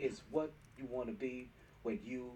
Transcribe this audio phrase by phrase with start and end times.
[0.00, 1.50] is what you want to be
[1.82, 2.32] when you.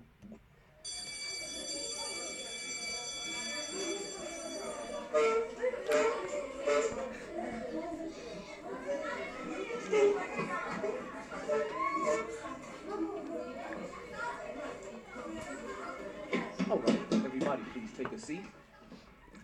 [16.71, 18.45] All right, everybody, please take a seat.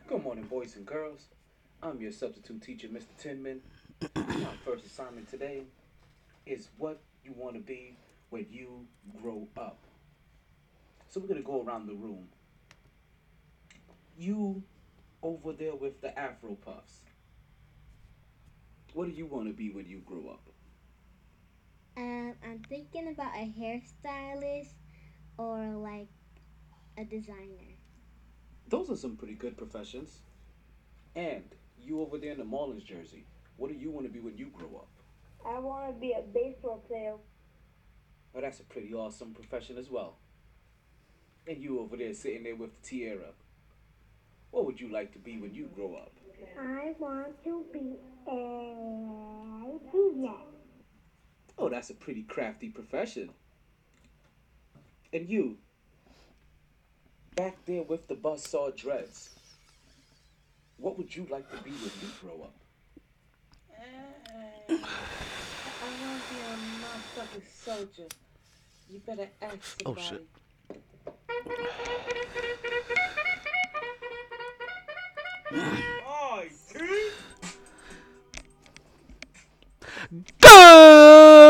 [0.08, 1.28] Good morning, boys and girls.
[1.82, 3.06] I'm your substitute teacher, Mr.
[3.18, 3.60] Tinman.
[4.14, 5.62] My first assignment today
[6.44, 7.96] is what you want to be
[8.30, 8.86] when you
[9.20, 9.84] grow up.
[11.08, 12.28] So we're gonna go around the room.
[14.16, 14.62] You
[15.22, 17.04] over there with the Afro puffs.
[18.94, 20.48] What do you want to be when you grow up?
[21.96, 24.72] Um, I'm thinking about a hairstylist
[25.36, 26.08] or like
[26.96, 27.76] a designer.
[28.68, 30.20] Those are some pretty good professions.
[31.16, 31.44] And
[31.78, 33.24] you over there in the Marlins jersey.
[33.56, 34.88] What do you want to be when you grow up?
[35.44, 37.14] I want to be a baseball player.
[38.34, 40.16] Oh, that's a pretty awesome profession as well.
[41.46, 43.32] And you over there sitting there with the tiara.
[44.50, 46.12] What would you like to be when you grow up?
[46.58, 48.30] I want to be a
[49.92, 50.30] DJ.
[51.58, 53.30] Oh, that's a pretty crafty profession.
[55.12, 55.58] And you,
[57.36, 59.30] back there with the buzzsaw dreads,
[60.78, 62.54] what would you like to be when you grow up?
[64.70, 64.76] Uh,
[66.30, 68.08] I want to be a motherfucking soldier.
[68.88, 70.06] You better ask Oh, somebody.
[70.06, 70.26] shit.
[80.40, 81.49] Good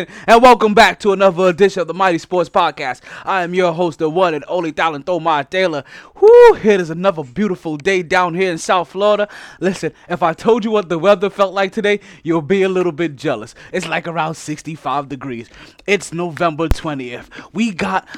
[0.00, 3.00] evening, and welcome back to another edition of the MyT Sports Podcast.
[3.24, 5.84] I am your host, the one and only Talent Thomar Taylor.
[6.20, 9.28] Whoo, it is another beautiful day down here in South Florida.
[9.60, 12.92] Listen, if I told you what the weather felt like today, you'll be a little
[12.92, 13.54] bit jealous.
[13.72, 15.48] It's like around 65 degrees.
[15.86, 17.28] It's November 20th.
[17.52, 18.08] We got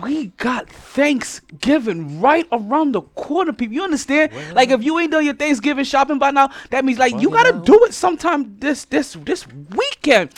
[0.00, 3.74] we got Thanksgiving right around the corner, people.
[3.74, 4.32] You understand?
[4.54, 7.60] Like if you ain't done your Thanksgiving shopping by now, that means like you gotta
[7.64, 10.30] do it sometime this this this weekend.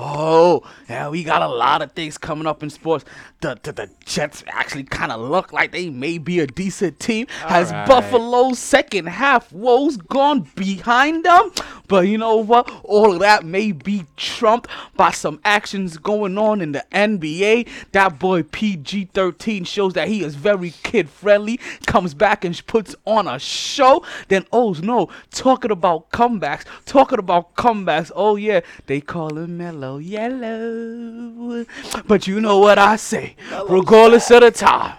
[0.00, 3.04] Oh, yeah, we got a lot of things coming up in sports.
[3.40, 7.26] The the, the Jets actually kind of look like they may be a decent team.
[7.40, 7.88] Has right.
[7.88, 11.50] Buffalo's second half woes gone behind them?
[11.88, 12.70] But you know what?
[12.84, 17.68] All of that may be trumped by some actions going on in the NBA.
[17.90, 22.94] That boy PG 13 shows that he is very kid friendly, comes back and puts
[23.04, 24.04] on a show.
[24.28, 28.12] Then, oh no, talking about comebacks, talking about comebacks.
[28.14, 31.64] Oh yeah, they call him Mellow Yellow.
[32.06, 33.36] But you know what I say,
[33.68, 34.98] regardless of the time.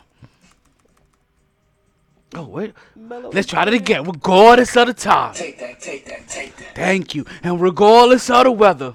[2.35, 4.03] Oh wait, let's try that again.
[4.03, 5.33] Regardless of the time.
[5.33, 6.75] Take that, take that, take that.
[6.75, 7.25] Thank you.
[7.41, 8.93] And regardless of the weather.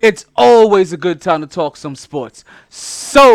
[0.00, 2.44] It's always a good time to talk some sports.
[2.68, 3.32] So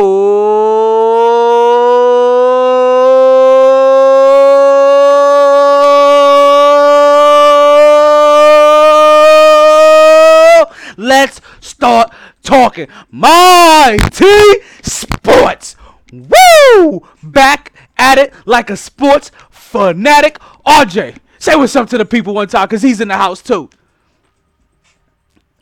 [10.97, 12.13] let's start
[12.43, 15.75] talking My T sports.
[16.13, 17.07] Woo!
[17.23, 20.37] Back at it like a sports fanatic.
[20.65, 23.69] RJ, say what's up to the people one time, cause he's in the house too.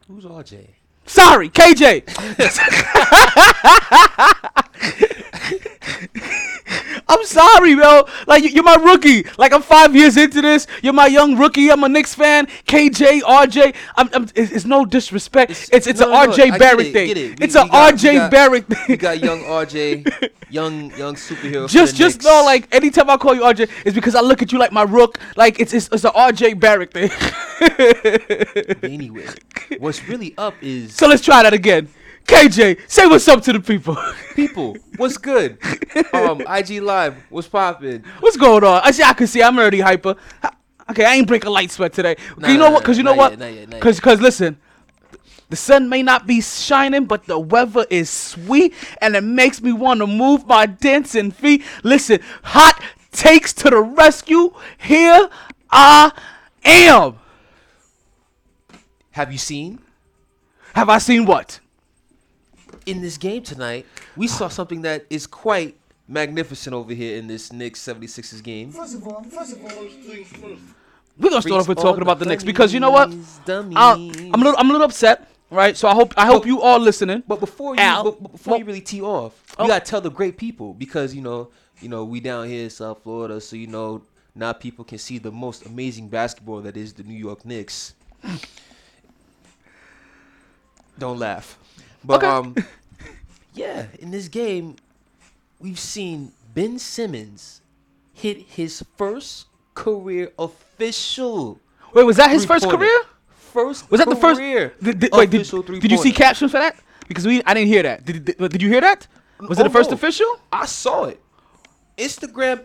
[0.09, 0.78] Who's RJ?
[1.09, 2.03] Sorry, KJ.
[7.09, 8.05] I'm sorry, bro.
[8.27, 9.25] Like you- you're my rookie.
[9.37, 10.67] Like I'm five years into this.
[10.83, 11.69] You're my young rookie.
[11.71, 12.45] I'm a Knicks fan.
[12.67, 13.75] KJ, RJ.
[13.97, 15.51] I'm, I'm, it's, it's no disrespect.
[15.73, 17.09] It's it's, No, an no, RJ get Barrett it, thing.
[17.09, 17.17] it.
[17.39, 18.97] We- It's an RJ got- Barrett thing.
[18.97, 21.67] got young RJ, young young superhero.
[21.67, 22.25] Just just Knicks.
[22.25, 24.83] know, like anytime I call you RJ, it's because I look at you like my
[24.83, 25.19] rook.
[25.35, 27.09] Like it's it's, it's an RJ Barrett thing.
[28.83, 29.25] anyway,
[29.79, 31.87] what's really up is so let's try that again.
[32.29, 33.97] KJ, say what's up to the people.
[34.35, 34.77] people.
[34.97, 35.57] What's good?
[36.13, 37.15] Um, IG Live.
[37.29, 38.03] What's poppin'?
[38.19, 38.81] What's going on?
[38.83, 39.01] I see.
[39.01, 39.41] I can see.
[39.41, 40.15] I'm already hyper.
[40.91, 42.17] Okay, I ain't break a light sweat today.
[42.37, 42.83] Nah, you know nah, what?
[42.83, 43.31] Cause you know what?
[43.31, 44.59] yet, not yet, not Cause cause listen,
[45.49, 49.71] the sun may not be shining, but the weather is sweet, and it makes me
[49.71, 51.63] want to move my dancing feet.
[51.83, 52.79] Listen, hot
[53.11, 54.53] takes to the rescue.
[54.77, 55.29] Here
[55.71, 56.11] I
[56.63, 57.17] am.
[59.11, 59.79] Have you seen
[60.75, 61.59] Have I seen what?
[62.89, 63.85] In this game tonight?
[64.15, 65.77] We saw something that is quite
[66.07, 68.71] magnificent over here in this Knicks 76ers game.
[68.71, 70.61] First of all, first of all, those things first.
[71.17, 73.09] we're gonna start off with talking about the Knicks because you know what?
[73.47, 75.77] I, I'm a little, I'm a little upset, right?
[75.77, 77.23] So I hope, I hope But- you all listening.
[77.27, 79.63] But before you, Al, but- but before well- you really tee off, Oh.
[79.63, 81.49] you gotta tell the great people because you know,
[81.81, 84.01] you know, we down here in South Florida, so you know,
[84.35, 87.93] now people can see the most amazing basketball that is the New York Knicks.
[90.97, 91.57] Don't laugh,
[92.03, 92.27] but Okay.
[92.27, 92.55] um,
[93.53, 94.75] yeah, in this game,
[95.59, 97.61] we've seen Ben Simmons
[98.13, 101.59] hit his first career official.
[101.93, 103.01] Wait, was that his first career?
[103.29, 104.39] First Was that the first?
[104.39, 105.43] career Did, did, wait, did,
[105.81, 106.75] did you see captions for that?
[107.07, 108.05] Because we, I didn't hear that.
[108.05, 109.07] Did, did, did you hear that?
[109.39, 109.95] Was it Oh, the first no.
[109.95, 110.39] official?
[110.51, 111.19] I saw it.
[111.97, 112.63] Instagram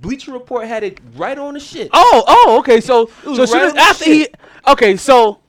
[0.00, 1.88] Bleacher Report had it right on the shit.
[1.92, 2.80] Oh, oh, okay.
[2.80, 4.28] So, so as soon as after he,
[4.66, 5.40] okay, so,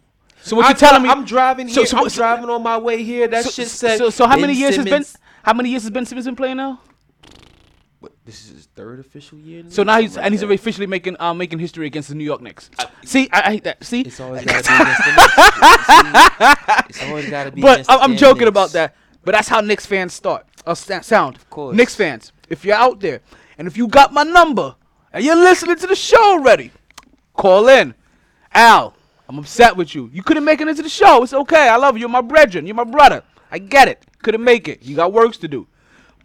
[0.42, 1.10] so what I you're telling me?
[1.10, 1.86] I'm driving here.
[1.86, 3.28] so- I'm so- driving on my way here.
[3.28, 3.98] That so, shit said.
[3.98, 5.06] so, so how Ben many years has Ben?
[5.44, 6.82] How many years has Ben Simmons been playing now?
[8.00, 9.64] What, this is his third official year.
[9.68, 12.42] So now he's Something and he's officially making uh, making history against the New York
[12.42, 12.70] Knicks.
[13.04, 13.84] See, I, I hate that.
[13.84, 16.90] See, It's always gotta be against the Knicks.
[16.90, 17.62] It's always gotta be.
[17.62, 18.50] but I'm, joking Knicks.
[18.50, 18.96] about that.
[19.26, 20.46] But that's how Knicks fans start.
[20.66, 21.36] Uh, sound.
[21.36, 21.76] Of course.
[21.76, 23.22] Knicks fans, if you're out there
[23.58, 24.76] and if you got my number
[25.12, 26.72] and you're listening to the show already,
[27.34, 27.94] call in.
[28.54, 28.96] Al,
[29.30, 30.10] I'm upset with you.
[30.12, 31.22] You couldn't make it into the show.
[31.24, 31.70] It's okay.
[31.70, 32.02] I love you.
[32.02, 32.66] You're my brethren.
[32.66, 33.24] You're my brother.
[33.52, 34.04] I get it.
[34.24, 34.82] Couldn't make it.
[34.84, 35.68] You got works to do.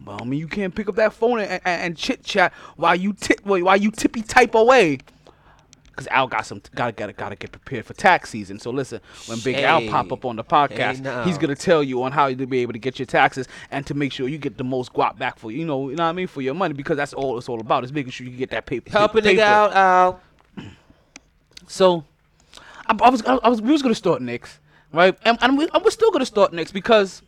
[0.01, 2.95] But I mean, you can't pick up that phone and, and, and chit chat while
[2.95, 4.97] you tip while you tippy type away.
[5.95, 8.59] Cause Al got some gotta gotta gotta get prepared for tax season.
[8.59, 11.23] So listen, when Big Al pop up on the podcast, Hey, now.
[11.23, 13.93] he's gonna tell you on how to be able to get your taxes and to
[13.93, 15.59] make sure you get the most guap back for you.
[15.59, 17.61] You know, you know what I mean for your money because that's all it's all
[17.61, 18.89] about is making sure you get that paper.
[18.91, 19.37] Help a paper.
[19.39, 20.19] nigga out, Al.
[21.67, 22.03] So,
[22.87, 24.59] I, I was, I, was, we was gonna start Knicks,
[24.93, 25.17] right?
[25.23, 27.21] And, and we, was still gonna start Knicks because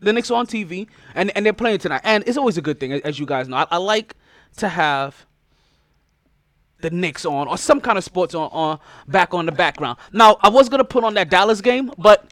[0.00, 2.80] the Knicks are on TV and and they're playing tonight, and it's always a good
[2.80, 3.56] thing, as you guys know.
[3.58, 4.14] I, I like
[4.58, 5.26] to have
[6.80, 8.78] the Knicks on or some kind of sports on, on
[9.08, 9.98] back on the background.
[10.12, 12.26] Now, I was gonna put on that Dallas game, but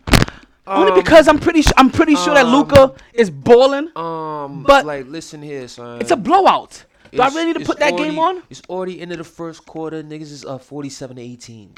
[0.67, 3.91] only Um, because I'm pretty, su- I'm pretty sure that Luka is balling.
[3.97, 6.01] Um, But- like, listen here, son.
[6.01, 6.85] it's a blowout.
[7.13, 8.43] Do I really need to put that already- game on?
[8.49, 10.03] It's already into the first quarter.
[10.03, 11.75] Niggas is up 47 to 18.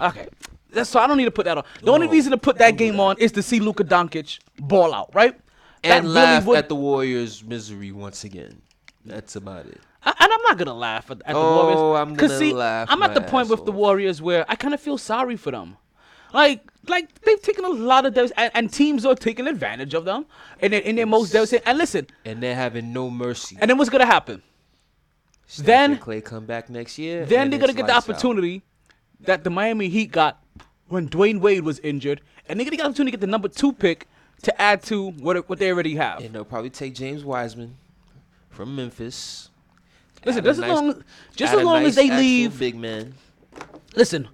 [0.00, 0.28] Okay.
[0.72, 1.64] That's, so I don't need to put that on.
[1.82, 5.10] The only reason to put that game on is to see Luka Doncic ball out,
[5.14, 5.38] right?
[5.84, 8.60] And really laugh would- at the Warriors' misery once again.
[9.04, 9.80] That's about it.
[10.04, 12.08] I, and I'm not gonna laugh at, at the Oh, Warriors.
[12.08, 13.72] I'm 'Cause gonna see, laugh I'm at the point with ass the.
[13.72, 15.76] Warriors where I kind of feel sorry for them.
[16.32, 20.04] Like, like they've taken a lot of those, and, and teams are taking advantage of
[20.04, 20.26] them
[20.60, 21.66] in their, in their most devastating.
[21.66, 23.56] And listen, And they're having no mercy.
[23.60, 24.42] and then what's gonna happen?
[25.46, 27.24] Steph then- and Clay come back next year.
[27.26, 28.62] Then they're gonna get the opportunity out.
[29.26, 30.42] That the Miami Heat got
[30.88, 33.72] when Dwyane Wade was injured, and they're get the opportunity to get the number two
[33.72, 34.06] pick
[34.42, 36.20] to add to what what they already have.
[36.20, 37.76] And they'll probably take James Wiseman
[38.50, 39.50] from Memphis.
[40.24, 41.04] Listen, just as long,
[41.36, 42.58] just as long as they leave.
[42.58, 43.14] big man.
[43.94, 44.28] Listen,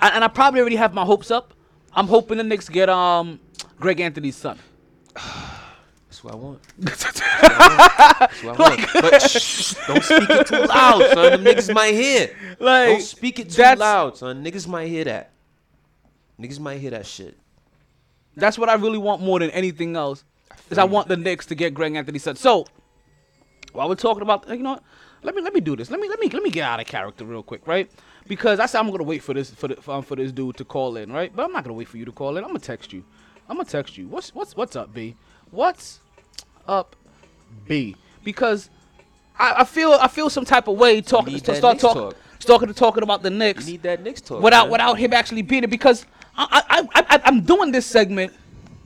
[0.00, 1.52] I, and I probably already have my hopes up.
[1.92, 3.40] I'm hoping the Knicks get um
[3.78, 4.58] Greg Anthony's son.
[6.22, 6.60] That's what I want.
[6.78, 8.88] That's what I want.
[8.92, 11.30] But shh, don't speak it too loud, son.
[11.32, 12.30] Them niggas might hear.
[12.60, 14.44] Like, Don't speak it too that's- loud, son.
[14.44, 15.30] Niggas might hear that.
[16.40, 17.36] Niggas might hear that shit.
[18.36, 20.24] That's what I really want more than anything else.
[20.70, 22.36] Is I want the Knicks to get Greg Anthony son.
[22.36, 22.66] So
[23.72, 24.82] while we're talking about, you know, what?
[25.22, 25.90] let me let me do this.
[25.90, 27.90] Let me let me let me get out of character real quick, right?
[28.26, 30.56] Because I said I'm gonna wait for this for the, for, um, for this dude
[30.56, 31.34] to call in, right?
[31.34, 32.44] But I'm not gonna wait for you to call in.
[32.44, 33.04] I'm gonna text you.
[33.48, 34.08] I'm gonna text you.
[34.08, 35.16] What's what's what's up, B?
[35.50, 36.00] What's
[36.66, 36.96] up,
[37.66, 37.96] B?
[38.22, 38.70] Because
[39.38, 42.16] I, I feel I feel some type of way talking to start Knicks talking talk.
[42.40, 44.42] talking talking about the Knicks You need that Knicks talk.
[44.42, 44.72] without man.
[44.72, 46.06] without him actually being it because
[46.36, 48.32] I I I, I I'm doing this segment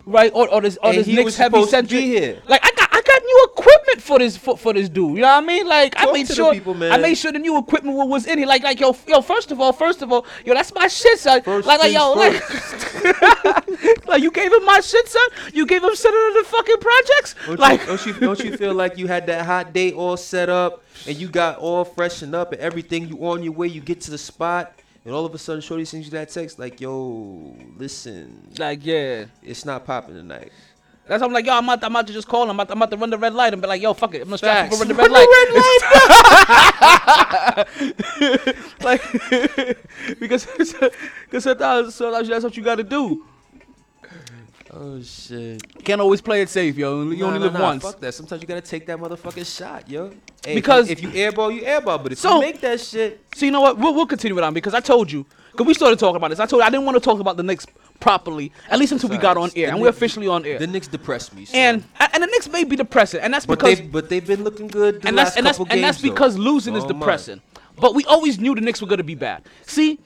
[0.07, 2.01] right or, or this or And this he Knicks was heavy centric.
[2.01, 2.43] be here.
[2.49, 5.17] Like I got I got new equipment for this for, for this dude.
[5.17, 5.69] You know what I mean?
[5.69, 6.91] Like I made sure people, man.
[6.91, 8.47] I made sure the new equipment wa- was in here.
[8.47, 11.43] Like like yo yo first of all first of all yo that's my shit son.
[11.43, 12.35] First like like yo like
[14.09, 15.29] like you gave him my shit son.
[15.53, 17.35] You gave him Senator the fucking projects.
[17.47, 20.17] Don't, like you, don't you don't you feel like you had that hot date all
[20.17, 23.09] set up and you got all freshened up and everything?
[23.09, 24.73] You on your way, you get to the spot,
[25.05, 29.27] and all of a sudden, Shorty sends you that text like, "Yo, listen, like yeah.
[29.43, 30.51] it's not popping tonight."
[31.09, 32.51] That's why I'm like, yo, I'm about, I'm about to just call him.
[32.51, 34.21] I'm about, I'm about to run the red light and be like, yo, fuck it.
[34.21, 34.77] I'm gonna strap Facts.
[34.77, 35.39] for run the red Run light.
[38.83, 39.03] like,
[40.21, 43.25] because because sometimes, sometimes that's what you gotta do.
[44.71, 45.63] Oh shit!
[45.83, 47.03] Can't always play it safe, yo.
[47.11, 47.83] You Nah, only nah, live nah, once.
[47.83, 48.13] Fuck that.
[48.13, 50.11] Sometimes you gotta take that motherfucking shot, yo.
[50.45, 52.03] Hey, Because- if you, if you airball, you airball.
[52.03, 53.79] But if So- you make that shit, So you know what?
[53.79, 55.25] We'll, we'll continue it on because I told you.
[55.59, 56.39] Because we started talking about this.
[56.39, 57.67] I told you I didn't want to talk about the Knicks
[57.99, 60.57] properly, at least until we got on air, and we're officially on air.
[60.57, 61.47] the Knicks depress me.
[61.47, 61.57] So.
[61.59, 64.45] and and the Knicks may be depressing, and that's but because they but they've been
[64.45, 65.03] looking good.
[65.03, 66.15] The and last that's and that's couple and that's games, though.
[66.15, 66.99] because losing is Oh, my.
[67.01, 67.41] depressing.
[67.81, 69.43] but we always knew the Knicks were gonna be bad.
[69.67, 69.99] See,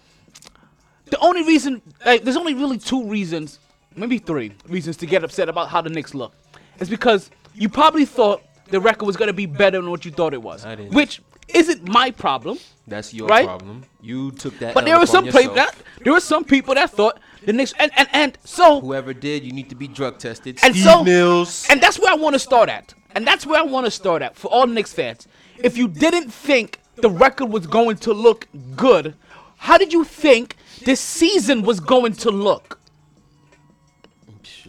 [1.11, 3.59] the only reason, like, there's only really two reasons,
[3.94, 6.32] maybe three reasons to get upset about how the Knicks look.
[6.80, 10.32] It's because you probably thought the record was gonna be better than what you thought
[10.32, 12.58] it was, which isn't my problem.
[12.87, 13.44] That's your Right?
[13.46, 13.84] problem.
[14.00, 14.75] You took that.
[14.75, 17.72] But L there were some people that there were some people that thought the Knicks
[17.78, 20.58] and and and so Whoever did, you need to be drug tested.
[20.62, 21.66] And Steve so- Mills.
[21.70, 22.94] And that's where I want to start at.
[23.14, 25.28] And that's where I want to start at for all Knicks fans.
[25.58, 29.14] If you didn't think the record was going to look good,
[29.58, 32.78] how did you think this season was going to look?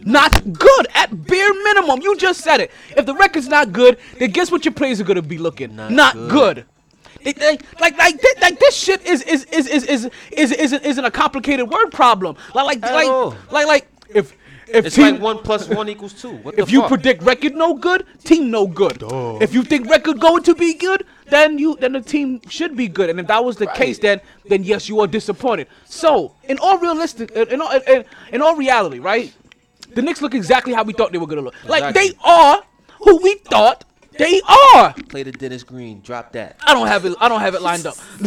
[0.02, 2.00] Not good at bare minimum.
[2.02, 2.70] You just said it.
[2.96, 5.76] If the record's not good, then guess what your plays are gonna be looking?
[5.76, 6.30] Not Not, good.
[6.30, 6.64] good.
[7.20, 10.84] It- like, like, like, thi- like this shit is is is is is is isn't,
[10.84, 12.36] isn't a complicated word problem.
[12.54, 14.36] Like, like, At like, like, like, if
[14.66, 16.32] if It's team- like one plus one equals two.
[16.32, 16.88] What if the you fuck?
[16.88, 19.02] predict record no good, team no good.
[19.40, 22.88] If you think record going to be good, then you then the team should be
[22.88, 23.08] good.
[23.10, 25.68] And if that was the case, then then yes, you are disappointed.
[25.86, 29.32] So in all realistic, in all in, in all reality, right?
[29.94, 31.54] The Knicks look exactly how we thought they were gonna look.
[31.64, 32.10] Like Exactly.
[32.10, 32.62] they are
[33.02, 33.84] who we thought
[34.16, 34.40] they
[34.74, 34.92] are.
[35.08, 36.56] play the Dennis Green, drop that.
[36.64, 37.14] I don't have it.
[37.20, 37.96] I don't have it lined up.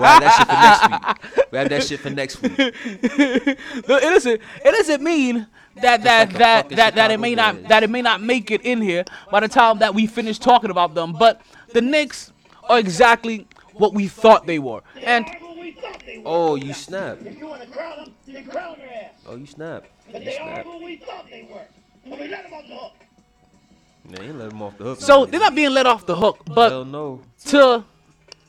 [0.00, 1.46] We'll have that shit for next week.
[1.50, 2.52] We'll have that shit for next week.
[3.84, 7.20] it doesn't it doesn't mean that that like the that fucking that, that it Chicago
[7.22, 7.68] may not Bears.
[7.68, 10.70] that it may not make it in here by the time that we finish talking
[10.70, 11.12] about them.
[11.18, 11.40] But
[11.72, 12.32] the Knicks
[12.68, 14.82] are exactly what we thought they were.
[15.02, 15.24] And
[16.24, 17.18] Oh, you snap.
[17.22, 18.14] You want to crown them?
[18.26, 19.12] You can crown their ass.
[19.26, 19.84] Oh, you snap.
[20.12, 21.66] But You they are who we thought they were.
[22.04, 22.92] And we let them off the hook.
[24.08, 25.00] They ain't let him off the hook.
[25.00, 25.30] so man.
[25.30, 26.38] they're not being let off the hook.
[26.46, 27.22] Hell But no.
[27.46, 27.84] to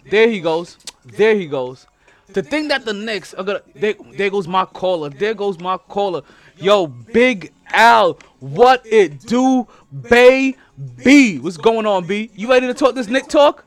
[0.10, 0.78] there he goes.
[1.06, 1.88] There he goes.
[2.30, 5.10] The thing that the Knicks are gonna there, there goes my caller.
[5.10, 6.22] There goes my caller.
[6.58, 9.68] Yo, Big Al, what it do,
[10.10, 10.58] baby?
[11.04, 11.40] B.
[11.40, 12.32] What's going on, B?
[12.34, 13.66] You ready to talk this Nick talk?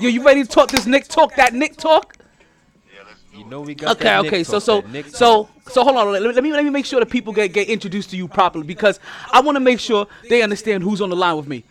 [0.00, 1.34] Yo, you ready to talk this Nick talk?
[1.36, 2.17] That Nick talk?
[3.38, 4.38] You know we got Okay, that okay.
[4.38, 5.70] Nick So, talk, so, so, talk.
[5.70, 6.12] so, hold on.
[6.12, 8.64] Let, let me let me make sure that people get get introduced to you properly
[8.66, 8.98] because
[9.32, 11.64] I want to make sure they understand who's on the line with me.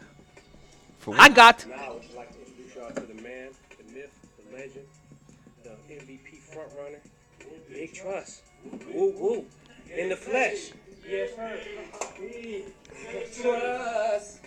[1.00, 3.94] For I got Now, I would just like to introduce y'all to the man, the
[3.94, 4.12] myth,
[4.50, 4.86] the legend,
[5.64, 7.00] the MVP frontrunner,
[7.74, 8.42] Big Trust.
[8.94, 9.46] Woo woo.
[9.96, 10.72] In the flesh.
[11.10, 11.60] Yes, sir.
[13.42, 14.40] Trust.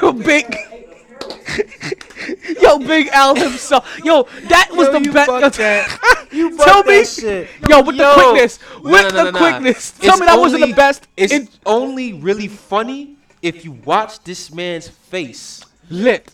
[0.00, 0.46] yo big.
[2.60, 3.98] Yo, Big Al himself.
[4.04, 5.26] Yo, that was Yo, the you best.
[5.28, 6.26] bucked that.
[6.32, 7.48] You Tell me, that shit.
[7.68, 8.14] yo, with Yo.
[8.14, 9.38] the quickness, No, with no, no, the no, no.
[9.38, 9.90] quickness.
[9.92, 11.06] Tell It's me that wasn't the best.
[11.16, 15.64] It's in- only really funny if you watch this man's face.
[15.88, 16.32] lit.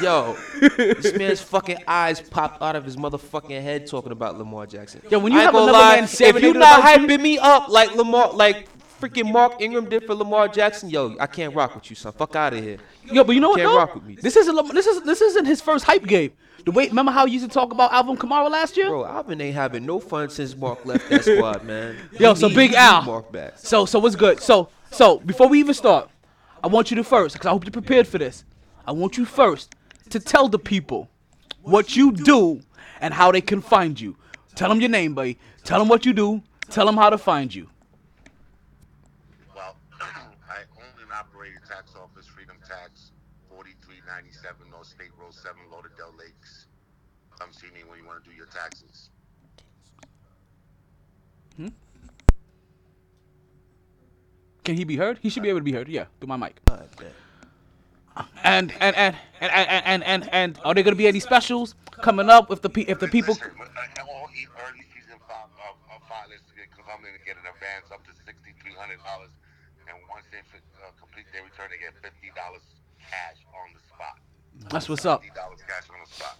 [0.00, 0.34] Yo,
[0.78, 5.02] this man's fucking eyes popped out of his motherfucking head talking about Lamar Jackson.
[5.10, 7.06] Yo, when you I have gonna another lie, man if you serenading not about you-
[7.08, 8.66] hyping me up like Lamar, like
[9.04, 12.12] freaking Mark Ingram did for Lamar Jackson, yo, I can't rock with you, son.
[12.12, 12.78] Fuck out of here.
[13.04, 13.76] Yo, but you know what Can't though?
[13.76, 14.16] rock with me.
[14.20, 16.32] This isn't this is this isn't his first hype game.
[16.64, 18.88] The way remember how you used to talk about Alvin Kamara last year?
[18.88, 21.96] Bro, Alvin ain't having no fun since Mark left that squad, man.
[22.18, 23.02] Yo, He so need- Big Al.
[23.02, 23.58] Mark back.
[23.58, 24.40] So so what's good?
[24.40, 26.08] So so before we even start,
[26.62, 28.44] I want you to first, because I hope you're prepared for this.
[28.86, 29.74] I want you first
[30.10, 31.08] to tell the people
[31.62, 32.60] what you do
[33.00, 34.16] and how they can find you.
[34.54, 35.38] Tell them your name, buddy.
[35.64, 36.42] Tell them what you do.
[36.70, 37.68] Tell them how to find you.
[39.54, 43.10] Well, I own and operate a tax office, Freedom Tax,
[43.50, 46.66] 4397 North State Road 7, Lauderdale Lakes.
[47.38, 49.10] Come see me when you want to do your taxes.
[54.64, 55.18] Can he be heard?
[55.20, 55.88] He should be able to be heard.
[55.88, 56.56] Yeah, through my mic.
[58.44, 62.30] And and and and and and and, and are there gonna be any specials coming
[62.30, 63.34] up if the pe- if the people?
[63.34, 67.36] Listen, uh, all e- early season fi- uh, uh, filers can come in and get
[67.36, 69.34] an advance up to $6,300.
[69.90, 72.62] And once they fi- uh, complete their return, they get $50
[73.02, 74.16] cash on the spot.
[74.70, 75.22] That's what's up.
[75.24, 75.34] $50
[75.66, 76.38] cash on the spot.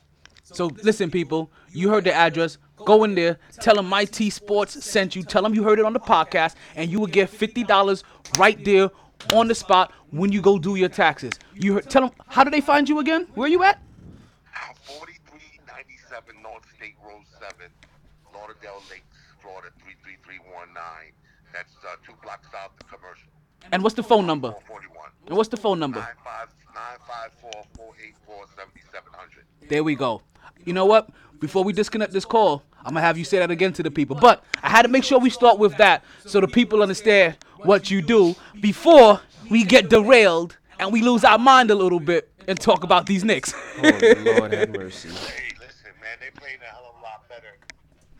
[0.55, 2.59] So listen, people, you heard the address.
[2.77, 5.23] Go in there, tell them My T Sports sent you.
[5.23, 8.05] Tell them you heard it on the podcast, and you will get fifty dollars
[8.39, 8.91] right there
[9.33, 11.33] on the spot when you go do your taxes.
[11.55, 13.27] You heard, tell them how do they find you again?
[13.35, 13.81] Where are you at?
[14.87, 17.71] 4397 North State Road 7,
[18.35, 21.15] Lauderdale Lakes, Florida 33319.
[21.53, 23.29] That's uh, two blocks south of commercial.
[23.73, 24.53] And what's the phone number?
[24.69, 25.11] 441.
[25.29, 26.01] And what's the phone number?
[26.75, 29.45] 954 484 7700.
[29.69, 30.23] There we go.
[30.65, 31.09] You know what?
[31.41, 34.17] Before we disconnect this call, I'm gonna have you say that again to the people.
[34.17, 37.91] But I had to make sure we start with that so the people understand what
[37.91, 42.59] you do before we get derailed and we lose our mind a little bit and
[42.59, 43.55] talk about these Knicks.
[43.79, 43.83] Oh,
[44.39, 45.09] Lord have mercy.
[45.09, 47.57] Hey, listen, man, they played a hell of a lot better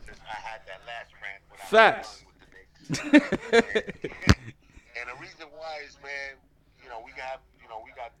[0.05, 1.41] since I had that last rant.
[1.49, 2.23] When I Facts.
[2.89, 4.15] was done with the Knicks.
[4.97, 6.37] and the reason why is, man,
[6.81, 8.13] you know, we got, you know, we got,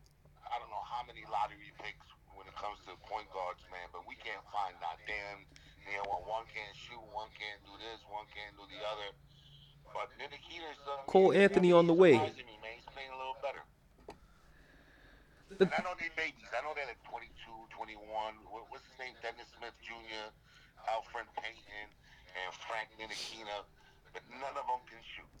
[0.45, 2.05] I don't know how many lottery picks
[2.37, 3.89] when it comes to point guards, man.
[3.89, 5.41] But we can't find that damn.
[5.85, 9.09] You know, when one can't shoot, one can't do this, one can't do the other.
[9.93, 12.13] But Ntilikina's uh, Cole he's- Anthony on the way.
[12.13, 12.71] surprising Me, man.
[12.75, 13.63] He's playing a little better.
[15.59, 16.51] And I know they babies.
[16.51, 17.31] I know they're like 22,
[17.71, 17.95] 21.
[18.51, 19.15] What, what's his name?
[19.23, 20.27] Dennis Smith Jr.,
[20.91, 21.87] Elfrid Payton,
[22.35, 23.63] and Frank Ntilikina.
[24.11, 25.31] But none of them can shoot.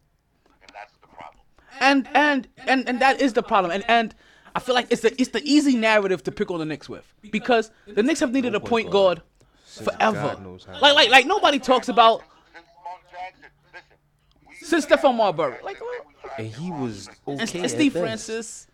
[0.61, 1.43] And that's the problem.
[1.81, 3.71] And and and and that is the problem.
[3.71, 4.15] And and
[4.55, 7.03] I feel like it's the it's the easy narrative to pick on the Knicks with
[7.29, 9.21] because the Knicks have needed a point guard
[9.65, 10.15] forever.
[10.35, 10.79] God knows how.
[10.79, 12.21] Like like like nobody talks about
[12.53, 13.97] Since Mark Jackson, listen.
[14.47, 15.57] we- since Stephon Marbury.
[15.63, 16.05] Like what?
[16.37, 17.41] And he was okay.
[17.41, 18.03] and, and at Steve best.
[18.03, 18.67] Francis.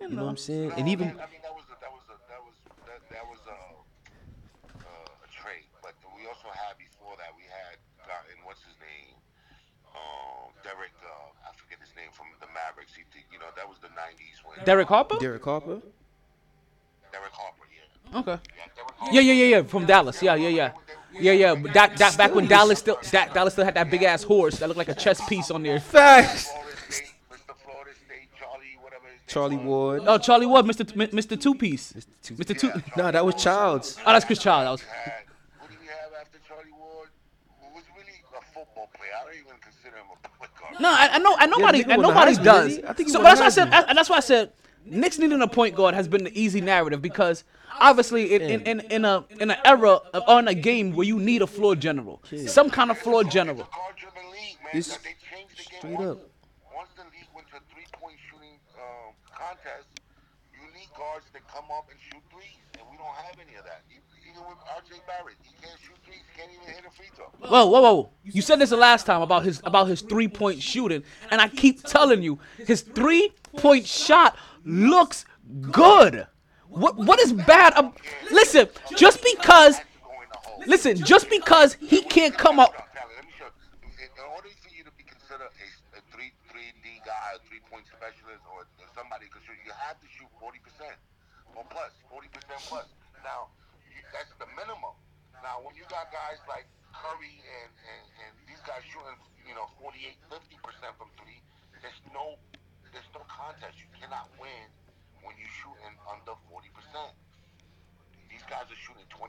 [0.00, 0.30] You You know what.
[0.30, 0.68] I'm saying?
[0.68, 2.54] No, And even I mean, that was a, that was a, that was
[2.90, 3.58] that, that was a,
[4.82, 5.70] uh, a trade.
[5.80, 9.14] But we also had before that we had gotten what's his name,
[9.94, 10.92] um, Derek.
[11.00, 12.92] Uh, I forget his name from the Mavericks.
[12.98, 15.16] He, you know, that was the '90s when Derek Harper.
[15.22, 15.78] Derek Harper.
[17.12, 18.18] Derek Harper, yeah.
[18.20, 18.38] Okay.
[18.56, 19.14] Yeah, Derek Harper.
[19.14, 20.18] Yeah yeah yeah yeah from Dallas.
[20.22, 20.70] Yeah yeah yeah.
[21.20, 24.02] Yeah, yeah, but that, that back when Dallas still that Dallas still had that big
[24.02, 25.78] ass horse that looked like a chess piece on there.
[25.80, 26.48] Facts.
[26.50, 27.54] Florida State, Mr.
[27.64, 29.56] Florida State, Charlie, whatever his Charlie.
[29.56, 30.02] Ward.
[30.06, 30.86] Oh, Charlie Wood, Mr.
[30.86, 31.40] T- Mr.
[31.40, 31.92] Two Piece,
[32.22, 32.58] Two- Mr.
[32.58, 32.72] Two.
[32.96, 33.98] Nah, that was Childs.
[34.06, 34.66] Oh, that's Chris Child.
[34.66, 34.80] That was.
[34.82, 35.12] had,
[35.68, 37.08] do we have after Charlie Ward?
[37.60, 39.10] Who was really a football player.
[39.20, 40.80] I don't even consider him a point guard.
[40.80, 42.76] No, I, I know, and nobody, nigga and nobody does.
[42.76, 42.88] didn't?
[42.90, 43.84] I think so, but that's why I said, Heisman.
[43.88, 44.52] and that's why I said,
[44.84, 47.44] Knicks needing a point guard has been the easy narrative because
[47.80, 51.06] obviously in, in, in, in a in an era of, or in a game where
[51.06, 53.60] you need a floor general, some kind of floor general.
[53.60, 54.70] It's a guard-driven league, man.
[54.74, 55.78] This- That they changed the game.
[55.96, 56.18] straight up.
[56.74, 59.86] Once the league went to three-point shooting um, contest,
[60.52, 63.64] you need guards that come up and shoot threes, and we don't have any of
[63.64, 63.82] that.
[63.90, 64.96] E- Even with R.J.
[65.06, 67.26] Barrett, he can't shoot threes, can't even hit a free throw.
[67.48, 68.10] Whoa, whoa, whoa!
[68.24, 71.48] You said this the last time about his about his three point shooting, and I
[71.48, 75.24] keep telling you, his three point shot looks
[75.70, 76.26] good.
[76.68, 77.74] What what is bad?
[77.74, 77.96] ab-
[78.30, 79.80] listen, just because,
[80.66, 82.72] listen, just because he can't come up.
[82.72, 87.84] In order for you to be considered a, three three D guy, a three point
[87.86, 88.64] specialist, or
[88.96, 89.26] somebody
[89.66, 90.96] you have to shoot forty percent
[91.54, 92.88] or plus, forty percent plus.
[93.20, 93.52] Now,
[94.12, 94.96] that's the minimum.
[95.44, 97.70] Now, when you got guys like Curry and
[98.46, 101.40] these guys shooting, you know, 48, 50 percent from three,
[101.82, 102.38] there's no
[102.92, 103.80] there's no contest.
[103.80, 104.68] You cannot win
[105.24, 107.16] when you're shooting under forty percent.
[108.28, 109.28] These guys are shooting 26%,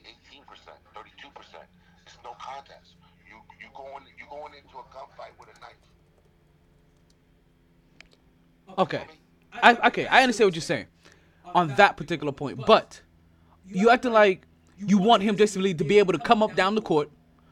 [0.00, 0.40] 18%,
[0.96, 1.60] 32%.
[2.06, 2.96] It's no contest.
[3.28, 5.76] You you going you going into a gunfight with a knife.
[8.78, 9.04] Okay,
[9.52, 10.86] I okay, I understand what you're saying
[11.54, 13.00] on that particular point, but
[13.66, 14.46] you acting like
[14.78, 17.10] you want him just to be able to come up down the court,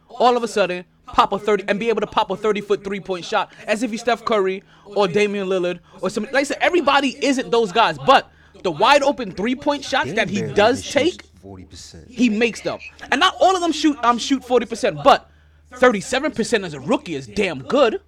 [0.09, 2.85] all of a sudden pop a 30 and be able to pop a 30 foot
[2.85, 6.33] three point shot as if he's Steph Curry or Damian Lillard or something.
[6.33, 8.31] Like I said, everybody isn't those guys, but
[8.63, 12.09] the wide open three point shots that he does take, forty percent.
[12.09, 12.79] he makes them,
[13.11, 15.31] and not all of them shoot um shoot 40 percent, but
[15.75, 18.01] 37 percent as a rookie is damn good.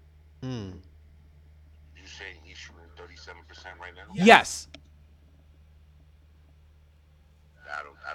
[0.43, 0.73] You
[2.05, 4.13] say he's shooting 37% right now?
[4.15, 4.69] Yes.
[7.71, 8.15] I don't I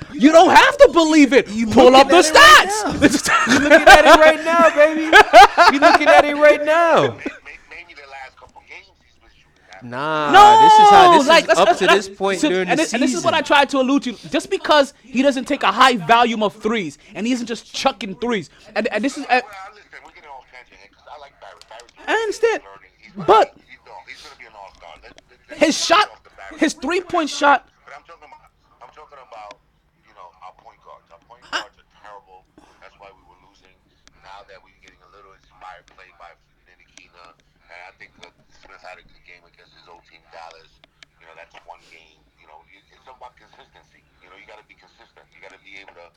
[0.00, 0.22] don't believe it.
[0.22, 1.48] You don't have to believe it.
[1.48, 2.70] You pull up the looking at it
[3.12, 3.60] stats.
[3.62, 5.04] looking at it right now, baby.
[5.72, 7.02] We looking at it right now.
[7.02, 9.84] May- may- Maybe the last couple games he's been shooting that.
[9.84, 12.68] Nah, no, this is how this like, is let's- up to this point so- during
[12.68, 13.02] and the this, season.
[13.02, 14.12] and this is what I tried to allude to.
[14.28, 18.16] Just because he doesn't take a high volume of threes and he isn't just chucking
[18.16, 19.24] threes, and and this is.
[19.24, 19.42] Uh, Well,
[19.74, 21.64] listen, we're getting off tangent here because I like Barrett.
[21.68, 22.90] Barrett's I understand, learning.
[23.00, 24.92] He's gonna but- be, he's, no, he's gonna be an all-star.
[25.02, 26.60] Let, let, let, his let's shot, get off the Barrett.
[26.60, 27.68] his three point shot.
[27.86, 28.50] But I'm talking about,
[28.84, 29.56] I'm talking about,
[30.06, 31.08] you know, our point guards.
[31.10, 32.44] Our point guards are terrible.
[32.84, 33.72] That's why we were losing.
[34.22, 36.30] Now that we're getting a little inspired play by
[36.68, 37.34] Ntilikina,
[37.70, 38.32] and I think that
[38.62, 40.70] Smith had a good game against his old team, Dallas.
[41.22, 42.18] You know, that's one game.
[42.38, 44.02] You know, you- it's about consistency.
[44.22, 45.26] You know, you got to be consistent.
[45.40, 46.12] You got to be able to,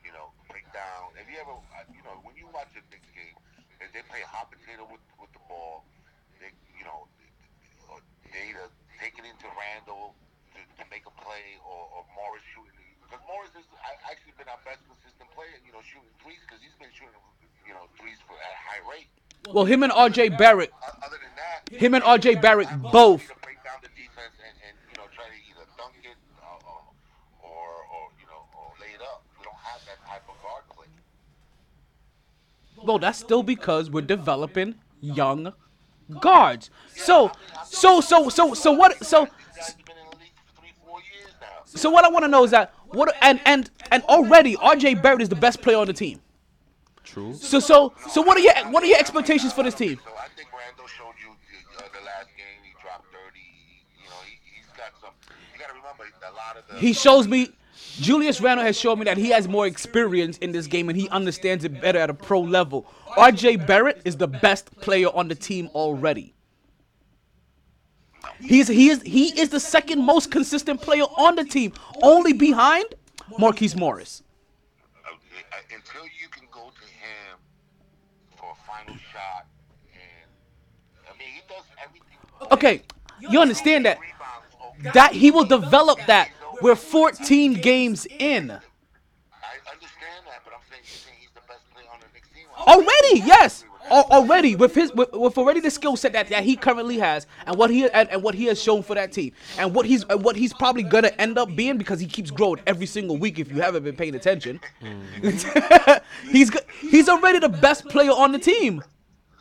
[0.00, 1.12] you know, break down.
[1.20, 1.52] If you ever,
[1.92, 3.36] you know, when you watch a Knicks game,
[3.84, 5.84] if they play hot potato with with the ball,
[6.40, 7.04] they, you know,
[8.32, 10.16] they either take it into Randle
[10.56, 12.72] to, to make a play or, or Morris shooting.
[13.04, 13.68] Because Morris has
[14.08, 17.20] actually been our best consistent player, you know, shooting threes because he's been shooting,
[17.68, 19.12] you know, threes for, at a high rate.
[19.52, 20.40] Well, him and R.J.
[20.40, 20.72] Barrett,
[21.04, 22.40] Other than that, him and R.J.
[22.40, 23.28] Barrett both.
[23.28, 26.16] you to break down the defense and, and you know try to either dunk it
[26.40, 26.80] uh, or,
[27.42, 29.26] or or you know or lay it up.
[29.36, 30.86] We don't have that type of guard play.
[32.84, 35.52] Well, that's still because we're developing young
[36.20, 36.70] guards.
[36.94, 37.32] So,
[37.64, 39.04] so, so, so, so what?
[39.04, 41.62] So, These guys have been in the league for three, four years now.
[41.64, 43.14] so what I want to know is that what?
[43.22, 44.94] And and and already R.J.
[44.94, 46.20] Barrett is the best player on the team.
[47.04, 47.34] True.
[47.34, 49.98] So, so, so what are your what are your expectations for this team?
[50.04, 51.30] So I think Randle showed you
[51.78, 52.62] uh, the last game.
[52.64, 53.38] He dropped 30.
[54.02, 55.10] You know, he, he's got some.
[55.52, 56.80] You gotta remember a lot of the.
[56.80, 57.50] He shows me.
[58.00, 61.08] Julius Randle has shown me that he has more experience in this game and he
[61.10, 62.86] understands it better at a pro level.
[63.16, 66.34] RJ Barrett is the best player on the team already.
[68.40, 72.86] He's he is he is the second most consistent player on the team, only behind
[73.38, 74.22] Marquise Morris.
[75.74, 77.38] until you can go to him
[78.36, 79.46] for a final shot,
[79.92, 80.30] and
[81.08, 82.18] I mean, he does everything.
[82.50, 82.82] Okay,
[83.30, 83.98] you understand that
[84.94, 86.30] that he will develop that.
[86.62, 88.50] We're 14 games in.
[88.50, 88.56] I
[89.70, 92.46] understand that, but I'm saying you think he's the best player on the Knicks team.
[92.56, 93.64] Already, yes.
[93.90, 97.56] Already with his with, with already the skill set that, that he currently has and
[97.56, 100.22] what he and, and what he has shown for that team and what he's and
[100.24, 103.50] what he's probably gonna end up being because he keeps growing every single week if
[103.50, 104.60] you haven't been paying attention.
[104.80, 106.00] Mm.
[106.30, 108.82] he's he's already the best player on the team.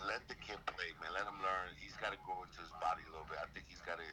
[0.05, 1.13] Let the kid play, man.
[1.13, 1.69] Let him learn.
[1.79, 3.37] He's got to grow into his body a little bit.
[3.39, 4.07] I think he's got to.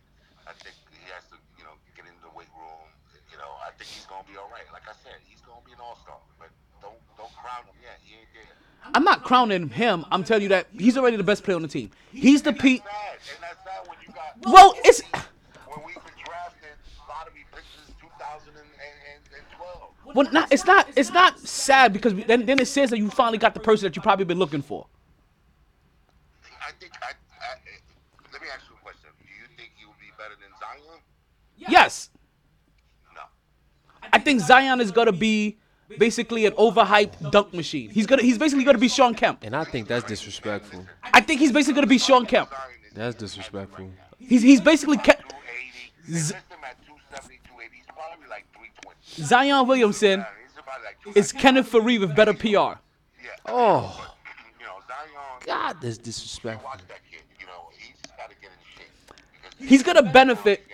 [0.47, 2.87] I think he has to, you know, get in the weight room.
[3.33, 4.68] You know, I think he's gonna be all right.
[4.71, 6.21] Like I said, he's gonna be an all star.
[6.38, 7.99] But don't don't crown him yet.
[8.07, 8.55] He ain't there.
[8.94, 10.05] I'm not crowning him.
[10.11, 11.90] I'm telling you that he's already the best player on the team.
[12.12, 12.79] He's the P.
[12.79, 12.87] Sad,
[13.35, 14.53] and that's sad when you got.
[14.53, 15.03] Well, it's
[15.66, 16.70] when we've been drafted
[17.09, 20.14] lottery picks since 2012.
[20.14, 23.38] well, not it's not it's not sad because then then it says that you finally
[23.38, 24.87] got the person that you probably been looking for.
[26.66, 26.92] I think.
[27.03, 27.12] I, I,
[28.33, 29.09] let me ask you a question.
[29.18, 31.01] Do you think he would be better than Zion?
[31.57, 32.11] Yes.
[33.14, 33.22] No.
[34.12, 35.59] I think Zion is gonna be
[35.98, 37.90] basically an overhyped dunk machine.
[37.90, 39.42] He's gonna he's basically gonna be Shawn Kemp.
[39.44, 40.85] And I think that's disrespectful.
[41.14, 42.53] I think he's basically gonna be Shawn Kemp.
[42.94, 43.90] That's disrespectful.
[44.18, 45.92] He's he's basically Ke- 280.
[46.09, 47.77] They list him at 270, 280.
[47.77, 49.24] He's probably like 320.
[49.27, 51.20] Zion Williamson Yeah, he's about like 270.
[51.20, 52.81] is Kenneth Faried with better PR.
[53.46, 54.14] Oh,
[54.61, 55.40] You know, Zion.
[55.46, 56.68] God, that's disrespectful.
[56.68, 57.22] Watch that kid.
[57.40, 59.16] You know, he's got to get in shape.
[59.57, 60.64] Because He's gonna benefit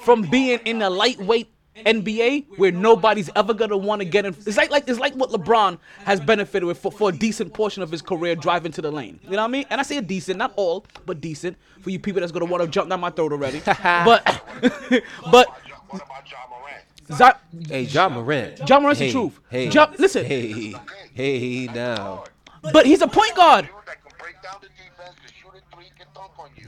[0.00, 1.48] from being in a lightweight
[1.84, 4.34] NBA where nobody's ever gonna want to get in.
[4.46, 7.82] It's like like it's like what LeBron has benefited with for, for a decent portion
[7.82, 9.20] of his career driving to the lane.
[9.24, 9.64] You know what I mean?
[9.70, 12.62] And I say a decent, not all, but decent for you people that's gonna want
[12.62, 13.60] to jump down my throat already.
[13.64, 14.24] but
[15.30, 15.48] but
[15.90, 16.82] What about Ja Morant?
[17.12, 18.68] Zi- Hey, Ja Morant.
[18.68, 19.38] Ja Morant's the truth.
[19.50, 20.24] Hey, Ja- listen.
[20.24, 20.74] Hey,
[21.14, 22.24] hey, now.
[22.72, 23.68] but he's a point guard.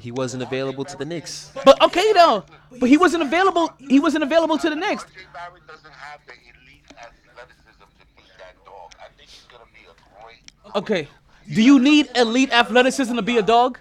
[0.01, 1.51] He wasn't available to the Knicks.
[1.65, 2.45] But okay though.
[2.79, 3.73] But he wasn't available.
[3.79, 5.05] He wasn't available to the Knicks.
[5.05, 8.93] RJ Barrett doesn't have the elite athleticism to beat that dog.
[9.01, 10.75] I think he's gonna be a great.
[10.77, 11.09] Okay.
[11.53, 13.79] Do you need elite athleticism to be a dog?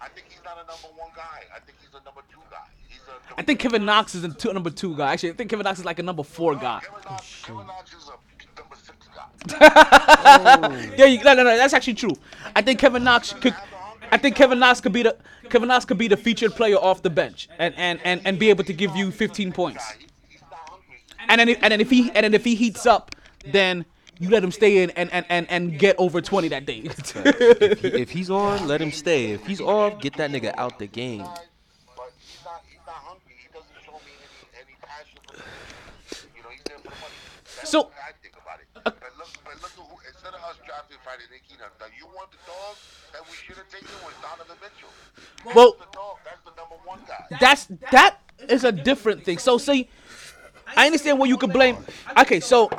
[0.00, 1.42] I think he's not a number one guy.
[1.54, 2.56] I think he's a number two guy.
[2.88, 3.38] He's a.
[3.38, 5.12] I think Kevin Knox is a two, number two guy.
[5.12, 6.80] Actually, I think Kevin Knox is like a number four guy.
[6.80, 10.94] Kevin Knox, Kevin Knox is a number six guy.
[10.96, 12.16] Yeah, you, no, no, no, that's actually true.
[12.54, 13.54] I think Kevin Knox could.
[14.12, 15.16] I think Kevin Knox could be the
[15.50, 18.50] Kevin Knox could be the featured player off the bench and and and, and be
[18.50, 19.84] able to give you 15 points.
[19.92, 21.02] He, he's not hungry.
[21.28, 23.14] And then if, and then if he and then if he heats up,
[23.46, 23.84] then
[24.18, 26.82] you let him stay in and and and, and get over 20 that day.
[26.84, 29.32] If, he- if he's on, let him stay.
[29.32, 31.20] If he's off, get that nigga out the game.
[31.24, 32.62] But he's not.
[32.68, 33.34] He's not hungry.
[33.42, 34.12] He doesn't show me
[34.56, 35.44] any any passion for the
[36.36, 37.18] You know, he's there for the money.
[37.56, 38.68] That's So- the way I think about it.
[38.72, 39.96] But look, but look at who.
[40.08, 42.76] Instead of us drafting Frank Ntilikina, now you want the dog
[43.46, 45.54] that we should have taken was Donovan Mitchell.
[45.54, 46.18] well, The dog.
[46.24, 47.38] That's the number one guy.
[47.40, 49.38] that's that is a different thing.
[49.38, 49.88] So see,
[50.76, 51.76] I understand where you could blame.
[52.18, 52.70] Okay, so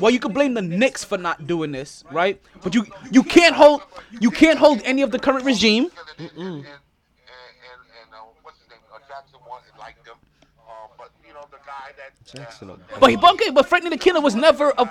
[0.00, 2.40] well you could blame the Knicks for not doing this, right?
[2.62, 3.82] But you you can't hold
[4.20, 5.90] you can't hold any of the current regime.
[6.18, 8.78] And, and, and, and, and uh, what's his name?
[8.92, 10.16] Uh, Jackson wanted liked him.
[10.66, 12.12] Uh, but you the guy that.
[12.24, 14.84] Jackson, But he okay, but Frank Ntilikina was never a uh,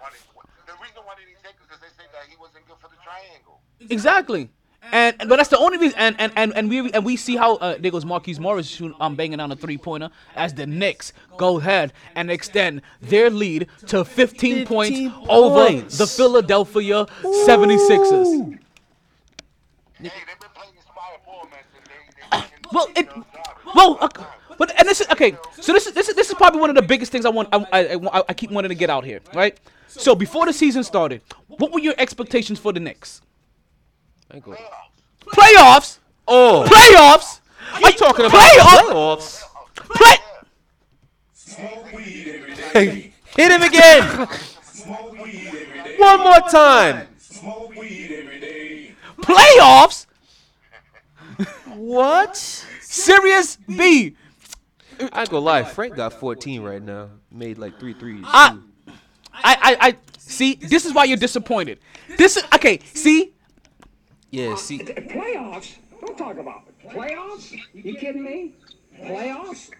[0.00, 0.18] wanted,
[0.66, 2.88] the reason why they didn't take him because they said that he wasn't good for
[2.88, 3.60] the triangle.
[3.90, 4.48] exactly.
[4.92, 5.98] And but that's the only reason.
[5.98, 8.94] And and and, and we and we see how uh, there goes Marquise Morris shoot,
[9.00, 13.66] um banging down a three pointer as the Knicks go ahead and extend their lead
[13.88, 17.06] to 15, points, 15 over the Philadelphia
[17.48, 18.58] 76ers.
[19.98, 21.60] Hey, been playing inspired ball, man.
[21.74, 23.56] They, they, they, Well, it, done their job.
[23.74, 24.08] well, uh,
[24.56, 25.36] but and this is okay.
[25.60, 27.48] So this is this is this is probably one of the biggest things I want.
[27.52, 27.80] I, I,
[28.12, 29.58] I, I keep wanting to get out here, right?
[29.88, 33.20] So before the season started, what were your expectations for the Knicks?
[34.42, 34.56] Go.
[35.26, 37.40] Playoffs, Oh, playoffs.
[37.80, 39.42] you talking about playoffs?
[39.76, 40.20] playoffs?
[42.72, 43.12] Play.
[43.36, 44.28] Hit him again.
[45.98, 47.08] One more time.
[49.20, 50.06] Playoffs.
[51.74, 52.36] What?
[52.80, 54.16] Serious B.
[55.12, 55.62] I ain't gonna lie.
[55.64, 57.10] Frank got 14 right now.
[57.30, 58.24] Made like three threes.
[58.26, 58.56] I,
[59.44, 60.54] I, I, I see.
[60.54, 61.78] This is why you're disappointed.
[62.16, 62.80] This is okay.
[62.94, 63.32] See,
[64.30, 65.76] yeah, see, Playoffs?
[66.00, 66.88] Don't talk about it.
[66.90, 67.52] Playoffs?
[67.74, 68.52] You kidding me?
[69.02, 69.70] Playoffs?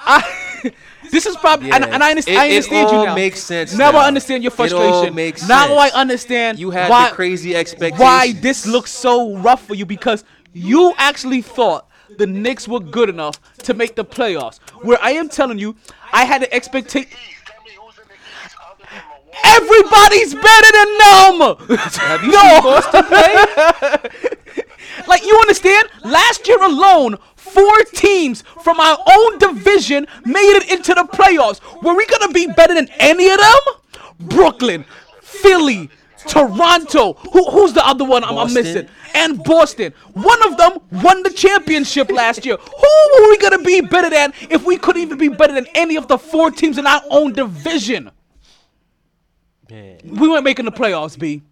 [0.00, 0.72] I,
[1.10, 1.94] this is probably and, Yeah.
[1.94, 3.14] and I, understand, It- I it understand all you now.
[3.14, 3.98] makes sense Now, now.
[3.98, 5.14] I understand your It all frustration.
[5.14, 5.94] makes now sense.
[5.94, 8.00] I understand You had why the crazy expectations.
[8.00, 13.08] why this looks so rough for you because you actually thought the Knicks were good
[13.08, 14.60] enough to make the playoffs.
[14.82, 15.74] Where I am telling you,
[16.12, 17.10] I had an expectation.
[17.44, 19.27] Tell me who's in the East other than Milwaukee.
[19.44, 21.78] Everybody's better than them.
[21.78, 22.60] Have you no.
[22.62, 24.10] Boston play?
[25.06, 25.88] Like you understand?
[26.04, 31.60] Last year alone, four teams from our own division made it into the playoffs.
[31.82, 34.04] Were we gonna be better than any of them?
[34.20, 34.84] Brooklyn,
[35.22, 35.88] Philly,
[36.26, 37.14] Toronto.
[37.32, 38.88] Who, who's the other one I'm, I'm missing?
[39.14, 39.94] And Boston.
[40.12, 42.56] One of them won the championship last year.
[42.56, 45.96] Who were we gonna be better than if we couldn't even be better than any
[45.96, 48.10] of the four teams in our own division?
[49.70, 51.42] Man, We weren't making the playoffs, B.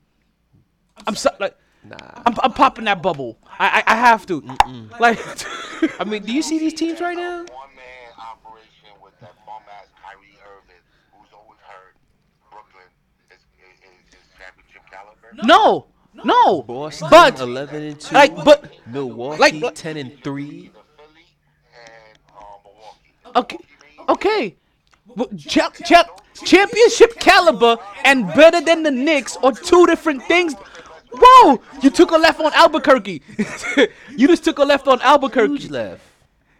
[1.07, 1.96] I'm so, like, nah.
[2.24, 3.38] I'm, I'm popping that bubble.
[3.59, 4.40] I I, I have to.
[4.98, 5.18] Like,
[6.00, 7.38] I mean, do you see these teams right now?
[7.40, 11.96] One man operation with that bum ass Kyrie Irving, who's always hurt.
[12.50, 12.85] Brooklyn
[13.31, 15.46] is, is, is, is championship caliber.
[15.46, 15.87] no,
[16.24, 16.62] no.
[16.62, 18.14] Boston, But 11 and 2.
[18.14, 20.46] like, but Milwaukee, like- like- 10 and 3.
[20.46, 21.26] The Philly
[21.74, 23.37] and uh, Milwaukee.
[23.37, 23.59] okay,
[24.09, 24.57] okay.
[25.14, 26.09] Well, cha- cha-
[26.44, 30.55] championship caliber and better than the Knicks are two different things.
[31.12, 31.61] Whoa!
[31.83, 33.22] You took a left on Albuquerque.
[34.16, 35.68] you just took a left on Albuquerque.
[35.68, 36.03] left.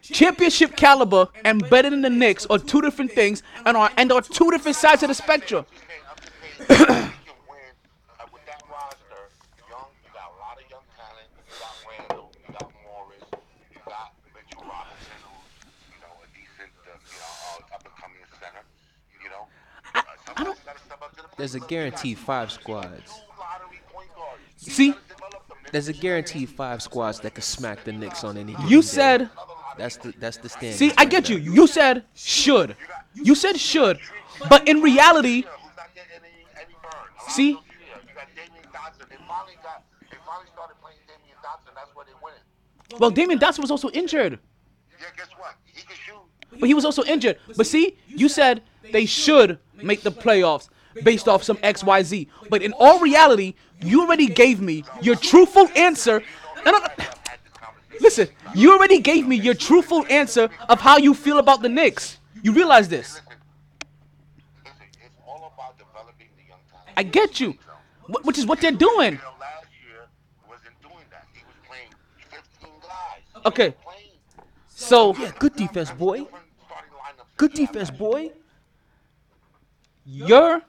[0.01, 4.21] Championship caliber and better than the Knicks are two different things and are and are
[4.21, 5.65] two different sides of the spectrum.
[6.59, 7.75] I'm just saying, you can win
[8.17, 9.27] uh, with that roster.
[9.67, 11.27] Young, you got a lot of young talent.
[11.35, 13.27] You got Randle, you got Morris,
[13.69, 17.33] you got Mitchell Robinson, who's you know a decent, uh, you know,
[17.67, 18.63] uh, up and coming center.
[19.21, 19.43] You know,
[19.91, 21.26] uh, somebody's gotta step up to the plate.
[21.37, 23.13] There's a guaranteed five squads.
[23.13, 24.41] Two lottery point guards.
[24.61, 24.89] You See?
[24.91, 25.57] gotta develop them.
[25.71, 28.55] There's a guaranteed five squads that could smack the Knicks on any.
[28.67, 28.87] You day.
[28.87, 29.29] said
[29.77, 30.77] that's the that's the standard.
[30.77, 31.37] See, I get you.
[31.37, 32.75] You said should.
[33.13, 33.99] You said should.
[34.49, 36.91] But in reality, Who's not getting any, any burn?
[36.93, 37.53] A lot of See?
[37.53, 39.09] those here, You got Damyean Dotson.
[39.09, 39.83] They finally got.
[40.01, 41.73] They finally started playing Damyean Dotson.
[41.75, 42.99] That's where they winning.
[42.99, 44.39] well, Damyean Dotson was also injured.
[44.99, 45.55] Yeah, guess what?
[45.65, 46.59] He can shoot.
[46.59, 47.37] But he was also injured.
[47.55, 50.69] But see, you said they should make the playoffs
[51.03, 52.27] based off some XYZ.
[52.49, 56.23] But in all reality, you already gave me your truthful answer.
[57.99, 62.19] Listen, you already gave me your truthful answer of how you feel about the Knicks.
[62.43, 63.21] You realize this.
[66.95, 67.55] I get you.
[68.23, 69.13] Which is what they're doing.
[69.13, 70.07] You know, last year
[70.47, 71.25] wasn't doing that.
[71.33, 71.91] He was playing
[72.31, 73.45] 15 guys.
[73.45, 73.75] Okay.
[74.69, 76.25] So, Yeah, good defense, boy.
[77.35, 78.31] Good defense, boy.
[80.05, 80.61] your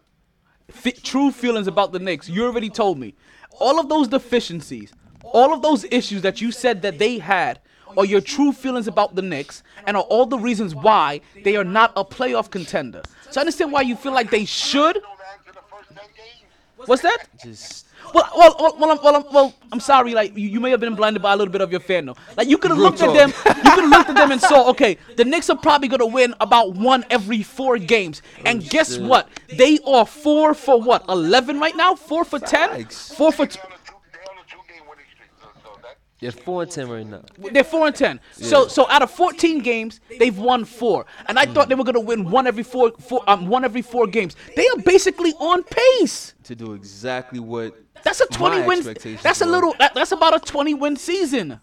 [0.69, 3.15] f- true feelings about the Knicks, you already told me.
[3.61, 7.61] All of those deficiencies, all of those issues that you said that they had
[7.97, 11.65] are your true feelings about the Knicks and are all the reasons why they are
[11.65, 13.03] not a playoff contender.
[13.31, 14.97] So I understand why you feel like they should.
[14.97, 16.87] You know, man, to the first 10 games.
[16.89, 17.27] What's that?
[17.43, 20.15] Just Well, well, well, well, I'm, well, I'm, well, I'm sorry.
[20.15, 22.17] Like you, you may have been blinded by a little bit of your fandom.
[22.37, 24.69] Like you could have looked at them, you could have looked at them and saw,
[24.71, 28.23] okay, the Knicks are probably gonna win about one every four games.
[28.45, 29.29] And guess what?
[29.49, 31.05] They are four for what?
[31.09, 31.95] Eleven right now?
[31.95, 32.85] Four for ten?
[32.87, 33.47] Four for.
[33.47, 35.31] T- They're on a two, they're on a two-game winning streak.
[35.41, 37.23] So, so that, they're four and ten right now.
[37.53, 38.21] they're four and ten.
[38.33, 41.07] So, so out of fourteen games, they've won four.
[41.27, 44.07] And I thought they were gonna win one every four, four, um, one every four
[44.07, 44.35] games.
[44.57, 46.35] They are basically on pace.
[46.45, 48.79] To do exactly what That's a 20 My win.
[48.79, 49.75] expectations That's a little.
[49.79, 51.61] That, that's about a 20 win season.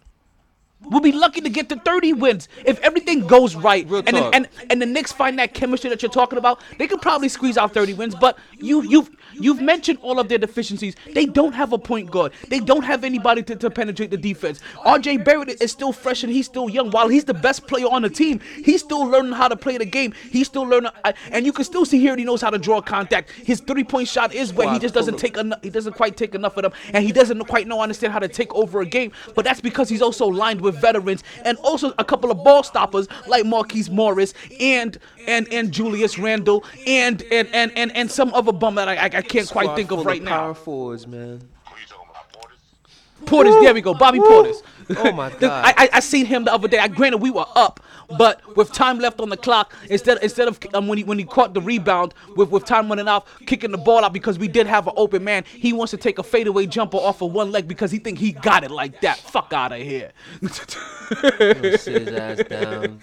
[0.82, 3.88] We'll be lucky to get to 30 wins if everything goes right.
[3.88, 4.34] Real and, then, talk.
[4.36, 6.60] and and the Knicks find that chemistry that you're talking about.
[6.78, 8.14] They could probably squeeze out 30 wins.
[8.14, 9.10] But you you've
[9.40, 10.94] you've mentioned all of their deficiencies.
[11.12, 12.32] They don't have a point guard.
[12.48, 14.60] They don't have anybody to, to penetrate the defense.
[14.84, 15.18] R.J.
[15.18, 16.90] Barrett is still fresh and he's still young.
[16.90, 19.84] While he's the best player on the team, he's still learning how to play the
[19.84, 20.12] game.
[20.30, 22.80] He's still learning, uh, and you can still see here he knows how to draw
[22.80, 23.30] contact.
[23.30, 25.62] His three point shot is where he just doesn't take enough.
[25.62, 28.28] He doesn't quite take enough of them, and he doesn't quite know understand how to
[28.28, 29.12] take over a game.
[29.34, 33.08] But that's because he's also lined with veterans and also a couple of ball stoppers
[33.26, 38.52] like Marquise Morris and and and Julius Randle and and and and, and some other
[38.52, 40.54] bum that I I, I can't quite think of full right power now.
[40.54, 41.40] forwards, man.
[41.64, 43.24] who you talking about, Portis?
[43.26, 44.62] Portis, there we go, Bobby Portis.
[44.98, 45.64] Oh my God.
[45.64, 46.78] I, I I seen him the other day.
[46.78, 47.80] I granted we were up,
[48.16, 51.24] but with time left on the clock, instead instead of um, when he when he
[51.24, 54.66] caught the rebound with with time running out, kicking the ball out because we did
[54.68, 55.42] have an open man.
[55.48, 58.30] He wants to take a fadeaway jumper off of one leg because he think he
[58.30, 59.18] got it like that.
[59.18, 60.12] Fuck out of here.
[60.40, 63.00] Gonna sit his ass down.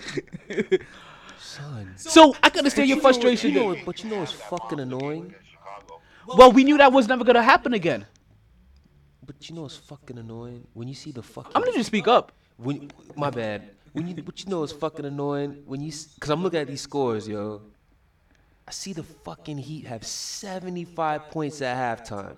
[1.55, 1.93] Son.
[1.97, 3.51] so I can understand your frustration.
[3.51, 5.33] you know what- but you know it's fucking annoying?
[6.27, 8.05] Well, we knew that was never gonna happen again.
[9.25, 10.67] But you know it's fucking annoying?
[10.73, 12.31] When you see the fucking I'm gonna just speak up.
[12.57, 13.71] when my bad.
[13.93, 16.81] when you what you know is fucking annoying when you because I'm looking at these
[16.81, 17.61] scores, yo.
[18.67, 22.37] I see the fucking Heat have 75 points at halftime.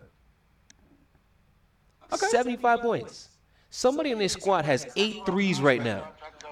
[2.12, 2.28] Okay.
[2.28, 3.30] 75 points.
[3.70, 6.12] Somebody in their squad has eight threes right now.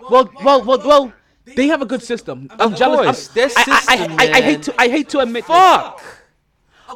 [0.10, 1.14] Well, well, well, well.
[1.46, 2.48] They have a good system.
[2.52, 3.30] I'm Of jealous.
[3.30, 4.82] I'm- their I, I, I, system, I, I hate to.
[4.82, 5.44] I hate to admit.
[5.46, 5.56] this.
[5.56, 6.02] Fuck.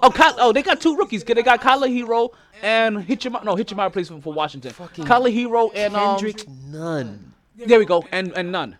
[0.03, 1.23] Oh, Ky- oh, they got two rookies.
[1.23, 2.29] They got Tyler Herro
[2.61, 3.43] and Hachimura.
[3.43, 4.71] No, Hachimura plays for, for Washington.
[4.71, 6.17] Fucking Tyler Herro and um.
[6.17, 7.33] Kendrick Nunn.
[7.55, 8.05] There we go.
[8.11, 8.77] And and Nunn.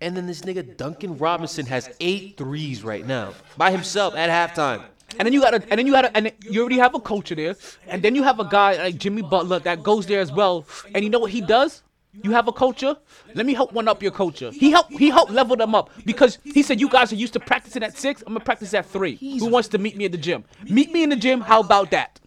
[0.00, 4.84] And then this nigga Duncan Robinson has eight threes right now by himself at halftime.
[5.18, 7.00] And then you got a, and then you got a, and you already have a
[7.00, 10.30] coach there, and then you have a guy like Jimmy Butler that goes there as
[10.30, 10.66] well.
[10.94, 11.82] And you know what he does?
[12.12, 12.96] You have a culture.
[13.34, 14.50] Let me help one up your culture.
[14.50, 14.92] He helped.
[14.92, 17.96] He helped level them up because he said you guys are used to practicing at
[17.96, 18.22] six.
[18.26, 19.16] I'm gonna practice at three.
[19.16, 20.44] Who wants to meet me at the gym?
[20.64, 21.40] Meet me in the gym.
[21.40, 22.18] How about that?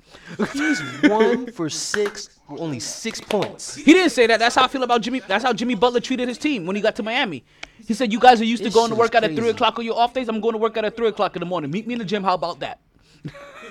[0.53, 3.75] He's one for six, only six points.
[3.85, 4.39] He didn't say that.
[4.39, 5.21] That's how I feel about Jimmy.
[5.27, 7.43] That's how Jimmy Butler treated his team when he got to Miami.
[7.85, 9.79] He said, "You guys are used This to going to work out at three o'clock
[9.79, 10.29] on your off days.
[10.29, 11.71] I'm going to work out at three o'clock in the morning.
[11.71, 12.23] Meet me in the gym.
[12.23, 12.79] How about that?"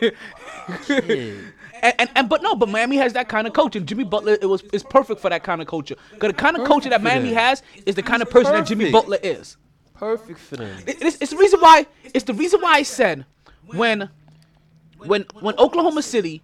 [0.87, 1.53] Kid.
[1.83, 4.47] And, and, and but no, but Miami has that kind of and Jimmy Butler it
[4.47, 5.97] was is perfect for that kind of culture.
[6.19, 8.91] Cause the kind of culture that Miami has is the kind of person that Jimmy
[8.91, 9.57] Butler is.
[9.95, 10.79] Perfect for them.
[10.87, 13.27] It- it's, it's the reason why it's the reason why I said
[13.67, 14.09] when
[14.99, 16.43] when when Oklahoma City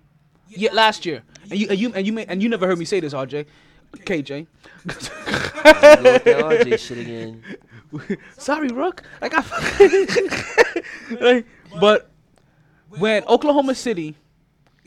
[0.48, 2.84] yeah, last year and you and you and you may, and you never heard me
[2.84, 3.46] say this, RJ,
[3.94, 4.46] KJ.
[4.86, 7.42] Go with that RJ shit again.
[8.36, 9.02] Sorry, Rook.
[9.22, 9.28] I,
[11.20, 11.46] like,
[11.80, 12.10] but
[12.88, 14.16] when Oklahoma City,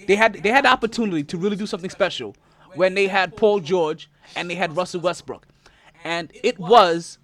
[0.07, 2.35] they had they had the opportunity to really do something special
[2.75, 5.47] when they had Paul George and they had Russell Westbrook,
[6.03, 7.17] and it was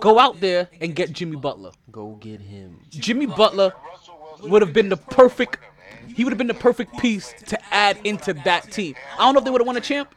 [0.00, 1.72] go out there and get Jimmy Butler.
[1.90, 2.80] Go get him.
[2.90, 3.72] Jimmy Butler
[4.42, 5.58] would have been the perfect.
[6.14, 8.94] He would have been the perfect piece to add into that team.
[9.14, 10.14] I don't know if they would have won a champ,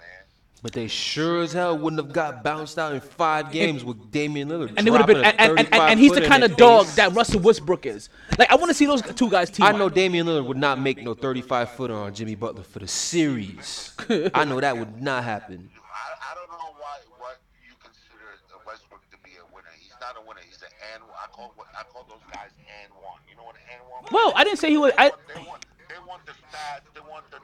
[0.63, 4.49] But they sure as hell wouldn't have got bounced out in five games with Damian
[4.49, 4.73] Lillard.
[4.75, 5.21] and they would have been.
[5.21, 6.95] dropping And, a and, and, and he's the kind of footer dog face.
[6.95, 8.09] that Russell Westbrook is.
[8.39, 9.65] Like I want to see those two guys team.
[9.67, 12.87] I know Damian Lillard would not make no 35 footer on Jimmy Butler for the
[12.87, 13.93] series.
[14.33, 15.69] I know that would not happen.
[15.77, 19.69] I, I don't know why what you consider uh, Westbrook to be a winner.
[19.79, 20.41] He's not a winner.
[20.43, 23.21] He's an and I call I call those guys and one.
[23.29, 24.03] You know what an and one?
[24.11, 24.91] Well, I didn't say he was.
[24.97, 26.81] I, They want they want the stats.
[26.95, 27.37] They want to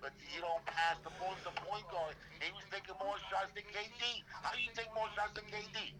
[0.00, 1.34] but you don't pass the ball.
[1.44, 2.14] The point guard.
[2.40, 4.22] He was taking more shots than KD.
[4.42, 5.92] How you take more shots than KD?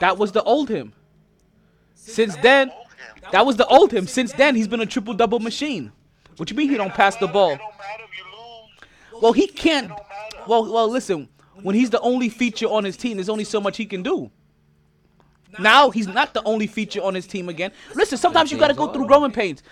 [0.00, 0.92] that was the old him.
[1.94, 2.70] Since then,
[3.32, 4.06] that was the old him.
[4.06, 5.92] Since then, he's been a triple double machine.
[6.36, 7.52] What you mean he don't pass the ball?
[7.52, 8.24] It don't matter if you
[9.12, 9.22] lose.
[9.22, 9.90] Well, he can't.
[10.46, 11.28] Well, well, listen.
[11.62, 14.30] When he's the only feature on his team, there's only so much he can do.
[15.58, 17.72] Now he's not the only feature on his team again.
[17.94, 19.62] Listen, sometimes you got to go through growing pains,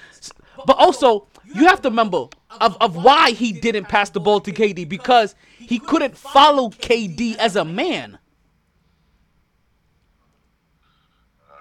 [0.67, 2.27] but also you have to remember
[2.61, 7.37] of, of why he didn't pass the ball to KD because he couldn't follow KD
[7.37, 8.19] as a man.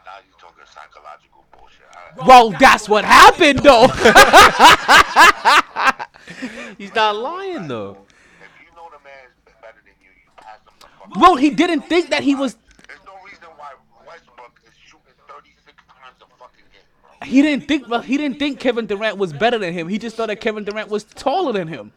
[0.05, 1.85] Now you're talking psychological bullshit.
[1.91, 3.87] I, Well, that's what happened though.
[6.77, 7.97] He's not lying though.
[8.41, 11.15] if you know the man's better than you, you pass him the fuck.
[11.15, 12.57] well, he didn't think that he was.
[12.87, 13.73] There's no reason why
[14.07, 16.83] Westbrook is shooting 36 times a fucking game.
[17.25, 17.87] He didn't think.
[17.87, 19.87] Well, he didn't think Kevin Durant was better than him.
[19.87, 21.91] He just thought that Kevin Durant was taller than him.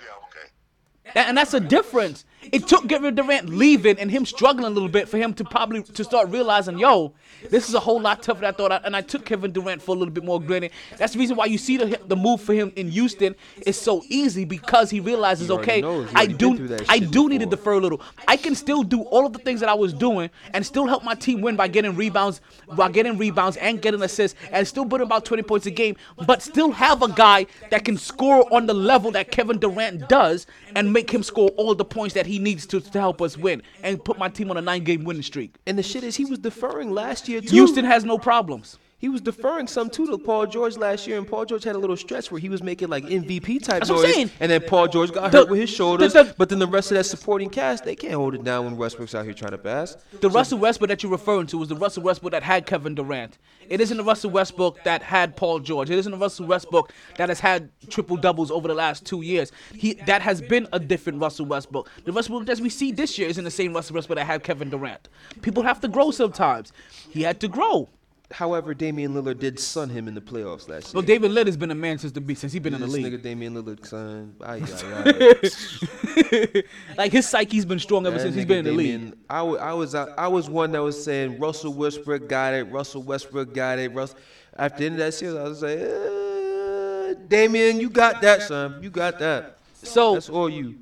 [0.00, 1.28] Yeah, okay.
[1.28, 2.24] And that's a difference.
[2.52, 5.82] It took Kevin Durant leaving and him struggling a little bit for him to probably
[5.82, 7.12] to start realizing, yo,
[7.50, 8.84] this is a whole lot tougher than I thought.
[8.84, 10.72] And I took Kevin Durant for a little bit more granted.
[10.96, 13.34] That's the reason why you see the the move for him in Houston
[13.66, 15.82] is so easy because he realizes, He okay.
[15.82, 18.00] I already been through do I do need to defer a little.
[18.26, 21.04] I can still do all of the things that I was doing and still help
[21.04, 22.40] my team win by getting rebounds,
[22.72, 26.42] by getting rebounds and getting assists and still put about 20 points a game, but
[26.42, 30.92] still have a guy that can score on the level that Kevin Durant does and
[30.92, 34.04] make him score all the points that he needs to, to help us win and
[34.04, 35.54] put my team on a nine game winning streak.
[35.66, 37.48] And the shit is, he was deferring last year too.
[37.48, 38.78] Houston has no problems.
[39.00, 41.78] He was deferring some too to Paul George last year, and Paul George had a
[41.78, 44.30] little stretch where he was making like MVP type That's what I'm noise, saying.
[44.40, 46.14] and then Paul George got The- hurt with his shoulders.
[46.14, 48.64] the- the- but then the rest of that supporting cast, they can't hold it down
[48.64, 49.96] when Westbrook's out here trying to pass.
[50.20, 53.38] The Russell Westbrook that you're referring to was the Russell Westbrook that had Kevin Durant.
[53.68, 55.90] It isn't the Russell Westbrook that had Paul George.
[55.90, 59.52] It isn't the Russell Westbrook that has had triple doubles over the last two years.
[59.76, 61.88] He that has been a different Russell Westbrook.
[62.04, 64.42] The Russell Westbrook that we see this year isn't the same Russell Westbrook that had
[64.42, 65.08] Kevin Durant.
[65.40, 66.72] People have to grow sometimes.
[67.10, 67.88] He had to grow.
[68.30, 70.92] However, Damian Lillard did sun him in the playoffs last year.
[70.94, 71.02] Well.
[71.02, 73.06] David Lillard has been a man since the since he's been in the this league.
[73.06, 76.62] nigga Damian Lillard, son, ay, ay, ay.
[76.98, 79.14] like his psyche's been strong ever That since he's been in the league.
[79.30, 82.64] I I was I, I was one that was saying Russell Westbrook got it.
[82.64, 83.94] Russell Westbrook got it.
[83.94, 84.14] Russ.
[84.58, 88.82] After the end of that series, I was like, uh, Damian, you got that, son.
[88.82, 89.58] You got that.
[89.72, 90.80] So That's all you.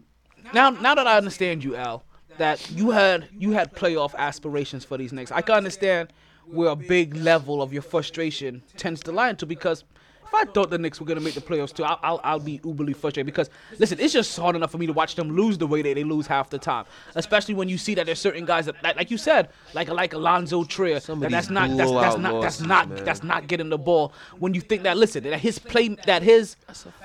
[0.53, 2.03] now now that I understand you, Al,
[2.39, 5.31] that you had you had playoff aspirations for these Knicks.
[5.31, 6.13] I can understand
[6.51, 9.85] where a big level of your frustration tends to lie into because
[10.27, 12.59] if I thought the Knicks were gonna make the playoffs too, I'll, I'll, I'll be
[12.61, 15.69] uberly frustrated because listen, it's just hard enough for me to watch them lose the
[15.69, 16.85] way they, they lose half the time,
[17.15, 20.13] especially when you see that there's certain guys that, like, like you said, like like
[20.13, 23.05] Allonzo Trier, that that's not that's, that's not that's not man.
[23.05, 24.13] that's not getting the ball.
[24.39, 26.57] When you think that listen, that his play that his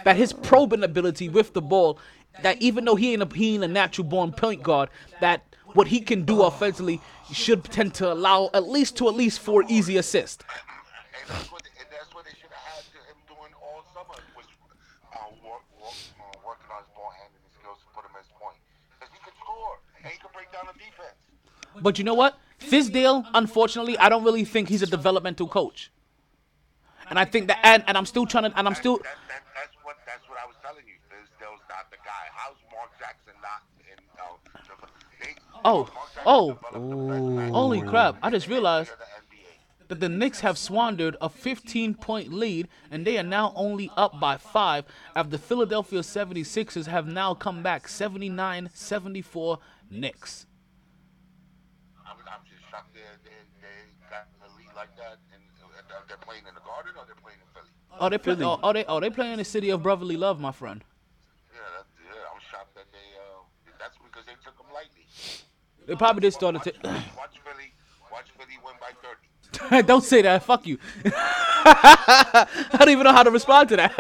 [0.04, 2.00] that his probing ability with the ball,
[2.42, 4.90] that even though he ain't a he ain't a natural born point guard,
[5.20, 7.02] that what he can do offensively
[7.32, 10.44] should tend to allow at least to at least four easy assists.
[21.82, 22.38] But you know what?
[22.60, 25.92] Fizdale, unfortunately, I don't really think he's a developmental coach.
[27.10, 29.44] And I think that, and, and I'm still trying to, and I'm still, That, that,
[29.56, 30.96] that's what that's what I was telling you.
[31.10, 32.24] Fizdale's not the guy.
[32.32, 34.00] How's Mark Jackson not in?
[34.16, 34.38] Uh,
[34.70, 34.88] the,
[35.20, 35.34] they,
[35.64, 35.90] Oh,
[36.26, 36.54] oh.
[37.52, 38.18] holy crap!
[38.22, 38.92] I just realized
[39.88, 44.20] that the Knicks have squandered a 15 point lead and they are now only up
[44.20, 44.86] by five
[45.16, 49.60] after the Philadelphia 76ers have now come back 79 74
[49.90, 50.46] Knicks.
[52.08, 52.24] I'm, uh,
[56.08, 57.38] they're playing in the Garden or they're playing.
[58.00, 60.84] Oh, oh, oh, they oh they play in the city of brotherly love, my friend.
[61.54, 62.98] Yeah, that, yeah, I'm shocked that they.
[62.98, 63.44] Uh,
[63.78, 65.06] that's because they took them lightly.
[65.88, 66.74] They probably did start Watch, to.
[66.84, 67.74] watch Philly,
[68.12, 68.92] watch Philly win by
[69.72, 69.88] 30.
[69.88, 70.44] don't say that.
[70.44, 70.78] Fuck you.
[71.06, 72.48] I
[72.80, 73.94] don't even know how to respond to that.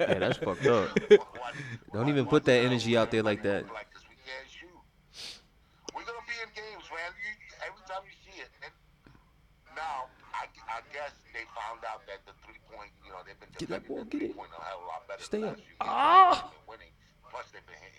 [0.00, 0.88] Yeah, that's fucked up.
[1.10, 1.54] Watch-
[1.92, 3.64] Don't even put that energy out there like that.
[3.64, 3.68] We
[4.24, 4.68] can't shoot.
[5.94, 7.10] We're gonna be in games, man.
[7.64, 8.48] Every time you see it.
[8.62, 8.72] And
[9.76, 13.48] now, I, I guess they found out that the three point, you know, they've been
[13.58, 14.36] Get that defending ball, the get three it.
[14.36, 15.22] point a hell of a lot better.
[15.24, 15.56] Stay up.
[15.56, 15.80] last few games.
[15.80, 16.50] Ah.
[16.52, 16.92] They've winning.
[17.32, 17.88] Plus, they've been hitting threes.
[17.88, 17.97] But is,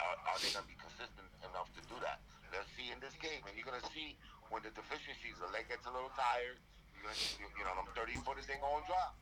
[0.00, 2.20] are, are they gonna be consistent enough to do that?
[2.52, 4.16] Let's see in this game, and you're gonna see
[4.50, 6.58] when the deficiencies, the leg gets a little tired.
[6.96, 9.12] You're gonna, you, you know, them 30 footers ain't gonna drop.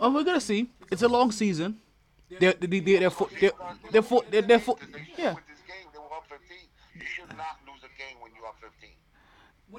[0.00, 0.68] Oh, we're gonna see.
[0.90, 1.80] It's a long season.
[2.28, 3.52] They're they're they're they're for, they're,
[3.92, 5.34] they're, for, they're, they're for, they should yeah.
[5.34, 5.86] with this game.
[5.92, 6.56] They were up 15.
[6.94, 8.90] You should not lose a game when you're up 15.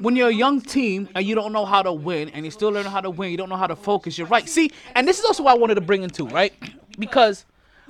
[0.04, 2.70] When you're a young team and you don't know how to win, and you're still
[2.70, 4.18] learning how to win, you don't know how to focus.
[4.18, 4.48] You're right.
[4.48, 6.54] See, and this is also what I wanted to bring into right
[6.98, 7.46] because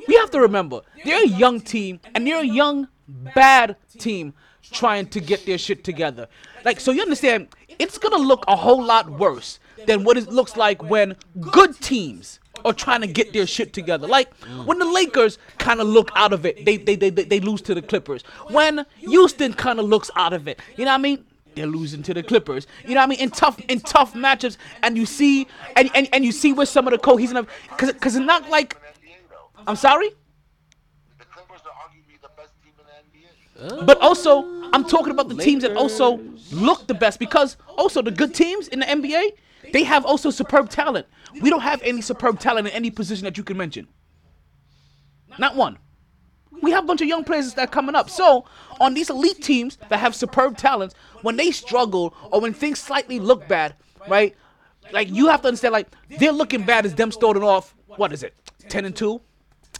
[0.08, 4.34] we have to remember they're a young team and they're a young bad team
[4.72, 6.28] trying to get their shit together.
[6.66, 7.50] Like so, you understand?
[7.80, 11.16] It's gonna look a whole lot worse than what it looks like when
[11.52, 14.08] good teams are trying to get their shit together.
[14.08, 14.34] Like
[14.66, 17.76] when the Lakers kind of look out of it, they they, they they lose to
[17.76, 18.24] the Clippers.
[18.50, 21.26] When Houston kind of looks out of it, you know what I mean?
[21.56, 22.68] They're losing to the Clippers.
[22.84, 23.20] You know what I mean?
[23.20, 26.88] In tough in tough matchups, and you see and and, and you see where some
[26.88, 28.78] of the cohesive because because it's not like.
[29.68, 30.10] I'm sorry.
[31.20, 32.86] The Clippers are arguably the best team in
[33.60, 33.86] the NBA.
[33.86, 38.12] But also, I'm talking about the teams that also look the best because also the
[38.12, 39.34] good teams in the NBA,
[39.74, 41.06] they have also superb talent.
[41.42, 43.90] We don't have any superb talent in any position that you can mention.
[45.38, 45.78] Not one.
[46.62, 48.10] We have a bunch of young players that are coming up.
[48.10, 48.46] So,
[48.80, 53.20] on these elite teams that have superb talents, when they struggle or when things slightly
[53.20, 53.76] look bad,
[54.08, 54.34] right?
[54.92, 55.88] Like you have to understand, like
[56.18, 57.76] they're looking bad as them starting off.
[57.86, 58.34] What is it?
[58.70, 59.22] 10 and 2,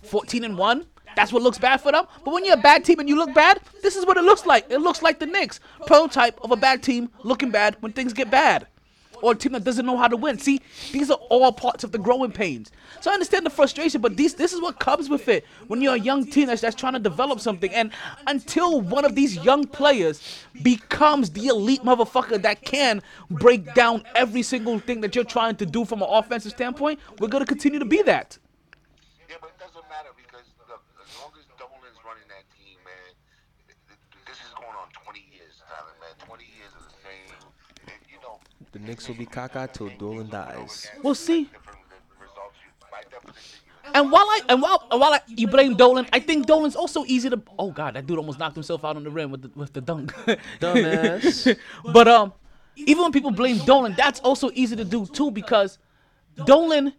[0.04, 0.86] 14 and 1.
[1.16, 2.06] That's what looks bad for them.
[2.24, 4.46] But when you're a bad team and you look bad, this is what it looks
[4.46, 4.70] like.
[4.70, 8.30] It looks like the Knicks, prototype of a bad team looking bad when things get
[8.30, 8.68] bad.
[9.24, 10.38] Or a team that doesn't know how to win.
[10.38, 12.72] See, these are all parts of the growing pains.
[13.02, 15.44] So I understand the frustration, but these this is what comes with it.
[15.66, 17.92] When you're a young team that's, that's trying to develop something, and
[18.28, 20.22] until one of these young players
[20.62, 25.66] becomes the elite motherfucker that can break down every single thing that you're trying to
[25.66, 28.38] do from an offensive standpoint, we're gonna continue to be that.
[29.28, 33.12] Yeah, but it doesn't matter because look, as long as Dolan's running that team, man,
[33.66, 36.14] th- th- this is going on 20 years, Tyler, man.
[36.22, 37.34] 20 years of the same.
[37.90, 38.40] and, You know,
[38.78, 40.88] The Knicks will be caca till Dolan dies.
[41.02, 41.46] We'll see.
[41.46, 42.56] different the results.
[42.64, 46.06] You, by definition, you And while I and while and while I, you blame Dolan,
[46.14, 47.42] I think Dolan's also easy to.
[47.58, 49.82] Oh God, that dude almost knocked himself out on the rim with the with the
[49.82, 50.14] dunk.
[50.60, 51.58] Dumbass.
[51.92, 52.34] but um,
[52.76, 55.80] even when people blame Dolan, that's also easy to do too because
[56.46, 56.94] Dolan,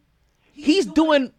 [0.53, 1.33] he's doing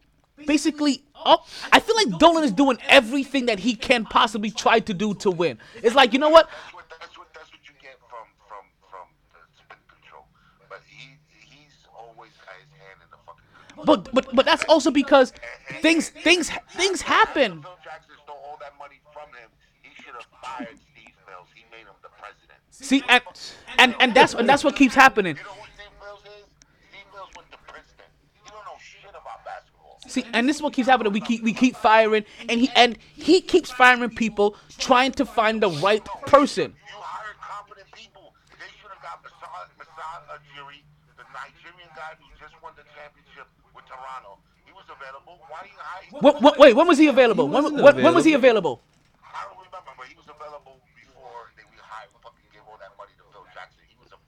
[0.45, 1.47] basically up.
[1.71, 5.31] I feel like Dolan is doing everything that he can possibly try to do to
[5.31, 5.59] win.
[5.83, 6.49] It's like you know what?
[6.49, 10.25] That's what that's what that's what you get from from from the spin control.
[10.69, 13.43] But he he's always got his hand in the fucking.
[13.51, 13.68] cookie.
[13.85, 15.33] But but but that's also because
[15.81, 17.65] things things things happen.
[22.71, 23.21] See and
[23.77, 25.37] and and that's and that's what keeps happening.
[30.09, 31.13] See, and this is what keeps happening.
[31.13, 35.61] We keep we keep firing, and he and he keeps firing people trying to find
[35.61, 36.73] the right person.
[36.73, 38.33] You hired competent people.
[38.57, 40.81] They should have got Masai, Masai Ujiri,
[41.13, 44.39] the Nigerian guy who just won the championship with Toronto.
[44.65, 45.35] He was available.
[45.51, 46.21] Why didn't you hire?
[46.23, 47.45] What, what, wait, when was he available?
[47.47, 48.81] He When, wasn't when, when was he available?
[49.19, 52.95] I don't remember, but he was available before they we hired fucking gave all that
[52.95, 53.83] money to Phil Jackson.
[53.91, 54.19] He was a,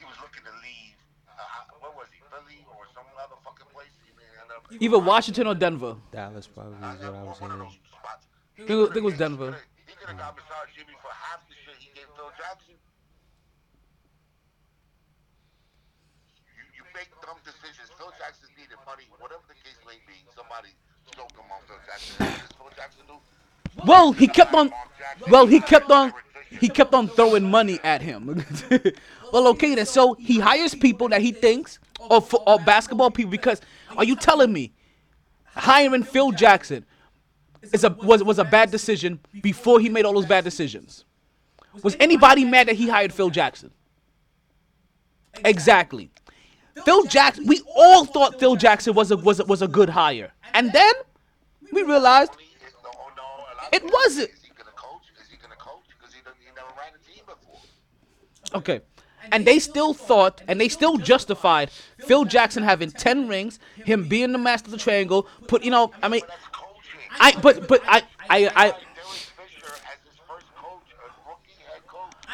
[0.00, 0.96] he was looking to leave.
[1.28, 2.24] Uh, where was he?
[2.32, 3.92] Philly or some other fucking place?
[4.00, 5.94] He ended up Either Washington or Denver.
[6.10, 7.68] Dallas probably is what I was one of hearing.
[7.68, 8.24] those spots.
[8.56, 9.50] I think it was- think it was Denver.
[9.86, 12.74] He could have got Masai Jimmy for half the shit he gave Phil Jackson.
[16.58, 17.61] You, you make dumb decisions.
[18.84, 20.18] Phil Jackson needed money, whatever the case may be.
[20.36, 20.68] Somebody
[21.14, 22.26] choked him on Phil Jackson.
[22.26, 23.84] What does Phil Jackson do?
[23.86, 24.72] Well, he kept on.
[25.28, 26.12] Well, he kept on.
[26.60, 28.44] He kept on throwing money at him.
[29.32, 29.86] well, okay then.
[29.86, 33.60] So he hires people that he thinks or fo- or basketball people because
[33.96, 34.72] are you telling me
[35.44, 36.84] hiring Phil Jackson
[37.72, 41.04] is a was was a bad decision before he made all those bad decisions?
[41.82, 43.70] Was anybody mad that he hired Phil Jackson?
[45.44, 46.10] Exactly.
[46.84, 47.46] Phil Jackson.
[47.46, 50.92] We all thought Phil Jackson was a was a, was a good hire, and then
[51.72, 52.32] we realized
[53.72, 54.30] It wasn't.
[58.54, 58.80] Okay.
[59.30, 64.32] And they still thought, and they still justified Phil Jackson having ten rings, him being
[64.32, 65.26] the master of the triangle.
[65.46, 66.20] Put, you know, I mean,
[67.18, 68.74] I, but, but I, I, I.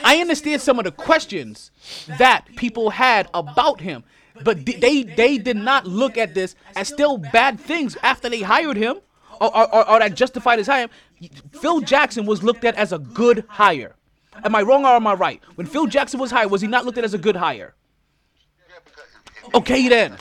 [0.02, 1.72] I understand some of the questions
[2.18, 4.04] that people had about him,
[4.44, 8.40] but th- they, they did not look at this as still bad things after they
[8.40, 9.00] hired him,
[9.40, 10.88] or, or, or, that justified his hire.
[11.52, 13.94] Phil Jackson was looked at as a good hire.
[14.44, 15.40] Am I wrong or am I right?
[15.54, 17.74] When Phil Jackson was hired, was he not looked at as a good hire?
[19.54, 20.16] Okay then.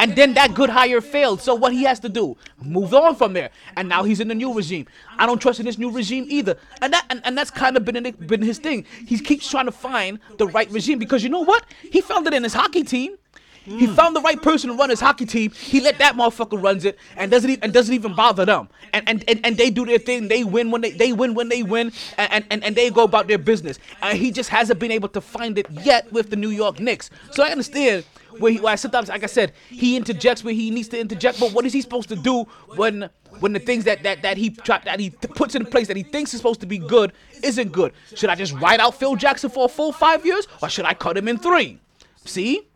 [0.00, 1.40] And then that good hire failed.
[1.40, 2.36] So what he has to do?
[2.62, 3.50] Move on from there.
[3.76, 4.86] And now he's in the new regime.
[5.18, 6.56] I don't trust in this new regime either.
[6.80, 8.86] And that and, and that's kind of been been his thing.
[9.06, 11.64] He keeps trying to find the right regime because you know what?
[11.82, 13.16] He found it in his hockey team.
[13.64, 15.52] He found the right person to run his hockey team.
[15.52, 18.68] He let that motherfucker runs it and doesn't e- and doesn't even bother them.
[18.92, 20.28] And and, and, and they do their thing.
[20.28, 23.28] They win when they they win when they win and, and, and they go about
[23.28, 23.78] their business.
[24.02, 27.08] And he just hasn't been able to find it yet with the New York Knicks.
[27.30, 28.04] So I understand
[28.38, 31.38] where, he, sometimes, like I said, he interjects where he needs to interject.
[31.38, 32.44] But what is he supposed to do
[32.74, 33.10] when
[33.40, 36.34] when the things that that that he that he puts in place that he thinks
[36.34, 37.92] is supposed to be good isn't good?
[38.14, 40.94] Should I just ride out Phil Jackson for a full five years, or should I
[40.94, 41.78] cut him in three?
[42.24, 42.68] See.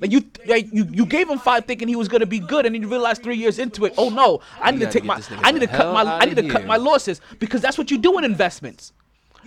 [0.00, 2.74] Like you, like you, you gave him five thinking he was gonna be good, and
[2.74, 5.50] then you realize three years into it, oh no, I need to take my, I
[5.50, 8.16] need to cut my, I need to cut my losses because that's what you do
[8.18, 8.92] in investments.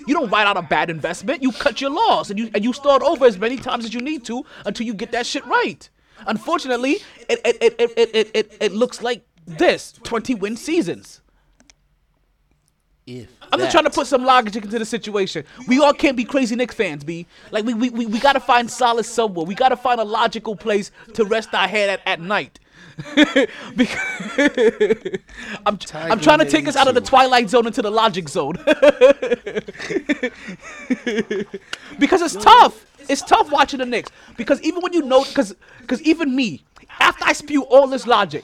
[0.07, 1.43] You don't write out a bad investment.
[1.43, 4.01] You cut your loss and you and you start over as many times as you
[4.01, 5.87] need to until you get that shit right.
[6.27, 6.97] Unfortunately,
[7.29, 11.20] it it it it it, it, it, it looks like this 20 win seasons.
[13.07, 15.43] If I'm just trying to put some logic into the situation.
[15.67, 17.25] We all can't be crazy Knicks fans, B.
[17.49, 19.45] Like we we, we, we gotta find solace somewhere.
[19.45, 22.59] We gotta find a logical place to rest our head at, at night.
[23.75, 23.97] because
[25.65, 28.53] I'm, I'm trying to take us out of the twilight zone into the logic zone.
[31.99, 32.85] because it's tough.
[33.09, 34.11] It's tough watching the Knicks.
[34.37, 36.63] Because even when you know, because because even me,
[36.99, 38.43] after I spew all this logic,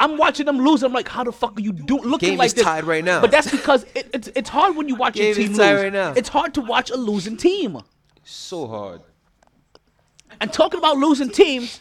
[0.00, 0.82] I'm watching them lose.
[0.82, 2.64] I'm like, how the fuck are you do looking Game like is this?
[2.64, 3.20] tied right now.
[3.20, 5.72] But that's because it, it's it's hard when you watch your Game is team tied
[5.74, 5.82] lose.
[5.84, 6.12] right now.
[6.16, 7.78] It's hard to watch a losing team.
[8.24, 9.02] so hard.
[10.40, 11.80] And talking about losing teams,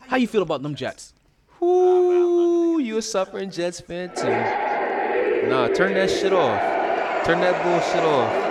[0.00, 1.14] how you feel about them Jets?
[1.62, 5.48] Ooh, you a suffering Jets fan too.
[5.48, 6.60] Nah, turn that shit off.
[7.24, 8.48] Turn that bullshit off.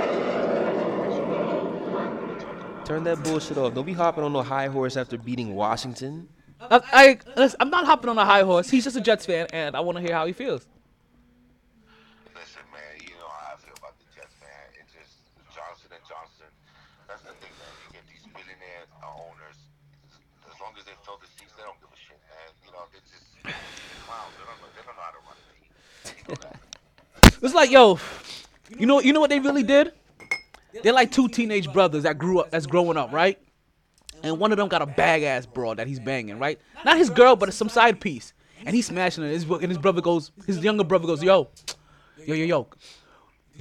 [2.86, 3.74] Turn that bullshit off.
[3.76, 6.28] Don't be hopping on no high horse after beating Washington.
[6.62, 8.70] I, I listen, I'm not hopping on a high horse.
[8.70, 10.68] He's just a Jets fan, and I want to hear how he feels.
[12.36, 14.68] Listen, man, you know how I feel about the Jets, man.
[14.76, 15.24] It's just
[15.56, 16.52] Johnson and Johnson.
[17.08, 17.72] That's the thing, man.
[17.88, 19.56] You get these millionaire owners.
[20.52, 22.52] As long as they fill the seats, they don't give a shit, man.
[22.68, 23.40] You know, they're just
[24.04, 24.36] clowns.
[24.36, 24.60] They don't.
[24.76, 25.64] They don't know how to run a team.
[26.28, 27.40] You know.
[27.42, 27.98] It's like, yo,
[28.78, 29.94] you know, you know what they really did?
[30.84, 33.40] They're like two teenage brothers that grew up, that's growing up, right?
[34.24, 36.60] And one of them got a bag ass broad that he's banging, right?
[36.86, 38.34] Not his girl, but it's some side piece,
[38.66, 39.32] and he's smashing it.
[39.32, 41.50] His, and his brother goes, his younger brother goes, yo,
[42.26, 42.68] yo, yo, yo.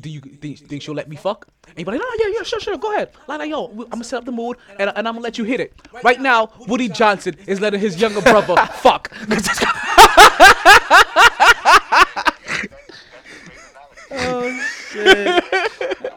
[0.00, 1.48] Do you think, think she'll let me fuck?
[1.66, 3.10] And he's like, no, no, yeah, yeah, sure, sure, go ahead.
[3.26, 5.44] Like, like, yo, I'm gonna set up the mood, and, and I'm gonna let you
[5.44, 5.74] hit it.
[6.04, 9.12] Right now, Woody Johnson is letting his younger brother fuck.
[14.10, 15.44] Oh shit.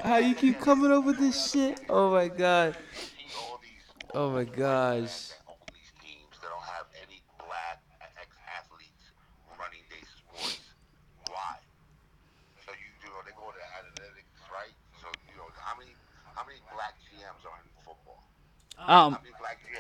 [0.02, 1.80] How you keep coming up with this shit?
[1.90, 2.78] Oh my god.
[4.14, 5.32] Oh my gosh.
[18.88, 19.18] Um,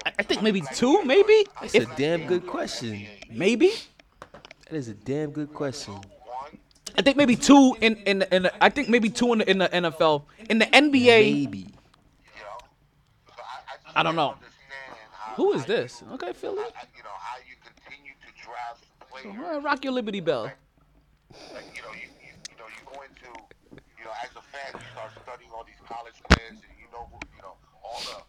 [0.05, 1.45] I think maybe two, maybe.
[1.61, 3.05] It's if, a damn good question.
[3.29, 3.71] Maybe.
[4.69, 5.95] That is a damn good question.
[6.95, 8.49] I think maybe two in in in.
[8.61, 10.93] I think maybe two in the, in the NFL in the NBA.
[10.93, 11.67] Maybe.
[13.95, 14.35] I don't know.
[15.35, 16.03] Who is this?
[16.13, 16.57] Okay, Philly.
[16.95, 19.35] You know how you continue to draft players.
[19.37, 20.51] Well, rock your Liberty Bell.
[20.51, 23.31] Like, you know, you, you, you know, you go into,
[23.71, 27.07] you know, as a fan, you start studying all these college players, and you know,
[27.11, 28.19] who- you know, all the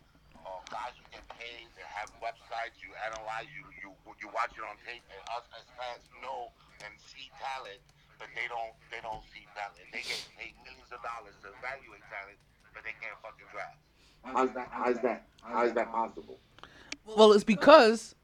[0.46, 1.66] uh, guys who get paid.
[1.74, 2.78] They have websites.
[2.82, 3.50] You analyze.
[3.50, 3.90] You you
[4.22, 6.50] you watch it on tape, and us as fans know
[6.86, 7.82] and see talent,
[8.18, 9.82] but they don't they don't see talent.
[9.90, 12.38] They get paid millions of dollars to evaluate talent,
[12.74, 13.78] but they can't fucking draft.
[14.22, 14.68] How's that?
[14.70, 15.26] How's that?
[15.42, 16.38] How's that possible?
[17.04, 18.14] Well, it's because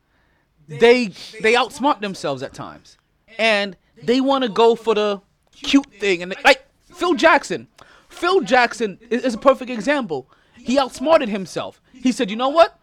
[0.66, 1.08] they
[1.40, 2.96] they outsmart themselves at times,
[3.38, 5.20] and they want to go for the
[5.52, 6.22] cute thing.
[6.22, 7.68] And they, like Phil Jackson,
[8.08, 10.30] Phil Jackson is, a perfect example.
[10.56, 11.80] He outsmarted himself.
[11.92, 12.78] He said, "You know what?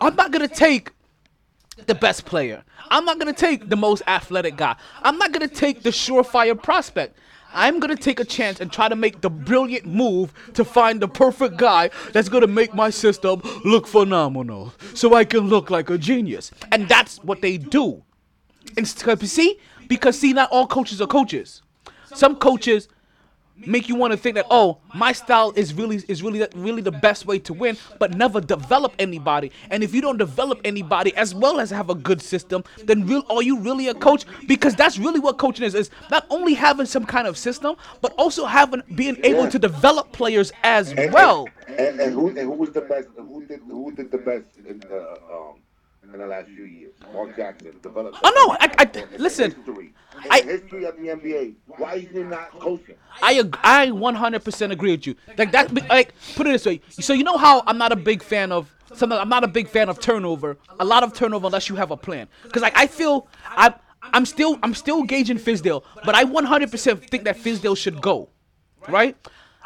[0.00, 0.92] I'm not gonna take
[1.86, 2.64] the best player.
[2.90, 4.76] I'm not gonna take the most athletic guy.
[5.02, 7.16] I'm not gonna take the surefire prospect."
[7.54, 11.08] I'm gonna take a chance and try to make the brilliant move to find the
[11.08, 15.96] perfect guy that's gonna make my system look phenomenal, so I can look like a
[15.96, 16.50] genius.
[16.72, 18.02] And that's what they do.
[18.76, 21.62] And see, because see, not all coaches are coaches.
[22.12, 22.88] Some coaches
[23.56, 26.92] make you want to think that oh, my style is really is really really the
[26.92, 29.50] best way to win, but never develop anybody.
[29.70, 33.22] And if you don't develop anybody as well as have a good system, then real
[33.30, 34.24] are you really a coach?
[34.46, 38.12] Because that's really what coaching is: is not only having some kind of system, but
[38.14, 39.50] also having being able Yeah.
[39.50, 41.48] to develop players as And- well.
[41.66, 43.08] And, and who and who was the best?
[43.16, 45.54] Who did who did the best in the um
[46.12, 46.92] in the last few years?
[47.08, 48.18] Oh, Mark Jackson developed.
[48.22, 49.94] Oh, no, I- I- listen, History.
[50.24, 52.94] In I- the history of the NBA, why is he not coaching?
[53.22, 55.16] I ag- I 100% agree with you.
[55.36, 56.80] Like that, like put it this way.
[56.88, 59.18] So you know how I'm not a big fan of something.
[59.18, 60.56] I'm not a big fan of turnover.
[60.78, 62.28] A lot of turnover unless you have a plan.
[62.44, 63.74] Because like I feel I
[64.12, 68.28] I'm still I'm still gauging Fizdale, but I 100% think that Fizdale should go,
[68.88, 69.16] right?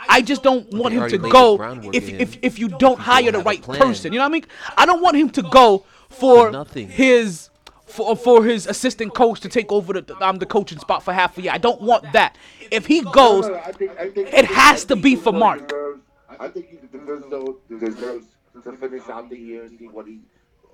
[0.09, 1.59] I just don't want him to go
[1.93, 4.13] if if if you don't hire the right person.
[4.13, 4.45] You know what I mean?
[4.77, 6.89] I don't want him to go for nothing.
[6.89, 7.51] his
[7.87, 11.39] for, for his assistant coach to take over the um, the coaching spot for half
[11.39, 11.53] a year.
[11.53, 12.37] I don't want that.
[12.71, 15.69] If he goes, No, no, I think, I think, it has to be for Mark.
[15.69, 16.01] Deserves,
[16.39, 18.27] I think he deserves, though, deserves
[18.63, 20.21] to finish out the year and see what he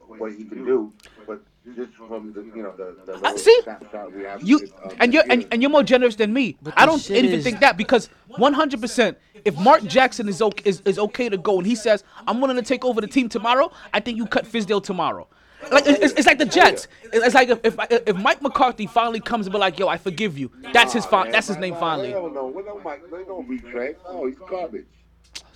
[0.07, 0.93] what he can do.
[1.27, 1.41] But
[1.77, 3.61] just from the you know the, the little see?
[3.63, 6.57] snapshot we have, You uh, and you're and, and you're more generous than me.
[6.63, 10.43] But I the don't shit even is- think that because 100%, if Mark Jackson is
[10.43, 13.07] okay is, is okay to go and he says I'm willing to take over the
[13.07, 15.27] team tomorrow, I think you cut Fizdale tomorrow.
[15.73, 16.89] Like it's, it's, it's like the Jets.
[17.11, 17.77] It's like if, if
[18.07, 21.11] if Mike McCarthy finally comes and be like, "Yo, I forgive you," that's his Nah,
[21.11, 22.09] fi- that's his name finally.
[22.09, 22.81] They don't know.
[22.85, 23.95] Mike, they don't betray.
[24.05, 24.85] No, he's garbage.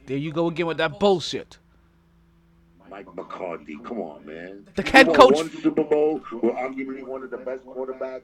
[0.07, 1.59] There you go again with that bullshit.
[2.91, 4.67] Mike McCarthy, come on, man.
[4.75, 6.23] The head won coach- One Super Bowl.
[6.33, 8.23] We're arguably one of the best quarterbacks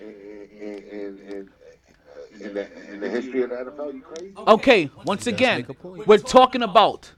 [0.00, 1.50] in in in, in,
[2.40, 3.94] in, the, in the history of the NFL.
[3.94, 4.32] You crazy?
[4.36, 6.06] Okay, once again, make a point.
[6.06, 7.12] we're talking about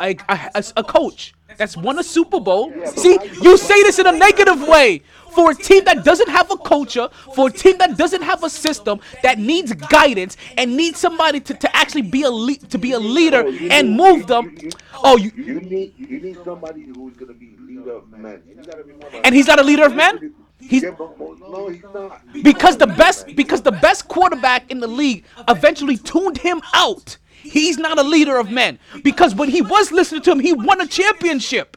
[0.00, 2.72] a, a, a, a coach that's won a Super Bowl.
[2.96, 5.02] See, you say this in a negative way.
[5.34, 8.50] For a team that doesn't have a culture, for a team that doesn't have a
[8.50, 12.98] system, that needs guidance and needs somebody to, to actually be a to be a
[12.98, 14.56] oh, leader No, you and move them.
[15.02, 18.34] Oh, you You need you need somebody who's gonna be leader of men.
[18.34, 20.34] And, you gotta remember- and he's not a leader of men.
[20.60, 22.22] He's Yeah, but- but no, he's not.
[22.44, 27.18] because the best because the best quarterback in the league eventually tuned him out.
[27.54, 30.80] He's not a leader of men because when he was listening to him, he won
[30.80, 31.76] a championship.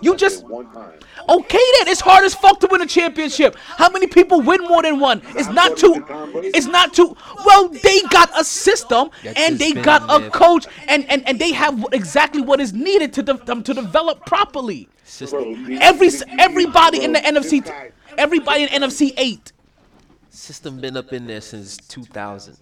[0.00, 1.88] You just okay then.
[1.92, 3.54] It's hard as fuck to win a championship.
[3.58, 5.20] How many people win more than one?
[5.36, 6.02] It's not too.
[6.56, 7.14] It's not too.
[7.44, 11.84] Well, they got a system and they got a coach and and and they have
[11.92, 14.88] exactly what is needed to de- them to develop properly.
[15.04, 16.08] System, Every
[16.38, 17.62] everybody in the NFC,
[18.16, 19.52] everybody in NFC eight.
[20.30, 22.56] system been up in there since 2000.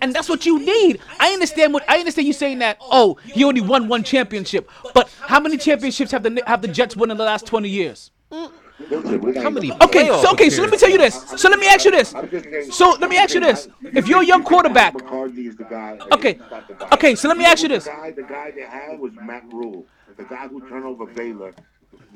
[0.00, 1.00] And that's what you need.
[1.20, 2.78] I understand what I understand you saying that.
[2.80, 6.96] Oh, he only won one championship, but how many championships have the have the Jets
[6.96, 8.10] won in the last twenty years?
[8.30, 9.70] How many?
[9.72, 11.14] Okay, so okay, so let me tell you this.
[11.36, 12.14] So let me ask you this.
[12.14, 13.68] I'm just saying- So let me ask you this.
[13.82, 15.98] If you're a young quarterback, McCarthy is the guy.
[16.10, 16.88] Okay, He's not the guy.
[16.94, 17.84] okay, so let me ask you this.
[17.84, 21.54] The guy, the guy they had was Matt Rhule, the guy who turned over Baylor.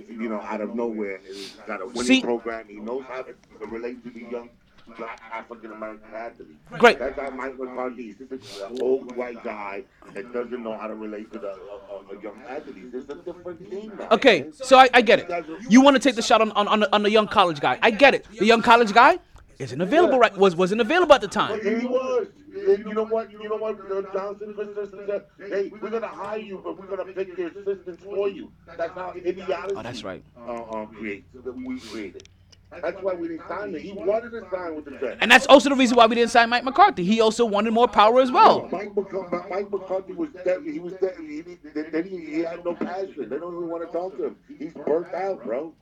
[0.09, 2.67] You know, out of nowhere, he's got a winning See- program.
[2.69, 3.35] He knows how to
[3.67, 4.51] relate to the young
[4.97, 6.53] black African American athletes.
[6.79, 6.99] Great.
[6.99, 9.85] That guy, Mike McCarthy, is just an old white guy
[10.15, 12.95] that doesn't know how to relate to the uh, uh, young athletes.
[12.95, 13.93] It's a different thing.
[13.99, 15.47] now, Okay, so I, I get it.
[15.69, 17.79] You want to take the shot on, on, on, the, on the young college guy.
[17.83, 18.27] I get it.
[18.39, 19.19] The young college guy,
[19.59, 21.59] isn't available right was wasn't available at the time.
[21.63, 22.27] But he was.
[22.55, 23.31] And you know what?
[23.31, 23.79] You know what?
[23.91, 28.03] Uh, Johnson Christensen said, "Hey, we're gonna hire you, but we're gonna pick your assistants
[28.03, 29.53] for you." That's how idiocy.
[29.75, 30.23] Oh, that's right.
[30.37, 32.29] Uh, um, creates that we created.
[32.71, 33.81] That's why we didn't sign him.
[33.81, 35.19] He wanted to sign with the Jets.
[35.21, 37.05] And that's also the reason why we didn't sign Mike McCarthy.
[37.05, 38.69] He also wanted more power as well.
[38.71, 40.63] Mike McCarthy, Mike McCarthy was dead.
[40.65, 41.15] He was dead.
[41.19, 43.29] He, he, then he, he had no passion.
[43.29, 44.37] They don't even want to talk to him.
[44.59, 45.73] He's burnt out, bro.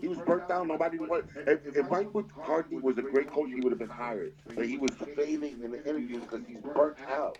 [0.00, 0.66] He was burnt out.
[0.66, 1.28] Nobody wanted.
[1.46, 4.34] If, if Mike McCarthy was a great coach, he would have been hired.
[4.54, 7.38] But he was failing in the interviews because he's burnt out.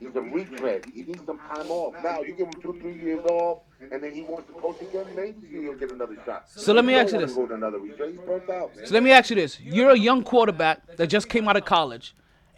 [0.00, 0.86] He's a retread.
[0.94, 1.94] He needs some time off.
[2.02, 5.06] Now you give him two, three years off, and then he wants to coach again.
[5.14, 6.48] Maybe he'll get another shot.
[6.48, 7.34] So let me ask you this.
[7.34, 8.10] Go to another retread.
[8.10, 8.74] He's burnt out.
[8.76, 8.86] Man.
[8.86, 11.64] So let me ask you this: You're a young quarterback that just came out of
[11.64, 12.14] college,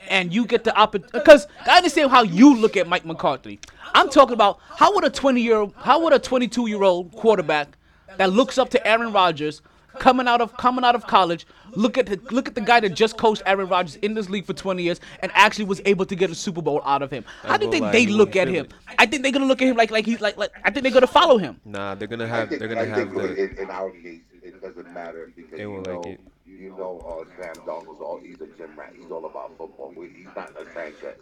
[0.08, 1.18] and you get the opportunity.
[1.18, 3.60] Because I understand how you look at Mike McCarthy.
[3.94, 7.76] I'm talking about how would a 20 year, how would a 22 year old quarterback
[8.16, 9.62] that looks up to Aaron Rodgers,
[9.98, 12.90] coming out of coming out of college, look at the look at the guy that
[12.90, 16.14] just coached Aaron Rodgers in this league for 20 years and actually was able to
[16.14, 17.24] get a Super Bowl out of him.
[17.42, 18.68] How do you think lie, they look at him?
[18.98, 20.92] I think they're gonna look at him like like he's like like I think they're
[20.92, 21.60] gonna follow him.
[21.64, 25.32] Nah, they're gonna have they're gonna have the in, in our case, it doesn't matter
[25.34, 26.20] because They you won't know, like it.
[26.46, 28.92] you know, uh, Sam Darnold's all he's a gym rat.
[28.96, 29.92] He's all about football.
[29.96, 31.16] He's not a Sanchez.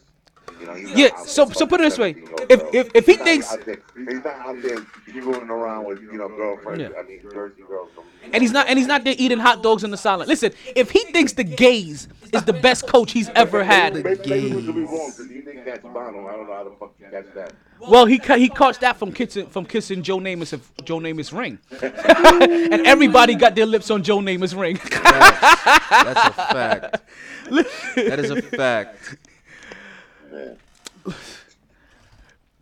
[0.61, 2.15] You know, Yeah, so- so put it this way.
[2.49, 4.79] If- if- if he He's not thinks- out there- he's not out there
[5.09, 6.81] screwing around with you know girlfriends.
[6.83, 6.99] Yeah.
[6.99, 7.89] I mean, Jersey girls.
[8.33, 10.29] And he's not and he's not there eating hot dogs in the salad.
[10.29, 14.55] Listen, if he thinks the Gase is the best coach he's ever had, Maybe, maybe
[14.55, 16.29] we could be wrong because he didn't mono.
[16.29, 17.53] I don't know how the fuck you catch that.
[17.81, 21.59] well, he ca- he caught that from kissing from kissing Joe Namath Joe Namath's ring,
[21.83, 24.79] and everybody got their lips on Joe Namath's ring.
[24.85, 27.03] That's a fact.
[27.51, 29.17] that is a fact.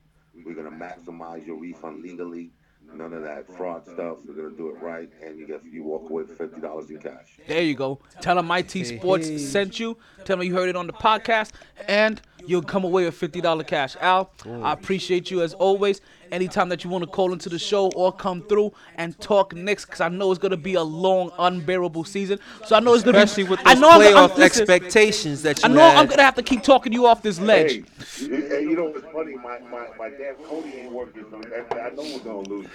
[0.45, 2.51] We're going to maximize your refund legally.
[2.93, 4.17] None of that fraud stuff.
[4.27, 6.99] We're going to do it right, and you get you walk away with $50 in
[6.99, 7.39] cash.
[7.47, 7.99] There you go.
[8.21, 9.97] Tell them IT Sports sent you.
[10.25, 11.51] Tell them you heard it on the podcast,
[11.87, 13.95] and you'll come away with fifty dollar cash.
[14.01, 14.31] Al,
[14.63, 16.01] I appreciate you as always.
[16.31, 19.85] Anytime that you want to call into the show or come through and talk Knicks,
[19.85, 22.39] because I know it's gonna be a long, unbearable season.
[22.65, 23.49] So I know it's gonna Especially be.
[23.51, 25.97] with I those know I'm, I'm, playoff listen, expectations that you I know had.
[25.97, 27.71] I'm gonna have to keep talking you off this ledge.
[27.73, 27.83] Hey,
[28.25, 29.35] you, hey, you know what's funny?
[29.35, 31.39] My, my, my damn Kodi ain't working, so
[31.71, 32.67] I, I know we're gonna lose.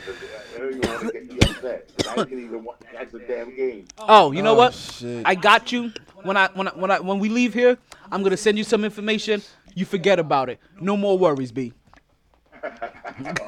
[0.55, 1.97] I don't want to get you upset.
[1.97, 3.87] 'cause I didn't even want to catch the damn game.
[3.99, 4.75] Oh, you know Oh, what?
[4.75, 5.23] shit.
[5.27, 5.93] I got you.
[6.23, 7.77] When I when I, when I when we leave here,
[8.12, 9.43] I'm gonna send you some information.
[9.79, 10.59] You forget about it.
[10.81, 11.72] No more worries, B.
[12.64, 12.70] All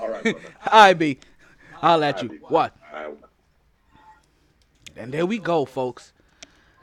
[0.09, 0.35] right, brother.
[0.71, 1.19] All right, B.
[1.83, 2.39] I'll at you.
[2.47, 2.73] What?
[4.97, 6.13] And there we go, folks.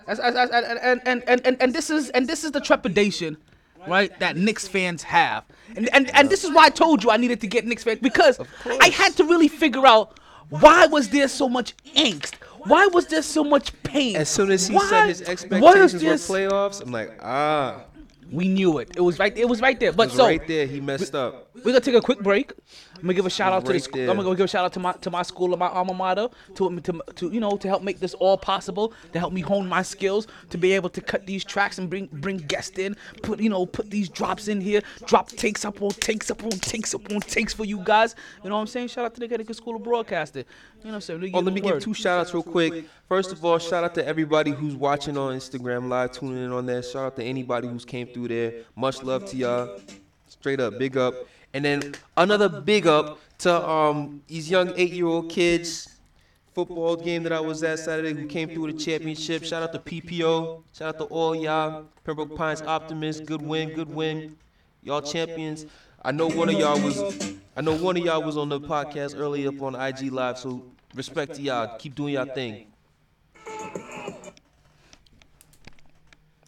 [0.05, 2.59] As, as, as, and, and, and, and, and, and this is and this is the
[2.59, 3.37] trepidation,
[3.87, 4.11] right?
[4.19, 5.45] That Knicks fans have,
[5.77, 7.99] and and, and this is why I told you I needed to get Knicks fans
[8.01, 8.41] because
[8.81, 10.19] I had to really figure out
[10.49, 12.35] why was there so much angst.
[12.65, 14.17] Why was there so much pain?
[14.17, 17.83] As soon as he Why- said his expectations were playoffs, I'm like, ah,
[18.31, 18.91] We knew it.
[18.95, 19.35] It was right.
[19.37, 19.89] It was right there.
[19.89, 20.65] it But was so right there.
[20.65, 21.49] He messed up.
[21.55, 22.53] We're gonna take a quick break.
[22.97, 24.09] I'm gonna give a shout out to the school.
[24.09, 26.29] I'm gonna give a shout out to my to my school and my alma mater
[26.55, 28.93] to, to to you know to help make this all possible.
[29.13, 32.07] To help me hone my skills to be able to cut these tracks and bring
[32.11, 32.95] bring guests in.
[33.21, 34.81] Put you know put these drops in here.
[35.05, 38.15] Drop takes up on takes up on takes up on takes for you guys.
[38.43, 38.89] You know what I'm saying?
[38.89, 40.45] Shout out to the Connecticut School of Broadcasting.
[40.79, 41.31] You know what I'm saying?
[41.33, 42.85] Oh, let me oh, give two shout outs real quick.
[43.07, 46.65] First of all, shout out to everybody who's watching on Instagram Live, tuning in on
[46.65, 46.83] there.
[46.83, 48.53] Shout out to anybody who's came through there.
[48.75, 49.79] Much love to y'all.
[50.27, 51.15] Straight up, big up.
[51.53, 55.93] And then another big up to um these young eight year old kids.
[56.53, 59.43] Football game that I was at Saturday who came through the championship.
[59.43, 60.63] Shout out to PPO.
[60.73, 61.85] Shout out to all y'all.
[62.03, 63.21] Pembroke Pines Optimists.
[63.21, 64.35] Good win, good win.
[64.81, 65.67] Y'all champions.
[66.03, 69.19] I know one of y'all was I know one of y'all was on the podcast
[69.19, 70.63] earlier up on IG Live, so
[70.95, 71.77] respect to y'all.
[71.77, 72.67] Keep doing y'all thing.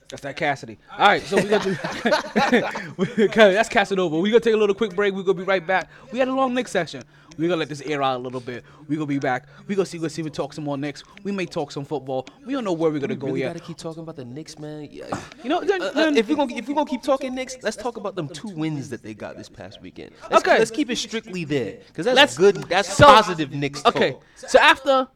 [0.10, 0.80] That's that Cassidy.
[0.98, 2.90] All right, so we got to.
[3.26, 4.18] okay, that's Casanova.
[4.20, 5.14] We gonna take a little quick break.
[5.14, 5.90] We gonna be right back.
[6.12, 7.04] We had a long Knicks session.
[7.38, 8.66] We gonna let this air out a little bit.
[8.88, 9.46] We gonna be back.
[9.68, 10.00] We gonna see.
[10.00, 10.22] We see.
[10.22, 11.04] if We talk some more Knicks.
[11.24, 12.26] We may talk some football.
[12.46, 13.54] We don't know where we're gonna go really yet.
[13.54, 14.90] gotta keep talking about the Knicks, man.
[14.92, 15.06] Yeah.
[15.44, 17.58] You know, then, Uh, uh, then- if we're gonna if we're gonna keep talking Knicks,
[17.62, 20.12] let's talk about them two wins that they got this past weekend.
[20.32, 20.58] Let's, Okay.
[20.58, 22.56] let's keep it strictly there because that's Let's- good.
[22.68, 23.86] That's so- positive Knicks.
[23.86, 24.24] Okay, talk.
[24.36, 25.08] so after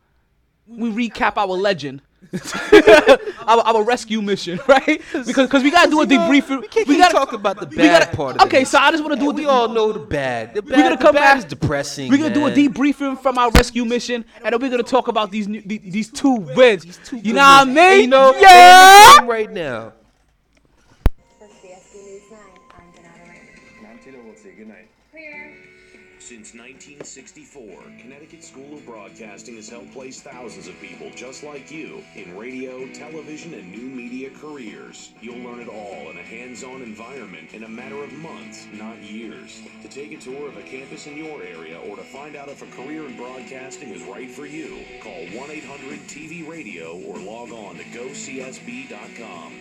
[0.67, 2.01] we recap our legend,
[3.47, 5.01] our, our rescue mission, right?
[5.11, 6.61] Because because we gotta do a debriefing.
[6.61, 8.45] We can't we gotta talking about the bad gotta- part of it.
[8.45, 10.53] Okay, so I just want to do a we all know the bad.
[10.53, 11.38] The bad, We're gonna come bad back.
[11.38, 12.09] is depressing.
[12.09, 15.32] We're gonna do a debriefing from our rescue mission, and then we're gonna talk about
[15.32, 16.99] these new, these, these two wins.
[17.05, 18.01] Two you know what I mean?
[18.01, 19.26] You know, yeah.
[19.26, 19.93] right now.
[26.43, 32.03] Since 1964, Connecticut School of Broadcasting has helped place thousands of people just like you
[32.17, 35.13] in radio, television, and new media careers.
[35.21, 39.61] You'll learn it all in a hands-on environment in a matter of months, not years.
[39.83, 42.61] To take a tour of a campus in your area or to find out if
[42.61, 49.53] a career in broadcasting is right for you, call 1-800-TV-RADIO or log on to gocsb.com.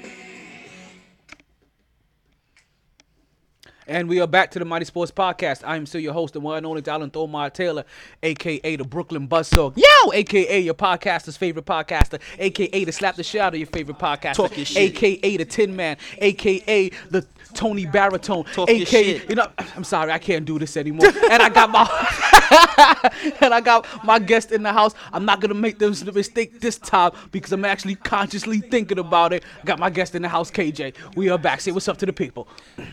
[3.92, 5.62] And we are back to the MyT Sports Podcast.
[5.66, 7.84] I am still your host, the one and only Dallin Thomar Taylor,
[8.22, 9.76] aka the Brooklyn Buzzsaw.
[9.76, 10.12] Yo!
[10.12, 14.36] AKA your podcaster's favorite podcaster, aka the slap the shit out of your favorite podcaster,
[14.36, 14.96] Talk your shit.
[14.96, 19.28] aka the Tin Man, aka the Tony Baritone, Talk your aka shit.
[19.28, 21.08] you know I'm sorry, I can't do this anymore.
[21.30, 21.84] and I got my
[23.40, 24.94] and I got my guest in the house.
[25.12, 29.44] I'm not gonna make this mistake this time because I'm actually consciously thinking about it.
[29.60, 30.94] I got my guest in the house, KJ.
[31.16, 31.60] We are back.
[31.60, 32.48] Say what's up to the people.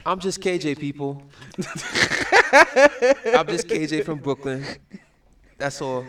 [0.06, 1.24] I'm just KJ, people.
[1.58, 4.64] I'm just KJ from Brooklyn.
[5.58, 6.06] That's all.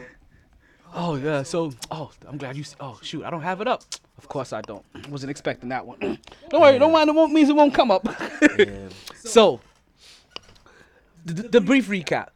[0.92, 2.64] Oh yeah, so oh, I'm glad you.
[2.80, 3.82] Oh shoot, I don't have it up.
[4.18, 4.84] Of course I don't.
[5.08, 5.98] Wasn't expecting that one.
[6.50, 7.08] don't worry, don't mind.
[7.08, 8.06] It won't means it won't come up.
[9.16, 9.60] so,
[11.24, 12.28] the, the brief recap.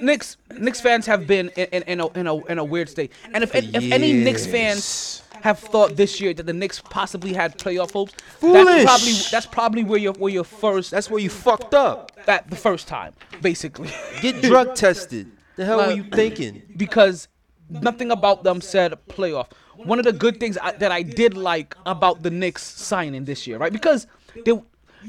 [0.00, 3.12] Knicks Knicks fans have been in, in, in, a, in, a, in a weird state,
[3.32, 7.58] and if if any Knicks fans have thought this year that the Knicks possibly had
[7.58, 8.84] playoff hopes, that's Foolish.
[8.84, 12.12] probably that's probably where your where your first That's where you fucked up.
[12.26, 13.90] that the first time basically.
[14.20, 15.30] Get drug tested.
[15.56, 16.62] The hell were you thinking?
[16.76, 17.28] because
[17.70, 19.48] nothing about them said playoff.
[19.76, 23.46] One of the good things I, that I did like about the Knicks signing this
[23.46, 23.72] year, right?
[23.72, 24.06] Because
[24.44, 24.52] they,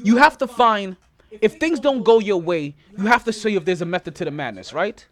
[0.02, 0.96] you have to find
[1.30, 4.24] if things don't go your way, you have to see if there's a method to
[4.24, 5.04] the madness, right?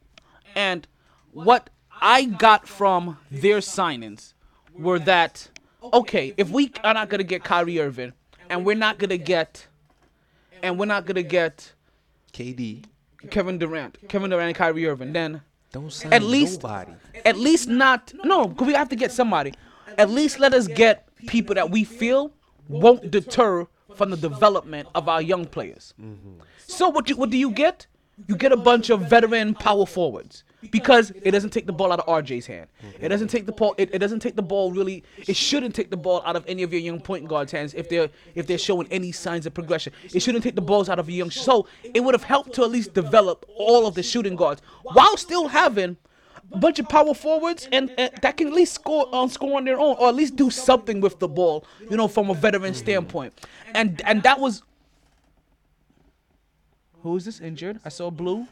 [0.54, 0.86] And
[1.32, 4.32] what I got from their signings
[4.74, 5.48] were that
[5.92, 8.12] okay, if we are not gonna get Kyrie Irving,
[8.50, 9.66] and we're not gonna get,
[10.62, 11.72] and we're not gonna get
[12.32, 12.84] KD.
[13.30, 15.42] Kevin Durant, Kevin Durant and Kyrie Irving, then
[15.72, 16.92] Don't sign at least nobody.
[17.24, 19.52] at least not no because we have to get somebody
[19.98, 22.30] at least let us get people that we feel
[22.68, 23.66] won't deter
[23.96, 25.94] from the development of our young players
[26.66, 27.86] so what you what do you get
[28.28, 32.00] you get a bunch of veteran power forwards because it doesn't take the ball out
[32.00, 32.68] of RJ's hand.
[33.00, 33.74] It doesn't take the ball.
[33.76, 35.04] It, it doesn't take the ball really.
[35.26, 37.88] It shouldn't take the ball out of any of your young point guards' hands if
[37.88, 39.92] they're if they're showing any signs of progression.
[40.12, 41.30] It shouldn't take the balls out of your young.
[41.30, 45.16] So it would have helped to at least develop all of the shooting guards while
[45.16, 45.96] still having
[46.50, 49.78] bunch of power forwards and, and that can at least score on score on their
[49.78, 51.64] own or at least do something with the ball.
[51.90, 53.32] You know, from a veteran standpoint.
[53.74, 54.62] And and that was.
[57.02, 57.80] Who is this injured?
[57.84, 58.42] I saw blue.
[58.42, 58.48] Is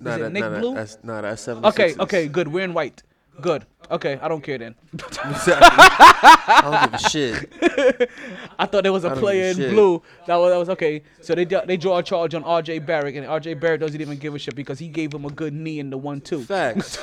[0.00, 0.74] Nah, it that, Nick nah, Blue?
[0.74, 1.64] That's nah, that's seven.
[1.64, 2.48] Okay, okay, good.
[2.48, 3.02] We're in white.
[3.40, 3.66] Good.
[3.90, 4.74] Okay, I don't care then.
[5.14, 8.10] I don't give a shit.
[8.58, 9.70] I thought there was a player in a shit.
[9.70, 10.02] blue.
[10.26, 11.02] That was, that was okay.
[11.22, 12.80] So they they draw a charge on R.J.
[12.80, 13.54] Barrett, and R.J.
[13.54, 15.96] Barrett doesn't even give a shit because he gave him a good knee in the
[15.96, 16.42] one two.
[16.42, 16.98] Facts.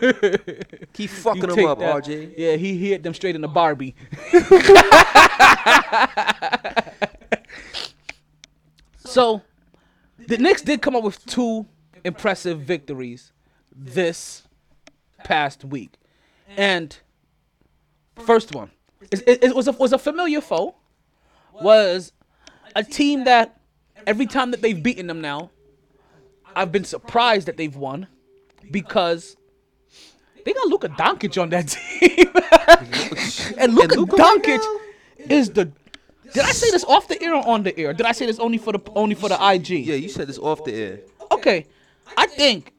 [0.92, 2.02] Keep fucking You him up, that.
[2.04, 2.34] RJ.
[2.36, 3.94] Yeah, he, he hit them straight in the Barbie.
[8.98, 9.40] so,
[10.26, 11.66] the Knicks did come up with two
[12.04, 13.32] impressive victories
[13.74, 14.45] this
[15.26, 15.92] past week,
[16.56, 16.96] and
[18.16, 18.70] first one
[19.10, 20.74] it, it, it was a was a familiar foe,
[21.60, 22.12] was
[22.74, 23.60] a team that
[24.06, 25.50] every time that they've beaten them now,
[26.54, 28.06] I've been surprised that they've won
[28.70, 29.36] because
[30.44, 31.68] they got Luka Doncic on that
[32.00, 32.28] team.
[33.58, 34.64] and Luka Doncic
[35.30, 35.70] is the.
[36.32, 37.92] Did I say this off the air or on the air?
[37.92, 39.70] Did I say this only for the only for the IG?
[39.86, 41.00] Yeah, you said this off the air.
[41.30, 41.66] Okay,
[42.16, 42.72] I think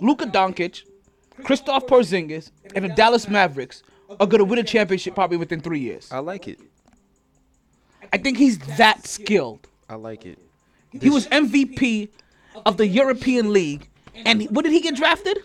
[0.00, 0.82] Luka Doncic,
[1.42, 3.82] Kristaps Porzingis, and the Dallas Mavericks
[4.18, 6.10] are gonna win a championship probably within three years.
[6.12, 6.58] I like it.
[8.12, 9.68] I think he's that skilled.
[9.88, 10.38] I like it.
[11.00, 12.08] He was MVP
[12.66, 15.38] of the European League, and he- what did he get drafted?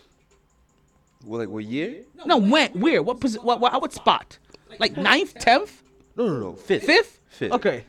[1.23, 2.03] Well, like what year?
[2.25, 2.71] No, when?
[2.79, 3.01] Where?
[3.03, 3.19] What?
[3.19, 3.79] Posi- what, what?
[3.81, 4.37] What spot?
[4.79, 5.81] Like ninth, tenth?
[6.15, 6.53] No, no, no.
[6.53, 6.85] Fifth.
[6.85, 7.19] Fifth?
[7.29, 7.51] Fifth.
[7.51, 7.83] Okay.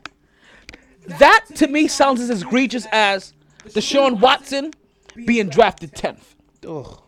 [1.19, 3.33] That to me sounds as egregious as
[3.69, 4.73] Deshaun Watson
[5.25, 6.35] being drafted 10th.
[6.69, 7.01] Ugh.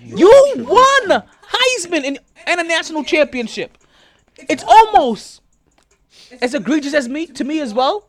[0.00, 3.78] You won Heisman and, and a national championship.
[4.48, 5.42] It's almost
[6.40, 8.08] as egregious as me to me as well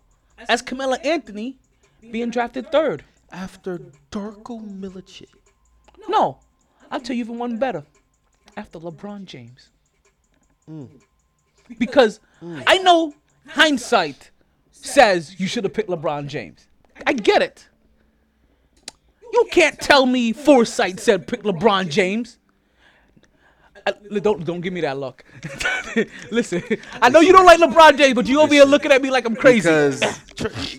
[0.50, 1.58] as Carmelo Anthony
[2.12, 3.04] being drafted third.
[3.32, 3.80] After
[4.12, 5.28] Darko Milicic.
[6.08, 6.40] No,
[6.92, 7.84] I'll tell you even one better.
[8.56, 9.70] After LeBron James.
[10.70, 10.90] Mm.
[11.80, 12.64] Because mm.
[12.68, 13.14] I know
[13.48, 14.32] hindsight
[14.72, 16.68] says you should have picked LeBron James.
[17.08, 17.68] I get it.
[19.34, 22.38] You can't tell me foresight said pick LeBron James.
[23.86, 25.26] Uh, don't don't give me that look.
[26.32, 26.64] Listen,
[27.02, 29.26] I know you don't like LeBron James, but you over here looking at me like
[29.26, 29.68] I'm crazy.
[29.70, 30.00] Because,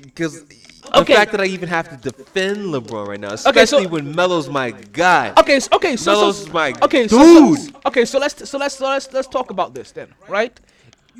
[0.02, 1.14] because the Okay.
[1.14, 4.48] fact that I even have to defend LeBron right now, Okay, so- especially when Melo's
[4.48, 5.32] my guy.
[5.36, 7.10] Okay, so, okay, so, Melo's so my okay, dude.
[7.10, 10.58] so, so okay, so let's so let's so let's let's talk about this then, right?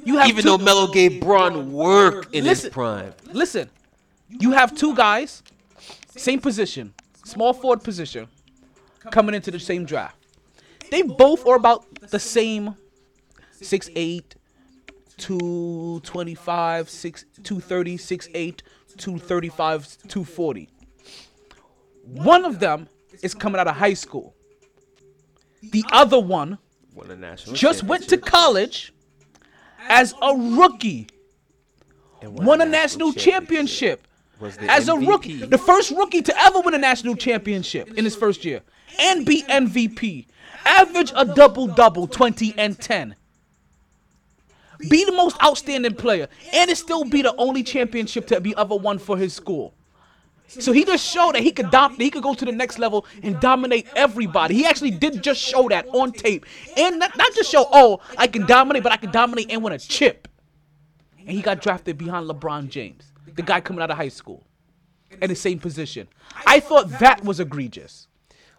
[0.05, 2.67] You have even two- though Melo gave Bron work in Listen.
[2.67, 3.13] his prime.
[3.33, 3.69] Listen,
[4.29, 5.43] you have two guys,
[6.17, 6.95] same position,
[7.25, 8.29] small forward position,
[9.11, 10.17] coming into the same draft.
[10.91, 12.75] They both are about the same
[13.61, 14.23] 6'8,
[15.17, 18.61] 225, 6, 230, 6'8,
[18.97, 20.69] 235, 240.
[22.05, 22.89] One of them
[23.23, 24.35] is coming out of high school.
[25.63, 26.59] The other one
[26.95, 28.93] Won a national just went to college
[29.89, 31.09] as a rookie.
[32.23, 34.07] Won a national championship
[34.45, 35.37] Was the as a rookie.
[35.37, 38.61] The first rookie to ever win a national championship in his first year
[39.01, 40.27] and be MVP.
[40.67, 43.15] Average a double double, 20 and 10.
[44.91, 48.77] Be the most outstanding player and it still be the only championship to be ever
[48.77, 49.73] won for his school.
[50.47, 53.07] So he just showed that he could dom- he could go to the next level
[53.23, 54.57] and dominate everybody.
[54.57, 56.45] He actually did just show that on tape,
[56.77, 59.73] and not, not just show oh I can dominate, but I can dominate and win
[59.73, 60.29] a chip.
[61.19, 64.43] And he got drafted behind LeBron James, the guy coming out of high school,
[65.21, 66.09] in the same position.
[66.47, 68.09] I thought that was egregious.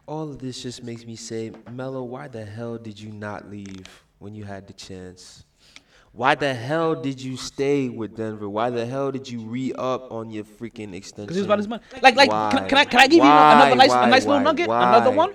[0.07, 3.88] All of this just makes me say, Melo, why the hell did you not leave
[4.19, 5.43] when you had the chance?
[6.11, 8.47] Why the hell did you stay with Denver?
[8.47, 11.26] Why the hell did you re up on your freaking extension?
[11.26, 11.84] Because he was about his money.
[12.01, 13.26] Like, like, can, I- can I can I give Why?
[13.28, 14.07] you another nice, Why?
[14.07, 14.65] a nice little nugget?
[14.69, 15.34] Another one.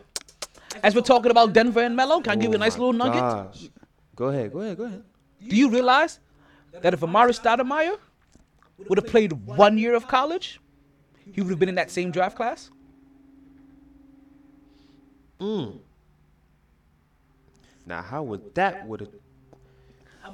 [0.83, 2.93] As we're talking about Denver and Melo, can I give you a Oh nice little
[2.95, 3.21] nugget?
[3.21, 3.69] gosh.
[4.17, 5.03] Go ahead, go ahead, go ahead.
[5.47, 6.19] Do you realize
[6.81, 7.99] that if Amar'e Stoudemire
[8.89, 10.61] would have played one year of college,
[11.33, 12.71] he would have been in that same draft class?
[15.41, 15.79] Mm.
[17.87, 19.09] Now, how would that would have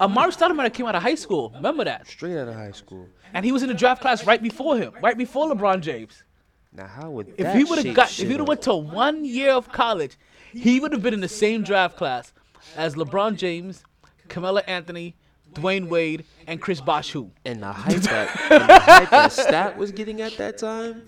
[0.00, 1.52] Amar'e Stoudemire came out of high school.
[1.54, 2.06] Remember that?
[2.06, 3.08] straight out of high school?
[3.32, 6.22] And he was in the draft class right before him, right before LeBron James.
[6.72, 8.74] Now, how would If that he would have got, if he would have went to
[8.74, 10.18] one year of college,
[10.52, 12.32] he would have been in the same draft class
[12.76, 13.82] as LeBron James,
[14.28, 15.16] Carmelo Anthony,
[15.56, 17.10] Dwyane Wade, and Chris Bosh.
[17.12, 17.30] Who?
[17.44, 21.02] and the hype that the hype that Stat was getting at that time,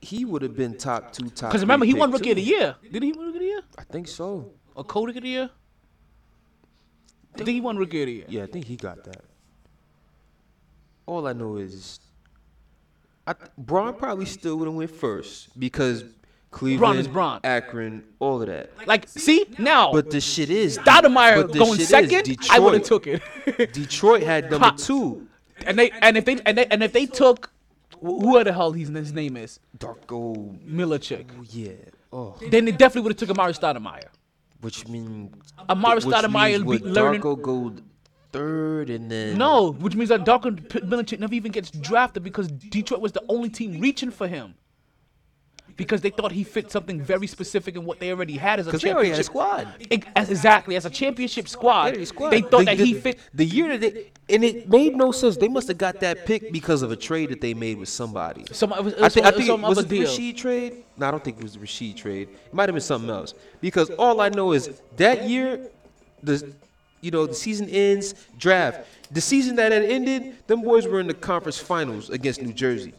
[0.00, 1.50] he would have been top two, top.
[1.50, 2.42] Because remember, he won Rookie of the.
[2.42, 2.76] Year.
[2.90, 3.60] Did he win Rookie of the Year?
[3.78, 4.50] I think so.
[4.74, 5.50] Or Co-Rookie of the Year?
[7.34, 8.24] I think he won Rookie of the Year.
[8.28, 9.22] Yeah, I think he got that.
[11.06, 12.00] All I know is,
[13.26, 16.04] I th- Bron probably still would have went first because
[16.56, 17.40] Cleveland, is Bron.
[17.44, 18.70] Akron, all of that.
[18.86, 22.58] Like, see now, But the shit is Stoudemire but the going shit is second, I
[22.58, 23.20] would have took it.
[23.74, 25.26] Detroit had number two.
[25.66, 27.50] and they and if they and, they, and if they took
[28.00, 31.72] wh- who the hell he's, his name is Darko, Milicic, yeah.
[32.10, 34.08] Oh, then they definitely would have took Amar'e Stoudemire.
[34.62, 35.34] which means
[35.68, 37.20] Amar'e which Stoudemire means be would learning.
[37.20, 37.74] Darko go
[38.32, 42.48] third and then No, which means that Darko P- Milicic never even gets drafted because
[42.48, 44.54] Detroit was the only team reaching for him.
[45.76, 48.70] Because they thought he fit something very specific in what they already had as a
[48.72, 49.68] they had a championship squad.
[50.14, 51.94] As exactly as a championship squad.
[51.94, 52.30] They, squad.
[52.30, 53.18] They thought The- that the- he fit.
[53.34, 55.36] the year that they and it made no sense.
[55.36, 58.44] They must have got that pick because of a trade that they made with somebody.
[58.52, 60.00] Some, it was, it I was think, I think it was it the.
[60.00, 60.84] Rasheed trade.
[60.96, 62.28] No, I don't think it was the Rasheed trade.
[62.30, 63.34] It might have been something else.
[63.60, 65.68] Because all I know is that year,
[66.22, 66.52] the
[67.02, 68.86] you know the season ends draft.
[69.12, 72.94] The season that had ended, them boys were in the conference finals against New Jersey.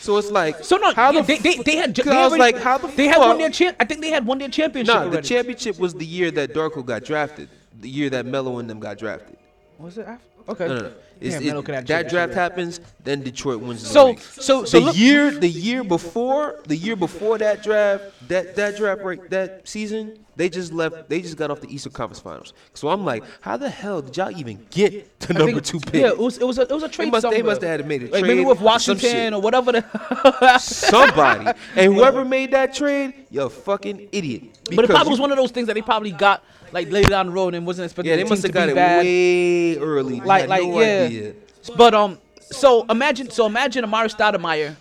[0.00, 1.94] So it's like So no, how the they, they, they had.
[1.94, 3.76] They I was already- like, how the they had won their champ.
[3.78, 4.94] I think they had won their championship.
[4.94, 7.48] Nah, the championship was the year that Darko got drafted.
[7.80, 9.36] The year that Melo and them got drafted.
[9.78, 10.24] Was it after?
[10.48, 10.68] Okay.
[10.68, 10.92] No, no, no.
[11.20, 14.20] It's, Damn, it- that draft happens, then Detroit wins the So- league.
[14.20, 18.76] so- so the look- year, the year before, the year before that draft, that that
[18.78, 21.10] draft right, that season, they just left.
[21.10, 22.54] They just got off the Eastern Conference Finals.
[22.72, 25.80] So I'm like, how the hell did y'all even get to the number think- two
[25.80, 26.00] pick.
[26.00, 27.12] Yeah, it was it was a it was a trade.
[27.12, 29.72] must- they must have had made a like maybe trade with Washington or whatever.
[29.72, 31.50] The Somebody.
[31.76, 34.44] and whoever made that trade, you're a fucking idiot.
[34.74, 36.42] but it probably was one of those things that they probably got
[36.72, 38.66] like later down the road and wasn't expecting Yeah, they team must to have got
[38.66, 39.04] be it bad.
[39.04, 40.20] way early.
[40.20, 41.04] Like like no yeah.
[41.04, 41.34] idea.
[41.76, 44.76] But um, so imagine so imagine Amar'e Stoudemire,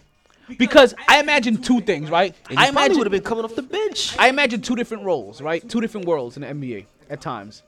[0.57, 2.35] because I imagine two things, right?
[2.55, 4.15] I imagine would have been coming off the bench.
[4.17, 5.67] I imagine two different roles, right?
[5.67, 7.63] Two different worlds in the NBA at times.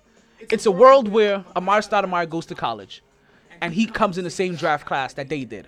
[0.49, 3.03] It's a world where Amar'e Stoudemire goes to college,
[3.61, 5.67] and he comes in the same draft class that they did,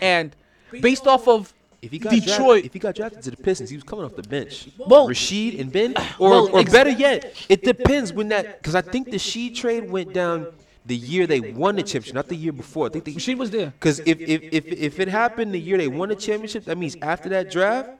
[0.00, 0.34] and
[0.80, 2.36] based off of If he got Detroit.
[2.36, 4.68] drafted, if he got drafted to the Pistons, he was coming off the bench.
[4.78, 8.80] Well- Rasheed and Ben, or Well, or better yet, it depends when that because I
[8.82, 10.48] think the Sheed trade went down
[10.86, 12.86] the year they won the championship, not the year before.
[12.86, 13.66] I think Rasheed was there.
[13.78, 16.96] Because if, if if if it happened the year they won the championship, that means
[17.02, 17.90] after that draft,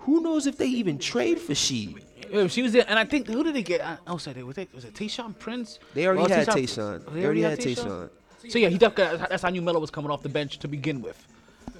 [0.00, 2.02] who knows if they even trade for Sheed?
[2.30, 3.80] Yeah, she was there, and I think who did they get?
[3.80, 5.78] I- Oh, sorry, was it was it Tayshaun Prince?
[5.94, 6.48] They already Oh, had.
[6.48, 8.10] Oh, They already had Tayshaun.
[8.48, 10.68] So yeah, he definitely that's how I knew Melo was coming off the bench to
[10.68, 11.16] begin with,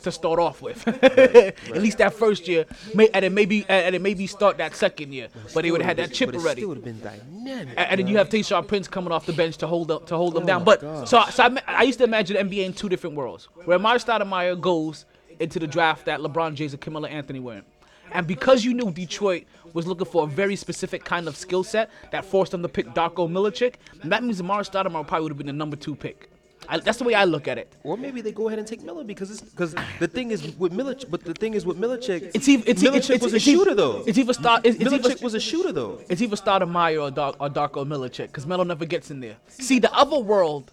[0.03, 0.87] to start off with.
[1.03, 5.13] At least that first year, may, and it maybe and it maybe start that second
[5.13, 6.61] year, but they would have had that chip But already.
[6.63, 7.75] still would have been dynamic.
[7.77, 10.17] And, and then you have Tayshaun Prince coming off the bench to hold up to
[10.17, 10.65] hold them Oh down.
[10.65, 11.09] But gosh.
[11.11, 14.05] so so I, I used to imagine the NBA in two different worlds, where Amar'e
[14.05, 15.05] Stoudemire goes
[15.41, 17.63] into the draft that LeBron James and Carmelo Anthony were in.
[18.11, 19.45] And because you knew Detroit
[19.75, 22.87] was looking for a very specific kind of skill set that forced them to pick
[22.89, 23.75] Darko Milicic,
[24.05, 26.28] that means Amar'e Stoudemire probably would have been the number two pick.
[26.69, 27.73] I, that's the way I look at it.
[27.83, 30.73] Or maybe they go ahead and take Miller because it's because the thing is with
[30.73, 33.41] Milic, but the thing is with Milicic, It's even it's, Milicic it's, it's, was a
[33.41, 34.05] shooter though.
[34.07, 34.61] It's either Star.
[34.63, 36.01] It's, it's Milicic was a shooter though.
[36.11, 39.37] It's either Stoudemire or Dark or Darko Milicic because Melo never gets in there.
[39.49, 40.71] See, the other world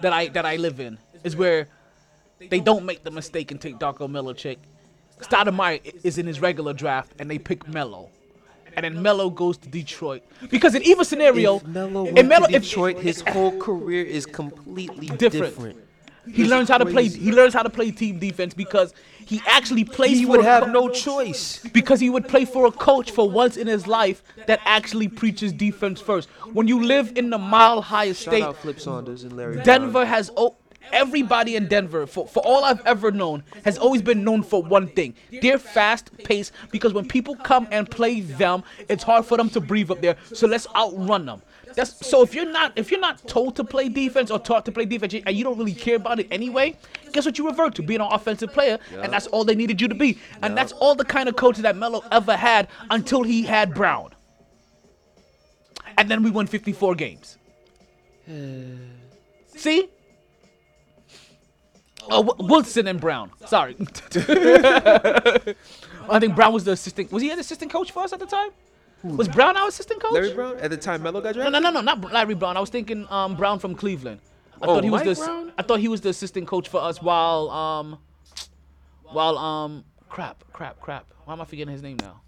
[0.00, 1.68] that I that I live in is where
[2.38, 4.56] they don't make the mistake and take Darko Milicic.
[5.20, 8.10] Stoudemire is in his regular draft and they pick Melo.
[8.76, 12.46] And then Melo goes to Detroit because in either scenario, If Melo in went Melo-
[12.46, 15.54] to if- Detroit, his whole career is completely Different.
[15.56, 15.78] different.
[16.30, 17.08] he learns how to play.
[17.08, 18.92] He learns how to play team defense because
[19.24, 20.18] he actually plays.
[20.18, 21.60] He would have co- no choice.
[21.72, 25.52] because he would play for a coach for once in his life that actually preaches
[25.52, 26.28] defense first.
[26.52, 29.62] When you live in the mile high Shout state, Flip Saunders and Larry.
[29.62, 30.06] Denver Brown.
[30.08, 30.56] has oh,
[30.92, 34.88] everybody in Denver for, for all I've ever known has always been known for one
[34.88, 35.14] thing.
[35.42, 39.60] They're fast paced because when people come and play them, it's hard for them to
[39.60, 40.16] breathe up there.
[40.32, 41.42] So let's outrun them.
[41.74, 44.72] That's so if you're not if you're not told to play defense or taught to
[44.72, 46.74] play defense and you don't really care about it anyway,
[47.12, 49.88] guess what you revert to being an offensive player and that's all they needed you
[49.88, 50.18] to be.
[50.42, 54.10] And that's all the kind of coach that Melo ever had until he had Brown.
[55.98, 57.36] And then we won 54 games.
[59.56, 59.88] See?
[62.10, 63.30] Oh, W- Wilson and Brown.
[63.46, 63.76] Sorry.
[63.78, 65.54] I
[66.20, 67.10] think Brown was the assistant.
[67.12, 68.50] Was he an assistant coach for us at the time?
[69.02, 70.12] Was Brown our assistant coach?
[70.12, 71.52] Larry Brown at the time Melo got No, drafted.
[71.52, 72.56] no, no, no, not Larry Brown.
[72.56, 74.20] I was thinking um, Brown from Cleveland.
[74.60, 75.24] I Oh, thought he was Mike the.
[75.24, 75.52] Brown?
[75.58, 77.98] I thought he was the assistant coach for us while um,
[79.04, 81.06] while um, crap, crap, crap.
[81.24, 82.20] Why am I forgetting his name now?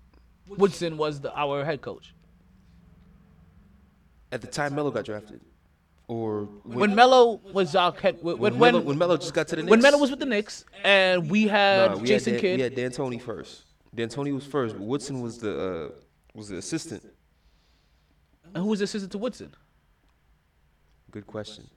[0.48, 2.14] Woodson was the, our head coach.
[4.30, 5.40] At the time Melo got drafted,
[6.08, 9.62] or When Melo was our when when when Melo, when Melo just got to the
[9.62, 9.70] Knicks.
[9.70, 12.58] when Melo was with the Knicks and we had Nah, we Jason had Dan, Kidd.
[12.58, 13.64] We had D'Antoni first.
[13.94, 15.52] D'Antoni was first, but Woodson was the
[15.86, 15.88] uh,
[16.34, 17.02] was the assistant.
[18.54, 19.54] And who was the assistant to Woodson?
[21.10, 21.68] Good question.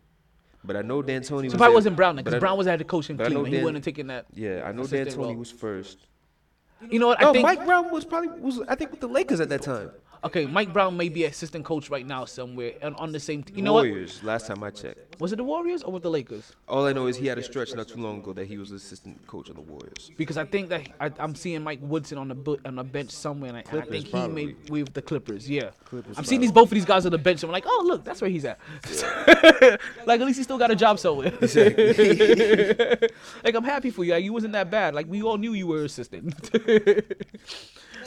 [0.63, 1.53] But I know D'Antoni So was.
[1.53, 3.25] probably there- wasn't Brown then, because Brown was at the coaching team.
[3.25, 3.47] in but I know Cleveland.
[3.53, 4.25] He Dan- wouldn't have taken that.
[4.33, 5.35] Yeah, I know assistant D'Antoni role.
[5.35, 6.07] was first.
[6.89, 7.21] You know what?
[7.21, 9.61] No, I think Mike Brown was probably was I think with the Lakers at that
[9.61, 9.91] time.
[10.23, 10.45] Okay.
[10.45, 13.43] Mike Brown may be assistant coach right now somewhere and on the same.
[13.43, 13.87] T- you know what?
[13.87, 14.23] Warriors.
[14.23, 15.11] Last time I checked.
[15.21, 16.51] Was it the Warriors or with the Lakers?
[16.67, 18.71] All I know is he had a stretch not too long ago that he was
[18.71, 20.09] assistant coach of the Warriors.
[20.17, 23.11] Because I think that I, I'm seeing Mike Woodson on the bu- on the bench
[23.11, 24.45] somewhere, and I, and I Clippers, think he probably.
[24.47, 25.47] may with the Clippers.
[25.47, 27.43] Yeah, Clippers, I'm seeing these both of these guys on the bench.
[27.43, 28.59] And I'm like, oh look, that's where he's at.
[30.07, 31.31] like at least he still got a job somewhere.
[33.43, 34.13] like I'm happy for you.
[34.13, 34.95] Like, you wasn't that bad.
[34.95, 36.33] Like we all knew you were assistant.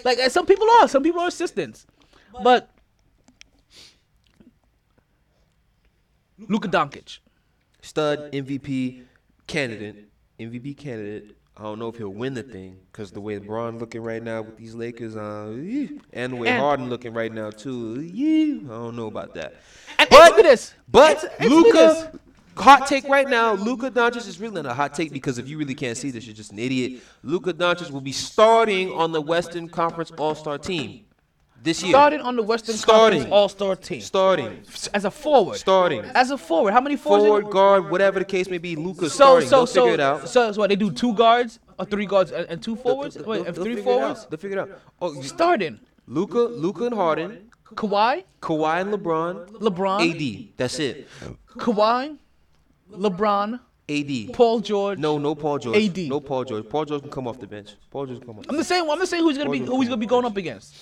[0.04, 0.88] like some people are.
[0.88, 1.86] Some people are assistants,
[2.42, 2.70] but
[6.38, 7.18] Luka Doncic.
[7.82, 9.02] Stud MVP
[9.46, 10.08] candidate,
[10.40, 11.36] MVP candidate.
[11.56, 14.42] I don't know if he'll win the thing because the way LeBron looking right now
[14.42, 15.48] with these Lakers, uh,
[16.12, 17.96] and the way And- Harden looking right now too.
[18.00, 19.54] I don't know about that.
[19.98, 20.72] And But- look at this.
[20.90, 22.02] But Answer- answer me this.
[22.02, 22.20] Luka,
[22.56, 23.52] hot take right now.
[23.52, 26.26] Luka Doncic is really not a hot take because if you really can't see this,
[26.26, 27.02] you're just an idiot.
[27.22, 31.03] Luka Doncic will be starting on the Western Conference All Star team
[31.64, 31.90] this year.
[31.92, 33.20] Starting on the Western Starting.
[33.20, 34.00] Conference All Star team.
[34.00, 34.62] Starting.
[34.92, 35.56] As a forward.
[35.56, 36.04] Starting.
[36.14, 36.72] As a forward.
[36.72, 37.24] How many forwards?
[37.24, 39.48] Forward, guard, whatever the case may be, Luka's so starting.
[39.48, 40.28] so They'll so, figure it out.
[40.28, 43.16] so so what they do two guards or three guards and, and two forwards?
[43.16, 44.00] They'll- Wait, they'll- and they'll three figure it out.
[44.00, 44.26] forwards?
[44.30, 44.80] They'll figure it out.
[45.02, 45.80] Oh, Starting.
[46.06, 50.52] Luka, Luka and Harden, Kawhi, Kawhi and LeBron, LeBron, AD.
[50.58, 51.08] That's it.
[51.56, 52.18] Kawhi,
[52.92, 53.58] LeBron,
[53.88, 54.32] AD.
[54.34, 54.98] Paul George.
[54.98, 55.76] No, no Paul George.
[55.76, 55.98] AD.
[56.08, 56.68] No Paul George.
[56.68, 57.70] Paul George can come off the bench.
[57.90, 58.44] Paul George can come off.
[58.48, 58.88] I'm the same.
[58.90, 60.74] I'm just saying who's gonna be who he's gonna be going up against.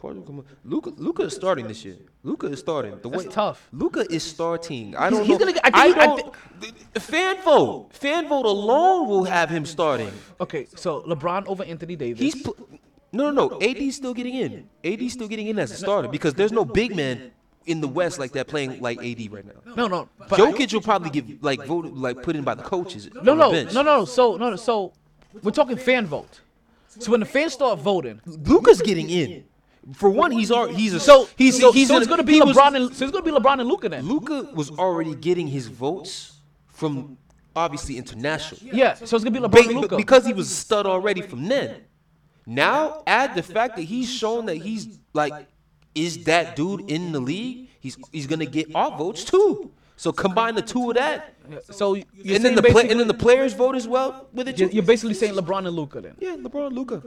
[0.00, 0.46] Paul come off.
[0.64, 1.96] Luka, Luka is starting this year.
[2.22, 2.98] Luka is starting.
[3.02, 3.68] The That's way, tough.
[3.70, 4.96] Luka is starting.
[4.96, 5.38] I don't he's know.
[5.38, 6.34] gonna get- I think I don't.
[6.94, 7.88] the fan vote.
[7.92, 10.10] Fan vote alone will have him starting.
[10.40, 12.18] Okay, so LeBron over Anthony Davis.
[12.20, 12.56] He's pl-
[13.12, 13.60] no, no, no.
[13.60, 14.68] AD's still getting in.
[14.84, 17.30] AD's still getting in as a starter because there's no big man
[17.66, 19.74] in the West like that playing like AD right now.
[19.76, 20.08] no, no.
[20.16, 23.10] But Jokic will probably get like voted, like put in by the coaches.
[23.22, 23.74] No, on no, bench.
[23.74, 24.06] no, no.
[24.06, 24.56] So, no, no.
[24.56, 24.94] So,
[25.42, 26.40] we're talking fan vote.
[26.88, 29.44] So when the fans start voting, Luka's getting in.
[29.94, 32.76] For one, he's already he's a so he's so, he's so it's gonna be LeBron
[32.76, 34.06] and so it's gonna be LeBron and Luka then.
[34.06, 36.36] Luka was already getting his votes
[36.68, 37.16] from
[37.56, 38.60] obviously international.
[38.62, 39.96] Yeah, so it's gonna be LeBron and Luka.
[39.96, 41.76] because he was a stud already from then.
[42.46, 45.46] Now add the fact that he's shown that he's like
[45.94, 47.68] is that dude in the league.
[47.80, 49.72] He's he's gonna get our votes too.
[49.96, 51.34] So combine the two of that,
[51.70, 54.58] so you're and then the play, and then the players vote as well with it.
[54.58, 56.16] You're, you're basically saying LeBron and Luka then.
[56.18, 57.02] Yeah, LeBron, and Luka.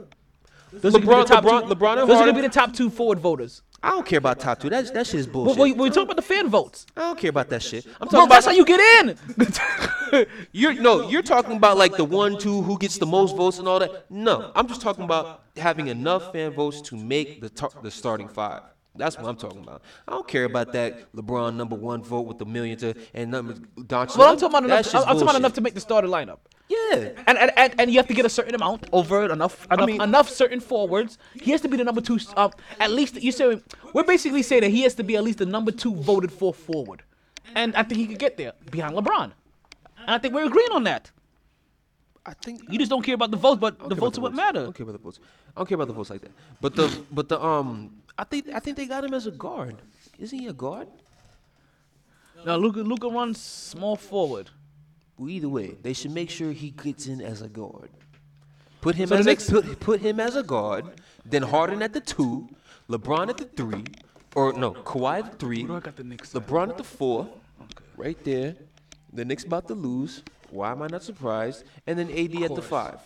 [0.80, 1.74] Those are gonna be LeBron- the top LeBron- two.
[1.74, 3.62] LeBron and Those are gonna be the top two forward voters.
[3.82, 4.70] I don't care about top two.
[4.70, 5.62] That that shit is Well, bullshit.
[5.62, 6.86] we, we talk about the fan votes.
[6.96, 7.84] I don't care about that shit.
[7.86, 10.26] I'm talking Well, about that's how you get in.
[10.52, 13.66] You're no, you're talking about like the one, two, who gets the most votes and
[13.68, 14.10] all that.
[14.10, 18.28] No, I'm just talking about having enough fan votes to make the tar- the starting
[18.28, 18.62] five.
[18.96, 19.82] That's what I'm talking about.
[20.06, 23.54] I don't care about that LeBron number one vote with the million to and number
[23.76, 24.16] Doncic.
[24.16, 24.92] well, I'm talking about That's enough.
[24.92, 26.38] just I'm talking about enough to make the starter lineup.
[26.68, 27.10] Yeah.
[27.26, 30.00] And, and, and, and you have to get a certain amount over enough enough, mean-
[30.00, 31.18] enough certain forwards.
[31.34, 32.18] He has to be the number two.
[32.36, 33.60] Um, at least you say
[33.92, 36.54] we're basically saying that he has to be at least the number two voted for
[36.54, 37.02] forward,
[37.54, 39.32] and I think he could get there behind LeBron.
[39.98, 41.10] And I think we're agreeing on that.
[42.26, 44.40] I think You just don't care about the votes, but the votes are what the
[44.40, 44.62] I matter.
[44.64, 45.20] don't care about the votes.
[45.54, 46.30] I don't care about the votes like that.
[46.62, 49.76] But the but the um I think I think they got him as a guard.
[50.18, 50.88] Isn't he a guard?
[52.46, 54.48] Now Luka Luka runs small forward.
[55.18, 57.90] Well, either way, they should make sure he gets in as a guard.
[58.80, 60.84] Put him So as next- a, put, put him as a guard.
[61.24, 62.48] Then Harden at the two,
[62.90, 63.84] LeBron at the three,
[64.34, 66.32] or no, Kawhi at the three, Where do I got the Knicks?
[66.32, 67.28] LeBron at the four,
[67.96, 68.56] right there.
[69.12, 70.22] The Knicks about to lose.
[70.50, 71.64] Why am I not surprised?
[71.86, 72.98] And then AD at the five.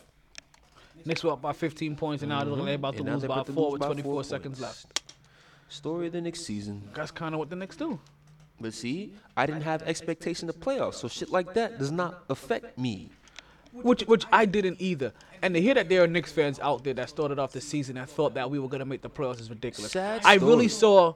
[1.05, 2.64] Knicks were up by 15 points, and now they're mm-hmm.
[2.64, 5.02] they're about to And lose by four with 24 four seconds left.
[5.68, 6.89] Story of the next season.
[6.94, 8.01] That's kind of what the Knicks do.
[8.60, 12.76] But see, I didn't have expectation of playoffs, so shit like that does not affect
[12.78, 13.10] me.
[13.72, 15.12] Which which I didn't either.
[15.43, 17.97] And to hear that there are Knicks fans out there that started off the season
[17.97, 19.93] and thought that we were gonna make the playoffs is ridiculous.
[19.93, 21.14] Sad I really saw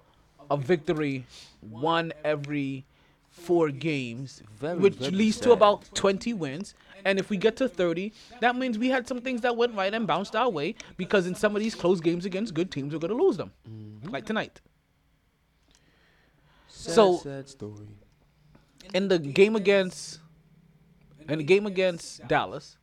[0.50, 1.26] a victory
[1.60, 2.84] one every
[3.30, 5.52] four games, Very, which very leads to sad.
[5.52, 6.74] about 20 wins.
[7.04, 9.92] And if we get to 30, that means we had some things that went right
[9.92, 13.00] and bounced our way because in some of these close games against good teams, we're
[13.00, 14.10] gonna lose them, Mm-hmm.
[14.10, 14.60] like tonight.
[16.82, 17.86] Sad, So- sad story.
[18.94, 20.18] in the game against
[21.28, 22.76] in the game against Dallas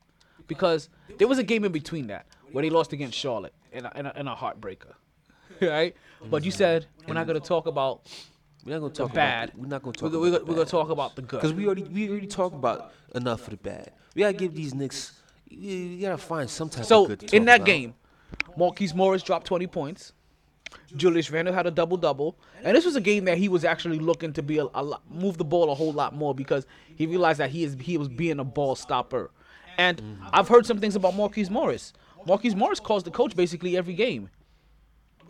[0.47, 3.91] because there was a game in between that where they lost against Charlotte in a,
[3.95, 4.93] in a, in a heartbreaker,
[5.61, 5.95] right?
[6.29, 8.07] But you said we're not going to talk about
[8.65, 9.49] We're not gonna talk bad.
[9.49, 10.11] About we're not gonna We're, talk.
[10.13, 11.37] go- we're, about go- we're going to talk about the good.
[11.41, 13.91] because we already we already talked about enough of the bad.
[14.15, 15.13] We gotta give these Knicks.
[15.49, 17.27] You, you gotta find some type So of good.
[17.27, 17.65] to in that about.
[17.67, 17.93] game,
[18.57, 20.13] Marcus Morris dropped 20 points.
[20.95, 23.99] Julius Randle had a double double, and this was a game that he was actually
[23.99, 26.65] looking to be a, a lot, move the ball a whole lot more because
[26.95, 29.31] he realized that he is he was being a ball stopper.
[29.77, 30.27] And Mm-hmm.
[30.33, 31.93] I've heard some things about Marcus Morris.
[32.27, 34.29] Marcus Morris calls the coach basically every game.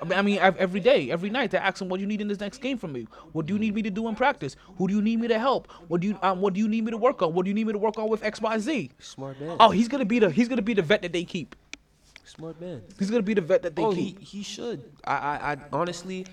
[0.01, 2.07] I mean, I mean, ev- every day, every night, to ask him, "What do you
[2.07, 3.05] need in this next game from me?
[3.33, 4.55] What do you need me to do in practice?
[4.77, 5.69] Who do you need me to help?
[5.89, 7.33] What do you um, What do you need me to work on?
[7.33, 8.91] What do you need me to work on with X, Y, Z?
[8.99, 9.57] Smart man.
[9.59, 11.53] Oh, he's gonna be the he's gonna be the vet that they keep.
[12.29, 12.81] Smart man.
[12.97, 14.21] He's gonna be the vet that they Oh, he, keep.
[14.21, 14.83] he should.
[15.03, 16.27] I, I, I honestly,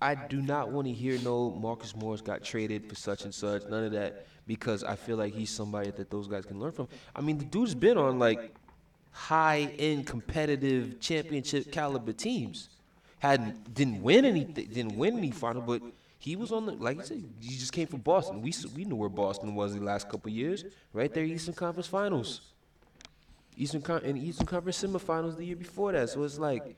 [0.00, 3.62] I do not want to hear no Marcus Morris got traded for such and such.
[3.68, 6.88] None of that because I feel like he's somebody that those guys can learn from.
[7.16, 8.54] I mean, the dude's been on like
[9.10, 12.68] high end competitive championship caliber teams.
[13.18, 15.80] Hadn't didn't win anything, didn't win any final, but
[16.18, 17.24] he was on the like I said.
[17.40, 18.42] He just came from Boston.
[18.42, 22.51] We we knew where Boston was the last couple years, right there, Eastern Conference Finals.
[23.56, 26.10] Eastern Con- and Eastern Conference semifinals the year before that.
[26.10, 26.76] So it's like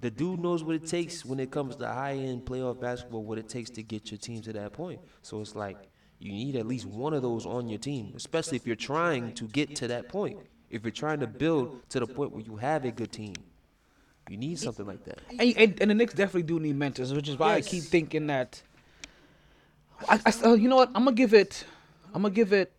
[0.00, 3.38] the dude knows what it takes when it comes to high end playoff basketball, what
[3.38, 5.00] it takes to get your team to that point.
[5.22, 5.78] So it's like
[6.18, 9.44] you need at least one of those on your team, especially if you're trying to
[9.48, 10.38] get to that point.
[10.70, 13.34] If you're trying to build to the point where you have a good team,
[14.28, 15.20] you need something like that.
[15.30, 18.26] And, and, and the Knicks definitely do need mentors, which is why I keep thinking
[18.26, 18.60] that.
[20.08, 20.88] I, I, uh, you know what?
[20.94, 21.64] I'm gonna give it.
[22.12, 22.72] I'm gonna give it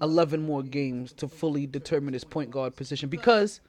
[0.00, 3.60] 11 more games to fully determine his point guard position because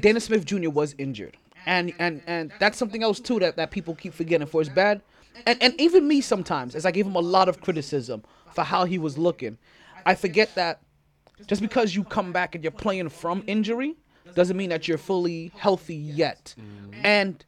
[0.00, 0.70] Dennis Smith Jr.
[0.70, 1.36] was injured,
[1.66, 4.46] and and and that's something else too that, that people keep forgetting.
[4.46, 5.02] For his bad
[5.46, 8.22] and and even me sometimes, as I gave him a lot of criticism
[8.54, 9.58] for how he was looking,
[10.06, 10.80] I forget that
[11.46, 13.96] just because you come back and you're playing from injury
[14.34, 17.00] doesn't mean that you're fully healthy yet, mm-hmm.
[17.04, 17.44] and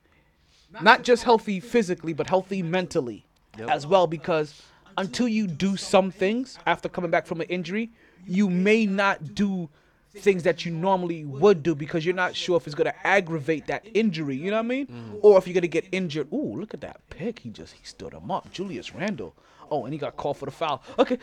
[0.80, 3.26] not just healthy physically, but healthy mentally
[3.58, 4.06] as well.
[4.06, 4.62] Because
[4.96, 7.90] until you do some things after coming back from an injury,
[8.26, 9.68] you may not do
[10.16, 13.86] things that you normally would do because you're not sure if it's gonna aggravate that
[13.94, 14.36] injury.
[14.36, 14.86] You know what I mean?
[14.86, 15.20] Mm.
[15.22, 16.32] Or if you're gonna get injured.
[16.32, 17.38] Ooh, look at that pick.
[17.40, 18.50] He just he stood him up.
[18.52, 19.34] Julius Randle.
[19.70, 20.82] Oh, and he got called for the foul.
[20.98, 21.16] Okay.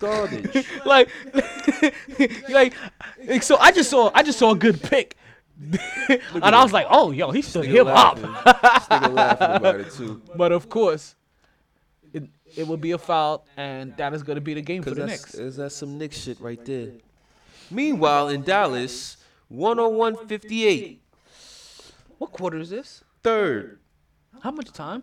[0.00, 0.66] Garbage.
[0.84, 1.08] like,
[2.48, 2.74] like,
[3.28, 5.16] like, so I just saw I just saw a good pick.
[5.60, 8.18] And I was like, oh, yo, he stood him up.
[8.18, 10.20] Nigga laughing about it too.
[10.34, 11.14] But of course,
[12.12, 12.24] it,
[12.56, 14.96] it will be a foul, and that is going to be the game for the
[15.06, 15.34] that's, Knicks.
[15.34, 16.90] is that some Knicks shit right there.
[17.70, 19.16] Meanwhile, in Dallas,
[19.52, 20.98] 101-58,
[22.18, 23.02] What quarter is this?
[23.22, 23.78] third,
[24.42, 25.02] How much time?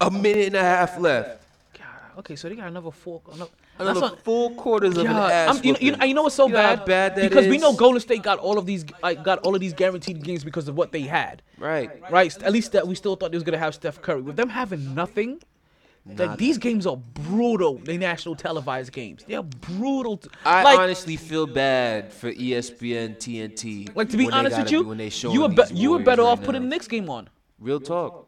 [0.00, 1.42] a minute and a half left.
[1.72, 2.18] God.
[2.18, 3.22] Okay, so they got another four.
[3.32, 6.04] Another, Another that's not- full quarters of an God, ass I'm- you, know, you, know,
[6.04, 6.84] you know what's so You know how bad?
[6.86, 7.72] bad that because we know?
[7.74, 10.76] Golden State got all of these, like, got all of these guaranteed games because of
[10.76, 11.42] what they had.
[11.58, 11.90] Right.
[12.10, 12.42] Right.
[12.42, 14.22] At least that we still thought they was gonna have Steph Curry.
[14.22, 15.40] With them having nothing,
[16.16, 17.78] like these games are brutal.
[17.78, 19.24] They national televised games.
[19.26, 20.18] They're brutal.
[20.18, 23.88] to- I like, honestly feel bad for ESPN, TNT.
[23.94, 26.28] like to be honest with you, when they you were be- you were better right
[26.28, 26.70] off putting the now.
[26.76, 27.28] Knicks game on.
[27.58, 28.25] Real talk.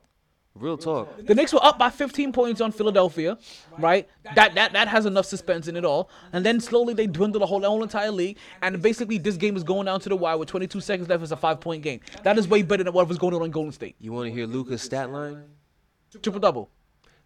[0.58, 1.24] Real talk.
[1.24, 3.38] The Knicks were up by 15 points on Philadelphia,
[3.78, 4.08] right?
[4.34, 6.10] That that that has enough suspense in it all.
[6.32, 8.38] And then slowly they dwindle the whole, the whole entire league.
[8.60, 11.22] And basically, this game is going down to the wire with 22 seconds left.
[11.22, 12.00] It's a five point game.
[12.24, 13.94] That is way better than what was going on in Golden State.
[14.00, 15.44] You want to hear Luka's stat line?
[16.22, 16.70] Triple double.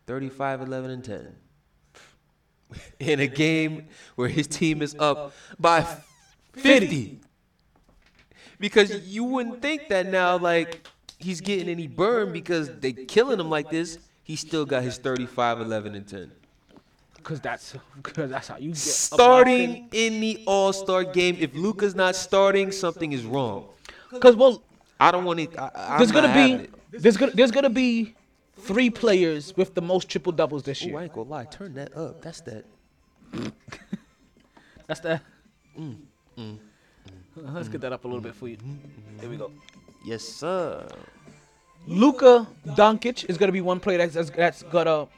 [0.06, 1.36] 35, 11, and 10.
[3.00, 3.86] In a game
[4.16, 5.86] where his team is up by
[6.54, 7.20] 50.
[8.59, 10.86] Because you wouldn't think that now, like,
[11.23, 13.99] he's getting any burn because they killing him like this.
[14.24, 16.32] He still got his 35, 11, and 10.
[17.16, 18.78] Because that's, cause that's how you get.
[18.78, 23.69] Starting in the All Star game, if Luka's not starting, something is wrong.
[24.12, 24.62] Because, well,
[24.99, 25.57] I don't want it.
[25.59, 28.15] I, there's gonna be there's gonna there's gonna be
[28.59, 30.99] three players with the most triple doubles this Ooh, year.
[30.99, 31.44] I ain't gonna lie.
[31.44, 32.23] Turn that up.
[32.23, 32.65] That's that.
[34.86, 35.20] That's the.
[35.78, 35.97] Mm,
[36.36, 36.59] mm,
[37.36, 38.57] mm, Let's get that up a little mm, bit for you.
[38.59, 38.78] Mm,
[39.19, 39.51] there we go.
[40.04, 40.86] Yes, sir.
[41.86, 45.08] Luka Doncic is gonna be one player that's that's, that's gonna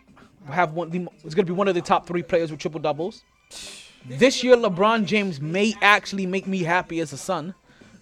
[0.50, 0.90] have one.
[0.90, 3.22] The, is gonna be one of the top three players with triple doubles.
[4.06, 7.54] This year, LeBron James may actually make me happy as a son.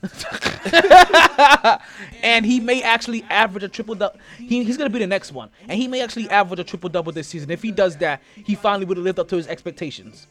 [2.25, 4.19] and he may actually average a triple double.
[4.37, 7.13] He, he's gonna be the next one, and he may actually average a triple double
[7.13, 7.51] this season.
[7.51, 10.27] If he does that, he finally would have lived up to his expectations.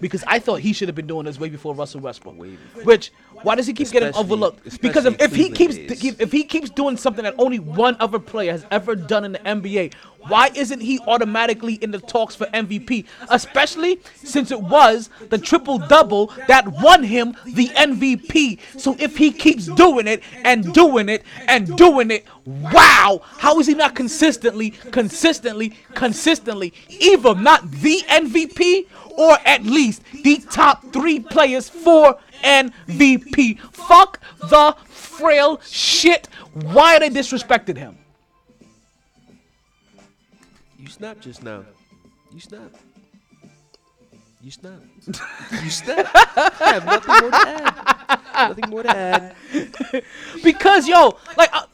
[0.00, 2.36] Because I thought he should have been doing this way before Russell Westbrook.
[2.84, 3.12] Which
[3.42, 4.80] why does he keep getting Especially- overlooked?
[4.82, 6.14] Because if, if especially he keeps Cleveland days.
[6.20, 9.38] if he keeps doing something that only one other player has ever done in the
[9.40, 9.92] NBA,
[10.28, 13.06] why isn't he automatically in the talks for MVP?
[13.30, 18.58] Especially since it was the triple double that won him the MVP.
[18.78, 23.66] So if he keeps doing it and doing it and doing it, wow, how is
[23.66, 28.86] he not consistently, consistently, consistently either not the MVP
[29.16, 33.58] or at least the top three players for MVP?
[33.60, 36.28] Fuck the frail shit.
[36.52, 37.98] Why are they disrespected him?
[40.78, 41.64] You snapped just now.
[42.32, 42.76] You snapped.
[44.42, 44.84] You snapped.
[45.62, 46.10] you snapped.
[46.36, 48.48] I have nothing more to add.
[48.48, 49.34] Nothing more to add.
[50.42, 51.66] because yo, like, uh,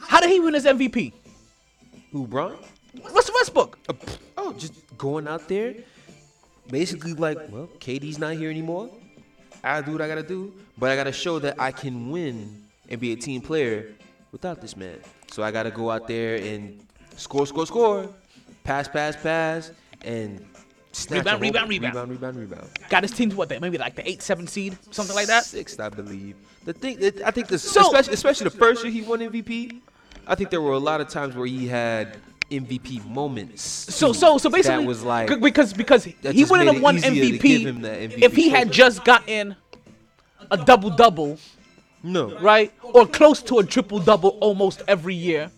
[0.00, 1.12] how did he win his MVP?
[2.10, 2.56] Who, Bron?
[3.14, 3.78] Russell Westbrook.
[4.36, 5.74] Oh, just going out there,
[6.70, 8.90] basically like, well, KD's not here anymore.
[9.62, 13.00] I do what I gotta do, but I gotta show that I can win and
[13.00, 13.92] be a team player
[14.32, 14.98] without this man.
[15.30, 16.80] So I gotta go out there and
[17.16, 18.08] score, score, score,
[18.64, 19.72] pass, pass, pass,
[20.04, 20.44] and
[21.08, 21.94] Rebound, rebound, rebound.
[21.94, 22.68] rebound, rebound, rebound.
[22.88, 23.48] Got his team to what?
[23.48, 25.44] They maybe like the eight, seven seed, something like that.
[25.44, 26.34] Sixth, I believe.
[26.64, 29.80] The thing, I think, the, So- especially, especially the first year he won MVP,
[30.26, 32.16] I think there were a lot of times where he had
[32.50, 33.62] MVP moments.
[33.62, 37.66] So so so basically, that was like because because he wouldn't have won MVP, give
[37.66, 38.76] him that MVP if he had trophy.
[38.76, 39.56] just gotten
[40.50, 41.38] a double double,
[42.02, 45.50] no right, or close to a triple double almost every year,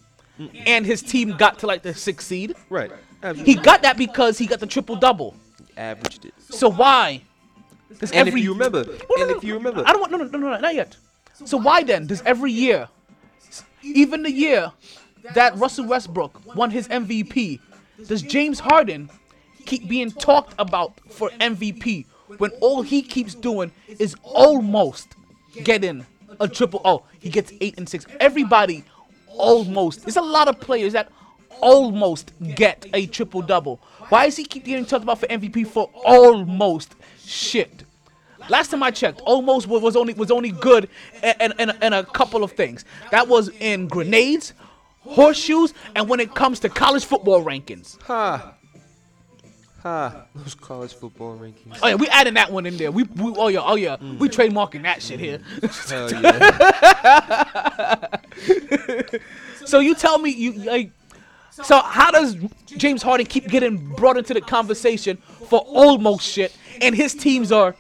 [0.66, 2.54] and his team got to like the sixth seed.
[2.68, 2.90] right.
[3.36, 5.36] He got that because he got the triple double.
[5.76, 6.34] averaged it.
[6.50, 7.22] So why?
[8.00, 9.92] Does And every if you remember, oh, No, no, and no, if you remember, I
[9.92, 10.96] don't want no no no no not yet.
[11.44, 12.88] So why then does every year,
[13.82, 14.72] even the year
[15.34, 17.60] that Russell Westbrook won his MVP,
[18.06, 19.10] does James Harden
[19.66, 22.06] keep being talked about for MVP
[22.38, 25.14] when all he keeps doing is almost
[25.62, 26.06] getting
[26.40, 26.80] a triple?
[26.84, 28.06] Oh, he gets eight and six.
[28.20, 28.84] Everybody
[29.28, 30.02] almost.
[30.02, 31.10] There's a lot of players that
[31.60, 33.76] almost get a triple double.
[34.08, 36.94] Why is he keep getting talked about for MVP for almost
[37.24, 37.84] shit?
[38.48, 40.88] Last time I checked, almost was only was only good
[41.22, 42.84] in, in a couple of things.
[43.12, 44.52] That was in grenades,
[45.04, 48.00] horseshoes, and when it comes to college football rankings.
[48.02, 48.54] Ha.
[49.82, 50.26] Ha.
[50.34, 51.78] Those college football rankings.
[51.82, 52.92] Oh yeah, we adding that one in there.
[52.92, 54.18] We, we oh yeah, oh yeah, mm.
[54.18, 55.40] we trademarking that shit here.
[55.88, 56.12] Hell
[58.52, 59.18] yeah.
[59.64, 60.92] so you tell me you like.
[61.50, 66.94] So how does James Harden keep getting brought into the conversation for almost shit, and
[66.94, 67.74] his teams are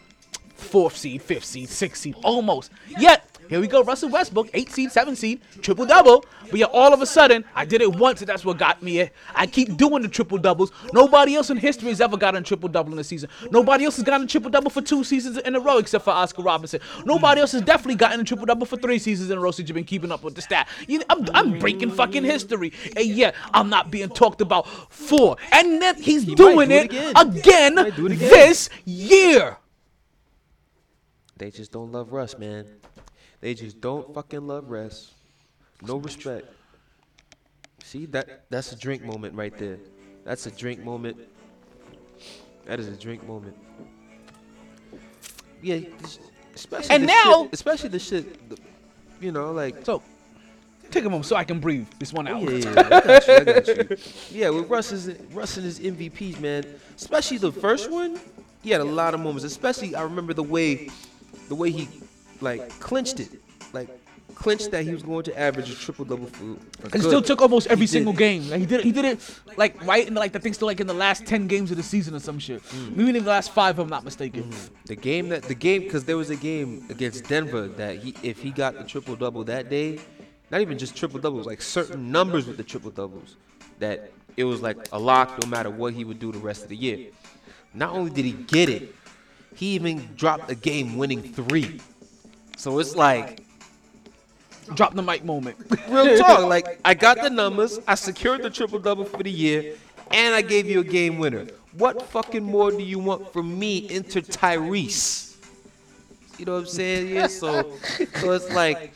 [0.54, 2.72] fourth seed, fifth seed, sixth seed, almost.
[2.98, 6.24] Yet here we go, Russell Westbrook, eight seed, seven seed, triple double.
[6.50, 9.00] But yet all of a sudden, I did it once, and that's what got me.
[9.00, 9.12] It.
[9.34, 10.72] I keep doing the triple doubles.
[10.94, 13.28] Nobody else in history has ever gotten a triple double in a season.
[13.50, 16.12] Nobody else has gotten a triple double for two seasons in a row except for
[16.12, 16.80] Oscar Robertson.
[17.04, 19.68] Nobody else has definitely gotten a triple double for three seasons in a row since
[19.68, 20.66] you've been keeping up with the stat.
[20.88, 25.36] You, I'm, I'm breaking fucking history, and yeah, I'm not being talked about for.
[25.52, 27.12] And then he's doing do it it, again.
[27.16, 28.30] again, do it again.
[28.30, 29.58] this year.
[31.36, 32.66] They just don't love Russ, man.
[33.42, 35.12] They just don't fucking love Russ.
[35.82, 36.46] No respect.
[37.84, 39.78] See that that's a drink moment right there.
[40.24, 41.16] That's a drink moment.
[42.66, 43.56] That is a drink moment.
[45.60, 46.20] Yeah, this-
[46.54, 48.58] especially And the now- shit, especially the shit, the-
[49.20, 50.02] you know, like So,
[50.92, 52.42] take a moment so I can breathe this one out.
[52.42, 53.96] yeah, yeah, yeah, I got you, I got you.
[54.30, 56.64] Yeah, with Russ is Russ and his MVPs, man.
[56.96, 58.20] Especially the first one,
[58.62, 59.44] he had a lot of moments.
[59.44, 60.88] Especially I remember the way,
[61.48, 61.88] the way he
[62.42, 63.28] like clinched it,
[63.72, 63.88] like
[64.34, 66.44] clinched that he was going to average a triple double for.
[66.44, 67.92] a It good- still took almost every he did.
[67.92, 68.48] single game.
[68.50, 70.66] Like he did, it, he did it like right in the, like the thing still
[70.66, 72.62] like in the last ten games of the season or some shit.
[72.64, 72.96] Mm.
[72.96, 74.50] Maybe in the last five, if I'm not mistaken.
[74.86, 78.40] The game that the game because there was a game against Denver that he if
[78.42, 80.00] he got the triple double that day,
[80.50, 83.36] not even just triple doubles, like certain numbers with the triple doubles,
[83.78, 86.68] that it was like a lock no matter what he would do the rest of
[86.70, 87.10] the year.
[87.74, 88.94] Not only did he get it,
[89.54, 91.80] he even dropped a game winning three.
[92.56, 93.42] So it's like
[94.74, 95.56] Drop the mic moment.
[95.88, 96.48] real talk.
[96.48, 99.74] Like I got the numbers, I secured the triple double for the year,
[100.10, 101.46] and I gave you a game winner.
[101.76, 103.88] What fucking more do you want from me?
[103.90, 105.36] Enter Tyrese.
[106.38, 107.08] You know what I'm saying?
[107.14, 107.26] Yeah.
[107.26, 107.72] So,
[108.16, 108.92] so it's like,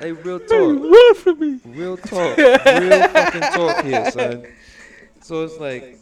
[0.00, 1.64] like real talk.
[1.64, 2.36] Real talk.
[2.36, 4.46] Real fucking talk here, son.
[5.20, 5.98] So it's like,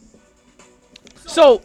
[1.26, 1.62] So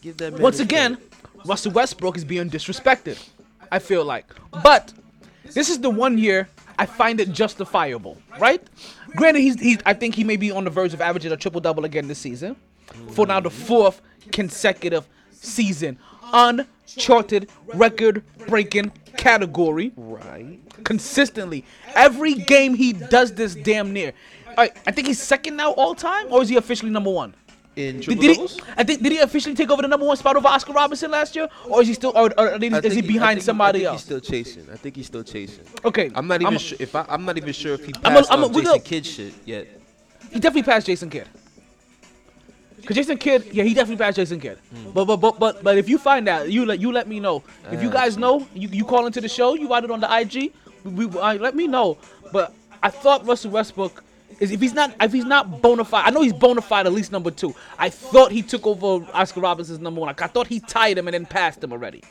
[0.00, 0.98] give that man once again,
[1.46, 3.22] Russell Westbrook is being disrespected.
[3.70, 4.26] I feel like,
[4.62, 4.92] but
[5.44, 6.48] this is the one year
[6.78, 8.62] I find it justifiable, right?
[9.16, 11.60] Granted, he's, he's I think he may be on the verge of averaging a triple
[11.60, 12.56] double again this season,
[13.10, 14.02] for now the fourth
[14.32, 15.98] consecutive season,
[16.32, 19.92] uncharted record-breaking category.
[19.96, 20.58] Right.
[20.84, 21.64] Consistently,
[21.94, 24.12] every game he does this damn near.
[24.56, 27.34] Right, I think he's second now all time, or is he officially number one?
[27.76, 28.34] In Did, triple did he?
[28.36, 28.58] doubles?
[28.76, 31.36] I think did he officially take over the number one spot over Oscar Robertson last
[31.36, 33.86] year, or is he still, or, or is think he behind think somebody I think
[33.92, 34.00] else?
[34.00, 34.66] He's still chasing.
[34.72, 35.64] I think he's still chasing.
[35.84, 38.14] Okay, I'm not even I'm- sure if I, I'm not even sure if he I'm
[38.14, 39.66] a- passed I'm a- on we Jason Kidd shit yet.
[40.32, 41.28] He definitely passed Jason Kidd.
[42.86, 44.58] Cause Jason Kidd, yeah, he definitely passed Jason Kidd.
[44.94, 47.42] But but but but but if you find out, you let you let me know.
[47.70, 50.00] If you Uh, guys know, you you call into the show, you write it on
[50.00, 50.52] the IG.
[50.84, 51.98] We, we uh, let me know.
[52.32, 54.02] But I thought Russell Westbrook
[54.40, 56.92] is if he's not if he's not bona fide, I know he's bona fide at
[56.92, 57.54] least number two.
[57.78, 60.08] I thought he took over Oscar Robertson's number one.
[60.08, 62.02] Like, I thought he tied him and then passed him already.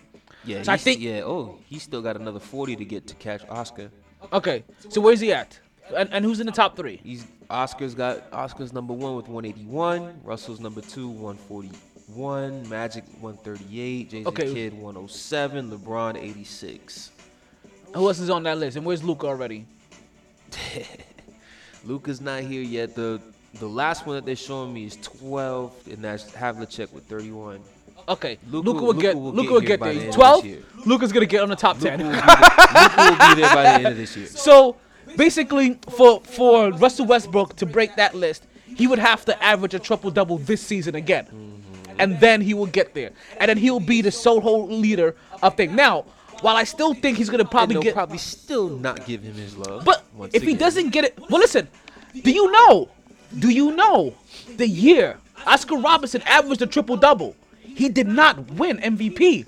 [0.44, 1.22] Yeah, So I think- yeah.
[1.24, 3.90] Oh, he still got another 40 to get to catch Oscar.
[4.32, 5.60] Okay, so where's he at?
[5.96, 7.00] And, and who's in the top three?
[7.04, 10.22] He's Oscar's got Oscar's number one with 181.
[10.24, 12.68] Russell's number two 141.
[12.70, 14.10] Magic 138.
[14.10, 14.52] Jason Okay.
[14.54, 15.70] Kidd 107.
[15.72, 17.12] LeBron 86.
[17.94, 18.78] Who else is on that list?
[18.78, 19.66] And where's Luka already?
[21.86, 22.96] Luka's not here yet.
[22.96, 23.22] The
[23.60, 27.62] the last one that they're showing me is 12, and that's Havlicek with 31.
[28.10, 29.90] Okay, Luka- Luca, will Luka get will Luka will get the there.
[29.94, 30.46] end of this Twelve.
[30.46, 30.60] year.
[30.86, 31.98] Luka's gonna get on the top ten.
[32.00, 34.28] Luka will, be there, will be there by the end of this year.
[34.30, 34.76] So
[35.16, 39.80] basically, for for Russell Westbrook to break that list, he would have to average a
[39.80, 42.00] triple double this season again, Mm-hmm.
[42.02, 45.76] and then he will get there, and then he'll be the sole leader of thing.
[45.76, 46.06] Now,
[46.42, 49.86] while I still think he's gonna probably get, probably still not give him his love.
[49.86, 50.04] but
[50.34, 51.68] if he doesn't get it, well, listen.
[52.24, 52.90] Do you know?
[53.40, 54.14] Do you know
[54.56, 57.36] the year Oscar Robertson averaged a triple double?
[57.62, 59.46] He did not win MVP.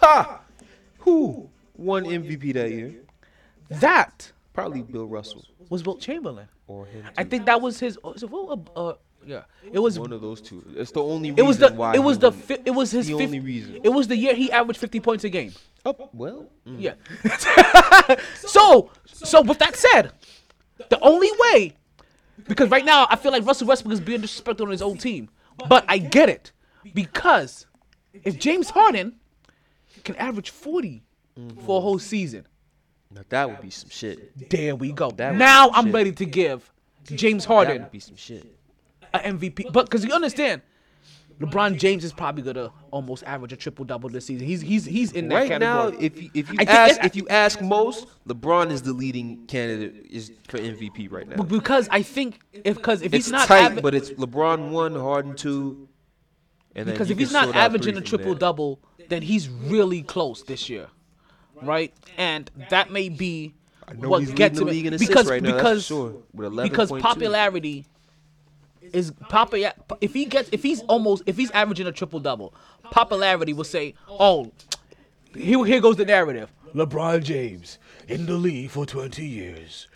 [0.00, 0.40] ha,
[0.98, 2.94] who won MVP that year?
[3.70, 6.48] That Probably Bill Russell was Wilt Chamberlain.
[6.66, 7.04] or him.
[7.16, 7.98] I think that was his.
[8.02, 8.94] Was it Wilt or, uh,
[9.26, 9.42] Yeah,
[9.72, 10.64] it was one of those two.
[10.76, 11.30] It's the only.
[11.36, 13.80] it was the why it was the fi- it was his the fif- only reason.
[13.82, 15.52] It was the year he averaged 50 points a game.
[15.84, 16.48] Oh well.
[16.66, 16.76] mm.
[16.80, 16.94] Yeah.
[18.34, 20.12] so so with that said,
[20.88, 21.74] the only way
[22.46, 25.28] because right now I feel like Russell Westbrook is being disrespected on his own team.
[25.68, 26.52] But I get it.
[26.94, 27.66] Because
[28.24, 29.16] if James Harden
[30.04, 31.02] can average 40
[31.66, 32.46] for a whole season,
[33.10, 34.48] Now that would be some shit.
[34.50, 35.10] there we go.
[35.10, 35.94] That Now I'm shit.
[35.94, 36.72] ready to give
[37.04, 37.66] James Harden.
[37.68, 38.46] That Harden would be some shit.
[39.12, 39.72] An MVP.
[39.72, 40.62] But because you understand,
[41.40, 44.46] LeBron James is probably gonna almost average a triple double this season.
[44.46, 47.28] He's he's he's in that Right now, if you, if you I ask if you
[47.28, 51.42] ask most, LeBron is the leading candidate is for MVP right now.
[51.42, 54.94] Because I think if because if it's he's not tight, aver- but it's LeBron one,
[54.96, 55.88] Harden two,
[56.74, 60.68] and then because if he's not averaging a triple double, then he's really close this
[60.68, 60.88] year,
[61.62, 61.94] right?
[62.16, 63.54] And that may be
[63.94, 67.00] what gets him the league in assists because right now, because sure, because 11.2.
[67.00, 67.86] popularity
[68.92, 69.72] is popular.
[70.00, 72.54] If he gets if he's almost if he's averaging a triple double,
[72.90, 74.52] popularity will say, oh,
[75.34, 76.52] here here goes the narrative.
[76.74, 77.78] LeBron James
[78.08, 79.88] in the league for 20 years,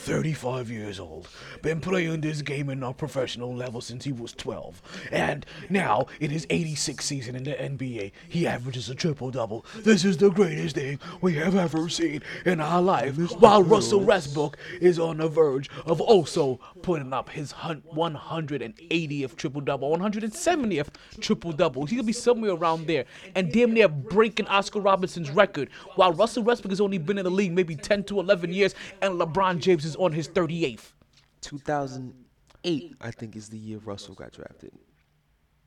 [0.00, 1.28] 35 years old,
[1.62, 4.80] been playing this game in a professional level since he was 12,
[5.12, 9.64] and now in his 86th season in the NBA, he averages a triple double.
[9.76, 13.16] This is the greatest thing we have ever seen in our life.
[13.34, 19.96] While Russell Westbrook is on the verge of also putting up his 180th triple double,
[19.96, 20.88] 170th
[21.20, 21.84] triple double.
[21.84, 23.04] He's gonna be somewhere around there,
[23.34, 25.68] and damn near breaking Oscar Robertson's record.
[25.96, 29.20] While Russell Westbrook has only been in the league maybe 10 to 11 years, and
[29.20, 30.92] LeBron James is on his 38th.
[31.40, 34.72] 2008, I think, is the year Russell got drafted.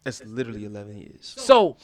[0.04, 1.34] That's literally 11 years.
[1.38, 1.78] So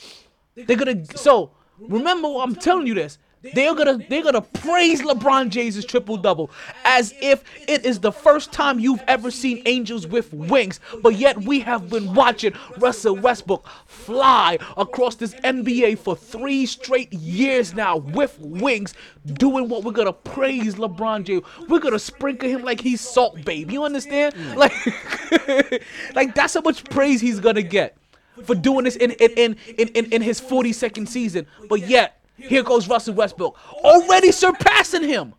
[0.56, 1.06] they're gonna.
[1.16, 3.18] So remember, I'm telling you this.
[3.42, 6.52] They're gonna they're gonna praise LeBron James' triple double
[6.84, 10.80] as if it is the first time you've ever seen angels with wings.
[11.02, 17.14] But yet we have been watching Russell Westbrook fly across this NBA for three straight
[17.14, 18.94] years now with wings,
[19.26, 21.44] doing what we're gonna praise LeBron James.
[21.70, 23.72] We're gonna sprinkle him like he's salt, babe.
[23.72, 24.36] You understand?
[24.36, 24.56] Mm.
[24.56, 25.86] Like,
[26.16, 27.98] like that's how much praise he's gonna get
[28.44, 31.48] for doing this in, in, in, in in his 42nd season.
[31.70, 34.02] But yet, here goes Russell Westbrook, oh.
[34.02, 35.34] already surpassing him.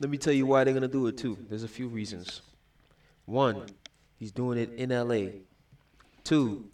[0.00, 1.36] Let me tell you why they're gonna do it too.
[1.48, 2.42] There's a few reasons.
[3.26, 3.66] One,
[4.18, 5.40] he's doing it in LA.
[6.22, 6.64] Two,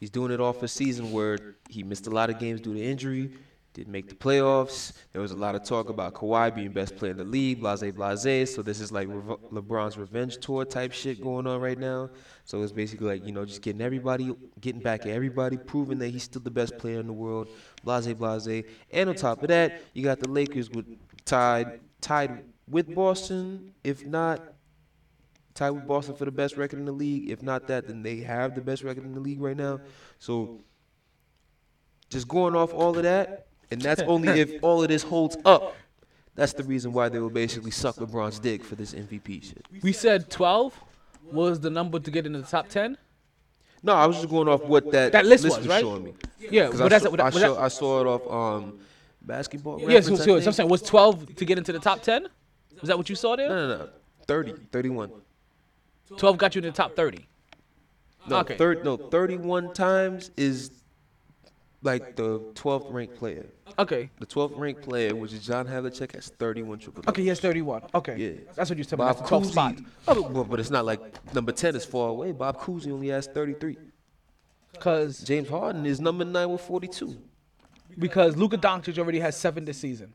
[0.00, 2.82] he's doing it off a season where he missed a lot of games due to
[2.82, 3.32] injury,
[3.76, 4.92] didn't make the playoffs.
[5.12, 7.92] There was a lot of talk about Kawhi being best player in the league, blase
[7.92, 8.54] blase.
[8.54, 12.08] So this is like LeBron's revenge tour type shit going on right now.
[12.46, 16.08] So it's basically like you know just getting everybody, getting back at everybody, proving that
[16.08, 17.48] he's still the best player in the world,
[17.84, 18.64] blase blase.
[18.90, 20.86] And on top of that, you got the Lakers with
[21.26, 24.54] tied tied with Boston, if not
[25.52, 27.28] tied with Boston for the best record in the league.
[27.28, 29.80] If not that, then they have the best record in the league right now.
[30.18, 30.62] So
[32.08, 35.74] just going off all of that, and that's only if all of this holds up.
[36.34, 39.64] That's the reason why they will basically suck LeBron's dick for this MVP shit.
[39.82, 40.78] We said 12
[41.32, 42.98] was the number to get into the top 10.
[43.82, 45.80] No, I was just going off what that, That list was, right?
[45.80, 46.14] showing me.
[46.38, 48.30] Yeah, but I, that's- saw, that- I, saw, I saw it off
[48.62, 48.78] um,
[49.22, 49.80] basketball.
[49.90, 52.28] Yeah, so, so, so I'm saying was 12 to get into the top 10?
[52.80, 53.48] Was that what you saw there?
[53.48, 53.88] No, no, no.
[54.26, 55.10] 30, 31.
[56.18, 57.26] 12 got you in the top 30.
[58.28, 58.56] No, Okay.
[58.56, 60.70] third, no, 31 times is
[61.82, 63.46] like the 12th ranked player.
[63.78, 64.10] Okay.
[64.20, 67.82] The 12th ranked player, which is John Havlicek, has 31 triple Okay, he has 31.
[67.94, 68.16] Okay.
[68.16, 68.40] Yeah.
[68.54, 68.98] That's what you said.
[68.98, 69.74] That's Bob the 12th spot.
[69.76, 72.32] Cousy, oh, well, but it's not like number 10 is far away.
[72.32, 73.76] Bob Cousy only has 33.
[74.72, 77.16] Because James Harden is number 9 with 42.
[77.98, 80.12] because Luka Doncic already has seven this season.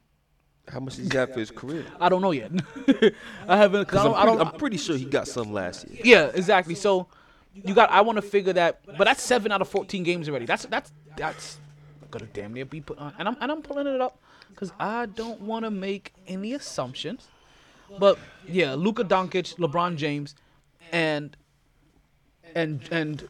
[0.67, 1.83] How much he's got for his career?
[1.99, 2.51] I don't know yet.
[3.47, 3.87] I haven't.
[3.87, 5.87] Cause I Because don't, I'm, I pretty- don't, I'm pretty sure he got some last
[5.89, 6.01] year.
[6.03, 6.75] Yeah, exactly.
[6.75, 7.07] So
[7.55, 7.89] you got.
[7.91, 10.45] I want to figure that, but that's seven out of fourteen games already.
[10.45, 11.57] That's that's that's
[12.11, 13.13] gonna damn near be put on.
[13.17, 14.19] And I'm and I'm pulling it up
[14.49, 17.27] because I don't want to make any assumptions.
[17.99, 18.17] But
[18.47, 20.35] yeah, Luka Doncic, LeBron James,
[20.91, 21.35] and
[22.55, 23.27] and and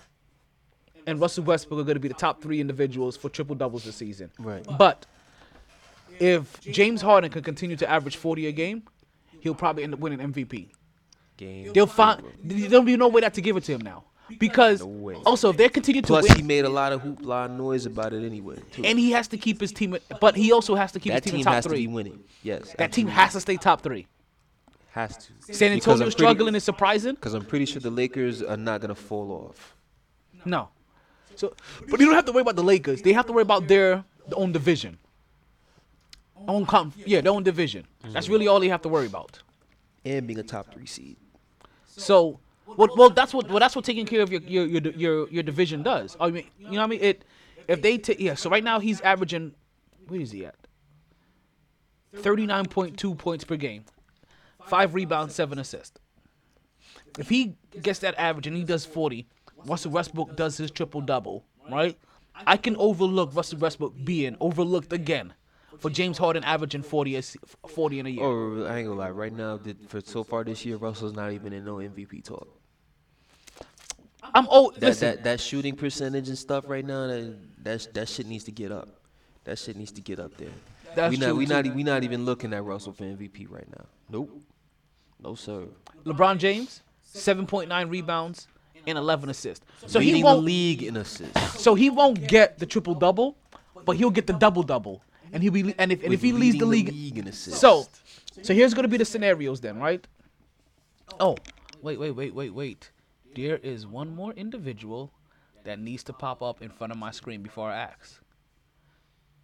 [1.07, 3.95] and Russell Westbrook are going to be the top three individuals for triple doubles this
[3.95, 4.31] season.
[4.37, 4.65] Right.
[4.77, 5.05] But
[6.19, 8.83] if James Harden can continue to average 40 a game,
[9.39, 10.69] he'll probably end up winning MVP.
[11.37, 11.73] Game.
[11.73, 14.03] They'll find there'll be no way not to give it to him now
[14.39, 15.15] because way.
[15.25, 16.21] also if they continue to win.
[16.21, 18.57] Plus, win, he made a lot of hoopla and noise about it anyway.
[18.71, 18.83] Too.
[18.83, 21.31] and he has to keep his team, but he also has to keep that his
[21.31, 21.83] team, team in top has three.
[21.83, 22.23] to be winning.
[22.43, 22.73] Yes.
[22.77, 24.07] that team has to stay top three.
[24.91, 25.53] Has to.
[25.53, 27.15] San Antonio struggling is surprising.
[27.15, 29.75] Because I'm pretty sure the Lakers are not gonna fall off.
[30.43, 30.69] No,
[31.35, 31.53] so
[31.89, 33.01] but you don't have to worry about the Lakers.
[33.01, 34.97] They have to worry about their, their own division.
[36.47, 37.85] Own com- yeah, their own division.
[38.03, 38.33] That's mm-hmm.
[38.33, 39.41] really all they have to worry about.
[40.03, 41.17] And being a top three seed.
[41.85, 42.39] So
[42.77, 45.43] Well, well, that's what well, that's what taking care of your your your your, your
[45.43, 46.15] division does.
[46.19, 46.99] I mean, you know what I mean?
[47.01, 47.25] It
[47.67, 48.35] if they take yeah.
[48.35, 49.53] So right now he's averaging,
[50.07, 50.55] where is he at?
[52.15, 53.85] Thirty nine point two points per game,
[54.65, 55.99] five rebounds, seven assists.
[57.19, 59.27] If he gets that average and he does forty,
[59.65, 61.97] Russell Westbrook does his triple double, right?
[62.47, 65.33] I can overlook Russell Westbrook being overlooked again
[65.79, 67.21] for James Harden averaging 40, a,
[67.67, 68.23] 40 in a year.
[68.23, 71.53] Oh, I ain't gonna lie, right now, for so far this year, Russell's not even
[71.53, 72.47] in no MVP talk.
[74.33, 75.09] I'm oh That listen.
[75.09, 78.71] that, that shooting percentage and stuff right now, that that, that shit needs to get
[78.71, 78.89] up.
[79.43, 80.49] That shit needs to get up there.
[80.95, 81.73] That's we not true, we not too.
[81.73, 83.85] we not even looking at Russell for MVP right now.
[84.09, 84.41] Nope.
[85.21, 85.65] No sir.
[86.05, 86.81] LeBron James,
[87.13, 88.47] 7.9 rebounds
[88.87, 89.65] and 11 assists.
[89.87, 91.61] So Leading he won't the league in assists.
[91.61, 93.37] So he won't get the triple double,
[93.85, 95.03] but he'll get the double double.
[95.33, 97.61] And he'll be and if and if he leads the league, the league in assists.
[97.61, 97.85] so
[98.41, 100.05] so here's gonna be the scenarios then, right?
[101.19, 101.37] Oh,
[101.81, 102.91] wait, wait, wait, wait, wait.
[103.35, 105.13] There is one more individual
[105.63, 108.21] that needs to pop up in front of my screen before I ask.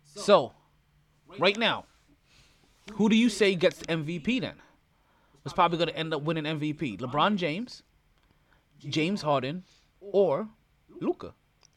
[0.04, 0.54] So,
[1.38, 1.86] right now,
[2.94, 4.56] who do you say gets the MVP then?
[5.44, 6.98] Who's probably gonna end up winning MVP?
[6.98, 7.84] LeBron James,
[8.80, 9.64] James Harden,
[10.00, 10.50] or
[11.00, 11.34] Luka?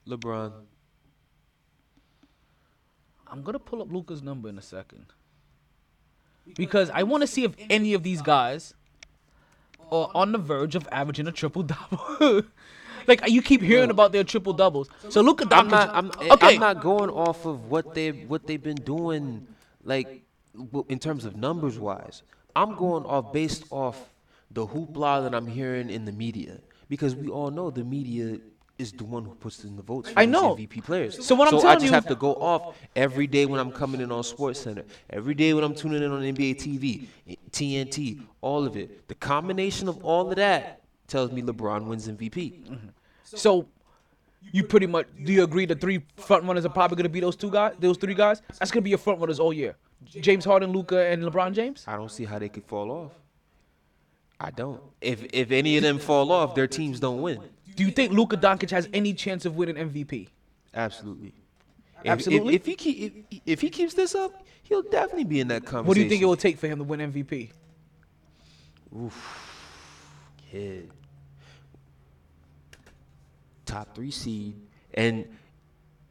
[0.09, 0.53] LeBron.
[3.27, 5.07] I'm gonna pull up Luka's number in a second
[6.57, 8.75] because I want to see if any of these guys
[9.93, 12.43] are on the verge of averaging a triple double.
[13.07, 14.89] like you keep hearing about their triple doubles.
[15.09, 15.59] So Luka Doncic.
[15.59, 15.91] I'm not.
[15.95, 16.55] I'm, okay.
[16.55, 19.47] I'm not going off of what they what they've been doing,
[19.85, 20.23] like
[20.89, 22.23] in terms of numbers wise.
[22.57, 24.11] I'm going off based off
[24.51, 26.59] the hoopla that I'm hearing in the media
[26.89, 28.39] because we all know the media
[28.81, 30.57] is the one who puts in the votes for I know.
[30.57, 31.25] MVP players.
[31.25, 33.71] So what I'm I telling just you- have to go off every day when I'm
[33.71, 37.07] coming in on Sports Center, every day when I'm tuning in on NBA TV,
[37.53, 39.07] TNT, all of it.
[39.09, 42.65] The combination of all of that tells me LeBron wins MVP.
[42.65, 42.89] Mm-hmm.
[43.25, 43.67] So
[44.53, 47.37] you pretty much do you agree the three front runners are probably gonna be those
[47.37, 48.43] two guys, those three guys?
[48.59, 49.77] That's gonna be your front runners all year.
[50.05, 51.85] James Harden, Luka, and LeBron James.
[51.87, 53.13] I don't see how they could fall off.
[54.41, 54.81] I don't.
[55.03, 57.41] If if any of them fall off, their teams don't win.
[57.77, 60.29] Do you think Luka Doncic has any chance of winning MVP?
[60.75, 61.29] Absolutely.
[61.29, 61.35] If-
[62.05, 62.55] if- Absolutely?
[62.55, 65.87] If, he keep, if, if he keeps this up, he'll definitely be in that conversation.
[65.87, 67.51] What do you think it will take for him to win MVP?
[68.97, 70.11] Oof,
[70.51, 70.91] kid.
[73.67, 74.57] Top three seed,
[74.95, 75.27] and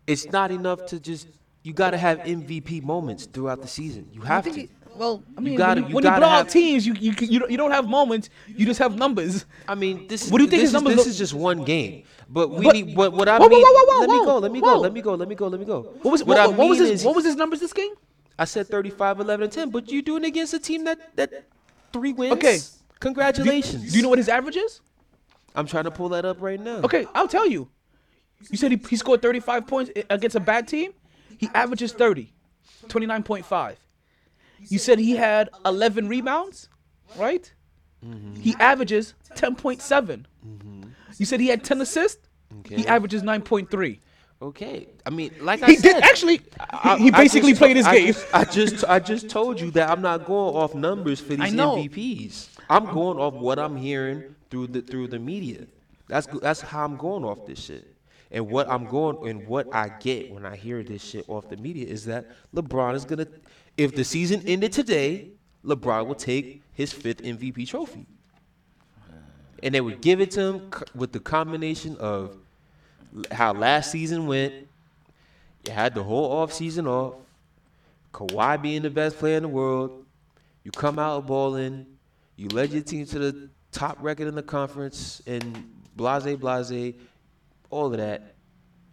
[0.07, 1.27] it's not enough to just.
[1.61, 4.07] You got to have MVP moments throughout the season.
[4.14, 4.68] You have to.
[5.00, 7.14] Well, I mean, gotta- when, you when you gotta blow out have- teams, you you
[7.22, 8.30] you don't, you don't have moments.
[8.48, 9.46] You just have numbers.
[9.68, 11.18] I mean, this is What do you think this his is, numbers this look- is
[11.18, 12.04] just one game.
[12.28, 13.62] But we But- need what what I Whoa, whoa, mean.
[13.66, 14.38] whoa, whoa, whoa, let me whoa, go.
[14.40, 14.78] Let me go.
[14.80, 15.16] Let me go.
[15.16, 15.48] Let me go.
[15.48, 15.60] Let me go.
[15.60, 15.82] Let me go.
[16.02, 17.62] What was what what, I what, what was mean his is- what was his numbers
[17.62, 17.94] this game?
[18.38, 21.46] I said 35, 11, and 10, but you're doing it against a team that that
[21.94, 22.34] three wins.
[22.34, 22.60] Okay.
[23.00, 23.92] Congratulations.
[23.92, 24.82] Do you know what his average is?
[25.56, 26.78] I'm trying to pull that up right now.
[26.84, 27.70] Okay, I'll tell you.
[28.52, 30.92] You said he, he scored 35 points i- against a bad team.
[31.38, 32.32] He averages 30,
[32.88, 33.76] 29.5.
[34.68, 36.69] You said he had 11 rebounds,
[37.18, 37.52] right?
[38.06, 38.36] Mm-hmm.
[38.36, 40.26] He averages 10.7.
[40.48, 40.84] Mm-hmm.
[41.18, 42.27] You said he had 10 assists.
[42.68, 43.99] He averages 9.3.
[44.41, 44.88] Okay.
[45.06, 46.41] I mean, like I He said, did actually.
[46.60, 48.07] I- He, basically just played his I game.
[48.07, 51.53] just- I just I just told you that I'm not going off numbers for these.
[51.53, 52.48] MVPs.
[52.69, 55.65] I'm going off what I'm hearing through the through the media.
[56.07, 57.86] That's that's how I'm going off this shit.
[58.31, 61.57] And what I'm going and what I get when I hear this shit off the
[61.57, 63.27] media is that LeBron is gonna,
[63.80, 65.30] if the season ended today,
[65.64, 68.06] LeBron will take his fifth MVP trophy,
[69.64, 72.35] and they would give it to him with the combination of
[73.31, 74.53] how last season went.
[75.65, 77.15] You had the whole off season off.
[78.14, 80.06] Kawhi being the best player in the world.
[80.65, 81.85] You come out balling.
[82.35, 86.95] You led your team to the top record in the conference and blase blase,
[87.69, 88.35] all of that.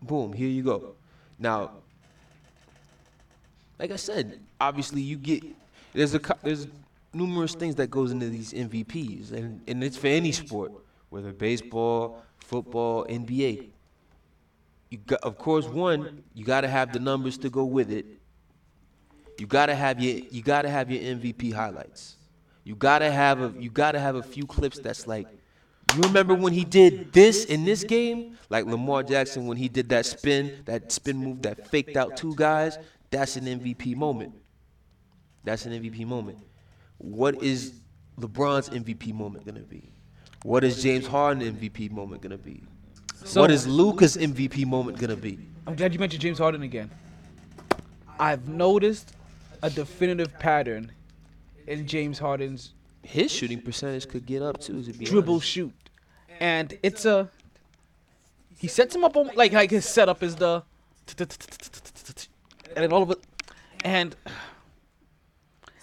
[0.01, 0.95] Boom, here you go.
[1.41, 1.73] Now,
[3.81, 5.45] like I said, obviously you get
[5.93, 6.67] there's a there's
[7.13, 10.73] numerous things that goes into these MVPs and, and it's for any sport,
[11.09, 13.71] whether baseball, football, NBA.
[14.91, 18.07] You got, of course, one, you got to have the numbers to go with it.
[19.39, 22.17] You got to have your you got to have your MVP highlights.
[22.65, 25.27] You got to have a you got to have a few clips that's like
[25.95, 28.37] you remember when he did this in this game?
[28.49, 32.35] Like Lamar Jackson when he did that spin, that spin move that faked out two
[32.35, 32.79] guys,
[33.11, 34.35] that's an MVP moment.
[35.47, 36.39] That's an MVP moment.
[36.99, 37.75] What is
[38.19, 39.89] LeBron's MVP moment going to be?
[40.43, 42.65] What is James Harden MVP moment going to be?
[43.25, 45.39] So- what is Luka's MVP moment going to be?
[45.67, 46.91] I'm glad you mentioned James Harden again.
[48.19, 49.15] I've noticed
[49.63, 50.91] a definitive pattern
[51.69, 54.83] in James Harden's His shooting percentage could get up too.
[54.83, 55.47] To be dribble honest.
[55.49, 55.73] shoot.
[56.41, 57.29] and it's a
[58.59, 60.63] he sets him up on like like his setup is the
[61.19, 61.29] and
[62.75, 63.19] then all of it
[63.85, 64.17] and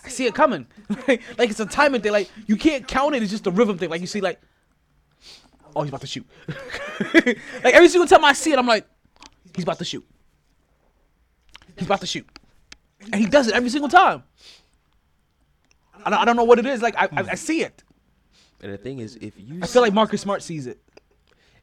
[0.06, 0.68] I see it coming.
[1.08, 2.12] Like it's a timing thing.
[2.12, 3.22] Like you can't count it.
[3.24, 3.90] It's just a rhythm thing.
[3.90, 4.40] Like you see like
[5.76, 6.28] oh he's about to shoot.
[7.64, 8.86] Like every single time I see it I'm like
[9.56, 10.06] he's about to shoot.
[11.78, 12.28] He's about to shoot.
[13.12, 14.24] And he does it every single time.
[16.06, 16.82] I don't, I don't know what it is.
[16.82, 17.84] Like I, I, I see it.
[18.62, 20.80] And the thing is, if you I feel like Marcus Smart sees it.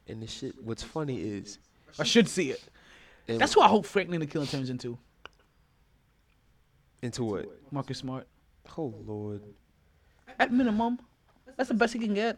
[0.07, 1.57] And the shit, what's funny is
[1.99, 2.61] I should see it.
[3.27, 4.97] That's what I hope Frank Ntilikina turns into.
[7.01, 7.45] into what?
[7.71, 8.27] Marcus Smart.
[8.77, 9.41] Oh lord,
[10.39, 10.99] At minimum,
[11.57, 12.37] that's the best he can get.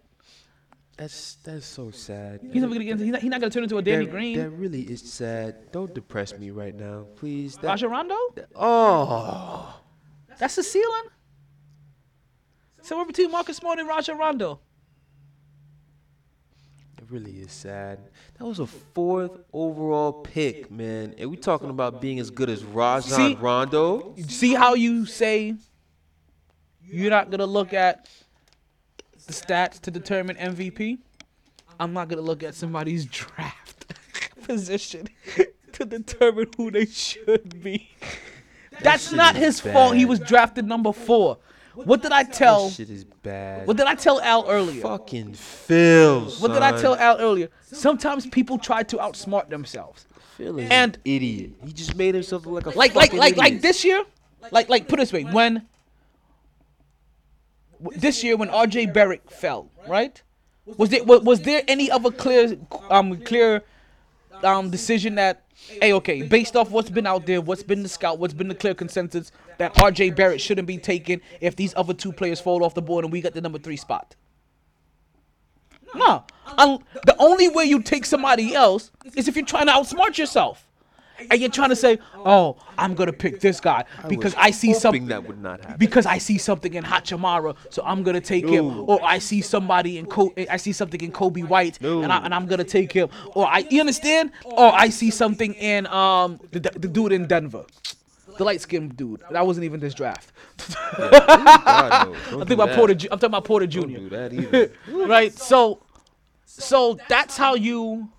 [0.97, 2.39] that's that's so sad.
[2.51, 2.99] He's never gonna get.
[2.99, 4.38] He's not, he's not gonna turn into a Danny that, Green.
[4.38, 5.72] That really is sad.
[5.72, 7.57] Don't depress me right now, please.
[7.57, 8.15] That, Rondo.
[8.55, 9.80] oh,
[10.39, 11.10] That's the ceiling.
[12.81, 14.60] Somewhere between Marcus Smart and Rajon Rondo.
[16.97, 17.99] it really is sad.
[18.38, 21.15] That was a fourth overall pick, man.
[21.18, 23.35] And we talking about being as good as Rajon See?
[23.35, 24.15] Rondo.
[24.27, 25.55] See how you say
[26.88, 28.10] you're not gonna look at
[29.27, 30.99] the stats to determine MVP?
[31.80, 33.85] I'm not gonna look at somebody's draft
[34.43, 35.07] position
[35.73, 37.89] to determine who they should be.
[38.81, 39.95] That's not is his fault.
[39.95, 41.38] He was drafted number four.
[41.76, 42.68] What did I tell?
[42.68, 43.65] That shit is bad.
[43.65, 44.81] What did I tell Al earlier?
[44.81, 46.22] Fucking Phil.
[46.39, 47.49] What did I tell Al earlier?
[47.64, 50.05] Sometimes people try to outsmart themselves.
[50.38, 51.51] Phil is And- an idiot.
[51.65, 53.61] He just made himself look like a like like fucking like like idiot.
[53.64, 54.03] this year
[54.51, 55.64] like like put it this way when
[57.95, 60.22] this year when RJ Barrett fell right?
[60.65, 62.57] Was there was, was there any other clear
[62.89, 63.64] um clear
[64.43, 65.43] um decision that
[65.81, 68.55] hey okay based off what's been out there what's been the scout what's been the
[68.55, 72.73] clear consensus that RJ Barrett shouldn't be taken if these other two players fall off
[72.73, 74.15] the board and we got the number 3 spot?
[75.95, 76.26] No
[76.57, 80.68] Un- the only way you take somebody else is if you're trying to outsmart yourself
[81.30, 85.08] and you're trying to say, "Oh, I'm gonna pick this guy because I, see something
[85.08, 85.78] that would not happen.
[85.78, 89.98] because I see something in Hachimura, so I'm gonna take him." Or I see somebody
[89.98, 93.10] in Co- I see something in Coby White, and, I, and I'm gonna take him.
[93.36, 94.32] Or I, you understand?
[94.45, 97.66] Or I see something in um the, the dude in Denver,
[98.38, 99.22] the light skinned dude.
[99.32, 100.32] That wasn't even this draft.
[100.98, 102.14] God, no.
[102.14, 102.78] I'm Don't talking about that.
[102.78, 102.94] Porter.
[102.94, 103.82] I'm talking about Porter Jr.
[103.82, 105.34] Don't do that right?
[105.34, 105.80] So,
[106.45, 108.10] so that's how you.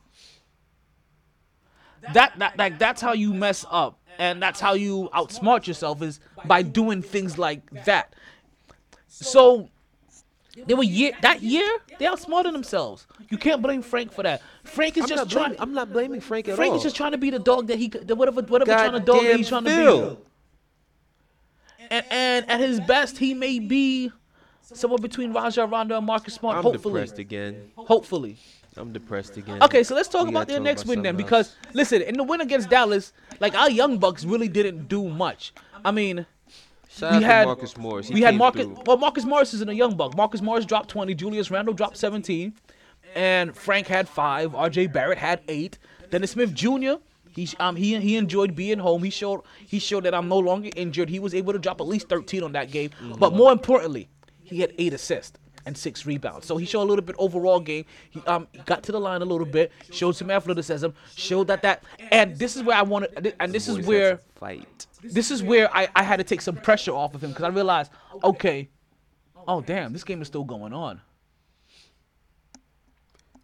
[2.12, 6.20] That that like that's how you mess up, and that's how you outsmart yourself is
[6.44, 8.14] by doing things like that.
[9.06, 9.68] So,
[10.66, 11.68] they were year that year
[11.98, 13.06] they outsmarted themselves.
[13.30, 14.42] You can't blame Frank for that.
[14.64, 15.44] Frank is I'm just trying.
[15.44, 16.56] blaming, I'm not blaming Frank at all.
[16.56, 16.76] Frank all.
[16.78, 19.22] is just trying to be the dog that he the whatever whatever kind of dog
[19.22, 20.24] that he's trying to be.
[21.90, 24.10] And, and at his best, he may be
[24.62, 26.56] somewhere between Rajon Rondo and Marcus Smart.
[26.56, 27.70] I'm hopefully, depressed again.
[27.76, 28.38] hopefully.
[28.76, 29.62] I'm depressed again.
[29.62, 32.02] Okay, so let's talk We about their talk next about win then, something because listen,
[32.02, 35.52] in the win against Dallas, like our young bucks really didn't do much.
[35.84, 36.26] I mean,
[36.88, 38.08] Shout we had Marcus Morris.
[38.08, 38.66] He we had Marcus.
[38.66, 38.82] through.
[38.86, 40.16] Well, Marcus Morris isn't a young buck.
[40.16, 41.14] Marcus Morris dropped twenty.
[41.14, 42.54] Julius Randle dropped seventeen,
[43.14, 44.54] and Frank had five.
[44.54, 44.88] R.J.
[44.88, 45.78] Barrett had eight.
[46.10, 46.94] Dennis Smith Jr.
[47.30, 49.02] He um he he enjoyed being home.
[49.02, 51.08] He showed he showed that I'm no longer injured.
[51.08, 52.90] He was able to drop at least 13 on that game.
[53.18, 54.08] But more importantly,
[54.44, 56.46] he had eight assists and six rebounds.
[56.46, 57.84] So he showed a little bit overall game.
[58.10, 61.84] He um got to the line a little bit, showed some athleticism, showed that that
[62.10, 64.86] and this is where I wanted and this is where fight.
[65.02, 67.48] this is where I, I had to take some pressure off of him because I
[67.48, 67.92] realized,
[68.22, 68.68] okay,
[69.46, 71.00] oh damn, this game is still going on.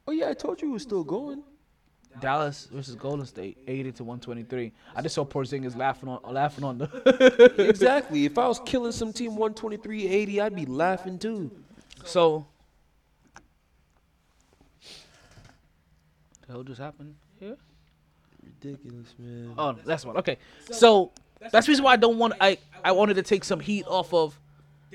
[0.07, 1.43] Oh yeah, I told you it was still going.
[2.19, 4.73] Dallas versus Golden State, 80 to 123.
[4.97, 7.55] I just saw Porzingis laughing on laughing on the.
[7.69, 8.25] exactly.
[8.25, 11.51] If I was killing some team 123-80, I'd be laughing too.
[12.05, 12.47] So.
[16.47, 17.57] The hell just happened here?
[18.45, 19.55] Ridiculous, man.
[19.57, 20.17] Oh, that's one.
[20.17, 20.39] Okay,
[20.71, 22.35] so that's the reason why I don't want.
[22.41, 24.39] I I wanted to take some heat off of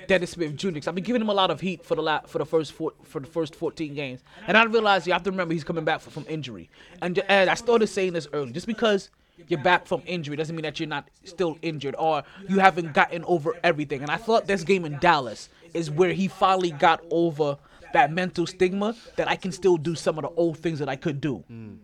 [0.08, 0.72] Dennis Smith Jr.
[0.72, 2.74] Cause I've been giving him a lot of heat for the la- for the first
[2.74, 5.86] four, for the first 14 games, and I realized you have to remember he's coming
[5.86, 6.70] back from injury,
[7.02, 8.52] and, and I started saying this early.
[8.52, 9.10] Just because
[9.48, 13.24] you're back from injury doesn't mean that you're not still injured or you haven't gotten
[13.26, 14.02] over everything.
[14.02, 17.58] And I thought this game in Dallas is where he finally got over
[17.94, 20.96] that mental stigma that I can still do some of the old things that I
[20.96, 21.78] could do mm.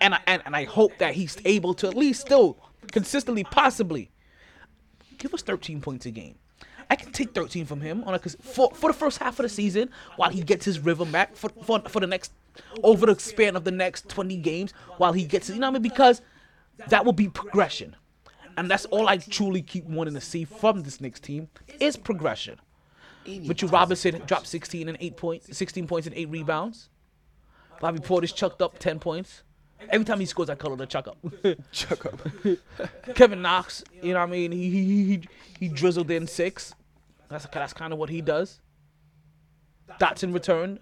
[0.00, 2.58] and I, and, and I hope that he's able to at least still
[2.92, 4.10] consistently, possibly,
[5.18, 6.36] give us 13 points a game.
[6.90, 9.42] I can take 13 from him on a cause for for the first half of
[9.42, 12.32] the season while he gets his rhythm back for for, for the next
[12.82, 15.80] over the span of the next 20 games while he gets you know what I
[15.80, 16.22] mean because
[16.88, 17.94] that will be progression.
[18.56, 22.58] And that's all I truly keep wanting to see from this Knicks team is progression.
[23.28, 26.90] Mitchell Robinson dropped 16 and 8 points, 16 points and 8 rebounds.
[27.80, 29.42] Bobby Portis chucked up 10 points.
[29.90, 31.18] Every time he scores, I call it a chuck up.
[31.72, 32.18] chuck up.
[33.14, 34.50] Kevin Knox, you know what I mean?
[34.50, 35.20] He he he,
[35.60, 36.74] he drizzled in six.
[37.28, 38.60] That's that's kind of what he does.
[40.00, 40.80] Dotson returned,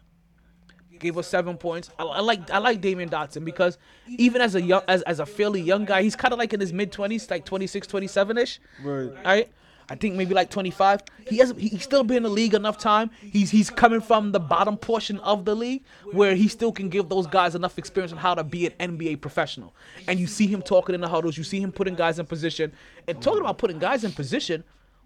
[0.98, 1.90] gave us seven points.
[1.98, 3.76] I, I like I like Damyean Dotson because
[4.08, 6.60] even as a young as, as a fairly young guy, he's kind of like in
[6.60, 8.60] his mid twenties, like 26, 27 ish.
[8.82, 9.10] Right.
[9.24, 9.52] Right.
[9.88, 11.00] I think maybe like 25.
[11.28, 13.10] He has he- he's still been in the league enough time.
[13.20, 17.08] He's he's coming from the bottom portion of the league where he still can give
[17.08, 19.74] those guys enough experience on how to be an NBA professional.
[20.08, 22.72] And you see him talking in the huddles, you see him putting guys in position.
[23.06, 24.64] And talking about putting guys in position,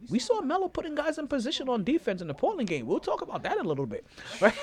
[0.08, 2.86] we saw Melo putting guys in position on defense in the Portland game.
[2.86, 4.06] We'll talk about that in a little bit,
[4.40, 4.54] right?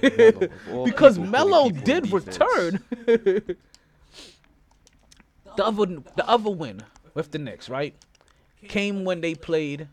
[0.84, 2.82] because Melo did return.
[3.06, 3.56] the
[5.58, 5.86] other
[6.16, 6.82] the other win
[7.14, 7.94] with the Knicks, right,
[8.68, 9.88] came when they played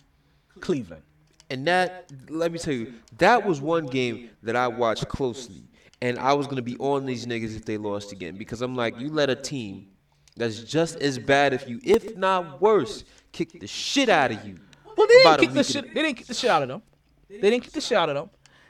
[0.60, 1.04] Cleveland.
[1.50, 5.64] And that, let me tell you, that was one game that I watched closely.
[6.02, 8.36] And I was going to be on these niggas if they lost again.
[8.36, 9.88] Because I'm like, you let a team
[10.36, 14.58] that's just as bad as you, if not worse, kick the shit out of you.
[14.98, 15.94] Well, they didn't kick the shit.
[15.94, 16.82] They didn't kick the shit out of them.
[17.30, 18.30] They didn't kick the shit out of them.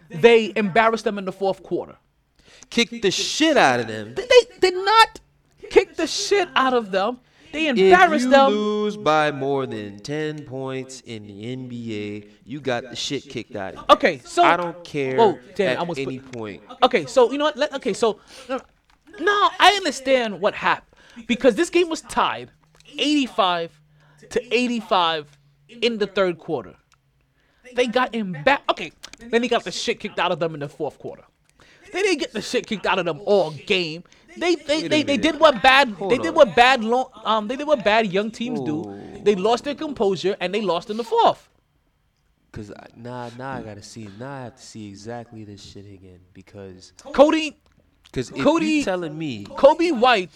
[0.10, 1.98] They embarrassed them in the fourth quarter.
[2.70, 4.14] Kick the shit out of them.
[4.14, 5.20] They, they did not
[5.70, 7.20] kick the shit out of them.
[7.54, 8.50] They If embarrassed you them.
[8.52, 13.76] lose by more than 10 points in the NBA, you got the shit kicked out
[13.76, 13.86] of you.
[13.92, 16.64] Okay, so I don't care Whoa, damn, at any put- point.
[16.82, 17.56] Okay, so you know what?
[17.56, 18.20] Let, okay, so
[18.50, 20.98] no, I understand what happened
[21.28, 22.50] because this game was tied,
[22.98, 23.80] 85
[24.32, 25.38] to 85
[25.82, 26.76] in the third quarter.
[27.76, 28.64] They got back.
[28.70, 31.24] Okay, then they got the shit kicked out of them in the fourth quarter.
[31.92, 34.04] They didn't get the shit kicked out of them all game.
[34.38, 37.55] They they, they, they did what bad Hold they did what bad long um they
[37.55, 38.77] did what bad young teams do.
[39.23, 41.49] They lost their composure and they lost in the fourth.
[42.51, 44.07] Cause I, nah, nah, I gotta see.
[44.19, 46.19] Now I have to see exactly this shit again.
[46.35, 47.57] Because, Cody
[48.11, 50.30] cause if Cody you telling me Coby White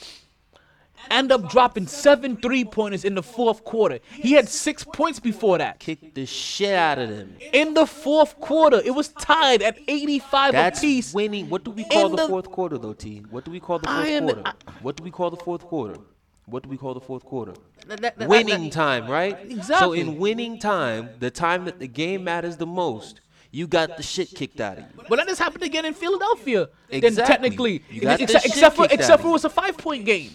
[1.12, 4.00] end up dropping seven three pointers in the fourth quarter.
[4.12, 5.80] He had six points before that.
[5.80, 10.52] kick the shit out of them, In the fourth quarter, it was tied at 85
[10.52, 11.14] that's apiece.
[11.14, 11.50] winning.
[11.50, 13.24] What do we call the, the- fourth quarter, though, T?
[13.30, 14.54] What do we call the fourth quarter?
[14.82, 16.00] What do we call the fourth quarter?
[16.46, 17.54] What do we call the fourth quarter?
[17.88, 19.38] That- that- that- winning time, right?
[19.42, 19.76] Exactly.
[19.80, 23.22] So in winning time, the time that the game matters the most,
[23.52, 25.04] you got the shit kicked out of you.
[25.10, 26.70] But that just happened again in Philadelphia.
[26.90, 29.78] Then technically, You got the except, shit except for except for it was a five
[29.78, 30.32] point game.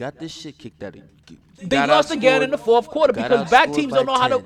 [0.00, 1.36] Got this shit kicked out of you.
[1.58, 4.28] They Got lost again in the fourth quarter got because bad teams don't know how
[4.28, 4.44] to.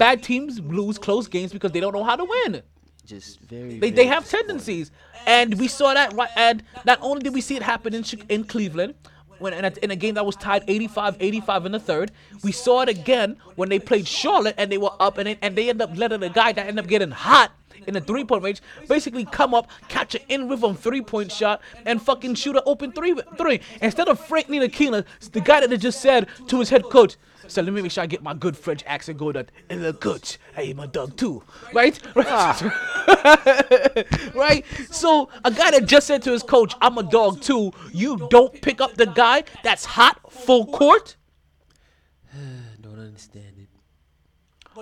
[0.00, 2.60] Bad teams lose close games because they don't know how to win.
[3.04, 3.78] Just very.
[3.78, 4.90] They, they have tendencies,
[5.24, 6.28] and we saw that right.
[6.34, 8.94] And not only did we see it happen in in Cleveland,
[9.38, 12.10] when in a, in a game that was tied 85-85 in the third,
[12.42, 15.54] we saw it again when they played Charlotte and they were up and they, and
[15.54, 17.52] they end up letting a guy that ended up getting hot
[17.86, 21.60] in the three point range basically come up, catch an in rhythm three point shot,
[21.84, 26.00] and fucking shoot an open three three instead of Frank Ntilikina, the guy that just
[26.00, 27.16] said to his head coach.
[27.48, 29.46] So let me make sure I get my good French accent going on.
[29.70, 31.42] And the coach, hey, my dog too,
[31.72, 31.98] right?
[32.16, 32.58] Ah.
[34.34, 34.64] right?
[34.90, 38.60] So a guy that just said to his coach, "I'm a dog too." You don't
[38.62, 41.16] pick up the guy that's hot full court,
[42.80, 43.68] Don't understand it.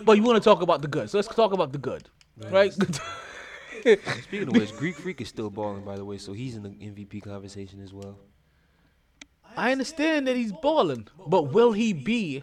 [0.04, 1.10] but you want to talk about the good.
[1.10, 2.08] So let's talk about the good,
[2.51, 2.73] right?
[4.23, 6.70] Speaking of which, Greek Freak is still balling, by the way, so he's in the
[6.70, 8.16] MVP conversation as well.
[9.56, 12.43] I understand that he's balling, but will he be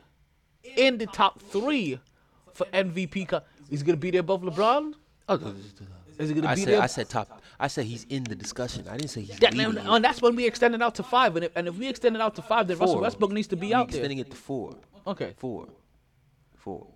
[0.77, 1.99] in the top three
[2.53, 3.27] for MVP?
[3.27, 4.93] Co- he's gonna be there above LeBron.
[5.27, 5.35] Oh,
[6.19, 6.81] Is he gonna I be said, there?
[6.81, 7.41] I said top.
[7.59, 8.87] I said he's in the discussion.
[8.87, 11.03] I didn't say he's That- leading and, and that's when we extend it out to
[11.03, 11.35] five.
[11.35, 13.55] And if, and if we extend it out to five, then Russell Westbrook needs to
[13.55, 13.97] be We out there.
[13.99, 14.75] extending it to four.
[15.07, 15.33] Okay.
[15.37, 15.67] Four.
[16.55, 16.87] Four.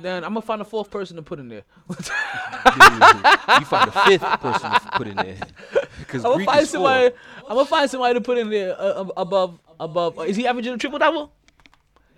[0.00, 1.62] Then I'm gonna find a fourth person to put in there.
[1.88, 5.36] you find a fifth person to put in there.
[5.98, 7.14] Because I'm gonna Greek find is somebody.
[7.48, 10.18] I'm gonna find somebody to put in there uh, above above.
[10.18, 11.32] uh, is he averaging a triple double?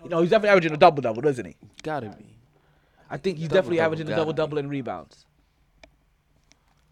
[0.03, 1.57] You know, he's definitely averaging a double double, doesn't he?
[1.82, 2.24] Gotta be.
[3.11, 5.27] I think he's Double definitely double, averaging a double double in rebounds.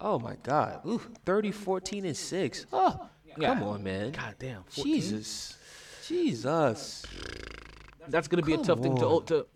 [0.00, 0.80] Oh my God.
[0.86, 2.66] Ooh, 30, 14, and 6.
[2.72, 3.46] Oh, Yeah.
[3.46, 4.12] come on, man.
[4.12, 4.62] God damn.
[4.64, 4.92] 14?
[5.00, 5.56] Jesus.
[6.06, 7.04] Jesus.
[8.08, 9.24] That's gonna be a Come tough thing to on.
[9.26, 9.46] to.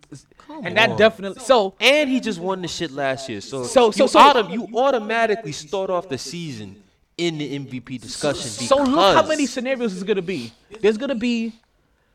[0.65, 0.97] And that on.
[0.99, 1.41] definitely.
[1.43, 3.41] So And he just won the shit last year.
[3.41, 6.83] So, So- so- you, so- autom- you automatically start off the season
[7.19, 8.49] in the MVP discussion.
[8.51, 10.53] so look how because- many scenarios is gonna be.
[10.81, 11.53] There's gonna be.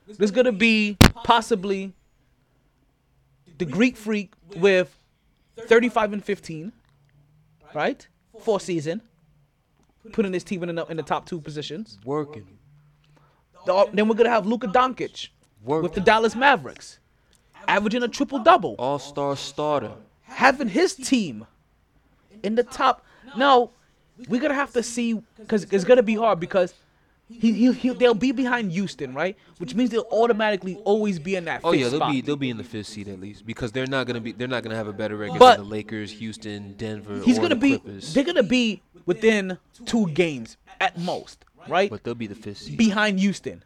[0.07, 1.93] There's gonna be possibly
[3.57, 4.93] the Greek Freak with
[5.57, 6.73] 35 and 15,
[7.73, 8.05] right?
[8.41, 9.01] Four season,
[10.11, 11.99] putting his team in the in the top two positions.
[12.05, 12.47] Working.
[13.65, 15.29] The- then we're gonna have Luka Doncic
[15.63, 16.99] with the Dallas Mavericks,
[17.67, 19.91] averaging a triple double, All star starter.
[20.23, 21.45] having his team
[22.43, 23.05] in the top.
[23.37, 23.71] Now,
[24.27, 26.73] we're gonna have to see because it's gonna be hard because
[27.29, 29.35] he he he'll, they'll be behind Houston, right?
[29.57, 31.61] Which means they'll automatically always be in that.
[31.63, 32.11] Oh yeah, they'll spot.
[32.11, 34.47] be they'll be in the fifth seed at least because they're not gonna be they're
[34.47, 37.21] not gonna have a better record But- than the Lakers, Houston, Denver.
[37.23, 37.79] He's or gonna the be.
[37.79, 38.13] Clippers.
[38.13, 41.89] They're gonna be within two games at most, right?
[41.89, 42.77] But they'll be the fifth seed.
[42.77, 43.63] behind Houston.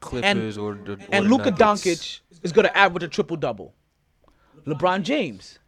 [0.00, 3.74] Clippers or the- or and the Luka Doncic is going to average a triple double.
[4.66, 5.58] LeBron James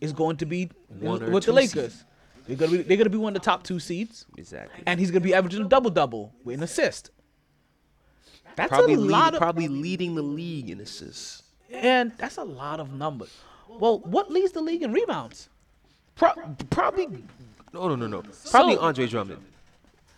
[0.00, 2.04] is going to be One with the Lakers.
[2.46, 4.82] They're going to be they're to be one of the top two seeds, Exactly.
[4.86, 7.10] and he's going to be averaging a double double with an assist.
[8.54, 11.42] That's probably a lead- lot of probably leading the league in assists.
[11.70, 13.36] and that's a lot of numbers.
[13.68, 15.48] Well, what leads the league in rebounds?
[16.14, 16.32] Pro-
[16.70, 17.06] probably
[17.74, 18.22] oh, No, no, no, no.
[18.50, 19.42] Probably So- Andre Drummond.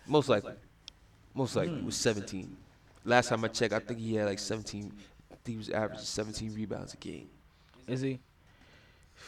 [0.07, 0.53] Most likely.
[1.35, 2.57] Most likely was 17.
[3.05, 4.93] Last time I checked, I think he had like 17.
[5.31, 7.29] I think he was averaging 17 rebounds a game.
[7.87, 8.21] Is he?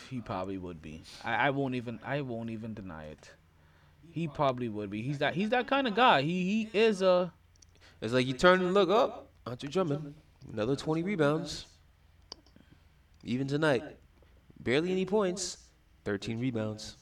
[0.08, 1.02] He probably would be.
[1.24, 1.98] I, I won't even.
[2.04, 3.30] I won't even deny it.
[4.10, 5.02] He probably would be.
[5.02, 5.34] He's that.
[5.34, 6.22] He's that kind of guy.
[6.22, 7.32] He he is a.
[8.00, 9.28] It's like you turn and look up.
[9.46, 10.14] Andre Drummond,
[10.52, 11.66] another 20 rebounds.
[13.24, 13.82] Even tonight,
[14.60, 15.58] barely any points,
[16.04, 16.96] 13 rebounds.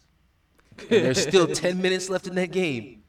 [0.78, 3.03] And there's still 10 minutes left in that game.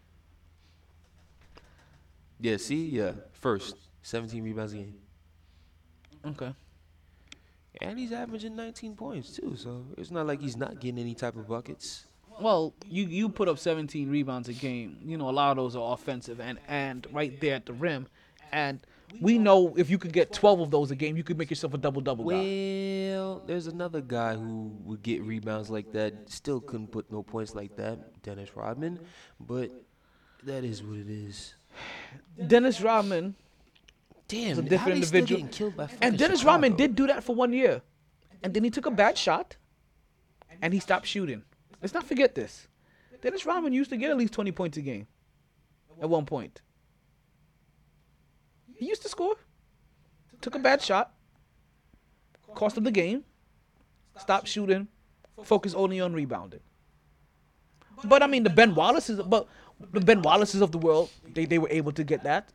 [2.39, 2.85] Yeah, see?
[2.85, 4.95] Yeah, first, 17 rebounds a game.
[6.25, 6.53] Okay.
[7.81, 11.35] And he's averaging 19 points, too, so it's not like he's not getting any type
[11.35, 12.05] of buckets.
[12.41, 14.97] Well, you you put up 17 rebounds a game.
[15.03, 18.07] You know, a lot of those are offensive and and right there at the rim.
[18.51, 18.79] And
[19.19, 21.73] we know if you could get 12 of those a game, you could make yourself
[21.73, 22.35] a double double guy.
[22.35, 27.55] Well, there's another guy who would get rebounds like that, still couldn't put no points
[27.55, 28.99] like that, Dennis Rodman.
[29.39, 29.71] But
[30.43, 31.53] that is what it is.
[32.47, 33.35] Dennis Rodman.
[34.27, 35.41] Damn, is a how different individual.
[35.41, 37.81] getting killed by and Dennis Rodman did do that for one year,
[38.43, 39.55] and then he took a bad shot,
[40.61, 41.43] and he stopped shooting.
[41.81, 42.67] Let's not forget this.
[43.21, 45.07] Dennis Rodman used to get at least 20 points a game.
[45.99, 46.61] At one point,
[48.75, 49.35] he used to score.
[50.41, 51.13] Took a bad shot,
[52.55, 53.25] cost him the game.
[54.17, 54.87] Stopped shooting,
[55.43, 56.59] focus only on rebounding.
[58.03, 59.47] But I mean, the Ben Wallace Wallaces, but
[59.91, 62.51] the Ben Wallaces of the world, they, they were able to get that.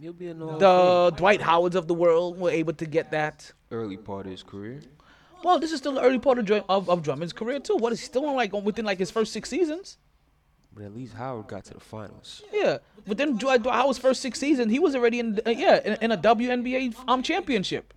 [0.00, 3.52] He'll be in the Hall Dwight Howards of the world were able to get that.
[3.70, 4.80] Early part of his career.
[5.42, 7.76] Well, this is still the early part of, Dr- of, of Drummond's career too.
[7.76, 9.98] What is still on like within like his first six seasons?
[10.74, 12.42] But at least Howard got to the finals.
[12.52, 15.96] Yeah, within Dwight Dwight Howard's first six seasons, he was already in uh, yeah in,
[16.00, 17.92] in a WNBA um championship.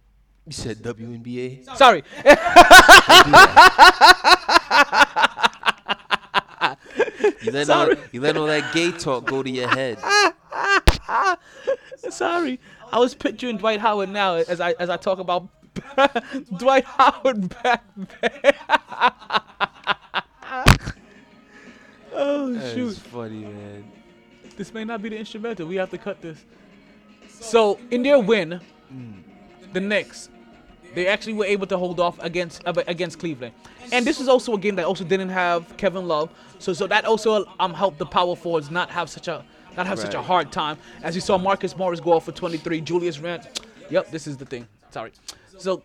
[0.47, 1.77] You said WNBA?
[1.77, 2.03] Sorry.
[7.41, 9.97] You let, all, you let all that gay talk go to your head.
[12.09, 12.59] Sorry,
[12.91, 15.47] I was picturing Dwight Howard now as I as I talk about
[16.57, 18.09] Dwight Howard back then.
[22.13, 22.87] oh That shoot.
[22.89, 23.91] is funny, man.
[24.57, 25.67] This may not be the instrumental.
[25.67, 26.45] We have to cut this.
[27.29, 28.61] So in their win,
[28.93, 29.23] mm.
[29.73, 30.29] the Knicks,
[30.93, 33.53] they actually were able to hold off against uh, against Cleveland.
[33.91, 36.29] And this is also a game that also didn't have Kevin Love.
[36.59, 39.43] So so that also um helped the power forwards not have such a
[39.77, 40.77] not have such a hard time.
[41.03, 43.49] As you saw Marcus Morris go off for 23, Julius Randle.
[43.89, 44.67] Yep, this is the thing.
[44.89, 45.11] Sorry.
[45.57, 45.83] So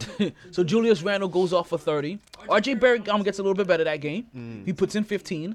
[0.50, 2.18] so Julius Randle goes off for 30.
[2.48, 4.26] RJ Barrett um, gets a little bit better that game.
[4.34, 4.64] Mm.
[4.64, 5.54] He puts in 15.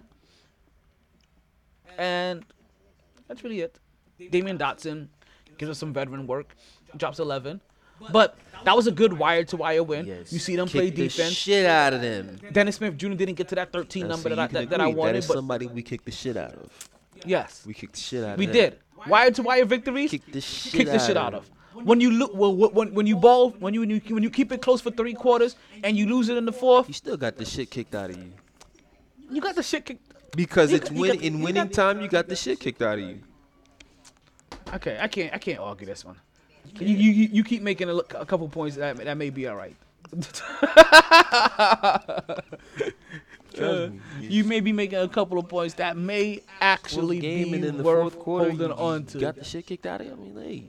[1.98, 2.46] And
[3.28, 3.80] that's really it.
[4.20, 5.08] Damyean Dotson
[5.58, 6.56] gives us some veteran work,
[6.96, 7.62] drops 11.
[8.12, 10.06] But that was a good wire to wire win.
[10.06, 11.34] You see them play Kick the defense.
[11.34, 12.40] shit out of them.
[12.52, 13.10] Dennis Smith Jr.
[13.10, 15.18] didn't get to that 13 Now, number see, that I, that, that I wanted, That
[15.20, 16.90] is but somebody we kicked the shit out of.
[17.26, 18.80] yes, We kicked the shit out of we did.
[19.08, 20.12] Wire to wire victories.
[20.12, 21.50] Kick the shit, kick the shit out of.
[21.74, 24.52] When you look, well, when when you ball, when you when you when you keep
[24.52, 27.38] it close for three quarters and you lose it in the fourth, You still got
[27.38, 28.34] the shit kicked out of you.
[29.30, 30.02] you got the shit kicked.
[30.36, 33.06] Because You it's you win in winning time, you got the shit kicked out of
[33.08, 33.20] you.
[34.74, 36.18] Okay, I can't I can't argue this one.
[36.80, 39.48] You you, you- you keep making a, look- a couple points that that may be
[39.48, 39.76] all right.
[43.60, 43.90] Uh,
[44.20, 44.28] me.
[44.28, 47.78] you may be making a couple of points that may actually game and be in
[47.78, 49.20] the worth fourth quarter, holding you, on you to.
[49.20, 50.14] got the shit kicked out of you.
[50.14, 50.64] I mean, hey,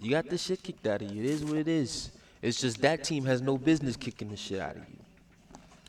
[0.00, 1.22] you got the shit kicked out of you.
[1.22, 2.10] It is what it is.
[2.42, 4.98] It's just that team has no business kicking the shit out of you,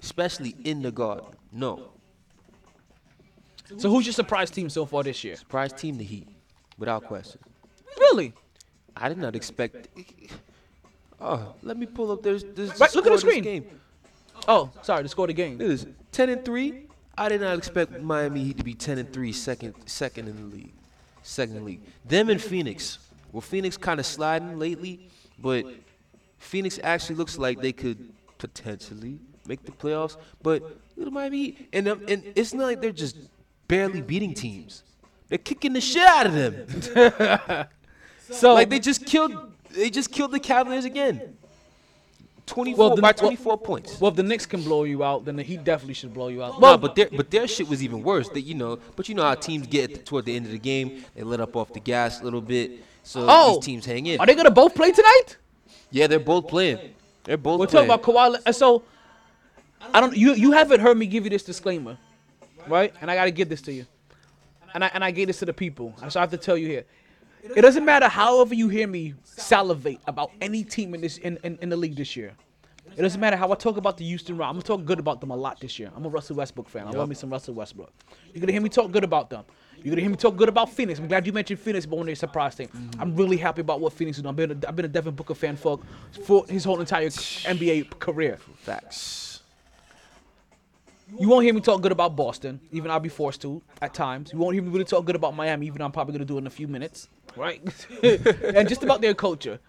[0.03, 1.26] especially in the garden.
[1.52, 1.90] No,
[3.77, 5.38] So who's your surprise team so far this year?
[5.38, 6.27] surprise team, the Heat,
[6.77, 7.40] without question.
[7.98, 8.34] Really?
[8.95, 9.89] I did not expect.
[11.19, 13.43] Oh, let me pull up There's this Right, look at the score of this screen.
[13.43, 13.65] Game.
[14.47, 15.59] Oh, sorry, to score the game.
[15.61, 16.84] It is ten and three.
[17.17, 20.55] I did not expect Miami Heat to be ten and three, second, second in the
[20.55, 20.73] league,
[21.23, 21.81] second in the league.
[22.05, 22.99] Them and Phoenix.
[23.31, 25.07] Well, Phoenix kind of sliding lately,
[25.39, 25.65] but
[26.38, 30.17] Phoenix actually looks like they could potentially make the playoffs.
[30.41, 30.63] But
[31.01, 33.17] at Miami Heat, and um, and it's not like they're just
[33.67, 34.84] barely beating teams.
[35.27, 37.67] They're kicking the shit out of them.
[38.31, 39.34] So like they just killed,
[39.72, 41.38] they just killed the Cavaliers again.
[42.45, 43.99] Twenty-four Well, the- by well- twenty-four points.
[43.99, 46.43] well, if the Knicks can blow you out, then the Heat definitely should blow you
[46.43, 46.52] out.
[46.61, 48.30] Well, Well, but their but their shit was even worse.
[48.30, 51.03] That you know, but you know how teams get toward the end of the game,
[51.15, 54.19] they let up off the gas a little bit, so Oh, these teams hang in.
[54.19, 55.38] are they gonna both play tonight?
[55.89, 56.77] Yeah, they're both playing.
[57.23, 57.60] They're both.
[57.60, 57.88] We're playing.
[57.88, 58.53] talking about Kawhi.
[58.53, 58.84] So
[59.91, 60.15] I don't.
[60.15, 61.97] You you haven't heard me give you this disclaimer,
[62.68, 62.93] right?
[63.02, 63.88] And I gotta give this to you.
[64.76, 65.95] And I and I gave this to the people.
[66.10, 66.85] So I have to tell you here.
[67.55, 71.57] It doesn't matter however you hear me salivate about any team in this in, in,
[71.61, 72.34] in the league this year.
[72.97, 74.49] It doesn't matter how I talk about the Houston Rockets.
[74.49, 75.91] I'm gonna talk good about them a lot this year.
[75.95, 76.88] I'm a Russell Westbrook fan.
[76.88, 77.91] I love me some Russell Westbrook.
[78.34, 79.43] You're gonna hear me talk good about them.
[79.77, 80.99] You're gonna hear me talk good about Phoenix.
[80.99, 83.01] I'm glad you mentioned Phoenix, but when they surprise team, mm-hmm.
[83.01, 84.30] I'm really happy about what Phoenix is doing.
[84.31, 85.80] I've been a, I've been a Devin Booker fan for
[86.23, 88.38] for his whole entire NBA career.
[88.57, 89.34] Facts.
[91.07, 94.34] You won't hear me talk good about Boston, even I'll be forced to at times.
[94.34, 96.40] You won't hear me really talk good about Miami, even I'm probably gonna do it
[96.40, 97.61] in a few minutes, right?
[98.03, 99.60] and just about their culture,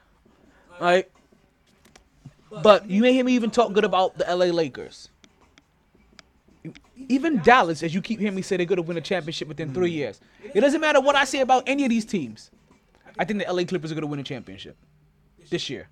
[0.80, 1.10] right?
[2.62, 5.10] But you may hear me even talk good about the LA Lakers.
[7.08, 9.90] Even Dallas, as you keep hearing me say they're gonna win a championship within three
[9.90, 9.96] mm.
[9.96, 10.20] years.
[10.54, 12.50] It doesn't matter what I say about any of these teams.
[13.18, 14.76] I think the LA Clippers are gonna win a championship
[15.50, 15.88] this year.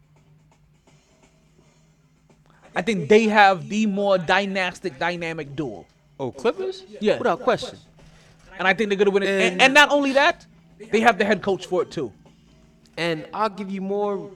[2.75, 5.87] I think they have the more dynastic, dynamic duo.
[6.19, 6.85] Oh, Clippers?
[7.01, 7.19] Yeah.
[7.19, 7.79] Without question.
[8.59, 9.29] And I think they're gonna win it.
[9.29, 10.47] And, And- and not only that,
[10.93, 12.13] they have the head coach for it too.
[12.97, 14.31] And I'll give you more.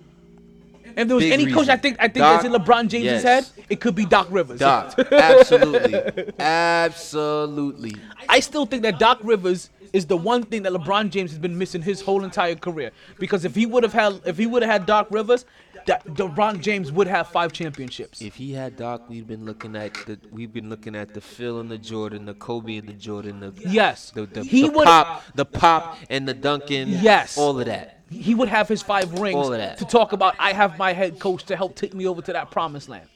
[0.96, 1.68] If there was Big any coach.
[1.68, 3.22] I think I think Doc- that's in LeBron James's yes.
[3.22, 3.46] head.
[3.68, 4.58] It could be Doc Rivers.
[4.58, 7.94] Doc, absolutely, absolutely.
[8.28, 11.56] I still think that Doc Rivers is the one thing that LeBron James has been
[11.56, 12.90] missing his whole entire career.
[13.18, 15.44] Because if he would have had if he would have had Doc Rivers,
[15.88, 18.22] that LeBron James would have five championships.
[18.22, 21.60] If he had Doc, we've been looking at the we've been looking at the Phil
[21.60, 24.10] and the Jordan, the Kobe and the Jordan, the Yes.
[24.12, 27.36] the, the, He the would- pop, the pop and the Duncan, Yes.
[27.36, 28.00] all of that.
[28.10, 29.76] He would have his five rings All of that.
[29.78, 30.34] to talk about.
[30.38, 33.06] I have my head coach to help take me over to that promised land.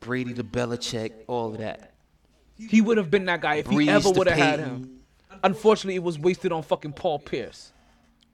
[0.00, 1.92] Brady to Belichick, all of that.
[2.56, 5.00] He would have been that guy if he ever would have had him.
[5.44, 7.72] Unfortunately, it was wasted on fucking Paul Pierce.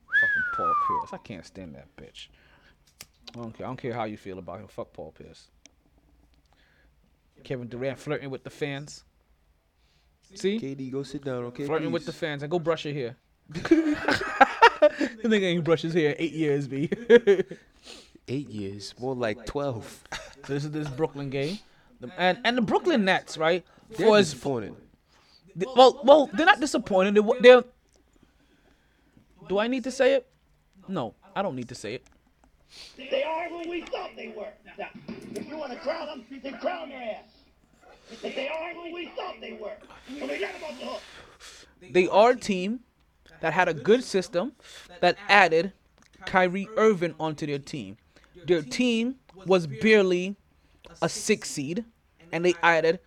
[0.07, 1.13] Fucking Paul Pierce.
[1.13, 2.29] I can't stand that bitch.
[3.37, 3.67] I don't care.
[3.67, 4.69] I don't care how you feel about him.
[4.69, 5.49] Fuck Paul Pierce.
[7.43, 9.05] Kevin Durant flirting with the fans.
[10.35, 10.59] See?
[10.59, 11.67] KD, go sit down, okay?
[11.67, 13.17] flirting with the fans and go brush your hair.
[13.49, 13.61] the
[15.25, 16.89] nigga ain't brush his hair eight years, B.
[18.27, 20.03] Eight years, more like twelve.
[20.47, 21.59] So this is this Brooklyn game,
[22.01, 23.63] The- and and the Brooklyn Nets, right?
[23.91, 24.75] They're For disappointed.
[25.77, 27.15] Well, well, they're not disappointed.
[27.15, 27.65] They, they're.
[29.47, 30.27] Do I need to say it?
[30.89, 32.07] No, I don't need to say it.
[32.97, 34.53] They are who we thought they were.
[34.79, 34.89] Now,
[35.35, 37.31] if you want to crown them, then crown their ass.
[38.11, 39.77] If they are who we thought they were.
[40.11, 41.03] We them off the hook.
[41.93, 42.81] They are a team
[43.41, 44.53] that had a good system
[45.01, 45.73] that added
[46.27, 47.97] Kyrie Irving onto their team.
[48.47, 50.37] Their team was barely
[51.03, 51.85] a six seed,
[52.33, 53.01] and they added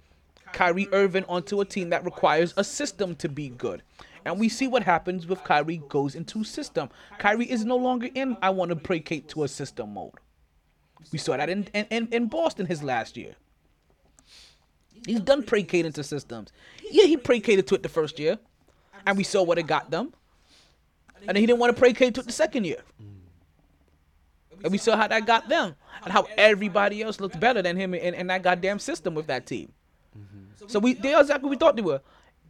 [0.54, 3.84] Kyrie Irving onto a team that requires a system to be good.
[4.28, 6.90] And we see what happens with Kyrie goes into system.
[7.18, 10.14] Kyrie is no longer in I want to placate to a system mode.
[11.12, 13.36] We saw that in, in, in Boston his last year.
[15.06, 16.52] He's done placating to systems.
[16.92, 18.38] Yeah, he placated to it the first year,
[19.06, 20.14] and we saw what it got them.
[21.20, 22.82] And then he didn't want to placate to it the second year.
[24.64, 27.94] And we saw how that got them, and how everybody else looked better than him
[27.94, 29.72] in, in that goddamn system with that team.
[30.18, 30.68] Mm-hmm.
[30.68, 32.02] So we they are exactly what we thought they were.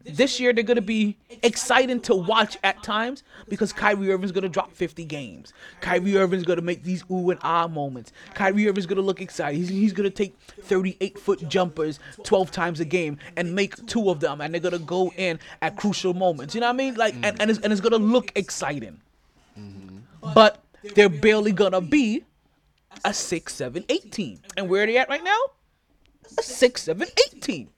[0.09, 4.71] This year they're gonna be exciting to watch at times because Kyrie Irving's gonna drop
[4.71, 5.53] 50 games.
[5.81, 8.11] Kyrie Irving's gonna make these ooh and ah moments.
[8.33, 9.57] Kyrie Irving's gonna look excited.
[9.57, 14.19] He's, he's gonna take 38 foot jumpers 12 times a game and make two of
[14.19, 16.55] them, and they're gonna go in at crucial moments.
[16.55, 16.95] You know what I mean?
[16.95, 18.99] Like, and, and it's and it's gonna look exciting.
[20.33, 20.63] But
[20.95, 22.23] they're barely gonna be
[23.03, 24.39] a six, seven, eight team.
[24.55, 25.37] And where are they at right now?
[26.37, 27.69] A six, seven, eight team.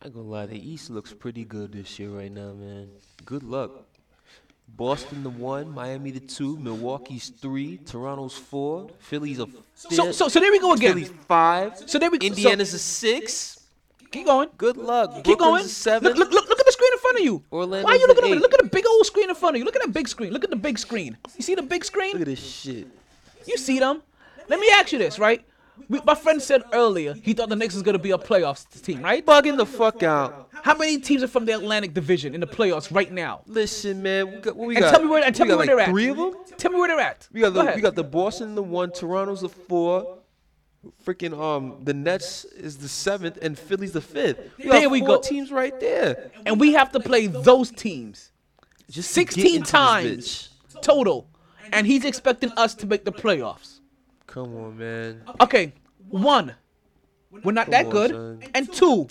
[0.00, 2.88] I gonna lie, the East looks pretty good this year right now, man.
[3.24, 3.72] Good luck.
[4.76, 10.28] Boston the one, Miami the two, Milwaukee's three, Toronto's four, Philly's a So, fifth, so,
[10.28, 10.92] so there we go again.
[10.92, 13.54] Philly's five, So there we Indiana's so, a six.
[14.10, 14.48] Keep going.
[14.56, 15.14] Good luck.
[15.16, 15.68] Keep Brooklyn's going.
[15.68, 16.08] seven.
[16.08, 17.42] Look, look, look, look at the screen in front of you.
[17.52, 18.40] Orlando's Why are you looking at it?
[18.40, 19.64] Look at the big old screen in front of you.
[19.64, 20.32] Look at that big screen.
[20.32, 21.18] Look at the big screen.
[21.36, 22.12] You see the big screen?
[22.12, 22.86] Look at this shit.
[23.46, 24.02] You see them?
[24.48, 25.44] Let me ask you this, right?
[25.88, 29.02] We, my friend said earlier he thought the Knicks was gonna be a playoffs team,
[29.02, 29.24] right?
[29.24, 30.48] Bugging the fuck out.
[30.62, 33.42] How many teams are from the Atlantic Division in the playoffs right now?
[33.46, 34.30] Listen, man.
[34.30, 34.90] We got, what we and got?
[34.90, 35.88] tell me where and tell we me where like they're at.
[35.90, 36.34] Three of them.
[36.56, 37.28] Tell me where they're at.
[37.32, 37.76] We got Go the ahead.
[37.76, 40.18] we got the Boston the one, Toronto's the four.
[41.04, 44.38] freaking um the Nets is the seventh and Philly's the fifth.
[44.58, 45.20] You There we four go.
[45.20, 46.30] Teams right there.
[46.46, 48.30] and we have to play those teams
[48.90, 50.50] Just 16 into times
[50.82, 51.28] total.
[51.72, 53.77] And he's expecting us to make the playoffs.
[54.28, 55.22] Come on, man.
[55.40, 55.72] Okay,
[56.08, 56.54] one,
[57.42, 58.10] we're not Come that on, good.
[58.10, 58.42] son.
[58.54, 59.08] And two,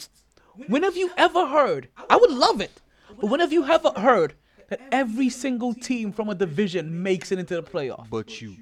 [0.68, 1.90] when have you ever heard?
[2.10, 2.72] I would love it,
[3.20, 4.36] but when have you ever heard
[4.70, 8.08] that every single team from a division makes it into the playoff?
[8.12, 8.56] But you.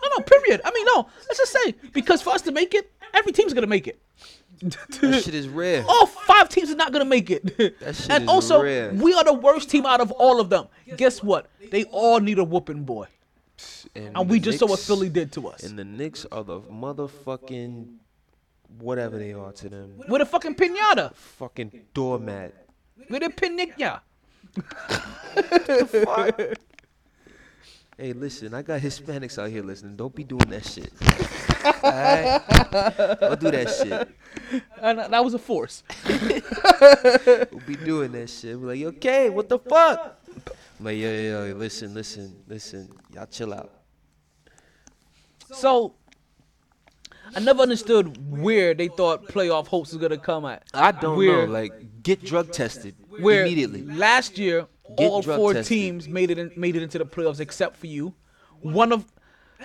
[0.00, 0.60] No, no, period.
[0.64, 1.08] I mean, no.
[1.26, 4.00] Let's just say because for us to make it, every team's gonna make it.
[4.60, 5.84] That shit is rare.
[5.88, 7.56] All five teams are not gonna make it.
[7.80, 8.92] That shit and is also, rare.
[8.92, 10.68] we are the worst team out of all of them.
[10.96, 11.50] Guess what?
[11.70, 13.06] They all need a whooping, boy.
[13.94, 15.62] And we the just saw what Philly did to us.
[15.62, 17.96] And the Knicks are the motherfucking
[18.78, 20.00] whatever they are to them.
[20.08, 21.14] With a fucking pinata.
[21.14, 22.54] Fucking doormat.
[23.08, 24.00] With a pinata.
[28.00, 29.96] Hey, listen, I got Hispanics out here listening.
[29.96, 30.92] Don't be doing that shit.
[31.82, 33.18] Alright?
[33.18, 34.62] Don't do that shit.
[34.80, 35.82] And that was a force.
[36.06, 38.56] Don't be doing that shit.
[38.56, 40.17] We're like, okay, what the fuck?
[40.78, 42.88] I'm like, yo, yo, yo, listen, listen, listen.
[43.14, 43.72] Y'all chill out.
[45.52, 45.94] So,
[47.34, 50.62] I never understood where they thought playoff hopes was gonna come at.
[50.74, 51.52] I don't Where- know.
[51.52, 53.82] Like, get drug tested Where immediately.
[53.82, 55.68] last year, Get all four tested.
[55.76, 58.14] teams made it in, made it into the playoffs except for you.
[58.60, 59.04] One of,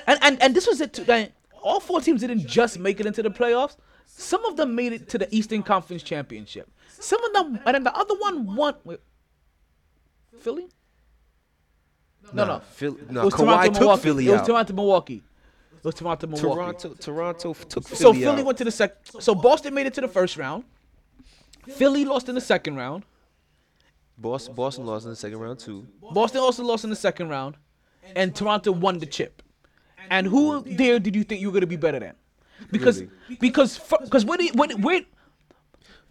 [0.07, 0.93] and and, and this was it.
[0.93, 1.31] Too, that
[1.61, 3.77] all four teams didn't just make it into the playoffs.
[4.05, 6.69] Some of them made it to the Eastern Conference Championship.
[6.99, 8.75] Some of them, and then the other one won.
[8.83, 8.99] Wait,
[10.39, 10.67] Philly?
[12.33, 12.59] No, Nah, no.
[12.71, 14.01] Phil- It nah, was Kawhi Toronto, took Milwaukee.
[14.03, 14.45] Philly It was out.
[14.47, 15.23] Toronto, Milwaukee.
[15.77, 16.53] It was Toronto, Milwaukee.
[16.55, 18.45] Toronto, Toronto took Philly So Philly out.
[18.45, 19.21] went to the second.
[19.21, 20.63] So Boston made it to the first round.
[21.67, 23.03] Philly lost in the second round.
[24.17, 25.87] Boston, Boston lost in the second round too.
[26.11, 27.55] Boston also lost in the second round,
[28.15, 29.41] and Toronto won the chip.
[30.09, 32.13] And who there did you think you were gonna be better than?
[32.71, 33.37] Because Really?
[33.39, 35.01] because because where, do you- where, where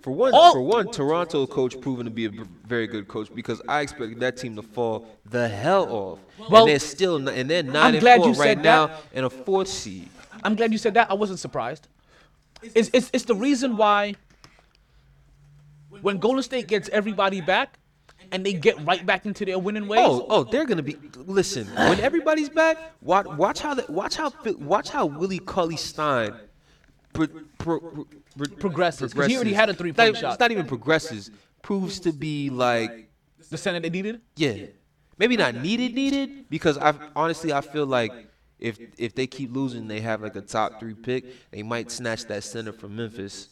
[0.03, 2.31] For one, All- for one, Toronto coach proven to be a
[2.67, 6.19] very good coach because I expected that team to fall the hell off.
[6.51, 8.63] Well, and they're still n- and they're 9 I'm and glad four you right said
[8.63, 9.01] now that.
[9.15, 10.09] and a fourth seed.
[10.43, 11.09] I'm glad you said that.
[11.11, 11.87] I wasn't surprised.
[12.75, 14.15] It's it's, it's the reason why
[16.01, 17.79] when Golden State gets everybody back
[18.33, 20.01] and they get right back into their winning ways.
[20.03, 20.97] Oh, oh, they're gonna be.
[21.17, 26.35] Listen, when everybody's back, watch, watch how the, watch how watch how Willie Cauley Stein
[27.13, 27.27] pro,
[27.59, 30.33] pro, pro, pro- Progresses, 'cause he already had a three-point shot.
[30.35, 31.31] It's not even progresses.
[31.63, 33.09] Proves to be like
[33.51, 34.21] the center they needed.
[34.37, 34.67] Yeah,
[35.19, 38.13] maybe not needed, needed because I honestly I feel like
[38.59, 41.25] if if they keep losing, they have like a top three pick.
[41.51, 43.49] They might snatch that center from Memphis.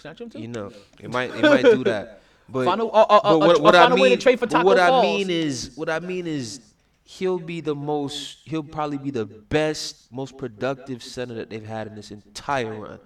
[0.00, 0.40] Snatch him too.
[0.40, 2.22] You know, it might it might do that.
[2.48, 4.38] But, Find a- uh, uh, but uh, what, uh, what I mean, way to trade
[4.38, 6.60] for but Tacko what I mean is, what I mean is,
[7.02, 11.88] he'll be the most, he'll probably be the best, most productive center that they've had
[11.88, 13.00] in this entire run,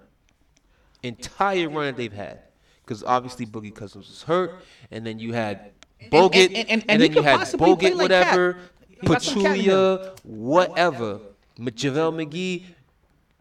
[1.03, 2.39] entire run that they've had.
[2.83, 5.71] Because obviously Boogie Cousins was hurt, and then you had
[6.11, 8.61] Bogut, and- and, and- and he then you had possibly Bogut, like whatever, Cat.
[9.01, 9.69] He got some cat in him.
[9.71, 11.19] Pachulia, whatever,
[11.59, 12.63] M- JaVale McGee,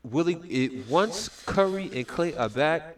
[0.05, 0.35] Willie.
[0.49, 2.97] It, once Curry and Clay are back,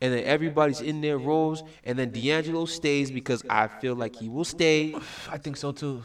[0.00, 4.28] and then everybody's in their roles, and then D'Angelo stays because I feel like he
[4.28, 4.94] will stay.
[5.30, 6.02] I think so too.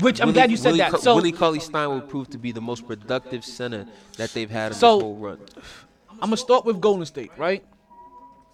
[0.00, 0.92] Which I'm Willie- glad you said Willie that.
[0.92, 3.86] Cu- So Willie Cauley Stein will prove to be the most productive center
[4.16, 5.38] that they've had in So- this whole run.
[6.22, 7.64] I'm gonna start with Golden State, right?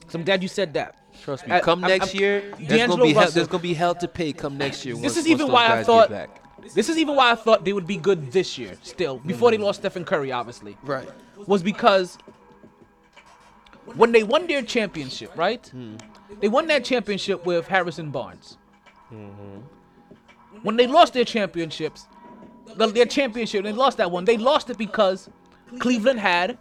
[0.09, 0.97] So I'm glad you said that.
[1.23, 1.55] Trust me.
[1.55, 4.09] I- Come I'm- next I'm- year, there's gonna be hell, there's gonna be hell to
[4.09, 4.33] pay.
[4.33, 4.95] Come next year.
[4.95, 6.11] This once- is even why I thought.
[6.75, 8.77] This is even why I thought they would be good this year.
[8.83, 10.77] Still, before they lost Stephen Curry, obviously.
[10.83, 11.09] Right.
[11.47, 12.17] Was because
[13.97, 15.67] when they won their championship, right?
[15.69, 15.97] Hmm.
[16.41, 18.57] They won that championship with Harrison Barnes.
[20.63, 22.07] When they lost their championships,
[22.77, 24.25] the- their championship, they lost that one.
[24.25, 25.29] They lost it because
[25.79, 26.59] Cleveland had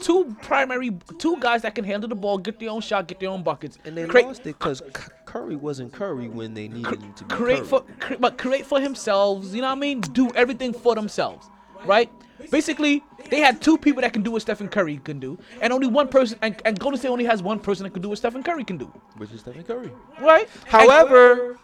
[0.00, 3.30] two primary, two guys that can handle the ball, get their own shot, get their
[3.30, 4.82] own buckets, And they create, lost it because
[5.24, 7.66] Curry wasn't Curry when they needed him to be create Curry.
[7.66, 9.54] for, cre- but create for themselves.
[9.54, 10.00] You know what I mean?
[10.00, 11.46] Do everything for themselves,
[11.84, 12.10] right?
[12.50, 15.88] Basically, they had two people that can do what Stephen Curry can do, and only
[15.88, 16.38] one person.
[16.40, 18.78] And, and Golden State only has one person that can do what Stephen Curry can
[18.78, 18.86] do,
[19.16, 19.90] which is Stephen Curry.
[20.20, 20.48] right?
[20.66, 21.58] However,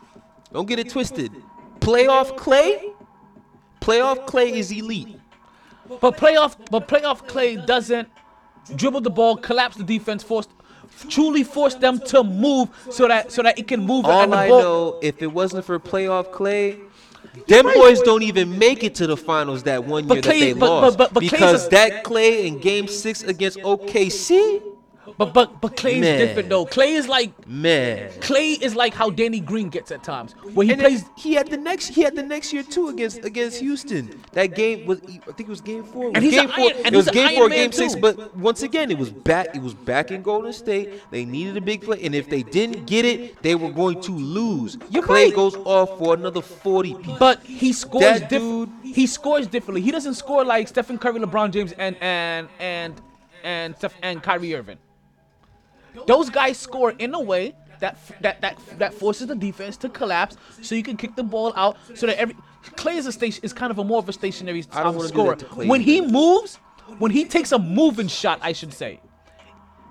[0.52, 1.30] don't get it twisted.
[1.78, 2.90] Playoff Clay,
[3.80, 5.16] playoff Clay is elite.
[6.00, 8.08] But playoff, but playoff Clay doesn't
[8.76, 10.48] dribble the ball, collapse the defense, force,
[11.08, 14.04] truly force them to move so that so that it can move.
[14.04, 16.78] and All the I ball, know, if it wasn't for playoff Clay,
[17.48, 20.52] them boys don't even make it to the finals that one year Clay- that they
[20.54, 24.62] but- lost but- but- Clay's because a- that Clay in Game Six against OKC.
[25.18, 26.18] But but but Clay's Man.
[26.18, 26.64] different though.
[26.66, 28.10] Clay is like Man.
[28.20, 31.04] Clay is like how Danny Green gets at times, where he And plays.
[31.16, 31.88] he had the next.
[31.88, 34.20] He had the next year too against against Houston.
[34.32, 35.00] That game was.
[35.06, 36.04] I think it was game four.
[36.10, 36.64] It And was he's game four.
[36.70, 37.94] iron- and it was game Iron four, Man game six.
[37.94, 38.00] too.
[38.00, 39.54] But once again, it was back.
[39.54, 41.02] It was back in Golden State.
[41.10, 44.12] They needed a big play, and if they didn't get it, they were going to
[44.12, 44.78] lose.
[44.90, 45.34] You're Clay right.
[45.34, 46.94] goes off for another forty.
[46.94, 47.18] piece.
[47.18, 48.70] But he scores different.
[48.84, 49.80] He scores differently.
[49.82, 53.00] He doesn't score like Stephen Curry, LeBron James, and and and
[53.42, 54.78] and Steph, and Kyrie Irving.
[56.06, 60.36] Those guys score in a way that that that that forces the defense to collapse,
[60.62, 62.36] so you can kick the ball out, so that every
[62.76, 65.08] Clay is a station is kind of a more of a stationary I don't wanna
[65.08, 65.36] do scorer.
[65.36, 66.56] that to Clay When he moves,
[66.98, 69.00] when he takes a moving shot, I should say,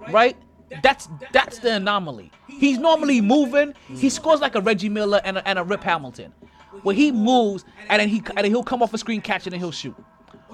[0.10, 0.36] right?
[0.82, 2.32] That's that's the anomaly.
[2.48, 3.74] He's normally moving.
[3.88, 6.34] He scores like a Reggie Miller and a, and a Rip Hamilton,
[6.82, 9.54] where he moves and then he and then he'll come off a screen, catch it,
[9.54, 9.96] and he'll shoot,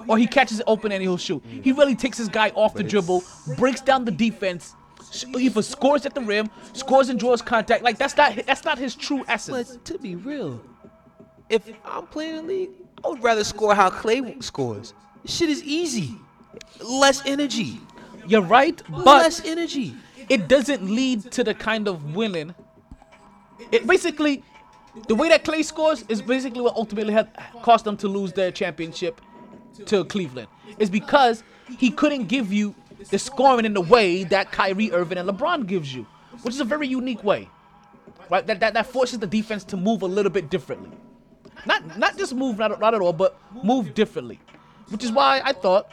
[0.08, 1.42] or he catches it open and he'll shoot.
[1.62, 3.22] He really takes his guy off the dribble,
[3.56, 4.74] breaks down the defense,
[5.36, 7.82] either scores at the rim, scores and draws contact.
[7.82, 9.72] Like that's not that's not his true essence.
[9.72, 10.60] But to be real,
[11.48, 12.70] if I'm playing the league,
[13.04, 14.94] I would rather score how Klay scores.
[15.24, 16.14] Shit is easy.
[16.82, 17.80] Less energy.
[18.26, 19.94] You're right, but Less energy.
[20.28, 22.54] it doesn't lead to the kind of winning.
[23.72, 24.42] It basically,
[25.08, 27.28] the way that Klay scores is basically what ultimately had
[27.62, 29.20] cost them to lose their championship
[29.86, 30.48] to Cleveland.
[30.78, 31.42] Is because
[31.78, 32.74] he couldn't give you
[33.08, 36.06] the scoring in the way that Kyrie Irving and LeBron gives you,
[36.42, 37.48] which is a very unique way.
[38.28, 38.46] Right?
[38.46, 40.90] That that, that forces the defense to move a little bit differently.
[41.66, 44.38] Not not just move not, not at all, but move differently.
[44.88, 45.90] Which is why I thought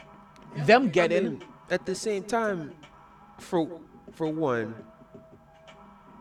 [0.56, 2.72] them getting mean, at the same time,
[3.38, 3.80] for
[4.12, 4.74] for one,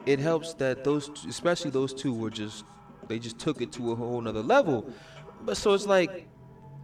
[0.06, 2.66] it helps that those, especially those two, were just
[3.08, 4.90] they just took it to a whole nother level.
[5.42, 6.28] But so it's like,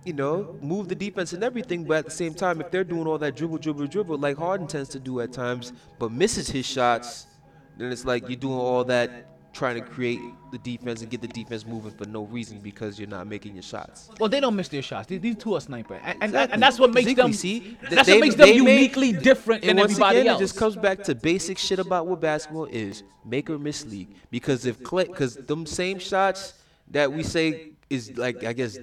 [0.05, 1.83] you know, move the defense and everything.
[1.85, 4.67] But at the same time, if they're doing all that dribble, dribble, dribble, like Harden
[4.67, 7.27] tends to do at times, but misses his shots,
[7.77, 10.19] then it's like you're doing all that trying to create
[10.51, 13.61] the defense and get the defense moving for no reason because you're not making your
[13.61, 14.09] shots.
[14.19, 15.07] Well, they don't miss their shots.
[15.07, 16.53] These, these two are sniper, and, and, Exactly.
[16.53, 17.31] and that's what makes Exactly.
[17.31, 17.33] them.
[17.37, 20.41] See, that's They- what makes them made- uniquely different than once everybody again, else.
[20.41, 24.15] It just comes back to basic shit about what basketball is: make or miss league.
[24.31, 26.53] Because if because them same shots
[26.89, 28.79] that we say is like, I guess,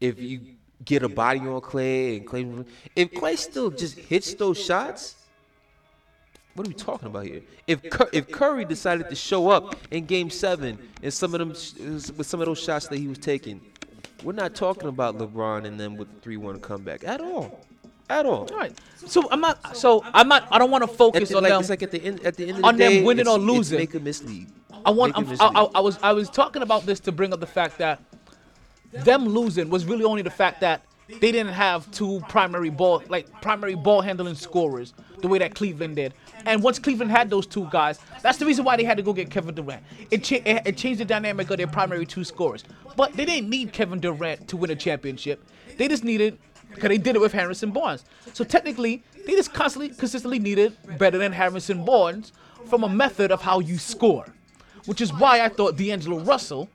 [0.00, 0.40] if you
[0.84, 5.14] get a body on Klay and Klay, if Klay still just hits those shots.
[6.54, 7.42] What are we talking about here?
[7.68, 7.80] If
[8.12, 12.40] if Curry decided to show up in Game Seven and some of them with some
[12.40, 13.60] of those shots that he was taking,
[14.24, 17.60] we're not talking about LeBron and them with the three one comeback at all,
[18.10, 18.48] at all.
[18.50, 18.76] All right.
[18.96, 19.76] So I'm not.
[19.76, 20.48] So I'm not.
[20.50, 21.60] I don't want to focus the- on like, them.
[21.60, 23.38] It's like at the end, at the end of the on them day, winning it's-
[23.38, 24.48] or it's make a mislead.
[24.84, 25.16] I want.
[25.16, 25.68] Make a I'm, I, I.
[25.76, 25.98] I was.
[26.02, 28.00] I was talking about this to bring up the fact that
[28.92, 33.28] them losing was really only the fact that they didn't have two primary ball, like
[33.40, 36.12] primary ball handling scorers, the way that Cleveland did.
[36.44, 39.12] And once Cleveland had those two guys, that's the reason why they had to go
[39.12, 39.82] get Kevin Durant.
[40.10, 42.64] It, cha- it, changed the dynamic of their primary two scorers.
[42.96, 45.42] But they didn't need Kevin Durant to win a championship.
[45.78, 46.38] They just needed,
[46.74, 48.04] because they did it with Harrison Barnes.
[48.34, 52.32] So technically, they just constantly, consistently needed better than Harrison Barnes
[52.66, 54.26] from a method of how you score.
[54.84, 56.68] Which is why I thought D'Angelo Russell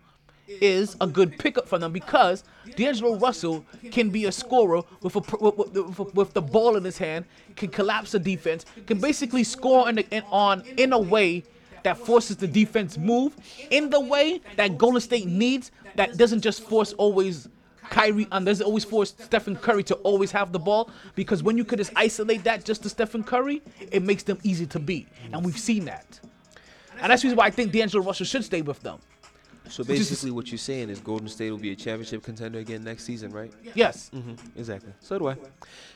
[0.61, 2.43] is a good pickup for them because
[2.75, 6.97] D'Angelo Russell can be a scorer with a with, with, with- the ball in his
[6.97, 7.25] hand,
[7.55, 11.43] can collapse the defense, can basically score in, the, in on in a way
[11.83, 13.35] that forces the defense move
[13.69, 15.71] in the way that Golden State needs.
[15.95, 17.47] That doesn't just force always
[17.89, 21.65] Kyrie and doesn't always force Stephen Curry to always have the ball because when you
[21.65, 23.61] could just isolate that just to Stephen Curry,
[23.91, 26.19] it makes them easy to beat, and we've seen that.
[26.99, 28.99] And that's the reason why I think D'Angelo Russell should stay with them.
[29.69, 33.05] So basically, what you're saying is Golden State will be a championship contender again next
[33.05, 33.51] season, right?
[33.73, 34.09] Yes.
[34.09, 34.93] hmm exactly.
[34.99, 35.35] So do I.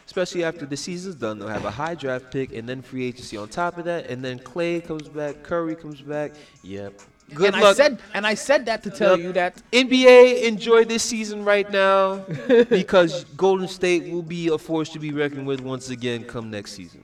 [0.06, 3.36] Especially after the season's done, they'll have a high draft pick and then free agency
[3.38, 6.32] on top of that, and then Klay comes back, Curry comes back.
[6.64, 6.94] Yep.
[7.34, 7.72] Good and luck.
[7.72, 9.20] I said and I said that to tell Yep.
[9.20, 12.20] you that NBA enjoy this season right now
[12.70, 16.72] because Golden State will be a force to be reckoned with once again come next
[16.72, 17.02] season.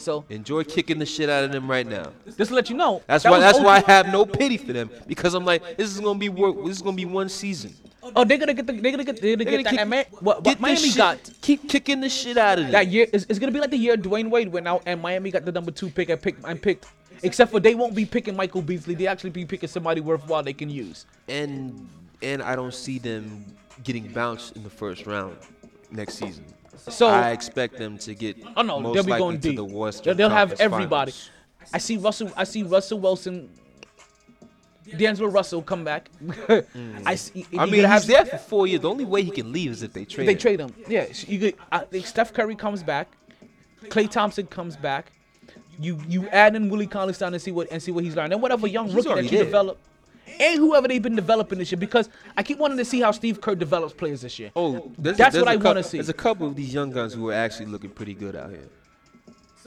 [0.00, 2.12] So enjoy kicking the shit out of them right now.
[2.36, 3.02] just to let you know.
[3.06, 3.38] That's that why.
[3.38, 6.18] was That's why I have no pity for them because I'm like, this is gonna
[6.18, 6.56] be work.
[6.64, 7.74] This is gonna be one season.
[8.16, 9.70] Oh, they're gonna get the they're gonna get they're gonna They're get gonna that.
[9.70, 12.72] kick- and what, what get Miami shit- got Keep kicking the shit out of them.
[12.72, 15.30] that year is, is gonna be like the year Dwyane Wade went out and Miami
[15.30, 16.86] got the number two pick I picked and picked.
[17.22, 18.94] Except for they won't be picking Michael Beasley.
[18.94, 21.04] They actually be picking somebody worthwhile they can use.
[21.28, 21.86] and
[22.22, 23.44] and I don't see them
[23.84, 25.36] getting bounced in the first round
[25.90, 26.44] next season.
[26.88, 28.36] So- I expect them to get.
[28.56, 29.56] Oh no, most they'll be likely going to deep.
[29.56, 31.12] the Western They'll, they'll have everybody.
[31.12, 31.30] Finals.
[31.74, 32.30] I see Russell.
[32.36, 33.50] I see Russell Wilson.
[34.96, 36.10] D'Angelo Russell come back.
[37.06, 37.46] I see.
[37.56, 38.80] I you mean, gotta he's there for four years.
[38.80, 40.26] The only way he can leave is if they trade.
[40.26, 40.38] They him.
[40.38, 40.74] trade him.
[40.88, 41.56] Yeah, so you get.
[41.70, 43.08] I think Steph Curry comes back.
[43.84, 45.12] Klay Thompson comes back.
[45.78, 48.32] You you add in Willie Cauley Stein and see what and see what he's learned,
[48.32, 49.44] and whatever young He's rookie that you there.
[49.44, 49.78] develop,
[50.38, 51.78] and whoever they've been developing this year.
[51.78, 54.50] Because I keep wanting to see how Steve Kerr develops players this year.
[54.54, 55.98] Oh, that's what I want to see.
[55.98, 58.68] There's a couple of these young guns who are actually looking pretty good out here.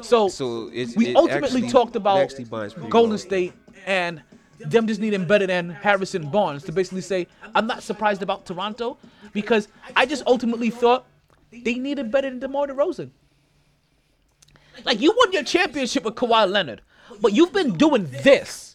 [0.02, 3.18] So, So it's, we it ultimately actually- talked about actually binds pretty Golden well.
[3.20, 3.54] State
[3.86, 4.22] and
[4.60, 8.98] them just needing better than Harrison Barnes to basically say I'm not surprised about Toronto
[9.34, 11.06] because I just ultimately thought
[11.52, 13.10] they needed better than DeMar DeRozan.
[14.86, 16.82] Like you won your championship with Kawhi Leonard,
[17.22, 18.73] but you've been doing this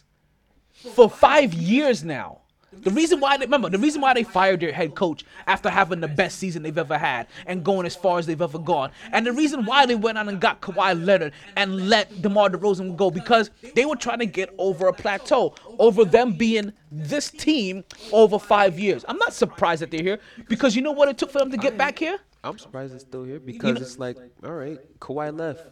[0.93, 2.39] for five years now.
[2.71, 6.01] The reason why they remember the reason why they fired their head coach after having
[6.01, 9.25] the best season they've ever had and going as far as they've ever gone, and
[9.25, 13.09] the reason why they went on and got Kawhi Leonard and let DeMar DeRozan go
[13.09, 18.37] because they were trying to get over a plateau, over them being this team over
[18.37, 19.03] five years.
[19.07, 21.57] I'm not surprised that they're here because you know what it took for them to
[21.57, 22.19] get back here.
[22.43, 25.65] I'm surprised it's still here because know- it's like, all right, Kawhi left.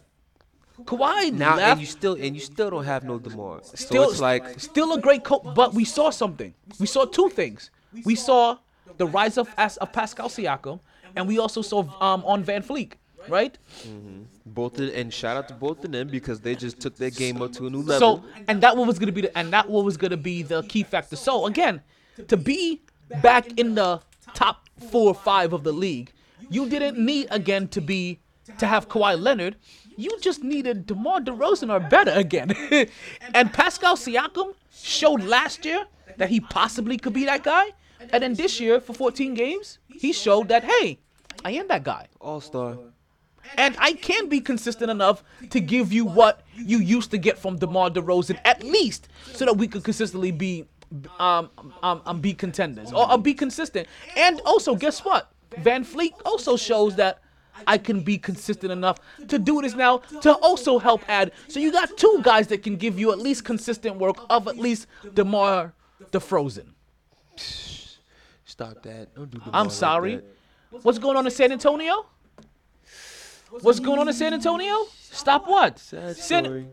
[0.84, 1.72] Kawhi Now left.
[1.72, 3.60] and you still and you still don't have no Demar.
[3.62, 6.54] still so it's like still a great coach, but we saw something.
[6.78, 7.70] We saw two things.
[8.04, 8.58] We saw
[8.96, 10.80] the rise of of Pascal Siakam,
[11.16, 12.92] and we also saw um on VanVleet,
[13.28, 13.58] right?
[14.46, 17.42] both of, and shout out to both of them because they just took their game
[17.42, 18.18] up to a new level.
[18.18, 20.62] So and that what was gonna be the and that what was gonna be the
[20.64, 21.16] key factor.
[21.16, 21.82] So again,
[22.28, 22.82] to be
[23.22, 24.00] back in the
[24.34, 26.12] top four or five of the league,
[26.50, 28.20] you didn't need again to be
[28.58, 29.56] to have Kawhi Leonard.
[29.96, 32.54] You just needed DeMar DeRozan or better again.
[33.34, 37.72] and Pascal Siakam showed last year that he possibly could be that guy.
[38.12, 41.00] And then this year, for 14 games, he showed that, hey,
[41.44, 42.06] I am that guy.
[42.20, 42.78] All star.
[43.56, 47.56] And I can be consistent enough to give you what you used to get from
[47.56, 50.66] DeMar DeRozan, at least, so that we could consistently be
[51.18, 51.50] um,
[51.82, 53.88] um, um be contenders or, or be consistent.
[54.16, 55.32] And also, guess what?
[55.56, 57.20] VanVleet also shows that
[57.66, 58.98] I can be consistent enough
[59.28, 61.32] to do this now to also help add.
[61.48, 64.56] So you got two guys that can give you at least consistent work of at
[64.58, 65.72] least DeMar
[66.12, 66.68] DeFrozen.
[68.44, 69.14] Stop that.
[69.14, 70.16] Don't do DeMar I'm like sorry.
[70.16, 70.24] that.
[70.82, 72.06] What's going on in San Antonio?
[73.62, 74.86] What's going on in San Antonio?
[75.00, 75.78] Stop what?
[75.78, 76.68] San-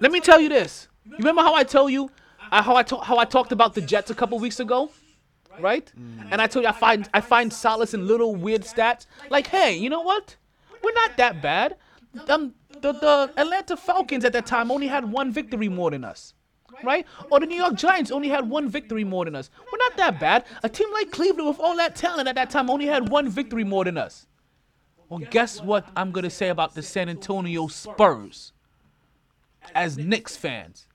[0.00, 0.88] Let me tell you this.
[1.04, 2.10] You remember how I told you
[2.52, 4.90] uh, how I ta- how I talked about the Jets a couple weeks ago,
[5.60, 5.90] right?
[6.30, 9.06] And I told you I find I find solace in little weird stats.
[9.30, 10.36] Like, hey, you know what?
[10.82, 11.76] We're not that bad.
[12.28, 16.34] Um, the the Atlanta Falcons at that time only had one victory more than us.
[16.84, 17.06] Right?
[17.30, 19.50] Or the New York Giants only had one victory more than us.
[19.72, 20.44] We're not that bad.
[20.62, 23.64] A team like Cleveland with all that talent at that time only had one victory
[23.64, 24.26] more than us.
[25.08, 28.52] Well, guess what I'm going to say about the San Antonio Spurs
[29.74, 30.86] as Knicks fans?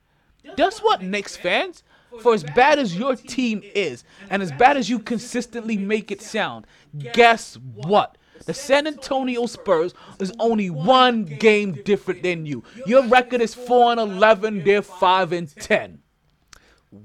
[0.56, 1.84] Guess what, Knicks fans?
[2.20, 6.22] For as bad as your team is, and as bad as you consistently make it
[6.22, 6.68] sound,
[7.14, 8.18] guess what?
[8.46, 12.64] The San Antonio Spurs is only one game different than you.
[12.86, 16.00] Your record is 4 and 11, they're 5 and 10.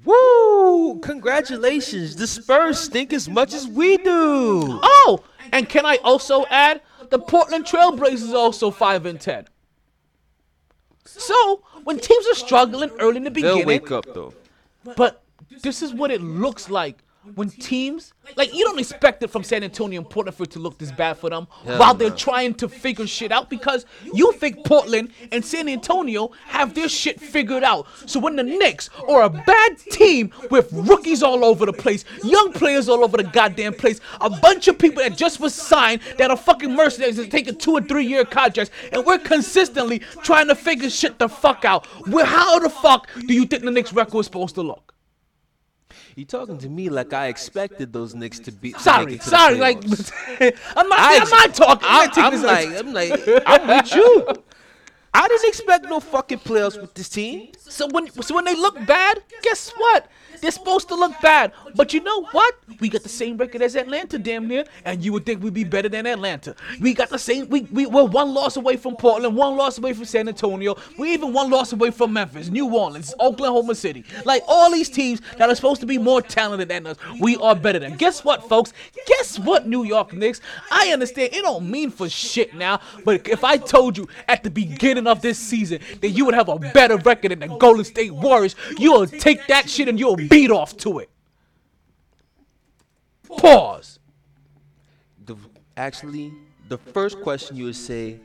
[0.04, 0.98] Woo!
[1.00, 2.16] Congratulations.
[2.16, 4.80] The Spurs stink as much as we do.
[4.82, 5.22] Oh,
[5.52, 6.80] and can I also add
[7.10, 9.46] the Portland Trailblazers are also 5 and 10.
[11.04, 14.34] So, when teams are struggling early in the beginning, They'll beginning, wake up though.
[14.96, 15.22] But
[15.62, 16.98] this is what it looks like
[17.34, 20.58] when teams like you don't expect it from San Antonio and Portland for it to
[20.58, 22.16] look this bad for them Hell while they're no.
[22.16, 27.20] trying to figure shit out because you think Portland and San Antonio have their shit
[27.20, 27.86] figured out.
[28.06, 32.52] So when the Knicks or a bad team with rookies all over the place, young
[32.52, 36.30] players all over the goddamn place, a bunch of people that just was signed that
[36.30, 40.54] are fucking mercenaries and taking two or three year contracts, and we're consistently trying to
[40.54, 41.86] figure shit the fuck out.
[42.06, 44.95] Well, how the fuck do you think the Knicks record is supposed to look?
[46.16, 48.72] You talking to me like I expected those Knicks to be.
[48.72, 49.76] Sorry, to sorry, like.
[49.84, 51.86] I'm not, I I'm not talking.
[51.86, 54.26] I'm, I'm like, I'm like, I'm with you.
[55.16, 57.48] I didn't expect no fucking playoffs with this team.
[57.58, 60.08] So when so when they look bad, guess what?
[60.42, 61.52] They're supposed to look bad.
[61.74, 62.54] But you know what?
[62.78, 65.64] We got the same record as Atlanta, damn near, and you would think we'd be
[65.64, 66.54] better than Atlanta.
[66.78, 67.48] We got the same.
[67.48, 70.76] We we we're one loss away from Portland, one loss away from San Antonio.
[70.98, 74.04] We even one loss away from Memphis, New Orleans, Oklahoma City.
[74.26, 77.54] Like all these teams that are supposed to be more talented than us, we are
[77.54, 77.96] better than.
[77.96, 78.74] Guess what, folks?
[79.06, 80.42] Guess what, New York Knicks?
[80.70, 84.50] I understand it don't mean for shit now, but if I told you at the
[84.50, 88.12] beginning of this season that you would have a better record than the Golden State
[88.12, 91.10] Warriors, you'll take that shit and you'll beat off to it.
[93.28, 93.98] Pause.
[95.24, 95.36] The,
[95.76, 96.32] actually,
[96.68, 98.20] the first question you would say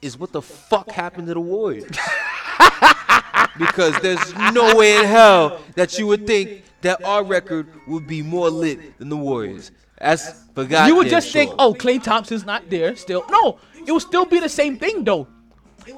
[0.00, 1.84] is, "What the fuck happened to the Warriors?"
[3.58, 8.22] because there's no way in hell that you would think that our record would be
[8.22, 9.70] more lit than the Warriors.
[9.98, 13.24] That's for you would just think, oh, Klay Thompson's not there still.
[13.30, 15.28] No, it would still be the same thing though.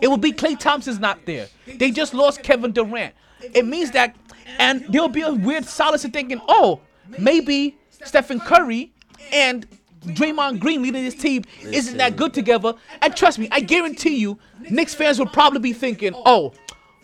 [0.00, 1.48] It would be Klay Thompson's not there.
[1.66, 3.14] They just lost Kevin Durant.
[3.40, 4.16] It means that,
[4.58, 6.80] and there'll be a weird solace in thinking, oh,
[7.18, 8.92] maybe Stephen Curry
[9.32, 9.66] and
[10.06, 12.74] Draymond Green leading this team isn't that good together.
[13.02, 14.38] And trust me, I guarantee you,
[14.70, 16.52] Knicks fans would probably be thinking, oh,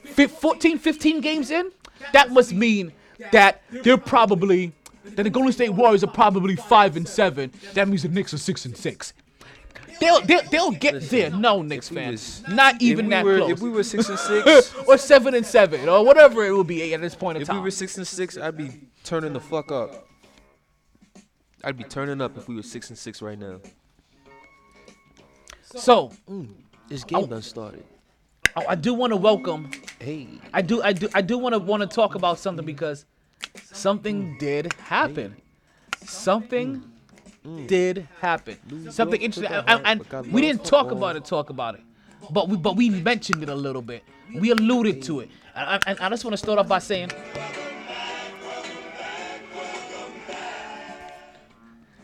[0.04, 1.70] 14, 15 games in,
[2.12, 2.92] that must mean
[3.32, 4.72] that they're probably
[5.16, 7.52] that the Golden State Warriors are probably five and seven.
[7.74, 9.12] That means the Knicks are six and six.
[10.00, 11.30] They'll they'll, they'll get there.
[11.30, 13.50] No, Knicks fans, not even we that were- close.
[13.50, 16.94] if we were six and six- or seven and seven, or whatever it will be
[16.94, 17.56] at this point in If time.
[17.56, 18.70] If we were six and six, I'd be
[19.04, 20.08] turning the fuck up.
[21.62, 23.60] I'd be turning up if we were six and six right now.
[25.62, 26.48] so mm,
[26.88, 27.84] This I- game done started.
[28.56, 29.70] I, I do want to welcome.
[30.00, 33.04] Hey, I do I do I do want to want to talk about something because
[33.72, 34.38] something mm.
[34.38, 35.36] did happen.
[36.04, 36.82] Something
[37.46, 37.66] Mm.
[37.66, 38.58] did happen.
[38.90, 41.24] Something interesting, and, and- we didn't talk about it.
[41.24, 41.80] Talk about it,
[42.30, 44.02] but we but we mentioned it a little bit.
[44.34, 47.10] We alluded to it, and, and I just want to start off by saying.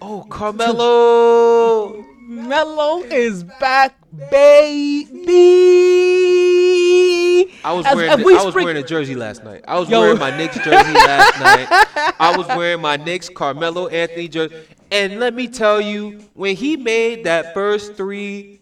[0.01, 2.05] Oh, Carmelo.
[2.29, 3.97] Melo is back,
[4.31, 5.27] baby.
[7.65, 9.63] I was As- wearing as the- I was spring- wearing a jersey last night.
[9.69, 10.01] I was Yo.
[10.01, 12.15] wearing my Knicks jersey last night.
[12.19, 14.57] I was wearing my Knicks Carmelo Anthony jersey.
[14.91, 18.61] And let me tell you, when he made that first three,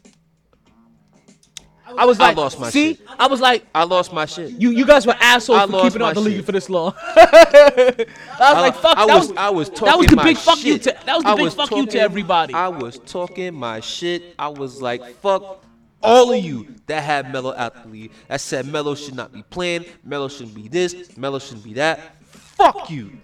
[1.97, 3.07] I was I like, lost my see, shit.
[3.19, 4.51] I was like, I lost my shit.
[4.53, 6.69] you you guys were assholes I for lost keeping out my the league for this
[6.69, 6.95] long.
[6.99, 8.07] I
[8.39, 8.97] was like, fuck.
[8.99, 10.83] I that was, was, I was that was the my big fuck you shit.
[10.85, 12.55] to that was the I big fuck you to everybody.
[12.55, 14.35] I was talking my shit.
[14.39, 15.63] I was like, fuck
[16.03, 18.13] all of you that had Melo out the league.
[18.29, 19.87] That said Melo should not be playing.
[20.05, 21.17] Melo shouldn't be this.
[21.17, 22.25] Melo shouldn't be that.
[22.27, 23.19] Fuck you.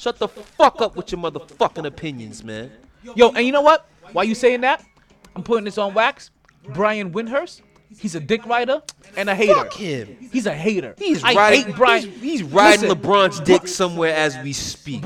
[0.00, 2.72] Shut the fuck up with your motherfucking opinions, man.
[3.14, 3.86] Yo, and you know what?
[4.12, 4.82] Why you saying that?
[5.36, 6.30] I'm putting this on wax.
[6.70, 7.60] Brian Windhorst.
[7.98, 8.80] He's a dick rider
[9.16, 9.54] and a hater.
[9.54, 10.16] Fuck him.
[10.32, 10.94] He's a hater.
[10.98, 11.64] He's I riding.
[11.66, 12.02] hate Brian.
[12.10, 15.02] He's, he's riding Listen, LeBron's dick somewhere as we speak.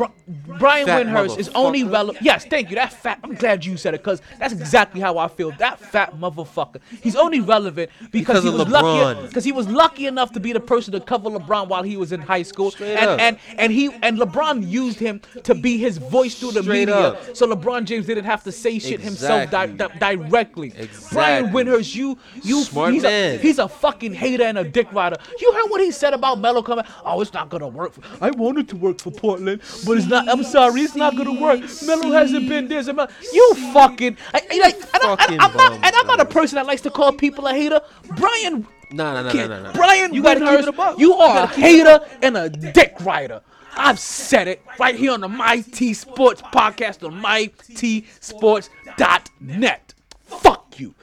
[0.59, 2.25] Brian Fat Windhorst is only relevant.
[2.25, 2.77] Yes, thank you.
[2.77, 3.21] That fat.
[3.25, 5.51] I'm glad you said it because that's exactly how I feel.
[5.53, 6.81] That fat motherfucker.
[7.03, 9.27] He's only relevant because, Because he was lucky.
[9.29, 12.13] Because he was lucky enough to be the person to cover LeBron while he was
[12.13, 13.21] in high school, Straight and up.
[13.21, 16.95] and and he and LeBron used him to be his voice through the Straight media.
[16.95, 17.37] up.
[17.37, 19.99] So LeBron James didn't have to say shit himself di- Exactly.
[19.99, 20.71] di- directly.
[20.71, 21.65] Brian Exactly.
[21.65, 23.35] Windhorst, you you Smart he's man.
[23.37, 25.17] A, he's a fucking hater and a dick rider.
[25.41, 26.85] You heard what he said about Melo coming?
[27.05, 27.93] Oh, it's not gonna work.
[27.93, 30.29] For, I wanted to work for Portland, but it's not.
[30.29, 31.61] I'm sorry, it's not gonna work.
[31.87, 32.83] Melo hasn't been there.
[32.83, 34.17] You fucking.
[34.33, 36.91] I, I, I, Fucking and, I'm not, and I'm not a person that likes to
[36.91, 37.81] call people a hater.
[38.17, 38.67] Brian.
[38.91, 39.73] No, no, no, no, no, no.
[39.73, 40.99] Brian You gotta keep it a buck.
[40.99, 43.43] You are a gotta keep it a hater and a dick rider.
[43.77, 49.95] I've said it right here on the MyT Sports podcast on mytsports.net.
[50.25, 50.95] Fuck you.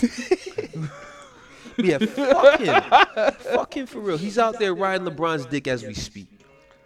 [1.78, 3.32] Yeah, fuck him.
[3.52, 4.16] fuck him for real.
[4.16, 6.26] He's out there riding LeBron's dick as we speak.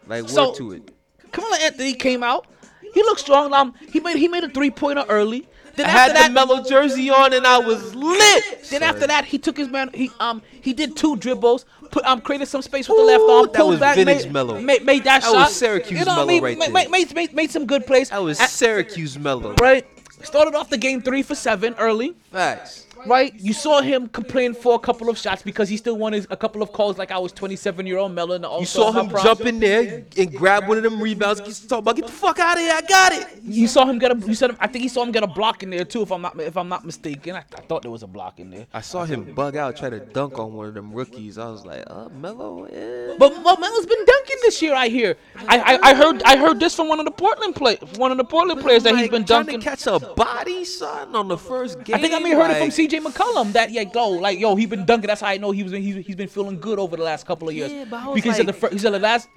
[0.06, 0.90] Like, word to it.
[1.32, 2.46] Carmelo Anthony came out.
[2.92, 3.52] He looked strong.
[3.54, 5.46] Um, he made he made a three pointer early.
[5.76, 8.64] Then I had that, the Melo jersey on and I was lit.
[8.68, 9.90] Then after that, he took his man.
[9.94, 11.64] He um he did two dribbles.
[11.92, 13.48] Put um created some space with the left arm.
[13.52, 14.60] that was back, vintage made, Melo.
[14.60, 15.54] Made, made that, That was.
[15.54, 16.42] Syracuse you know what I mean?
[16.42, 16.72] right made, there.
[16.72, 18.10] made, made, made, made some good plays.
[18.10, 19.54] That was At- Syracuse Melo.
[19.54, 19.86] right.
[20.22, 22.14] Started off the game three for seven early.
[22.30, 22.86] Facts.
[23.06, 26.36] Right, you saw him complain for a couple of shots because he still wanted a
[26.36, 28.34] couple of calls like I was 27 year old Melo.
[28.34, 31.40] in the You saw him jump in there and grab one of them rebounds.
[31.40, 32.72] He's talking about, get the fuck out of here.
[32.74, 33.26] I got it.
[33.42, 34.18] You saw him get a.
[34.26, 36.02] You said I think he saw him get a block in there too.
[36.02, 38.50] If I'm not if I'm not mistaken, I, I thought there was a block in
[38.50, 38.66] there.
[38.74, 41.38] I saw him bug out, try to dunk on one of them rookies.
[41.38, 42.64] I was like, uh, Melo.
[42.64, 43.14] eh.
[43.18, 44.74] But well, Melo's been dunking this year.
[44.74, 45.16] I hear.
[45.48, 48.16] I, I I heard I heard this from one of the Portland play one of
[48.18, 49.60] the Portland players that he's been dunking.
[49.60, 51.96] trying to catch a body, son, on the first game.
[51.96, 53.04] I think I may heard it from like- C.J.
[53.04, 55.06] McCollum that yeah go like yo he been dunking.
[55.08, 57.48] That's how I know he was he's, he's been feeling good over the last couple
[57.48, 57.70] of years.
[57.70, 59.28] Yeah, but I was because said the like- fir- he said the last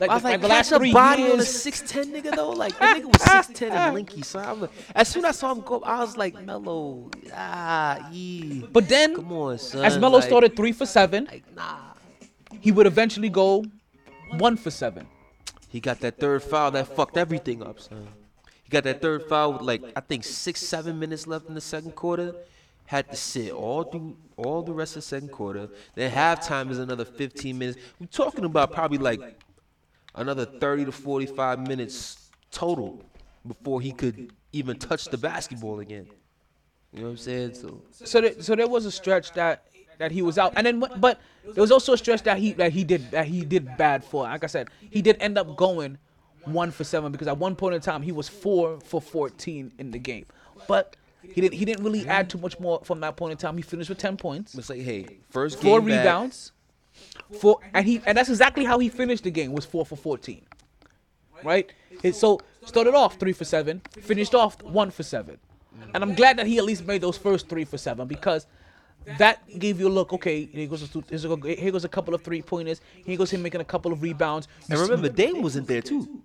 [0.00, 1.34] like, I was the, like, like the last a three body years.
[1.34, 2.50] on a 6'10 nigga though.
[2.50, 4.24] Like the nigga was 6'10 and linky.
[4.24, 8.08] So I'm like, as soon as I saw him go, I was like, Melo, ah,
[8.12, 8.66] ee.
[8.72, 9.84] But then Come on, son.
[9.84, 11.28] as Melo like, started three for seven,
[12.60, 13.64] he would eventually go
[14.38, 15.06] one for seven.
[15.68, 18.08] He got that third foul that fucked everything up, son.
[18.64, 21.60] He got that third foul with like I think six, seven minutes left in the
[21.60, 22.34] second quarter.
[22.92, 25.70] Had to sit all through all the rest of the second quarter.
[25.94, 27.78] Then halftime is another 15 minutes.
[27.98, 29.40] We're talking about probably like
[30.14, 33.02] another 30 to 45 minutes total
[33.48, 36.06] before he could even touch the basketball again.
[36.92, 37.54] You know what I'm saying?
[37.54, 39.64] So So there, so there was a stretch that
[39.96, 42.72] that he was out, and then but there was also a stretch that he that
[42.72, 44.24] he did that he did bad for.
[44.24, 45.96] Like I said, he did end up going
[46.44, 49.92] one for seven because at one point in time he was four for fourteen in
[49.92, 50.26] the game.
[50.68, 51.54] But He didn't.
[51.54, 53.56] He didn't really add too much more from that point in time.
[53.56, 56.52] He finished with ten points, It's like, hey, first four game back, rebounds,
[57.40, 59.52] four, and he and that's exactly how he finished the game.
[59.52, 60.42] Was four for fourteen,
[61.44, 61.72] right?
[62.02, 65.38] His, so started off three for seven, finished off one for seven,
[65.94, 68.46] and I'm glad that he at least made those first three for seven because
[69.18, 70.12] that gave you a look.
[70.12, 72.80] Okay, here goes a, stu- here's a- here goes a couple of three pointers.
[73.04, 74.48] Here goes him making a couple of rebounds.
[74.68, 76.22] And remember, Dame wasn't there too.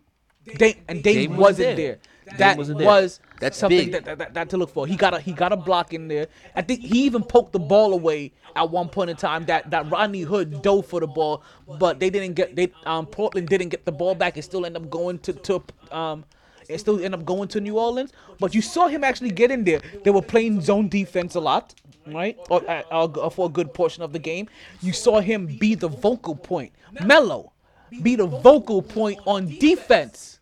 [0.57, 1.99] Dame, and Dame, Dame wasn't wasn't there.
[2.25, 2.37] there.
[2.37, 2.87] That wasn't there.
[2.87, 4.87] was That's something that, that, that, to look for.
[4.87, 6.27] He got a he got a block in there.
[6.55, 9.45] I think he even poked the ball away at one point in time.
[9.45, 11.43] That that Rodney Hood dove for the ball,
[11.79, 14.37] but they didn't get they um Portland didn't get the ball back.
[14.37, 16.25] It still ended up going to to um.
[16.69, 18.11] It still ended up going to New Orleans,
[18.41, 19.79] but you saw him actually get in there.
[20.03, 21.73] They were playing zone defense a lot,
[22.07, 22.37] right?
[22.49, 24.49] Or, uh, uh, for a good portion of the game.
[24.81, 26.73] You saw him be the vocal point.
[27.05, 27.53] Melo,
[28.01, 30.36] be the vocal point on defense.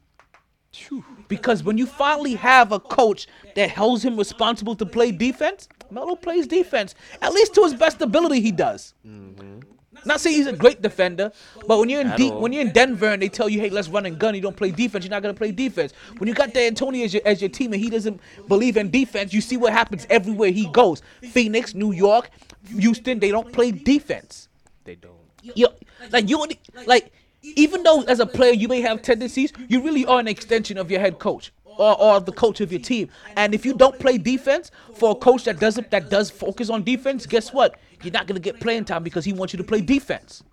[1.28, 6.16] Because when you finally have a coach that holds him responsible to play defense, Melo
[6.16, 6.96] plays defense.
[7.22, 8.94] At least to his best ability, he does.
[9.06, 9.60] Mm-hmm.
[10.04, 11.32] Not saying he's a great defender,
[11.68, 13.88] but when you're in deep, when you're in Denver and they tell you, "Hey, let's
[13.88, 15.06] run and gun," you don't play defense.
[15.06, 15.94] You're not gonna play defense.
[16.18, 19.34] When you got D'Antoni as your as your team and he doesn't believe in defense,
[19.34, 21.02] you see what happens everywhere he goes.
[21.22, 22.30] Phoenix, New York,
[22.68, 24.50] Houston, they don't play defense.
[24.84, 25.14] They don't.
[25.42, 25.70] You
[26.12, 27.12] like you only like
[27.56, 30.90] even though as a player you may have tendencies, you really are an extension of
[30.90, 33.10] your head coach or, or the coach of your team.
[33.36, 36.84] And if you don't play defense for a coach that doesn't that does focus on
[36.84, 37.80] defense, guess what?
[38.04, 40.44] You're not gonna get playing time because he wants you to play defense.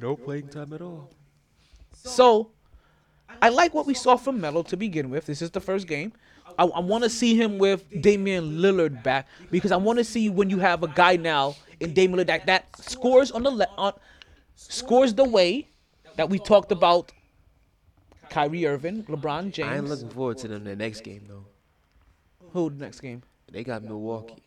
[0.00, 1.10] No playing time at all.
[1.92, 2.50] So
[3.40, 5.26] I like what we saw from Melo to begin with.
[5.26, 6.12] This is the first game.
[6.58, 10.28] I, I want to see him with Damian Lillard back because I want to see
[10.28, 13.68] when you have a guy now in Damian Lillard that, that scores on the le-
[13.78, 13.92] on
[14.54, 15.68] scores the way
[16.16, 17.12] that we talked about
[18.30, 19.68] Kyrie Irving, LeBron James.
[19.68, 21.44] I am looking forward to them in the next game though.
[22.52, 23.22] Who the next game?
[23.50, 24.42] They got Milwaukee.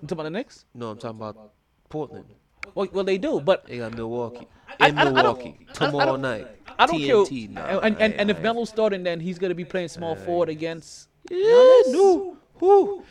[0.00, 0.64] You talking about the Knicks?
[0.74, 1.52] No, I'm talking about
[1.88, 2.26] Portland.
[2.74, 4.46] Well, well they do, but They got Milwaukee.
[4.80, 5.58] In I I Milwaukee.
[5.68, 6.46] I Tomorrow night.
[6.78, 7.54] I don't TNT.
[7.54, 7.64] care.
[7.64, 11.08] Nah, and and, and if Melo's starting, then he's gonna be playing small forward against.
[11.30, 12.36] Yeah, no.
[12.58, 13.04] Who?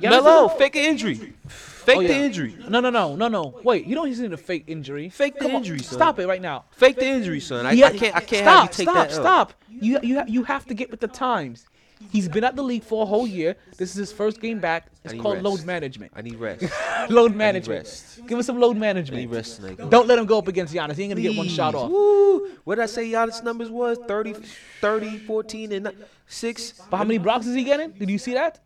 [0.00, 1.34] Giannis Melo, fake an injury.
[1.48, 2.56] Fake Oh, the injury.
[2.68, 3.60] No, no, no, no, no.
[3.62, 5.08] Wait, you don't need a fake injury.
[5.08, 5.98] Fake the Come on, injury, son.
[5.98, 6.64] Stop it right now.
[6.72, 7.64] Fake the injury, son.
[7.64, 8.16] I, Yeah, I can't.
[8.16, 9.12] I can't stop, have you take stop, that.
[9.16, 9.20] L.
[9.22, 11.66] Stop, You you ha- you have to get with the times.
[12.10, 13.56] He's been at the league for a whole year.
[13.78, 14.88] This is his first game back.
[15.04, 15.44] It's need called rest.
[15.44, 16.12] load management.
[16.14, 16.64] I need rest.
[17.08, 17.84] load management.
[17.84, 18.26] rest.
[18.26, 19.30] Give us some load I need management.
[19.30, 19.88] rest tonight.
[19.88, 20.96] Don't let him go up against Giannis.
[20.96, 21.80] He ain't gonna get one shot Please.
[21.80, 21.90] off.
[21.90, 22.50] Woo.
[22.64, 23.96] What did I say Giannis numbers was?
[24.08, 24.34] 30,
[24.80, 25.92] 30 14, and
[26.26, 26.72] 6?
[26.90, 27.92] But how many blocks is he getting?
[27.92, 28.60] Did you see that?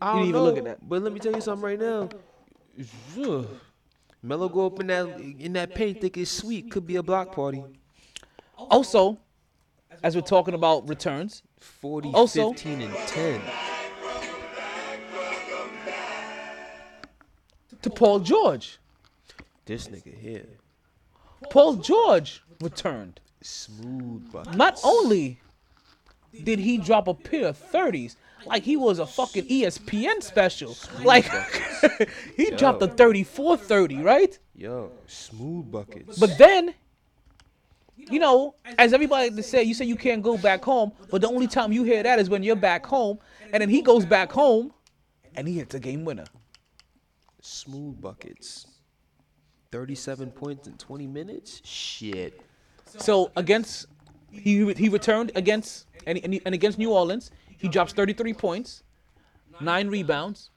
[0.00, 0.88] I You don't didn't even know, look at that.
[0.88, 2.08] But let me tell you something right now.
[3.22, 3.48] Ugh.
[4.22, 6.70] Melo go up in that in that paint, think it's sweet.
[6.70, 7.62] Could be a block party.
[8.56, 9.18] Also,
[10.02, 13.40] as we're talking about returns, 40, Also- 15, and 10.
[17.82, 18.78] to Paul George.
[19.66, 20.46] This nigga here.
[21.50, 23.20] Paul George returned.
[23.42, 24.54] Smooth bucket.
[24.54, 25.40] Not only
[26.42, 28.16] did he drop a pair of 30s,
[28.46, 30.76] like he was a fucking ESPN special.
[31.04, 31.26] Like
[32.36, 34.38] he dropped a 34 30, right?
[34.54, 36.18] Yo, smooth buckets.
[36.18, 36.74] But then,
[37.96, 41.28] you know, as everybody to say, you say you can't go back home, but the
[41.28, 43.18] only time you hear that is when you're back home,
[43.52, 44.72] and then he goes back home
[45.36, 46.24] and he hits a game winner.
[47.40, 48.66] smooth buckets.
[49.72, 51.60] 37 points in 20 minutes?
[51.64, 52.40] Shit.
[52.86, 53.86] So against
[54.30, 57.30] he he returned against and, and, and against New Orleans,
[57.64, 58.82] he drops 33 points,
[59.58, 60.50] nine rebounds,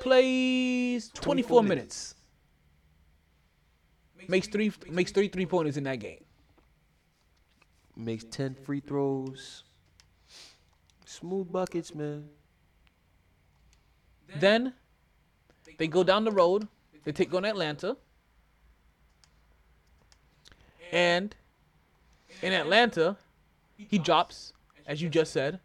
[0.00, 2.16] plays 24 minutes,
[4.26, 6.24] makes three makes three three pointers in that game.
[7.94, 9.62] Makes 10 free throws.
[11.04, 12.28] Smooth buckets, man.
[14.40, 14.74] Then
[15.78, 16.66] they go down the road.
[17.04, 17.96] They take on Atlanta.
[20.90, 21.36] And
[22.42, 23.16] in Atlanta,
[23.76, 24.52] he drops,
[24.88, 25.60] as you just said,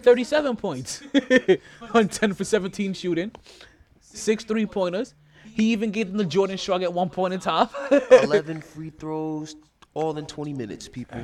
[0.00, 1.02] 37 points
[1.94, 3.30] on 10 for 17 shooting,
[4.00, 5.14] six three pointers.
[5.54, 7.68] He even gave them the Jordan shrug at one point in time.
[8.10, 9.56] 11 free throws,
[9.92, 11.20] all in 20 minutes, people.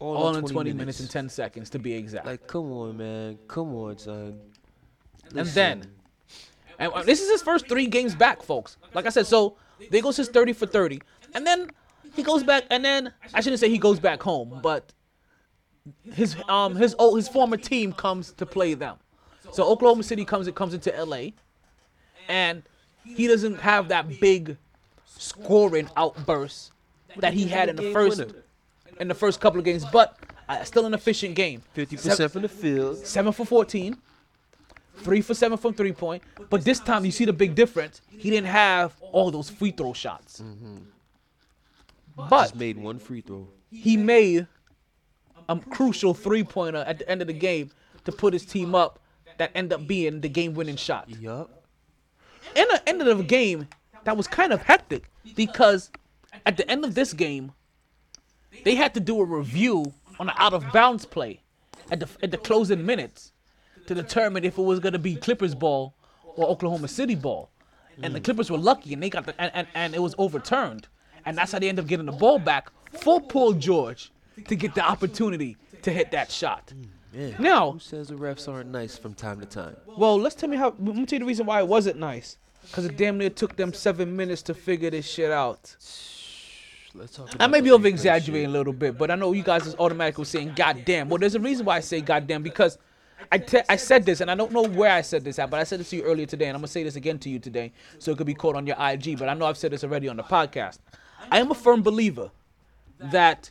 [0.00, 2.26] All, All in 20 minutes and 10 seconds to be exact.
[2.26, 3.38] Like, come on, man.
[3.46, 4.40] Come on, son.
[5.36, 5.86] And then,
[6.78, 8.76] and uh, this is his first three games back, folks.
[8.92, 9.56] Like I said, so
[9.90, 11.00] there goes his 30 for 30.
[11.34, 11.70] And then
[12.14, 14.92] he goes back, and then I shouldn't say he goes back home, but
[16.12, 18.96] his um his old his former team comes to play them.
[19.52, 21.28] So Oklahoma City comes it comes into LA,
[22.28, 22.62] and
[23.04, 24.56] he doesn't have that big
[25.06, 26.72] scoring outburst
[27.18, 28.18] that he had in the first
[29.00, 30.16] in the first couple of games, but
[30.48, 31.62] uh, still an efficient game.
[31.76, 32.98] 50% from the field.
[32.98, 33.96] Seven for 14,
[34.98, 36.22] three for seven from three point.
[36.50, 38.00] But this time, you see the big difference.
[38.10, 40.42] He didn't have all those free throw shots.
[42.16, 43.48] But Just made one free throw.
[43.70, 44.46] he made
[45.48, 47.70] a crucial three pointer at the end of the game
[48.04, 49.00] to put his team up
[49.38, 51.08] that end up being the game winning shot.
[51.08, 51.64] Yup.
[52.54, 53.68] In the end of the game,
[54.04, 55.90] that was kind of hectic because
[56.46, 57.52] at the end of this game,
[58.64, 61.40] they had to do a review on an out of bounds play
[61.90, 63.32] at the at the closing minutes
[63.86, 65.94] to determine if it was gonna be Clippers ball
[66.36, 67.50] or Oklahoma City ball.
[68.02, 70.88] And the Clippers were lucky and they got the and, and, and it was overturned.
[71.26, 74.10] And that's how they ended up getting the ball back for Paul George
[74.48, 76.72] to get the opportunity to hit that shot.
[76.74, 79.76] Mm, man, Now- who says the refs aren't nice from time to time?
[79.86, 80.74] Well, let's tell me how.
[80.78, 82.36] Let me tell you the reason why it wasn't nice.
[82.62, 85.76] Because it damn near took them seven minutes to figure this shit out.
[86.96, 89.66] Let's talk I may be over exaggerating a little bit, but I know you guys
[89.66, 92.78] is automatically saying "goddamn." Well, there's a reason why I say "goddamn" because
[93.32, 95.58] I te- I said this, and I don't know where I said this at, but
[95.60, 97.38] I said this to you earlier today, and I'm gonna say this again to you
[97.38, 99.18] today, so it could be caught on your IG.
[99.18, 100.78] But I know I've said this already on the podcast.
[101.30, 102.30] I am a firm believer
[103.00, 103.50] that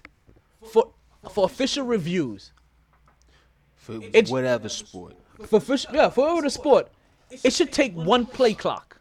[0.71, 0.91] for
[1.31, 2.51] for official reviews,
[3.75, 5.15] For It's- whatever sport.
[5.45, 6.89] for fish, yeah, for over the sport,
[7.43, 8.99] it should take one play clock.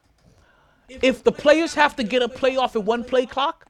[0.89, 3.67] If the players have to get a play off at one play clock,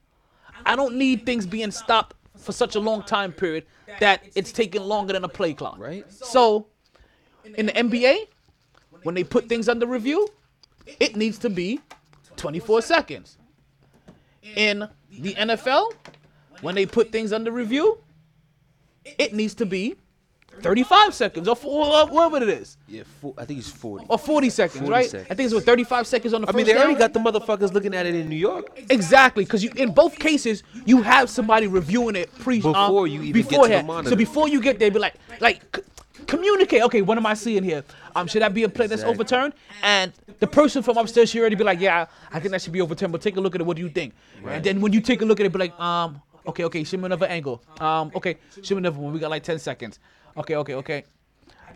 [0.66, 3.66] I don't need things being stopped for such a long time period
[4.00, 5.78] that it's taking longer than a play clock.
[5.78, 6.10] Right.
[6.10, 6.66] So,
[7.44, 8.28] in the NBA,
[9.02, 10.28] when they put things under review,
[10.98, 11.80] it needs to be
[12.36, 13.38] 24 seconds.
[14.56, 15.92] In the NFL,
[16.62, 17.98] when they put things under review,
[19.04, 19.96] it needs to be
[20.60, 22.76] 35 seconds or four, whatever it is.
[22.86, 24.06] Yeah, four, I think it's 40.
[24.08, 25.10] Or 40 seconds, 40 right?
[25.10, 25.28] seconds.
[25.30, 27.72] I think it's what 35 seconds on the I mean, they already got the motherfuckers
[27.72, 28.78] looking at it in New York.
[28.90, 33.22] Exactly, because you in both cases you have somebody reviewing it pre Before um, you
[33.22, 33.86] even get to the beforehand.
[33.86, 34.10] monitor.
[34.10, 35.82] So before you get there, be like, like c-
[36.26, 36.82] communicate.
[36.82, 37.82] Okay, what am I seeing here?
[38.14, 39.14] Um, should that be a play that's Exactly.
[39.14, 39.54] overturned?
[39.82, 42.82] And the person from upstairs should already be like, yeah, I think that should be
[42.82, 43.10] overturned.
[43.10, 43.64] But take a look at it.
[43.64, 44.14] What do you think?
[44.46, 46.96] And then when you take a look at it, be like, um, okay, okay, show
[46.96, 47.62] me another angle.
[47.80, 49.12] Um, okay, show me another one.
[49.12, 49.98] We got like 10 seconds.
[50.36, 51.04] Okay, okay, okay.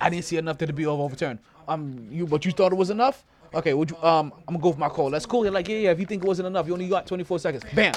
[0.01, 1.39] I didn't see enough to be overturned.
[1.69, 3.25] Um, you, but you thought it was enough?
[3.55, 5.11] Okay, would you, um, I'm gonna go with my call.
[5.11, 5.45] That's cool.
[5.45, 5.91] You're like, yeah, yeah.
[5.91, 7.65] If you think it wasn't enough, you only got 24 seconds.
[7.75, 7.95] Bam.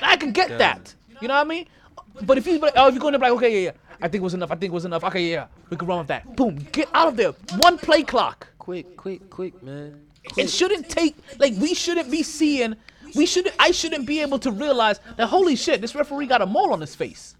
[0.00, 0.94] I can get that.
[1.20, 1.66] You know what I mean?
[2.22, 3.96] But if you, but, oh, if you're going to be like, okay, yeah, yeah.
[4.02, 4.50] I think it was enough.
[4.50, 5.04] I think it was enough.
[5.04, 5.46] Okay, yeah, yeah.
[5.70, 6.36] We can run with that.
[6.36, 6.56] Boom.
[6.72, 7.32] Get out of there.
[7.56, 8.48] One play clock.
[8.58, 10.00] Quick, quick, quick, man.
[10.36, 12.76] It shouldn't take like we shouldn't be seeing.
[13.14, 13.54] We shouldn't.
[13.58, 16.80] I shouldn't be able to realize that holy shit, this referee got a mole on
[16.80, 17.36] his face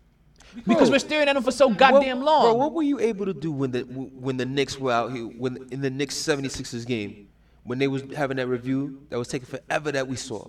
[0.66, 2.42] because Bro, we're staring at him for so goddamn what, long.
[2.44, 5.24] Bro, what were you able to do when the when the Knicks were out here
[5.24, 7.28] when in the Knicks 76ers game
[7.64, 10.48] when they was having that review that was taking forever that we saw?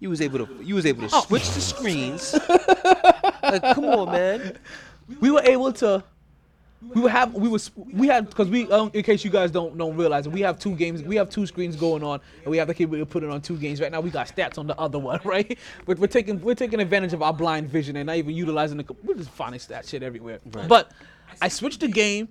[0.00, 1.20] You was able to you was able to Oh.
[1.22, 2.34] switch the screens.
[3.42, 4.58] like, come on, man.
[5.20, 6.02] we were able to
[6.94, 9.96] we have we was we had because we um, in case you guys don't don't
[9.96, 12.68] realize it, we have two games we have two screens going on and we have
[12.68, 13.80] the capability to put it on two games.
[13.80, 15.58] Right now we got stats on the other one right?
[15.86, 18.96] But we're taking we're taking advantage of our blind vision and not even utilizing the
[19.02, 20.40] we're just finding stat shit everywhere.
[20.44, 20.90] But
[21.40, 22.28] I switched the game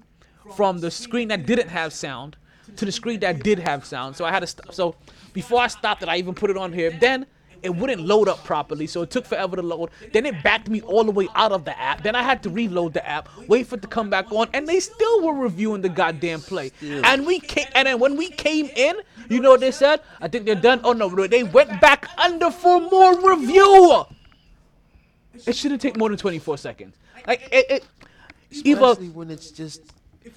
[0.55, 2.37] from the screen that didn't have sound
[2.75, 4.15] to the screen that did have sound.
[4.15, 4.95] So I had to stop so
[5.33, 6.91] before I stopped it I even put it on here.
[6.91, 7.25] Then
[7.63, 9.89] it wouldn't load up properly, so it took forever to load.
[10.11, 12.03] Then it backed me all the way out of the app.
[12.03, 14.67] Then I had to reload the app, wait for it to come back on, and
[14.67, 16.71] they still were reviewing the goddamn play.
[16.81, 18.97] And we came, and then when we came in,
[19.29, 20.01] you know what they said?
[20.21, 20.81] I think they're done.
[20.83, 24.03] Oh no, they went back under for more review.
[25.47, 26.95] It shouldn't take more than 24 seconds.
[27.25, 27.85] Like it, it
[28.51, 29.81] either Especially when it's just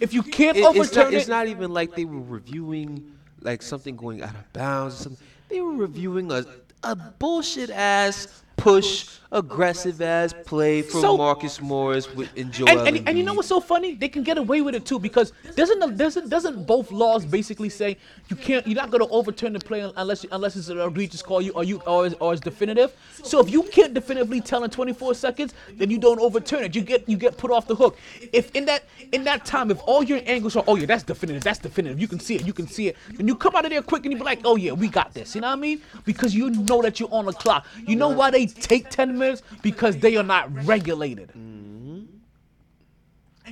[0.00, 3.62] if you can't it- it's, overturn not, it's not even like they were reviewing like
[3.62, 5.26] something going out of bounds or something.
[5.48, 6.44] They were reviewing a
[6.86, 12.88] a bullshit ass push aggressive ass play from So- Marcus Morris with and Joel and,
[12.88, 13.94] and, and you know what's so funny?
[13.94, 17.68] They can get away with it too because doesn't the, doesn't doesn't both laws basically
[17.68, 17.96] say
[18.28, 21.52] you can't you're not gonna overturn the play unless unless it's an egregious call you
[21.52, 22.92] or you or it's, or it's definitive.
[23.22, 26.74] So if you can't definitively tell in 24 seconds, then you don't overturn it.
[26.74, 27.98] You get you get put off the hook.
[28.32, 31.42] If in that in that time, if all your angles are oh yeah that's definitive
[31.42, 33.70] that's definitive you can see it you can see it, then you come out of
[33.70, 35.34] there quick and you be like oh yeah we got this.
[35.34, 35.82] You know what I mean?
[36.04, 37.66] Because you know that you're on the clock.
[37.86, 39.25] You know why they take 10 minutes?
[39.62, 41.28] Because they are not regulated.
[41.30, 42.04] Mm-hmm.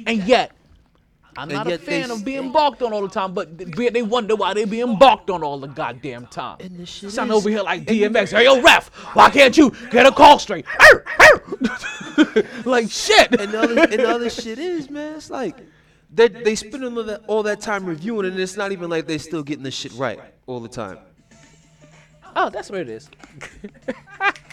[0.07, 0.53] And yet,
[1.37, 4.03] I'm And not a fan of being balked on all the time, but they they
[4.03, 6.59] wonder why they being balked on all the goddamn time.
[6.61, 8.37] And the shit Sound over here like DMX.
[8.37, 10.67] Hey, yo, ref, why can't you get a call straight?
[12.65, 13.41] Like shit.
[13.41, 15.57] and the other and the other shit is man, it's like
[16.13, 19.19] they they spend all that all that time reviewing, and it's not even like they're
[19.19, 20.99] still getting the shit right all the time.
[22.37, 23.11] Oh, that's what it is.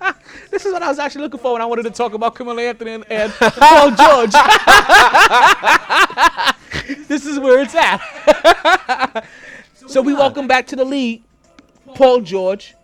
[0.50, 2.60] this is what I was actually looking for when I wanted to talk about Carmelo
[2.60, 4.32] Anthony and, and Paul George.
[7.08, 9.24] this is where it's at.
[9.86, 11.22] so we welcome back to the league
[11.94, 12.74] Paul George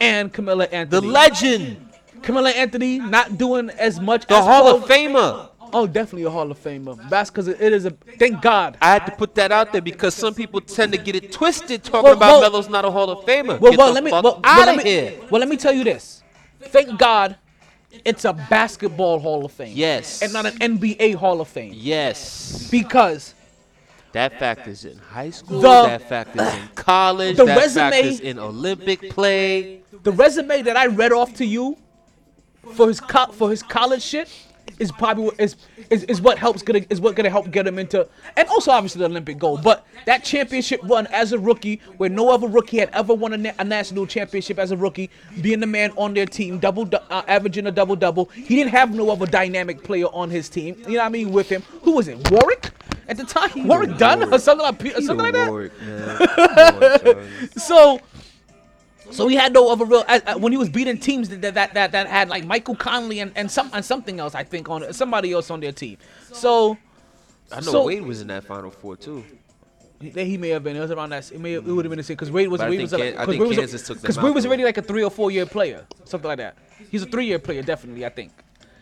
[0.00, 1.00] and Carmelo Anthony.
[1.00, 1.88] The legend,
[2.22, 4.26] Carmelo Anthony not doing as much.
[4.26, 5.48] the as Hall Paul- of Famer.
[5.72, 6.96] Oh, definitely a Hall of Famer.
[7.10, 7.90] That's because it is a.
[7.90, 8.78] Thank God.
[8.80, 11.82] I had to put that out there because some people tend to get it twisted
[11.82, 13.58] talking Well, about Melo's not a Hall of Famer.
[13.58, 14.12] Well, well, let me.
[14.12, 15.14] Well, well, out of here.
[15.28, 16.22] Well, let me tell you this.
[16.70, 17.36] Thank God,
[18.04, 19.72] it's a basketball Hall of Fame.
[19.76, 20.22] Yes.
[20.22, 21.72] And not an NBA Hall of Fame.
[21.74, 22.68] Yes.
[22.70, 23.34] Because
[24.12, 25.60] That factors in high school.
[25.60, 27.36] The- that factors in college.
[27.36, 29.80] the that resume- factors in Olympic play.
[30.02, 31.76] the resume that I read off to you
[32.74, 34.28] for his co- for his college shit
[34.78, 35.56] is probably what is,
[35.90, 38.06] is is what helps gonna is what gonna help get him into
[38.36, 39.62] and also obviously the Olympic gold.
[39.62, 43.36] But that championship run as a rookie, where no other rookie had ever won a,
[43.36, 47.02] na- a national championship as a rookie, being the man on their team, double du-
[47.10, 48.26] uh, averaging a double double.
[48.26, 50.76] He didn't have no other dynamic player on his team.
[50.86, 51.32] You know what I mean?
[51.32, 52.30] With him, who was it?
[52.30, 52.70] Warwick
[53.08, 53.66] at the time.
[53.68, 55.50] Warwick Dunn or something like or something like that.
[55.50, 56.18] Warwick, man.
[56.18, 57.48] Come on, Charlie.
[57.56, 58.00] So,
[59.10, 61.74] so he had no other real uh, uh, when he was beating teams that that
[61.74, 64.92] that, that had like Michael Conley and, and some and something else I think on
[64.92, 65.98] somebody else on their team.
[66.32, 66.76] So
[67.52, 69.24] I know So- Wade was in that Final Four too.
[70.00, 70.76] he, he may have been.
[70.76, 71.30] It was around that.
[71.32, 71.54] It may.
[71.54, 72.60] It would have been the same because Wade was.
[72.60, 72.90] Wade was.
[72.90, 73.58] Kan- Because think Wade was.
[73.58, 76.38] Kansas took Because Wade was already like a three or four year player, something like
[76.38, 76.56] that.
[76.90, 78.04] He's a three year player definitely.
[78.04, 78.32] I think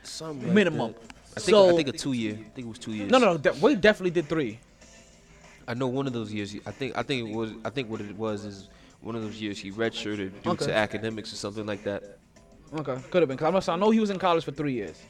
[0.03, 0.93] Something like minimum.
[0.93, 1.01] that.
[1.37, 2.33] I think so I think a two year.
[2.35, 3.11] I think it was two years.
[3.11, 3.39] no, no, no.
[3.39, 4.59] De- Wade definitely did three.
[5.67, 6.55] I know one of those years.
[6.67, 7.53] I think I think it was.
[7.65, 8.69] I think what it was is
[9.05, 10.67] one of those years he redshirted due Okay.
[10.67, 12.19] to academics or something like that.
[12.75, 13.37] Okay, could have been.
[13.39, 15.01] Cause I know he was in college for three years,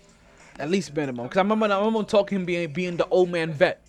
[0.58, 1.28] at least minimum.
[1.28, 3.80] Cause I remember, I remember talking him being being the old man vet,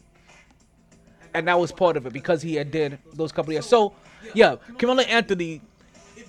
[1.34, 3.66] and that was part of it because he had did those couple years.
[3.66, 3.94] So,
[4.34, 5.62] yeah, Carmelo Anthony,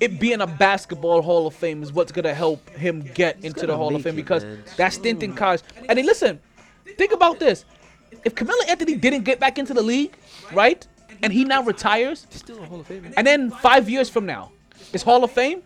[0.00, 3.76] it being a basketball Hall of Fame is what's gonna help him get into the
[3.76, 4.64] Hall of Fame it, because man.
[4.78, 5.62] that stint in college.
[5.88, 6.40] And then listen,
[6.96, 7.64] think about this:
[8.24, 10.16] if Carmelo Anthony didn't get back into the league,
[10.52, 10.84] right,
[11.22, 13.12] and he now retires, Still a Hall of Famer.
[13.16, 14.52] and then five years from now,
[14.92, 15.62] it's Hall of Fame.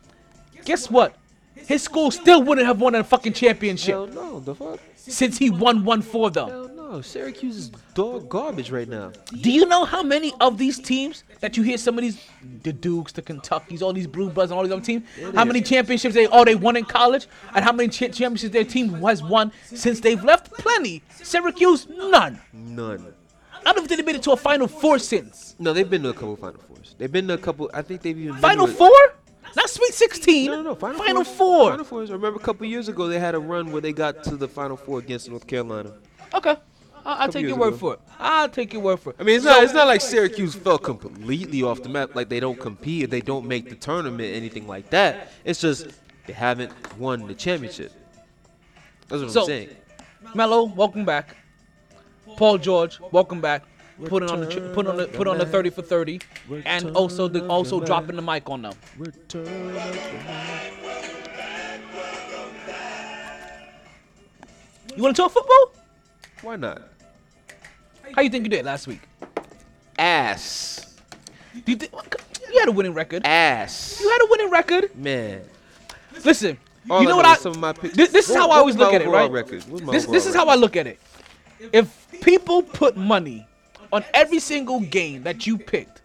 [0.64, 1.16] Guess what?
[1.54, 4.80] His school still wouldn't have won a fucking championship Hell no, the fuck.
[4.96, 6.48] since he won one for them.
[6.48, 9.12] Hell no, Syracuse is dog garbage right now.
[9.42, 12.24] Do you know how many of these teams that you hear some of these,
[12.62, 15.04] the Dukes, the Kentuckies, all these Blue Bloods, and all these other teams,
[15.34, 18.64] how many championships they oh they won in college, and how many cha- championships their
[18.64, 20.50] team has won since they've left?
[20.52, 21.02] Plenty.
[21.22, 22.40] Syracuse, none.
[22.52, 23.12] None.
[23.66, 25.55] I don't think they made it to a Final Four since.
[25.58, 26.94] No, they've been to a couple Final Fours.
[26.98, 27.70] They've been to a couple.
[27.74, 28.92] I think they've even been Final to a- Four?
[29.56, 30.47] Not Sweet 16.
[30.50, 30.74] No, no, no.
[30.76, 31.36] Final, Final Fours.
[31.36, 31.70] Four.
[31.70, 32.10] Final Fours.
[32.10, 34.47] I remember a couple years ago they had a run where they got to the
[34.48, 35.92] Final Four against North Carolina.
[36.34, 36.56] Okay.
[37.05, 37.76] I- I'll take your word ago.
[37.78, 38.00] for it.
[38.18, 39.16] I'll take your word for it.
[39.18, 39.62] I mean, it's not.
[39.62, 42.14] It's not like Syracuse fell completely off the map.
[42.14, 45.32] Like they don't compete, they don't make the tournament, anything like that.
[45.44, 45.89] It's just
[46.26, 47.92] they haven't won the championship.
[49.08, 49.68] That's what So- I'm saying.
[50.34, 51.36] Melo, welcome back.
[52.36, 53.65] Paul George, welcome back.
[54.07, 56.20] Putting on the put on the put on the thirty for thirty,
[56.65, 58.73] and also the also dropping the mic on them.
[64.97, 65.73] You want to talk football?
[66.42, 66.83] Why not?
[68.15, 69.00] How you think you did last week?
[69.99, 70.97] Ass.
[71.67, 71.89] You, thi-
[72.52, 73.25] you had a winning record.
[73.25, 74.00] Ass.
[74.00, 74.97] You had a winning record.
[74.97, 75.42] Man.
[76.25, 77.34] Listen, All you know I what I?
[77.36, 77.94] some of my picks.
[77.94, 79.31] This, this is how I always look at it, right?
[79.31, 79.62] record?
[79.65, 80.99] What was my This this is how I look at it.
[81.72, 83.47] If people put money
[83.92, 86.02] on every single game that you picked,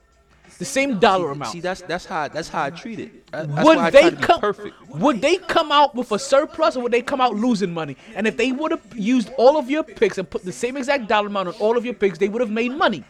[0.57, 1.51] the same dollar amount.
[1.51, 3.29] See, that's that's how that's how I treat it.
[3.31, 4.39] That's would they try to be come?
[4.39, 4.89] perfect.
[4.89, 7.97] Would they come out with a surplus, or would they come out losing money?
[8.15, 11.07] And if they would have used all of your picks and put the same exact
[11.07, 13.03] dollar amount on all of your picks, they would have made money.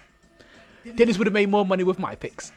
[0.96, 2.52] Dennis would have made more money with my picks.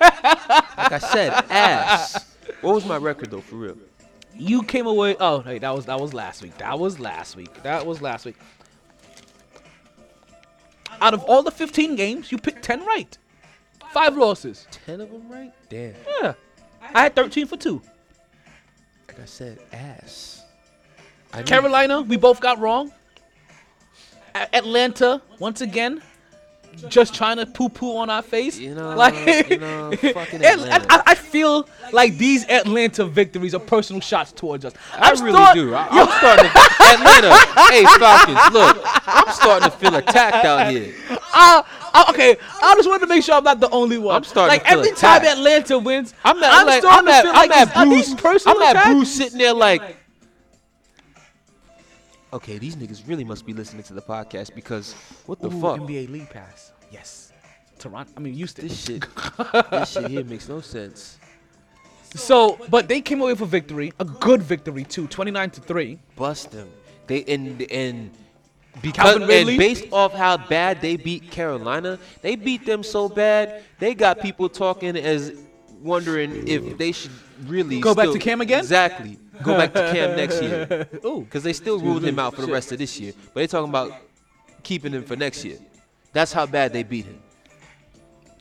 [0.00, 2.36] Like I said, ass.
[2.60, 3.76] What was my record though, for real?
[4.38, 5.16] You came away.
[5.18, 6.56] Oh, hey, that was that was last week.
[6.58, 7.62] That was last week.
[7.62, 8.36] That was last week.
[11.00, 13.16] Out of all the 15 games, you picked 10 right.
[13.92, 14.66] Five losses.
[14.70, 15.52] Ten of them right?
[15.68, 15.94] Damn.
[16.20, 16.34] Yeah.
[16.94, 17.82] I had 13 for two.
[19.08, 20.42] Like I said, ass.
[21.32, 22.92] I Carolina, we both got wrong.
[24.34, 26.02] A- Atlanta, once again,
[26.88, 28.58] just trying to poo-poo on our face.
[28.58, 30.86] You know, like you know, fucking Atlanta.
[30.90, 34.72] I, I feel like these Atlanta victories are personal shots towards us.
[34.92, 35.74] I I'm really start- do.
[35.74, 37.72] I, I'm starting to Atlanta.
[37.72, 40.94] hey Falcons, look, I'm starting to feel attacked out here.
[41.34, 41.62] Uh,
[41.94, 44.16] uh, okay, I just wanted to make sure I'm not the only one.
[44.16, 45.22] I'm starting like every time.
[45.24, 46.52] Atlanta wins, I'm not.
[46.52, 48.06] I'm I'm, like, starting I'm to at, feel I'm like at Bruce.
[48.06, 48.84] these personal I'm at?
[48.84, 49.96] Bruce sitting there like,
[52.36, 54.92] okay, these niggas really must be listening to the podcast because
[55.24, 55.80] what the Ooh, fuck?
[55.80, 56.72] NBA League Pass.
[56.90, 57.32] Yes.
[57.78, 58.12] Toronto.
[58.16, 58.68] I mean, Houston.
[58.68, 59.04] This shit,
[59.70, 61.18] this shit here makes no sense.
[62.14, 65.98] So, but they came away with a victory, a good victory too, 29 to three.
[66.14, 66.68] Bust them.
[67.06, 68.10] They and and
[68.80, 73.94] Because and based off how bad they beat Carolina, they beat them so bad they
[73.94, 75.32] got people talking as
[75.82, 77.12] wondering if they should
[77.44, 78.60] really Go back to Cam again?
[78.60, 79.18] Exactly.
[79.42, 80.88] Go back to Cam next year.
[81.04, 81.20] Ooh.
[81.20, 83.68] Because they still ruled him out for the rest of this year, but they talking
[83.68, 83.92] about
[84.62, 85.58] keeping him for next year.
[86.12, 87.22] That's how bad they beat him.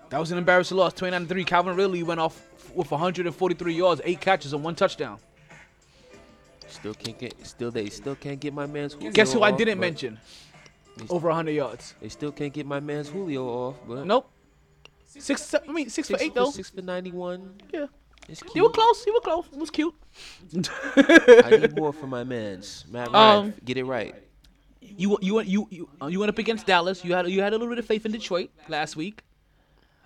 [0.09, 0.93] That was an embarrassing loss.
[0.93, 1.43] 29 3.
[1.43, 2.41] Calvin Ridley went off
[2.73, 5.19] with 143 yards, eight catches, and one touchdown.
[6.67, 7.45] Still can't get.
[7.45, 8.93] Still they still can't get my man's.
[8.93, 10.19] Julio Guess who I off, didn't mention?
[11.09, 11.93] Over 100 yards.
[12.01, 13.75] They still can't get my man's Julio off.
[13.87, 14.29] But Nope.
[15.05, 16.51] Six, I mean, six, for eight, though.
[16.51, 17.61] Six for ninety-one.
[17.73, 17.85] Yeah.
[18.27, 19.05] It's You were close.
[19.05, 19.45] You were close.
[19.53, 19.93] It was cute.
[20.97, 22.85] I need more for my man's.
[22.89, 24.15] Matt Um, Ryan, get it right.
[24.81, 27.03] You you you you uh, you went up against Dallas.
[27.03, 29.21] You had you had a little bit of faith in Detroit last week.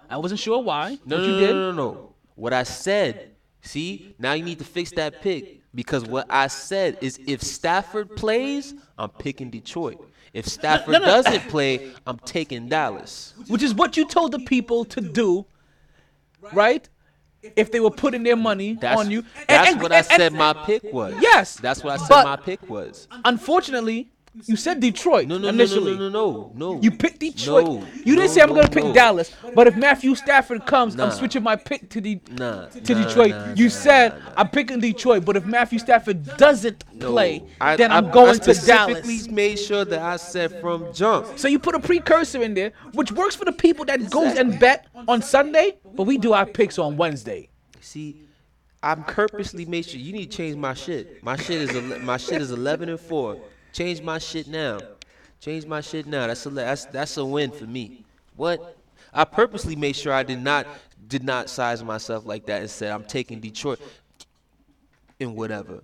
[0.10, 1.50] I wasn't sure why, No, but no, you no, did.
[1.54, 2.14] no, no, no.
[2.36, 3.32] What I said.
[3.62, 8.16] See, now you need to fix that pick because what I said is if Stafford
[8.16, 10.00] plays, I'm picking Detroit.
[10.34, 11.06] If Stafford no, no.
[11.06, 13.34] doesn't play, I'm taking Dallas.
[13.50, 15.46] Which is what you told the people to do,
[16.54, 16.88] right?
[17.56, 19.24] If they were putting their money That's, on you.
[19.48, 21.14] That's and- what I and- and- said my pick was.
[21.22, 23.08] Yes, That's what I said but- my pick was.
[23.24, 24.10] Unfortunately,
[24.46, 25.96] you said Detroit No, no, no, initially.
[25.96, 26.82] no, no, no, no.
[26.82, 27.66] You picked Detroit.
[27.66, 28.94] No, you didn't no, say I'm no, gonna pick no.
[28.94, 31.06] Dallas, but if Matthew Stafford comes, Nah.
[31.06, 33.32] I'm switching my pick to the Nah, to nah, Detroit.
[33.32, 37.12] nah, you nah, said I'm picking Detroit, but if Matthew Stafford doesn't No.
[37.12, 39.28] play, I, then I, I'm going I to specifically Dallas.
[39.30, 41.38] made sure that I said from jump.
[41.38, 44.60] So you put a precursor in there, which works for the people that goes and
[44.60, 47.50] bet on Sunday, but we do our picks on Wednesday.
[47.82, 48.24] See,
[48.82, 51.22] I'm purposely made sure you need to change my shit.
[51.24, 53.38] My shit is ele- my shit is 11 and four.
[53.74, 54.80] Change my shit now.
[55.40, 56.28] Change my shit now.
[56.28, 58.04] That's a that's that's a win for me.
[58.36, 58.78] What?
[59.14, 60.68] I purposely made sure I did not
[61.08, 63.80] did not size myself like that and said I'm taking Detroit
[65.20, 65.82] and whatever.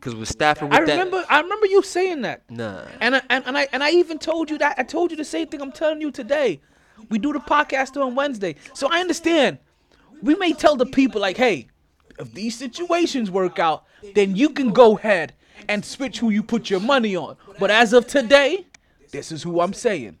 [0.00, 2.46] Cause with Stafford with I remember, I remember you saying that.
[2.48, 2.82] that, nah.
[3.00, 5.24] And I, and, and I and I even told you that I told you the
[5.24, 6.60] same thing I'm telling you today.
[7.08, 8.56] We do the podcast on Wednesday.
[8.74, 9.58] So I understand.
[10.22, 11.68] We may tell the people like, hey,
[12.18, 15.34] if these situations work out, then you can go ahead
[15.68, 17.36] and switch who you put your money on.
[17.58, 18.66] But as of today,
[19.10, 20.18] this is who I'm saying.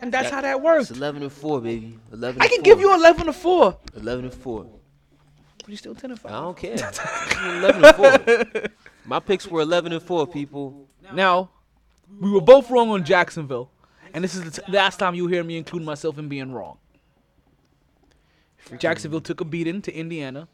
[0.00, 0.90] And that's how that works.
[0.90, 1.98] It's 11 and four, baby.
[2.12, 2.42] 11.
[2.42, 2.64] I can four.
[2.64, 3.78] give you 11 to 4.
[3.96, 4.66] 11 and four.
[5.58, 6.32] But you still 10 to 5.
[6.32, 6.76] I don't care.
[7.60, 8.62] 11 and four.
[9.04, 10.88] My picks were 11 and four, people.
[11.12, 11.50] Now,
[12.20, 13.70] we were both wrong on Jacksonville.
[14.12, 16.78] And this is the t- last time you hear me include myself in being wrong.
[18.78, 20.48] Jacksonville took a beating to Indiana,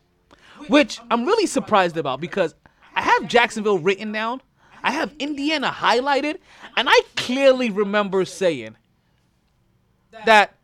[0.69, 2.55] which I'm really surprised about because
[2.95, 4.43] I have Jacksonville written down,
[4.83, 6.39] I have Indiana highlighted,
[6.77, 8.77] and I clearly remember saying
[10.27, 10.55] that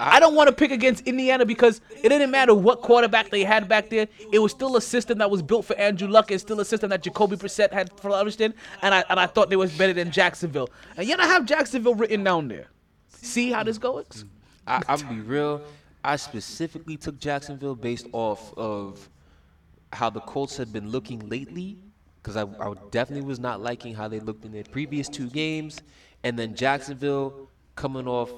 [0.00, 3.68] I don't want to pick against Indiana because it didn't matter what quarterback they had
[3.68, 4.06] back there.
[4.32, 6.30] It was still a system that was built for Andrew Luck.
[6.30, 9.50] It's still a system that Jacoby Brissett had flourished in, and I and I thought
[9.50, 10.70] they was better than Jacksonville.
[10.96, 12.68] And yet I have Jacksonville written down there.
[13.08, 14.24] See how this goes?
[14.68, 15.62] I, I'll be real.
[16.04, 19.08] I specifically took Jacksonville based off of
[19.92, 21.78] how the Colts had been looking lately,
[22.22, 25.80] because I, I definitely was not liking how they looked in their previous two games,
[26.24, 28.30] and then Jacksonville coming off.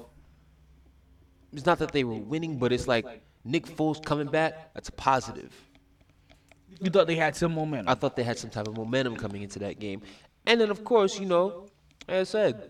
[1.53, 3.05] It's not that they were winning, but it's like
[3.43, 4.73] Nick Foles coming back.
[4.73, 5.53] That's a positive.
[6.79, 7.89] You thought they had some momentum.
[7.89, 10.01] I thought they had some type of momentum coming into that game,
[10.45, 11.67] and then of course, you know,
[12.07, 12.69] as I said,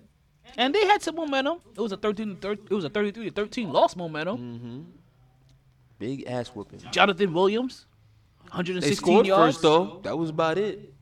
[0.58, 1.60] And they had some momentum.
[1.76, 4.38] It was a 13 to 13, it was a 33 to 13 loss momentum.
[4.38, 4.82] Mm-hmm.
[6.00, 6.82] big ass whooping.
[6.92, 7.86] Jonathan Williams,
[8.52, 9.56] 116 They scored yards.
[9.56, 10.00] first though.
[10.04, 10.94] That was about it.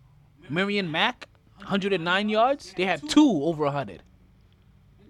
[0.49, 2.73] Marlon Mack, 109 yards.
[2.77, 4.01] They had two over 100.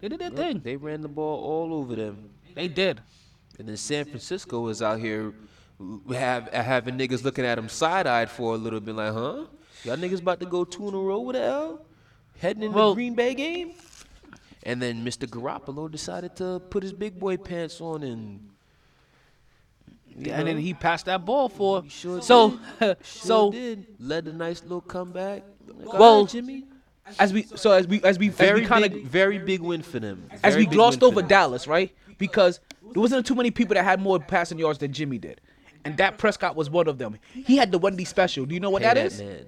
[0.01, 0.61] They did their thing.
[0.63, 2.29] They ran the ball all over them.
[2.55, 3.01] They did.
[3.57, 5.33] And then San Francisco was out here
[6.11, 9.45] have having niggas looking at them side eyed for a little bit, like, huh?
[9.83, 11.85] Y'all niggas about to go two in a row with the L?
[12.37, 13.73] Heading into Well- the Green Bay game?
[14.63, 15.25] And then Mr.
[15.27, 18.49] Garoppolo decided to put his big boy pants on and
[20.19, 21.83] you and then he passed that ball for.
[21.89, 22.97] sure so, did.
[23.05, 23.85] so did.
[23.99, 25.43] led a nice little comeback.
[25.67, 26.65] Like, Well, "All right, Jimmy.
[27.19, 30.29] as we so as we as we Very kind of very big win for them.
[30.43, 31.21] as we glossed over.
[31.21, 31.91] Dallas, right?
[32.17, 32.59] Because
[32.93, 35.39] there wasn't too many people that had more passing yards than Jimmy did,
[35.85, 37.17] and Dak Prescott was one of them.
[37.33, 38.45] He had the Wendy special.
[38.45, 39.19] Do you know what Pay that is?
[39.21, 39.45] man.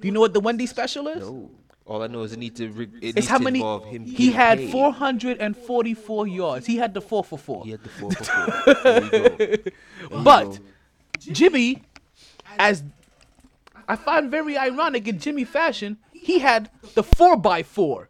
[0.00, 1.20] Do you know what the Wendy special is?
[1.20, 1.50] No.
[1.86, 2.70] All I know is it needs to.
[2.70, 3.62] Re- it It's how many
[4.04, 4.72] he had paid.
[4.72, 6.64] 444 yards.
[6.66, 7.62] He had the four for four.
[7.64, 8.74] He had the four for four.
[8.84, 9.28] There.
[9.48, 9.58] There
[10.22, 10.58] But.
[11.20, 11.82] Jimmy,
[12.58, 12.82] as
[13.88, 18.08] I find very ironic in Jimmy fashion, he had the four by four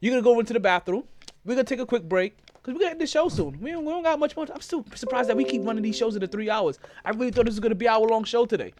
[0.00, 1.04] You're gonna go into the bathroom.
[1.48, 3.58] We're gonna take a quick break because we're gonna end the show soon.
[3.62, 4.46] We don't, we don't got much more.
[4.52, 6.78] I'm still surprised that we keep running these shows into three hours.
[7.06, 8.74] I really thought this was gonna be an hour long show today.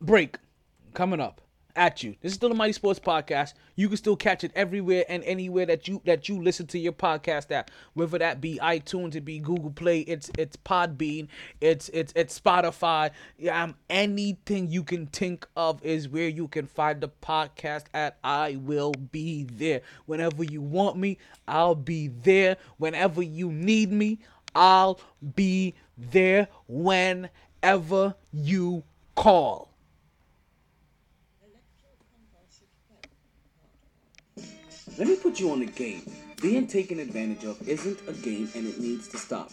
[0.00, 0.38] Break
[0.94, 1.42] coming up
[1.76, 2.14] at you.
[2.20, 3.54] This is still the MyT Sports Podcast.
[3.76, 6.92] You can still catch it everywhere and anywhere that you that you listen to your
[6.92, 7.70] podcast at.
[7.94, 11.28] Whether that be iTunes, it be Google Play, it's it's Podbean,
[11.60, 13.10] it's it's it's Spotify.
[13.38, 18.18] Yeah, um, anything you can think of is where you can find the podcast at.
[18.22, 19.80] I will be there.
[20.06, 22.56] Whenever you want me, I'll be there.
[22.78, 24.20] Whenever you need me,
[24.54, 25.00] I'll
[25.34, 28.84] be there whenever you
[29.16, 29.73] call.
[34.96, 36.02] Let me put you on the game.
[36.40, 39.50] Being taken advantage of isn't a game and it needs to stop.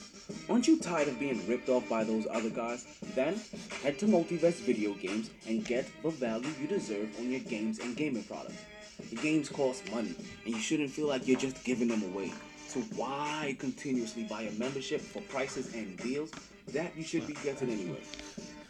[0.48, 2.86] Aren't you tired of being ripped off by those other guys?
[3.16, 3.42] Then
[3.82, 7.98] head to Multiverse Video Games and get the value you deserve on your games and
[7.98, 8.62] gaming products.
[9.10, 10.14] The games cost money
[10.46, 12.32] and you shouldn't feel like you're just giving them away.
[12.68, 16.30] So why continuously buy a membership for prices and deals
[16.68, 18.04] that you should be getting anyway?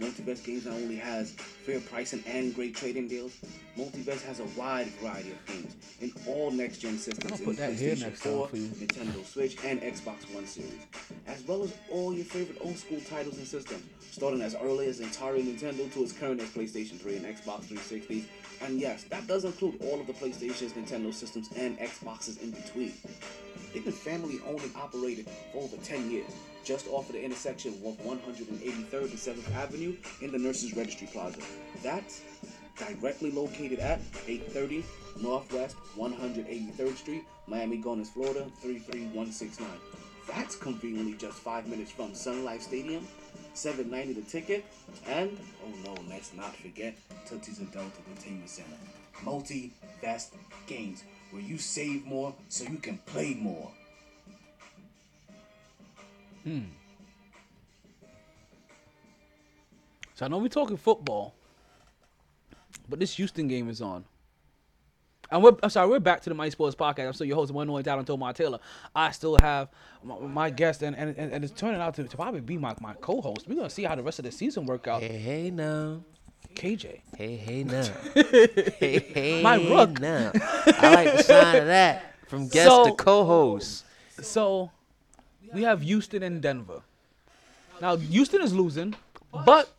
[0.01, 3.37] Multiverse Games not only has fair pricing and great trading deals,
[3.77, 7.77] Multiverse has a wide variety of games in all next-gen systems, I'll put that in
[7.77, 8.55] here PlayStation next time 4, for.
[8.57, 10.73] Nintendo Switch, and Xbox One series,
[11.27, 15.41] as well as all your favorite old-school titles and systems, starting as early as Atari
[15.41, 18.25] Nintendo to as current as PlayStation 3 and Xbox 360.
[18.61, 22.93] And yes, that does include all of the PlayStations, Nintendo systems, and Xboxes in between.
[23.73, 26.31] They've been family owned and operated for over 10 years,
[26.63, 31.39] just off of the intersection of 183rd and 7th Avenue in the Nurses Registry Plaza.
[31.81, 32.21] That's
[32.77, 34.83] directly located at 830
[35.21, 39.69] Northwest 183rd Street, Miami Gardens, Florida 33169.
[40.27, 43.07] That's conveniently just five minutes from Sun Life Stadium,
[43.53, 44.65] 790 the ticket,
[45.07, 48.77] and oh no, let's not forget Tootsie's Adult Entertainment Center.
[49.23, 49.71] Multi
[50.01, 50.33] Best
[50.67, 53.71] Games, where you save more so you can play more.
[56.43, 56.61] Hmm.
[60.15, 61.35] So I know we're talking football,
[62.89, 64.05] but this Houston game is on.
[65.31, 67.07] And we're, I'm sorry, we're back to the MyT Sports Podcast.
[67.07, 68.59] I'm still your host, one only Talent Tomar Taylor.
[68.93, 69.69] I still have
[70.03, 72.93] my, my guest, and, and, and it's turning out to, to probably be my, my
[72.95, 73.47] co-host.
[73.47, 75.01] We're gonna see how the rest of the season work out.
[75.01, 76.01] Hey, hey now.
[76.53, 76.99] KJ.
[77.17, 77.87] Hey, hey now.
[78.13, 80.01] hey, hey My rook.
[80.01, 80.31] now.
[80.33, 82.13] I like the sound of that.
[82.27, 83.85] From guest to co-host.
[84.21, 84.69] So
[85.53, 86.81] we have Houston and Denver.
[87.79, 88.95] Now Houston is losing,
[89.45, 89.69] but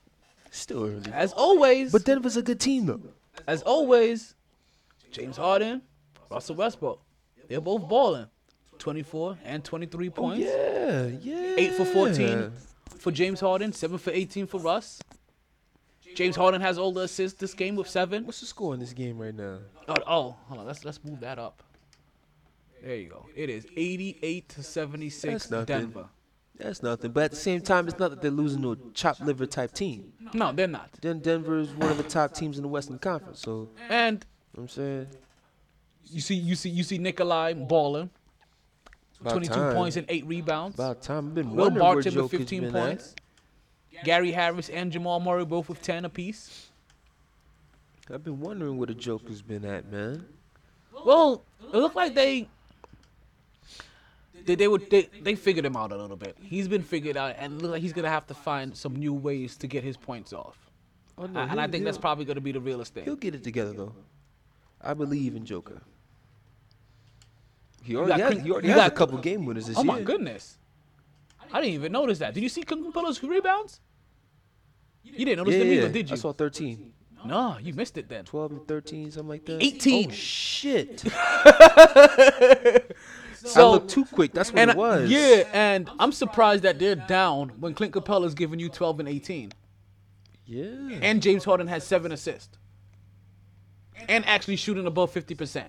[0.51, 1.13] still early.
[1.13, 3.01] As always, but Denver's a good team though.
[3.47, 4.35] As always,
[5.13, 5.83] James Harden,
[6.31, 7.01] Russell Westbrook,
[7.49, 8.27] they're both balling.
[8.79, 10.45] 24 and 23 points.
[10.45, 11.55] Yeah, yeah.
[11.57, 12.53] 8 for 14
[12.99, 15.01] for James Harden, 7 for 18 for Russ.
[16.17, 18.27] James Harden has all the assists this game with 7.
[18.27, 19.59] What's the score in this game right now?
[19.89, 20.67] Oh, oh hold on.
[20.67, 21.63] Let's let's move that up.
[22.83, 23.27] There you go.
[23.37, 25.67] It is 88 to 76 That's nothing.
[25.67, 26.09] Denver.
[26.59, 27.13] That's nothing.
[27.13, 29.73] But at the same time, it's not that they're losing to a chopped liver type
[29.73, 30.13] team.
[30.35, 30.91] No, they're not.
[31.01, 33.41] Then Denver is one of the top teams in the Western Conference.
[33.41, 34.27] So And
[34.57, 35.07] I'm saying
[36.11, 38.11] you see you see you see Nikola balling.
[39.21, 39.75] About 22 time.
[39.75, 40.75] points and 8 rebounds.
[40.75, 41.29] About time.
[41.29, 42.83] I've been Will Barton with 15 been at.
[42.87, 43.15] points.
[44.05, 46.69] Gary Harris and Jamal Murray both with 10 apiece.
[48.13, 50.27] I've been wondering where the Joker's been at, man.
[51.05, 52.49] Well, it looked like they
[54.45, 56.37] they they would they, they figured him out a little bit.
[56.43, 59.15] He's been figured out, and it look like he's gonna have to find some new
[59.15, 60.59] ways to get his points off.
[61.17, 63.05] Oh, no, and I think that's probably gonna be the realest thing.
[63.05, 63.95] He'll get it together though.
[64.83, 65.83] I believe in Joker.
[67.85, 69.77] He You already got has, he already you has a got- couple game winners this
[69.77, 69.93] Oh year.
[69.93, 70.59] Oh my goodness!
[71.53, 72.35] I didn't even notice that.
[72.35, 73.81] Did you see Clint Capela's rebounds?
[75.05, 76.15] You didn't notice yeah, them either, did you?
[76.15, 76.93] I saw 13.
[77.25, 78.25] No, you missed it then.
[78.25, 79.63] 12 and 13, something like that.
[79.63, 80.09] 18.
[80.11, 81.05] Oh, shit.
[83.45, 84.33] So- I looked too quick.
[84.33, 85.11] That's what it was.
[85.11, 89.51] Yeah, and I'm surprised that they're down when Clint Capela's giving you 12 and 18.
[90.47, 90.65] Yeah.
[91.03, 92.57] And James Harden has seven assists.
[94.09, 95.65] And actually shooting above 50%.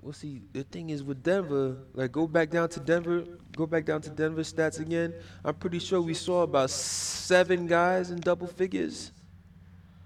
[0.00, 3.24] Well, see, the thing is with Denver, like go back down to Denver,
[3.56, 5.14] go back down to Denver stats again.
[5.44, 9.12] I'm pretty sure we saw about seven guys in double figures.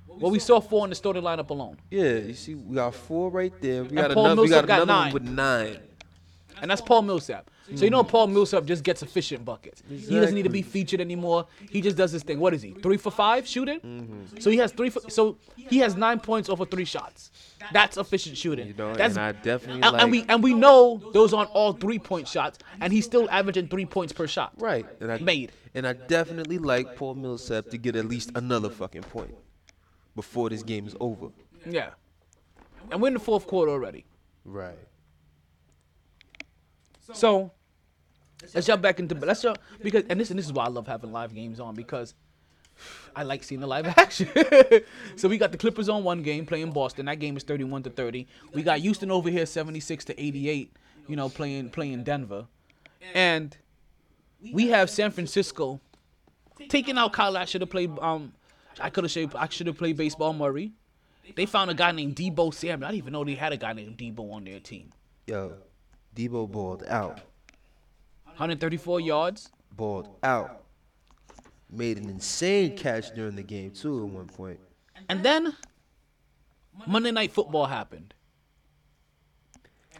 [0.06, 1.78] Well, we saw four in the starting lineup alone.
[1.90, 3.84] Yeah, you see, we got four right there.
[3.84, 4.42] We And got Paul another.
[4.42, 5.78] We got another one with nine.
[6.60, 7.50] And that's Paul Millsap.
[7.74, 9.82] So you know Paul Millsap just gets efficient buckets.
[9.88, 11.46] He doesn't need to be featured anymore.
[11.68, 12.38] He just does his thing.
[12.38, 12.72] What is he?
[12.72, 13.80] Three for five shooting?
[13.80, 14.38] Mm-hmm.
[14.38, 17.30] So he has three for so he has nine points over three shots.
[17.72, 18.68] That's efficient shooting.
[18.68, 20.02] You know, That's, and I definitely and, like.
[20.02, 23.68] and we and we know those aren't all three point shots, and he's still averaging
[23.68, 24.52] three points per shot.
[24.58, 24.86] Right.
[25.00, 25.52] And I Made.
[25.74, 29.34] And I definitely like Paul Millsap to get at least another fucking point
[30.14, 31.28] before this game is over.
[31.68, 31.90] Yeah.
[32.90, 34.06] And we're in the fourth quarter already.
[34.44, 34.78] Right.
[37.12, 37.52] So
[38.54, 40.86] let's jump back into let's jump because and this and this is why I love
[40.86, 42.14] having live games on because
[43.14, 44.28] I like seeing the live action.
[45.16, 47.06] so we got the Clippers on one game playing Boston.
[47.06, 48.26] That game is 31 to 30.
[48.52, 50.72] We got Houston over here 76 to 88,
[51.08, 52.46] you know, playing playing Denver.
[53.14, 53.56] And
[54.52, 55.80] we have San Francisco
[56.68, 57.36] taking out Kyle.
[57.36, 58.32] I should have played um
[58.80, 60.72] I could have I should have played baseball Murray.
[61.34, 62.86] They found a guy named Deebo Samuel.
[62.86, 64.92] I didn't even know they had a guy named Deebo on their team.
[65.26, 65.54] Yo,
[66.16, 67.20] Deebo balled out.
[68.24, 69.50] 134 yards.
[69.76, 70.64] Balled out.
[71.70, 74.58] Made an insane catch during the game too at one point.
[75.08, 75.54] And then
[76.86, 78.14] Monday Night Football happened.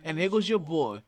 [0.04, 1.00] And here goes your boy,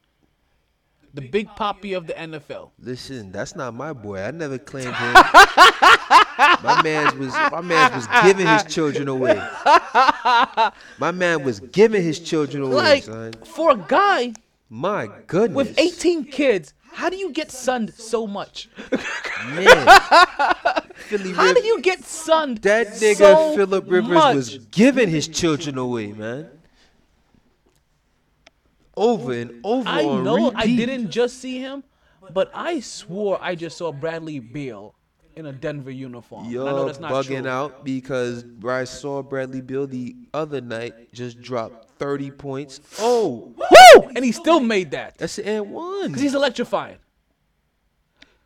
[1.14, 2.70] the big poppy of the NFL.
[2.80, 4.20] Listen, that's not my boy.
[4.20, 5.12] I never claimed him.
[6.62, 9.36] my man was my man was giving his children away.
[10.98, 13.32] My man was giving his children away, Like, son.
[13.44, 14.34] for a guy
[14.70, 15.56] My goodness.
[15.56, 18.68] with 18 kids, how do you get sunned so much?
[21.08, 24.34] Philly How do you get sunned That nigga so Philip Rivers much?
[24.36, 26.50] was giving his children away, man.
[28.96, 31.84] Over and over I know I didn't just see him,
[32.32, 34.94] but I swore I just saw Bradley Beal
[35.36, 36.46] in a Denver uniform.
[36.46, 37.50] And I know You're that's not bugging true.
[37.50, 42.80] out because I saw Bradley Beal the other night just drop 30 points.
[42.98, 44.10] Oh, Woo!
[44.14, 45.18] And he still made that.
[45.18, 46.08] That's an and one.
[46.08, 46.98] Because he's electrifying.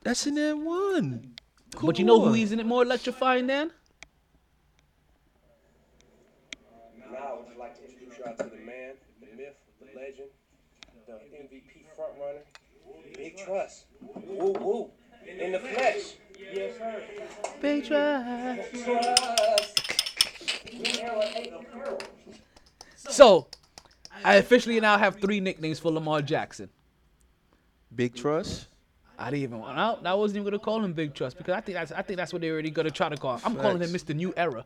[0.02, 1.34] That's an and one.
[1.82, 2.34] But you know who on.
[2.34, 3.70] he's in it more electrifying than?
[7.10, 10.28] Now, I would like to introduce y'all to the man, the myth, the legend,
[11.06, 12.42] the MVP frontrunner,
[13.16, 13.84] Big Trust.
[14.00, 14.90] Woo woo.
[15.26, 16.14] In the flesh.
[16.52, 17.02] Yes, sir.
[17.60, 17.84] Big
[23.10, 23.48] So,
[24.24, 26.68] I officially now have three nicknames for Lamar Jackson.
[27.94, 28.68] Big Trust.
[29.18, 29.58] I didn't even.
[29.60, 32.16] No, I wasn't even gonna call him Big Trust because I think that's I think
[32.16, 33.36] that's what they're already gonna try to call.
[33.36, 33.42] Him.
[33.44, 34.14] I'm calling him Mr.
[34.14, 34.64] New Era.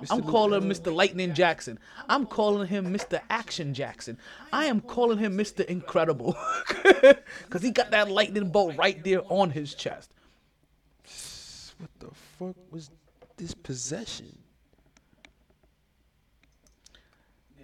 [0.00, 0.06] Mr.
[0.10, 0.92] I'm calling him Mr.
[0.92, 1.78] Lightning Jackson.
[2.08, 3.20] I'm calling him Mr.
[3.30, 4.18] Action Jackson.
[4.52, 5.64] I am calling him Mr.
[5.64, 6.36] Incredible
[6.82, 10.10] because he got that lightning bolt right there on his chest.
[11.78, 12.90] What the fuck was
[13.36, 14.36] this possession?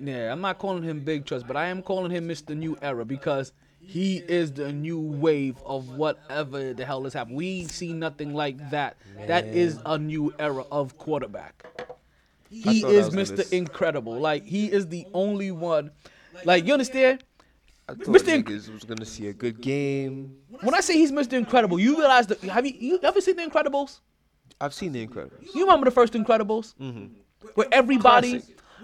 [0.01, 2.57] Yeah, I'm not calling him Big Trust, but I am calling him Mr.
[2.57, 7.37] New Era because he is the new wave of whatever the hell is happening.
[7.37, 8.97] We see nothing like that.
[9.27, 11.67] That is a new era of quarterback.
[12.49, 13.53] He is gonna Mr.
[13.53, 14.19] Incredible.
[14.19, 15.91] Like he is the only one.
[16.45, 17.25] Like you understand?
[17.89, 18.43] I thought Mr.
[18.43, 20.37] Inc- was gonna see a good game.
[20.61, 21.35] When I say he's Mr.
[21.35, 24.01] Incredible, you realize that have you you ever seen the Incredibles?
[24.61, 25.55] I've seen the Incredibles.
[25.55, 26.75] You remember the first Incredibles?
[26.77, 27.07] Mm-hmm.
[27.55, 28.43] Where everybody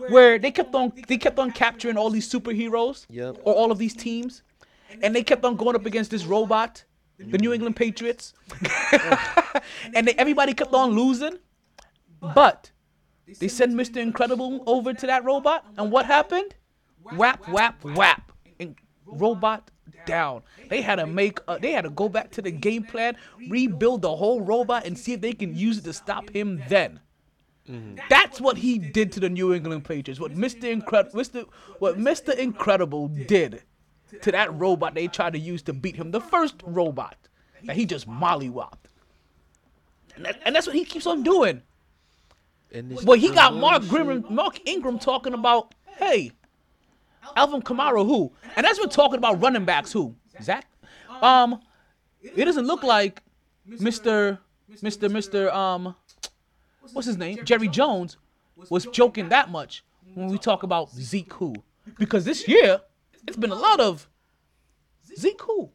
[0.08, 3.38] where they kept on they kept on capturing all these superheroes Yep.
[3.44, 4.42] or all of these teams
[5.02, 6.84] and they kept on going up against this robot
[7.18, 8.34] the new england patriots.
[9.94, 11.38] And they, everybody kept on losing
[12.20, 12.70] but
[13.40, 16.54] they sent mr incredible over to that robot and what happened?
[17.16, 18.76] Whap whap whap and
[19.06, 19.70] robot
[20.06, 20.42] down.
[20.68, 23.16] They had to make uh, they had to go back to the game plan
[23.48, 27.00] rebuild the whole robot and see if they can use it to stop him then
[28.08, 30.20] that's what he did to the New England Patriots.
[30.20, 30.64] What Mr.
[30.64, 31.46] Incredible, Mr.
[31.78, 32.34] What Mr.
[32.36, 33.62] Incredible did
[34.22, 37.16] to that robot they tried to use to beat him, the first robot
[37.64, 38.86] that he just mollywopped.
[40.14, 41.62] And, that, and that's what he keeps on doing.
[43.04, 46.32] Well, he got Mark Ingram, Mark Ingram talking about, hey,
[47.34, 50.66] Alvin Kamara who, and that's been talking about running backs who, Zach.
[51.22, 51.60] Um,
[52.22, 53.22] it doesn't look like
[53.68, 54.38] Mr.
[54.82, 55.08] Mr.
[55.08, 55.52] Mr.
[55.52, 55.94] Um,
[56.92, 57.44] what's his name?
[57.44, 58.16] Jerry Jones
[58.70, 59.84] was joking that much
[60.14, 61.54] when we talk about Zeke who,
[61.98, 62.80] because this year
[63.26, 64.08] it's been a lot of
[65.16, 65.70] Zeke who.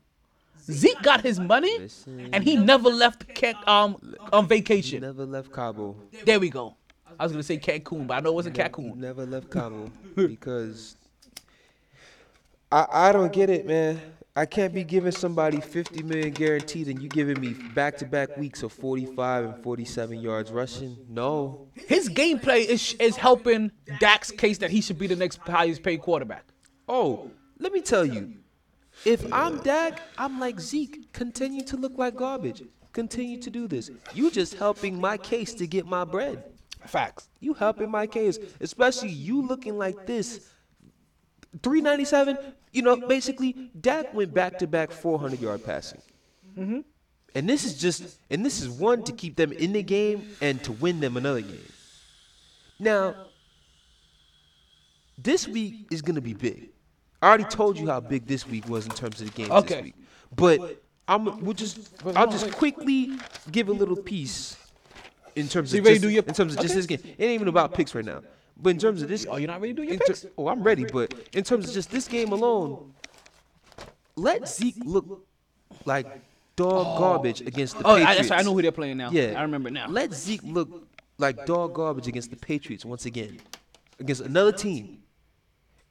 [0.64, 1.90] Zeke got his money,
[2.32, 3.26] and he never left
[3.68, 3.98] um
[4.32, 5.02] on vacation.
[5.02, 5.96] Never left Cabo.
[6.24, 6.76] There we go.
[7.20, 8.96] I was gonna say Cancun, but I know it wasn't Cancun.
[8.96, 10.96] Never left Cabo because
[12.72, 14.00] I I don't get it, man.
[14.34, 18.72] I can't be giving somebody 50 million guaranteed and you giving me back-to-back weeks of
[18.72, 20.96] 45 and 47 yards rushing.
[21.10, 21.68] No.
[21.76, 26.02] His gameplay is is helping Dak's case that he should be the next highest paid
[26.02, 26.46] quarterback.
[26.88, 27.30] Oh,
[27.60, 28.36] let me tell you.
[29.04, 31.12] If I'm Dak, I'm like Zeke.
[31.12, 32.64] Continue to look like garbage.
[32.94, 33.90] Continue to do this.
[34.14, 36.44] You just helping my case to get my bread.
[36.86, 37.30] Facts.
[37.40, 40.50] You helping my case, especially you looking like this.
[41.64, 42.38] 397.
[42.72, 46.02] You know, basically, Dak went back to back 400 yard passing.
[46.58, 46.80] Mm-hmm.
[47.36, 50.62] And this is just, and this is one to keep them in the game and
[50.64, 51.72] to win them another game.
[52.80, 53.16] Now,
[55.18, 56.70] this week is going to be big.
[57.22, 59.76] I already told you how big this week was in terms of the games Okay.
[59.76, 59.96] this week.
[60.36, 63.12] But I'm we'll just I'll just quickly
[63.52, 64.58] give a little piece
[65.36, 67.00] in terms So of just, do your- in terms of just this game.
[67.04, 68.22] It ain't even about picks right now.
[68.62, 70.26] But in terms of this, oh, you're not ready to do your ter- picks?
[70.38, 70.86] oh, I'm ready.
[70.86, 72.94] But in terms of just this game alone,
[74.16, 75.26] let Zeke look
[75.86, 76.06] like
[76.56, 78.18] dog garbage against the Oh, Patriots.
[78.18, 78.40] that's right.
[78.40, 79.10] I know who they're playing now.
[79.12, 79.88] Yeah, I remember now.
[79.88, 83.40] Let Zeke look like dog garbage against the Patriots once again,
[84.00, 85.00] against another team,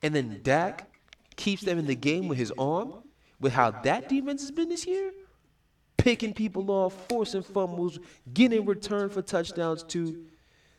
[0.03, 0.89] and then Dak
[1.37, 2.95] keeps them in the game with his arm,
[3.41, 5.13] with how that defense has been this year,
[5.97, 7.99] picking people off, forcing fumbles,
[8.33, 10.27] getting return for touchdowns too.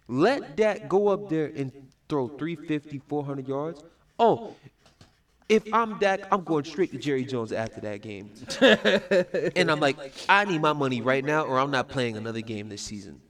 [0.08, 1.72] Let Dak go up there and
[2.10, 3.84] throw 350, 400 yards.
[4.20, 4.56] Oh,
[5.52, 8.32] if I'm Dak, I'm going straight to Jerry Jones after that game.
[9.56, 9.98] and I'm like,
[10.30, 13.22] I need my money right now, or I'm not playing another game this season.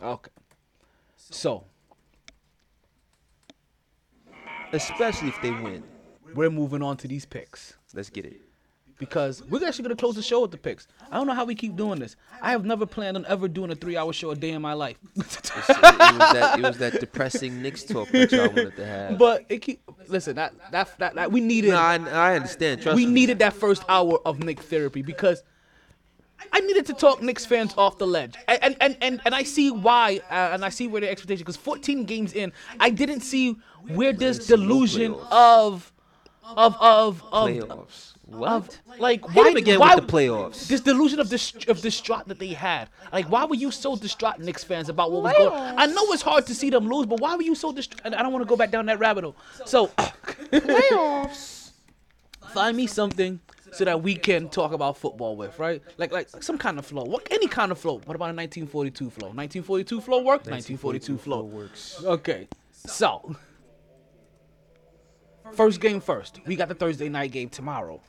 [0.00, 0.30] Okay.
[1.16, 1.64] So,
[4.72, 5.82] especially if they win.
[6.34, 7.74] We're moving on to these picks.
[7.94, 8.40] Let's get it.
[9.04, 10.86] Because we're actually gonna close the show with the picks.
[11.10, 12.16] I don't know how we keep doing this.
[12.40, 14.98] I have never planned on ever doing a three-hour show a day in my life.
[15.16, 19.18] it, was that, it was that depressing Knicks talk that y'all wanted to have.
[19.18, 21.70] But it keep listen that that that, that we needed.
[21.70, 22.82] No, I, I understand.
[22.82, 23.12] Trust we me.
[23.12, 25.42] needed that first hour of Nick therapy because
[26.52, 29.70] I needed to talk Knicks fans off the ledge, and and and and, I see
[29.70, 31.42] why, uh, and I see where the expectation.
[31.42, 33.56] Because 14 games in, I didn't see
[33.88, 35.92] where this delusion of
[36.44, 38.13] of of of Playoffs.
[38.26, 38.50] What?
[38.50, 40.66] of like Hit why him again why, with the playoffs.
[40.66, 42.88] This delusion of this of distraught that they had.
[43.12, 45.52] Like why were you so distraught, Knicks fans, about what was going?
[45.52, 45.78] on?
[45.78, 48.00] I know it's hard to see them lose, but why were you so distraught?
[48.04, 49.36] And I don't want to go back down that rabbit hole.
[49.66, 51.72] So playoffs.
[52.52, 53.40] Find me something
[53.72, 55.82] so that we can talk about football with, right?
[55.98, 57.04] Like like some kind of flow.
[57.04, 57.94] What any kind of flow.
[57.94, 59.28] What about a 1942 flow?
[59.28, 60.46] 1942 flow work?
[60.46, 62.02] 1942 flow works.
[62.04, 62.48] Okay.
[62.72, 63.36] So
[65.52, 66.40] first game first.
[66.46, 68.00] We got the Thursday night game tomorrow.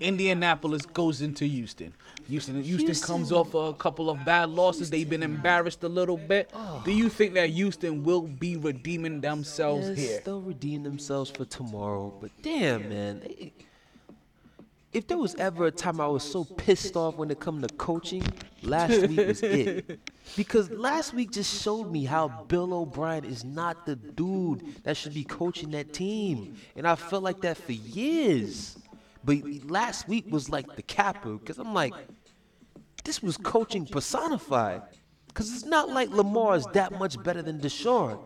[0.00, 1.92] Indianapolis goes into Houston.
[2.28, 4.90] Houston, Houston, comes off a couple of bad losses.
[4.90, 6.50] They've been embarrassed a little bit.
[6.52, 6.82] Oh.
[6.84, 10.20] Do you think that Houston will be redeeming themselves Yes, here?
[10.24, 12.12] they'll redeem themselves for tomorrow.
[12.20, 13.22] But damn, man.
[14.92, 17.68] if there was ever a time I was so pissed off when it come to
[17.76, 18.22] coaching,
[18.62, 19.98] last week was it.
[20.36, 25.14] Because last week just showed me how Bill O'Brien is not the dude that should
[25.14, 26.54] be coaching that team.
[26.76, 28.76] And I felt like that for years.
[29.28, 31.34] But last week was like the capper.
[31.34, 31.92] Because I'm like,
[33.04, 34.80] this was coaching personified.
[35.26, 38.18] Because it's not like Lamar is that much better than Deshaun.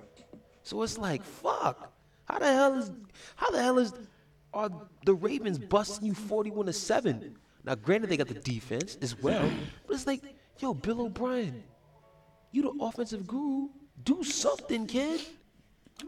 [0.63, 1.93] So it's like, fuck.
[2.27, 2.93] How the hell is
[3.35, 3.93] how the hell is
[4.55, 4.71] are
[5.05, 7.37] the Ravens busting you 41 to 7?
[7.65, 9.51] Now granted they got the defense as well,
[9.87, 10.23] but it's like,
[10.61, 11.65] yo, Bill O'Brien,
[12.53, 13.69] you the offensive guru.
[14.05, 15.21] Do something, kid.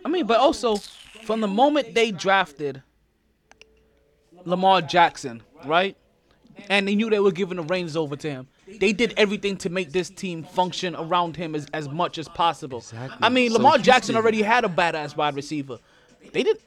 [0.05, 0.76] I mean, but also
[1.24, 2.82] from the moment they drafted
[4.44, 5.97] Lamar Jackson, right?
[6.68, 8.48] And they knew they were giving the reins over to him.
[8.66, 12.82] They did everything to make this team function around him as, as much as possible.
[13.20, 15.78] I mean, So Lamar Jackson already had a badass wide receiver.
[16.32, 16.58] They did.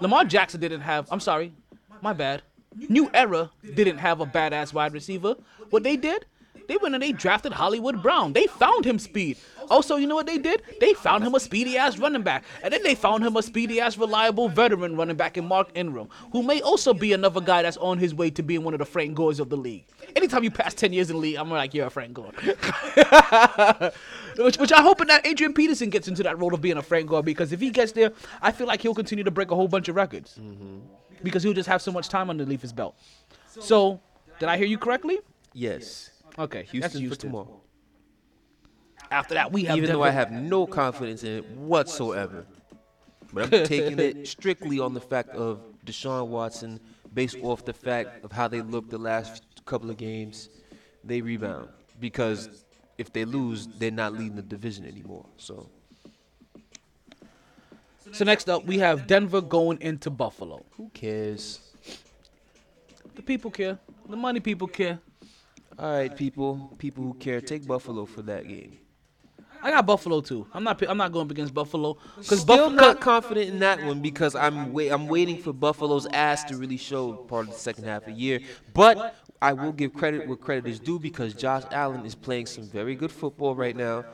[0.00, 1.08] Lamar Jackson didn't have.
[1.10, 1.52] I'm sorry,
[2.00, 2.42] my bad.
[2.88, 5.36] New Era didn't have a badass wide receiver.
[5.70, 6.26] What they did,
[6.68, 8.32] they went and they drafted Hollywood Brown.
[8.32, 9.38] They found him speed.
[9.62, 10.62] Oh, also, you know what they did?
[10.80, 13.80] They found him a speedy ass running back, and then they found him a speedy
[13.80, 17.76] ass reliable veteran running back in Mark Ingram, who may also be another guy that's
[17.78, 19.86] on his way to being one of the Frank Gores of the league.
[20.16, 22.32] Anytime you pass 10 years in the league, I'm like, you're a Frank Gore.
[24.36, 27.08] which, which I hope that Adrian Peterson gets into that role of being a Frank
[27.08, 28.12] Gore because if he gets there,
[28.42, 30.78] I feel like he'll continue to break a whole bunch of records mm-hmm.
[31.22, 32.96] because he'll just have so much time underneath his belt.
[33.60, 34.00] So,
[34.40, 35.20] did I hear you correctly?
[35.52, 36.10] Yes.
[36.38, 37.60] Okay, that's Houston, for tomorrow.
[39.10, 42.46] After that, we have Even though I have no confidence in it whatsoever.
[43.32, 46.80] But I'm taking it strictly on the fact of Deshaun Watson,
[47.12, 50.48] based off the fact of how they looked the last couple of games.
[51.04, 51.68] They rebound
[52.00, 52.64] because
[52.98, 55.26] if they lose, they're not leading the division anymore.
[55.36, 55.68] So
[58.12, 60.64] So next up, we have Denver going into Buffalo.
[60.76, 61.60] who cares?
[63.14, 63.78] The people care.
[64.08, 64.98] The money people care.
[65.78, 68.78] All right, people, people who care, take Buffalo for that game.
[69.64, 70.46] I got Buffalo too.
[70.52, 70.82] I'm not.
[70.86, 72.68] I'm not going up against Buffalo because Still Buffalo.
[72.68, 76.76] not confident in that one because I'm wait, I'm waiting for Buffalo's ass to really
[76.76, 78.40] show part of the second half of the year.
[78.74, 82.64] But I will give credit where credit is due because Josh Allen is playing some
[82.64, 84.04] very good football right now.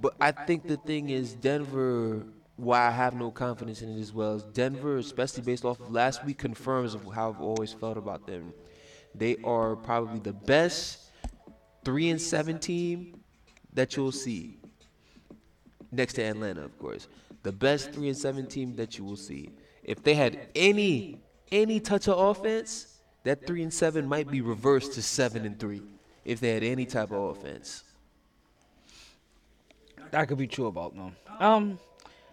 [0.00, 2.26] But I think the thing is Denver.
[2.56, 5.92] Why I have no confidence in it as well is Denver, especially based off of
[5.92, 8.52] last week, confirms of how I've always felt about them.
[9.14, 11.05] They are probably the best
[11.86, 13.20] three and seven team
[13.72, 14.58] that you'll see
[15.92, 17.06] next to Atlanta, of course.
[17.44, 19.50] The best three and seven team that you will see.
[19.84, 21.20] if they had any
[21.52, 25.80] any touch of offense, that three and seven might be reversed to seven and three
[26.24, 27.84] if they had any type of offense.
[30.10, 31.14] That could be true about them.
[31.38, 31.78] Um,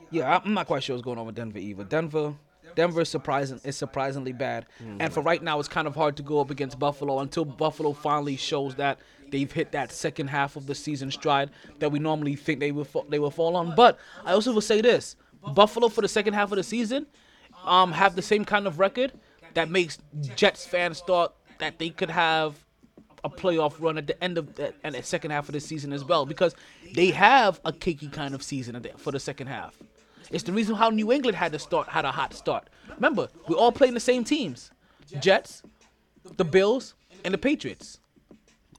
[0.10, 1.84] yeah, I'm not quite sure what's going on with Denver either.
[1.84, 2.34] Denver,
[2.76, 4.66] Denver is surprising is surprisingly bad,
[5.00, 7.94] and for right now, it's kind of hard to go up against Buffalo until Buffalo
[7.94, 8.98] finally shows that
[9.34, 12.88] they've hit that second half of the season stride that we normally think they will
[13.10, 13.76] they will fall on.
[13.76, 15.18] But I also will say this:
[15.54, 17.08] Buffalo for the second half of the season,
[17.66, 19.12] um, have the same kind of record
[19.56, 19.98] that makes
[20.36, 22.56] Jets fans thought that they could have
[23.24, 25.94] a playoff run at the end of the, and the second half of the season
[25.94, 26.56] as well because
[26.94, 29.78] they have a cakey kind of season for the second half.
[30.30, 32.70] It's the reason how New England had to start had a hot start.
[32.96, 34.72] Remember, we all playing the same teams:
[35.20, 35.64] Jets,
[36.38, 38.00] the Bills, and the Patriots.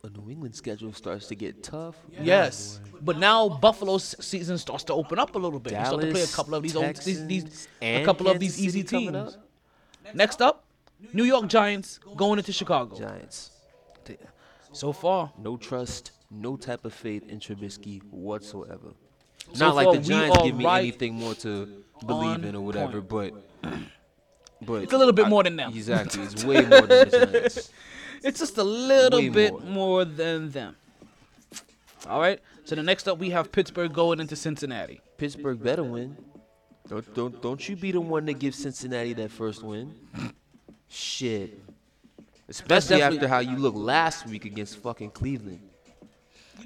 [0.04, 1.96] A New England schedule starts to get tough.
[2.20, 5.72] Yes, but now Buffalo's season starts to open up a little bit.
[5.72, 8.38] They start to play a couple of these old, these, these Texans, a couple of
[8.38, 9.38] these easy City teams.
[10.12, 10.66] Next up,
[11.14, 12.98] New York Giants going into Chicago.
[12.98, 13.50] Giants.
[14.72, 18.92] So far, No trust, no type of faith in Trubisky whatsoever.
[19.54, 23.00] So Not like the Giants give me right anything more to believe in or whatever,
[23.00, 23.32] but
[24.60, 25.72] but It's a little bit I- more than them.
[25.74, 27.70] Exactly, it's way more than the Giants.
[28.24, 29.60] It's just a little Way bit more.
[29.60, 30.04] more.
[30.04, 30.76] than them.
[32.08, 32.40] All right.
[32.64, 35.00] So the next up, we have Pittsburgh going into Cincinnati.
[35.18, 36.16] Pittsburgh better win.
[36.88, 39.94] Don't don't don't you be the one that gives Cincinnati that first win.
[40.88, 41.60] Shit.
[42.48, 45.60] Especially after how you looked last week against fucking Cleveland.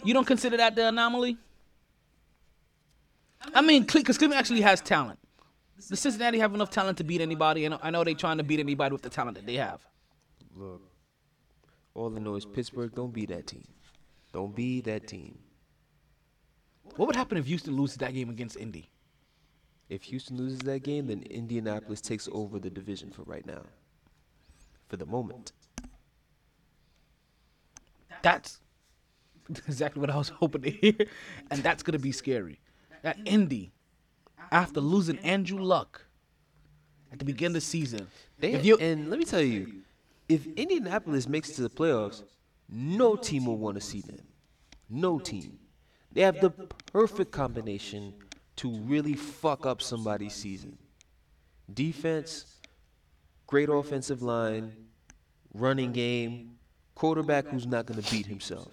[0.05, 1.37] You don't consider that the anomaly?
[3.55, 5.19] I mean, because Cleveland actually has talent.
[5.89, 7.65] Does Cincinnati have enough talent to beat anybody?
[7.65, 9.81] And I know they're trying to beat anybody with the talent that they have.
[10.57, 10.83] Look,
[11.99, 13.67] all I know is Pittsburgh don't be that team.
[14.33, 15.39] Don't be that team.
[16.97, 18.91] What would happen if Houston loses that game against Indy?
[19.89, 23.63] If Houston loses that game, then Indianapolis takes over the division for right now.
[24.89, 25.53] For the moment.
[28.23, 28.61] That's
[29.67, 30.95] exactly what I was hoping to hear,
[31.51, 32.61] and that's gonna be scary.
[33.03, 33.73] That Indy,
[34.51, 36.05] after losing Andrew Luck
[37.13, 39.83] at the beginning of the season, They, if you and let me tell you,
[40.29, 42.23] if Indianapolis makes it to the playoffs,
[42.69, 44.21] no team will want to see them.
[44.91, 45.59] No team.
[46.13, 48.15] They have the perfect combination
[48.57, 50.77] to really fuck up somebody's season.
[51.73, 52.57] Defense,
[53.47, 54.73] great offensive line,
[55.55, 56.57] running game,
[56.95, 58.69] quarterback who's not going to beat himself.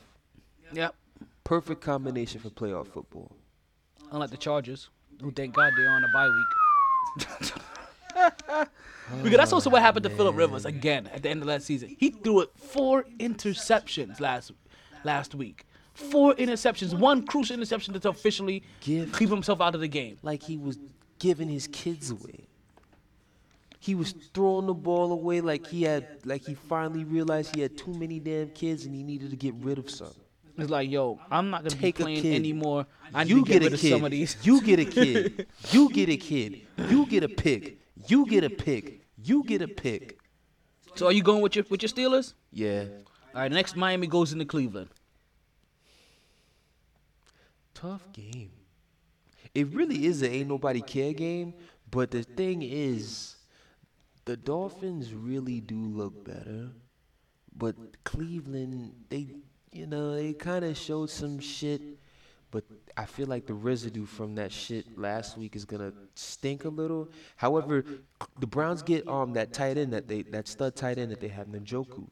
[0.74, 0.96] Yep.
[1.44, 3.32] Perfect combination for playoff football.
[4.12, 4.90] unlike the Chargers,
[5.22, 6.48] who thank God they're on a bye week.
[9.24, 11.96] because that's also what happened to Philip Rivers again at the end of last season.
[11.98, 14.52] He threw it four interceptions last
[15.04, 15.66] last week.
[15.94, 20.18] Four interceptions, one crucial interception to officially keep himself out of the game.
[20.24, 20.78] Like he was
[21.20, 22.48] giving his kids away.
[23.80, 27.78] He was throwing the ball away like he had like he finally realized he had
[27.78, 30.14] too many damn kids and he needed to get rid of some.
[30.58, 32.88] It's like, yo, I'm not gonna Take be playing anymore.
[33.14, 33.92] I need you to get, get a rid kid.
[33.92, 34.38] of some of these.
[34.42, 35.48] You get a kid.
[35.72, 36.62] You get a kid.
[36.90, 37.78] You get a pick.
[38.08, 39.02] You get a pick.
[39.18, 40.20] You get a pick.
[40.96, 42.34] So are you going with your with your Steelers?
[42.52, 42.86] Yeah.
[43.34, 44.90] All right, next Miami goes into Cleveland.
[47.74, 48.52] Tough game.
[49.54, 51.54] It really is a ain't nobody care game,
[51.92, 53.36] but the thing is,
[54.26, 56.70] the Dolphins really do look better.
[57.58, 59.28] But Cleveland, they,
[59.72, 61.82] you know, they kind of showed some shit.
[62.52, 62.64] But
[62.98, 67.10] I feel like the residue from that shit last week is gonna stink a little.
[67.36, 67.84] However,
[68.40, 71.28] the Browns get um that tight end that they that stud tight end that they
[71.28, 72.08] have Njoku.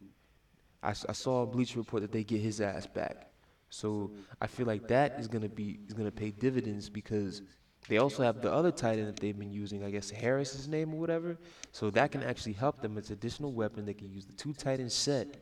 [0.81, 3.29] I saw a Bleacher Report that they get his ass back.
[3.69, 7.41] So I feel like that is gonna be is gonna pay dividends because
[7.87, 9.83] they also have the other tight end that they've been using.
[9.85, 11.37] I guess Harris's name or whatever.
[11.71, 13.85] So that can actually help them It's additional weapon.
[13.85, 15.37] They can use the two tight end set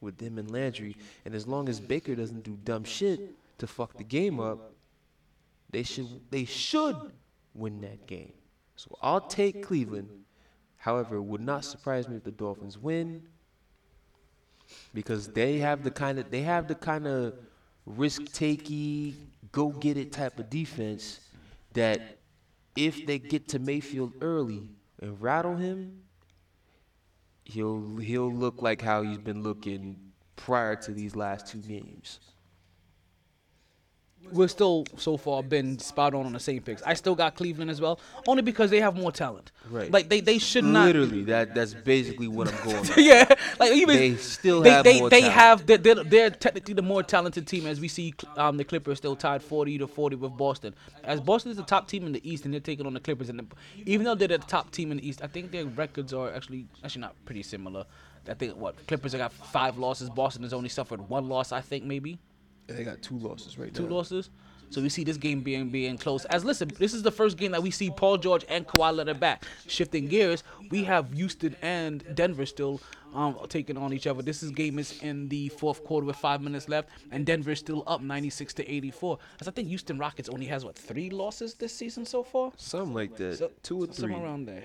[0.00, 0.96] with them and Landry.
[1.24, 4.74] And as long as Baker doesn't do dumb shit to fuck the game up,
[5.70, 6.96] they should they should
[7.54, 8.32] win that game.
[8.76, 10.08] So I'll take Cleveland.
[10.76, 13.22] However, it would not surprise me if the Dolphins win
[14.94, 17.34] because they have the kind of they have the kind of
[17.86, 19.14] risk takey,
[19.52, 21.20] go get it type of defense
[21.72, 22.18] that
[22.76, 24.68] if they get to Mayfield early
[25.00, 26.02] and rattle him,
[27.44, 29.96] he'll he'll look like how he's been looking
[30.36, 32.20] prior to these last two games.
[34.32, 36.82] We're still so far been spot on on the same picks.
[36.82, 39.52] I still got Cleveland as well, only because they have more talent.
[39.70, 39.90] Right.
[39.90, 40.86] Like they, they should not.
[40.86, 42.90] Literally, that that's basically what I'm going.
[42.96, 45.34] yeah, like even they still they have they, more they talent.
[45.34, 48.98] have they're, they're, they're technically the more talented team as we see um the Clippers
[48.98, 50.74] still tied 40 to 40 with Boston.
[51.04, 53.28] As Boston is the top team in the East and they're taking on the Clippers
[53.28, 53.46] and the,
[53.84, 56.66] even though they're the top team in the East, I think their records are actually
[56.84, 57.86] actually not pretty similar.
[58.28, 60.10] I think what Clippers have got five losses.
[60.10, 62.18] Boston has only suffered one loss, I think maybe
[62.66, 63.76] They got two losses right now.
[63.78, 63.96] two now.
[63.96, 64.30] losses.
[64.70, 66.24] So we see this game being being close.
[66.24, 69.20] As listen, this is the first game that we see Paul George and Kawhi Leonard
[69.20, 69.44] back.
[69.68, 72.80] Shifting gears, we have Houston and Denver still
[73.14, 74.22] um, taking on each other.
[74.22, 77.60] This is game is in the fourth quarter with five minutes left, and Denver is
[77.60, 79.18] still up 96 to 84.
[79.40, 82.50] As I think Houston Rockets only has what three losses this season so far.
[82.56, 83.38] Something like that.
[83.38, 83.94] So- two or three.
[84.10, 84.64] Somewhere around there.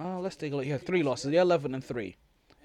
[0.00, 0.64] Uh, let's take a look.
[0.64, 1.30] Yeah, three losses.
[1.30, 2.16] They're 11 and three,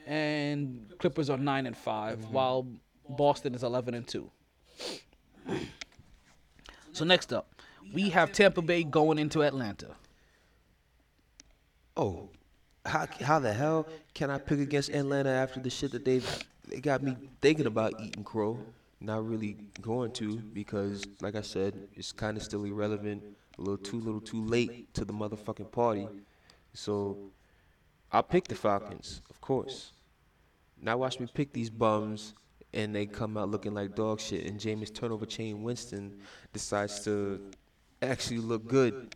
[0.06, 2.34] and Clippers are nine and 5 Mm-hmm.
[2.34, 2.66] while
[3.10, 4.32] Boston is 11 and two.
[6.94, 7.62] So next up,
[7.94, 9.96] we have Tampa Bay going into Atlanta.
[11.96, 12.30] Oh,
[12.86, 16.22] how how the hell can I pick against Atlanta after the shit that they
[16.68, 18.60] they got me thinking about eating crow?
[19.00, 23.24] Not really going to because, like I said, it's kind of still irrelevant.
[23.58, 26.08] A little too little too late to the motherfucking party.
[26.74, 27.18] So
[28.12, 29.92] I'll pick the Falcons, of course.
[30.82, 32.34] Now watch me pick these bums,
[32.74, 34.46] and they come out looking like dog shit.
[34.46, 36.20] And Jameis turnover chain Winston
[36.54, 37.42] decides to
[38.02, 39.16] actually look good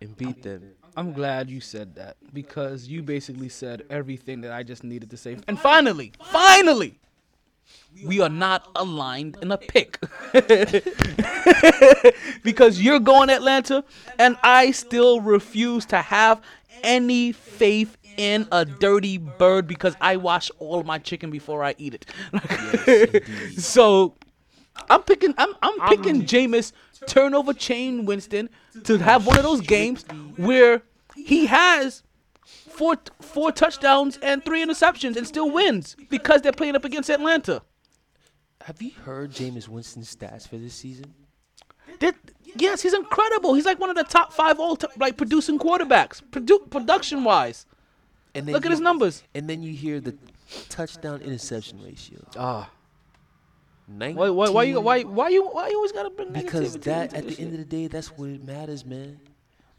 [0.00, 0.72] and beat them.
[0.96, 5.16] I'm glad you said that because you basically said everything that I just needed to
[5.16, 5.38] say.
[5.48, 6.98] And finally, finally,
[8.04, 9.98] we are not aligned in a pick.
[12.42, 13.84] because you're going Atlanta,
[14.18, 16.42] and I still refuse to have
[16.82, 21.94] any faith in a dirty bird because I wash all my chicken before I eat
[21.94, 23.24] it.
[23.58, 24.14] so
[24.88, 26.72] I'm picking I'm I'm picking Jameis
[27.06, 28.48] turnover chain Winston
[28.84, 30.04] to have one of those games
[30.36, 30.82] where
[31.16, 32.02] he has
[32.44, 37.62] four four touchdowns and three interceptions and still wins because they're playing up against Atlanta.
[38.62, 41.14] Have you heard Jameis Winston's stats for this season?
[42.56, 43.54] Yes, he's incredible.
[43.54, 47.66] He's like one of the top five all t- like producing quarterbacks, produ- production wise.
[48.34, 49.22] And Look at his numbers.
[49.34, 50.16] And then you hear the
[50.68, 52.24] touchdown interception ratio.
[52.36, 52.70] Ah.
[53.88, 57.12] 19, Why, why, why you why why you why you always gotta bring Because that
[57.12, 59.20] at this the end of the day, that's what it matters, man.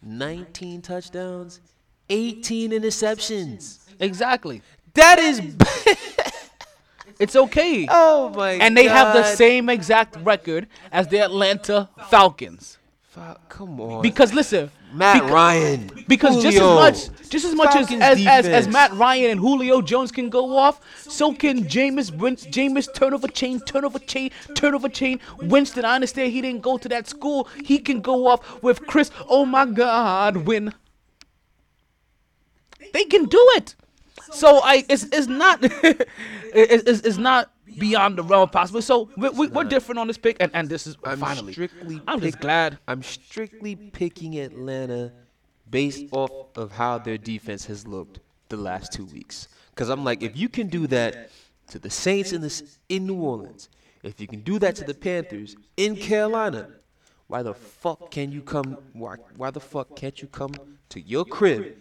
[0.01, 1.61] 19 touchdowns,
[2.09, 3.79] 18 interceptions.
[3.99, 4.61] Exactly.
[4.93, 5.41] That is
[7.19, 7.87] It's okay.
[7.89, 12.77] Oh my god And they have the same exact record as the Atlanta Falcons.
[13.13, 14.01] Fal- Come on.
[14.01, 18.47] Because listen, Matt beca- Ryan, Because just as much, just as much as as, as,
[18.47, 18.67] as.
[18.67, 23.99] Matt Ryan and Julio Jones can go off, so can Jameis Jameis turnover chain, turnover
[23.99, 25.19] chain, turnover chain.
[25.37, 27.47] Winston, I understand he didn't go to that school.
[27.63, 29.11] He can go off with Chris.
[29.29, 30.73] Oh my God, win.
[32.93, 33.75] They can do it.
[34.31, 36.03] So I, it's it's not, it's,
[36.53, 38.81] it's, it's not beyond the realm of possible.
[38.81, 41.53] So we, we, we're different on this pick, and, and this is I'm finally.
[41.53, 42.77] strictly I'm just glad.
[42.87, 45.11] I'm strictly picking Atlanta
[45.69, 48.19] based off of how their defense has looked
[48.49, 49.47] the last two weeks.
[49.69, 51.31] Because I'm like, if you can do that
[51.69, 53.69] to the Saints in this in New Orleans,
[54.03, 56.69] if you can do that to the Panthers in Carolina,
[57.27, 58.77] why the fuck can you come?
[58.93, 60.51] Why why the fuck can't you come
[60.89, 61.77] to your crib,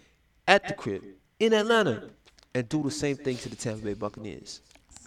[0.48, 1.02] at the crib
[1.38, 2.10] in Atlanta,
[2.54, 4.60] and do the same thing to the Tampa Bay Buccaneers?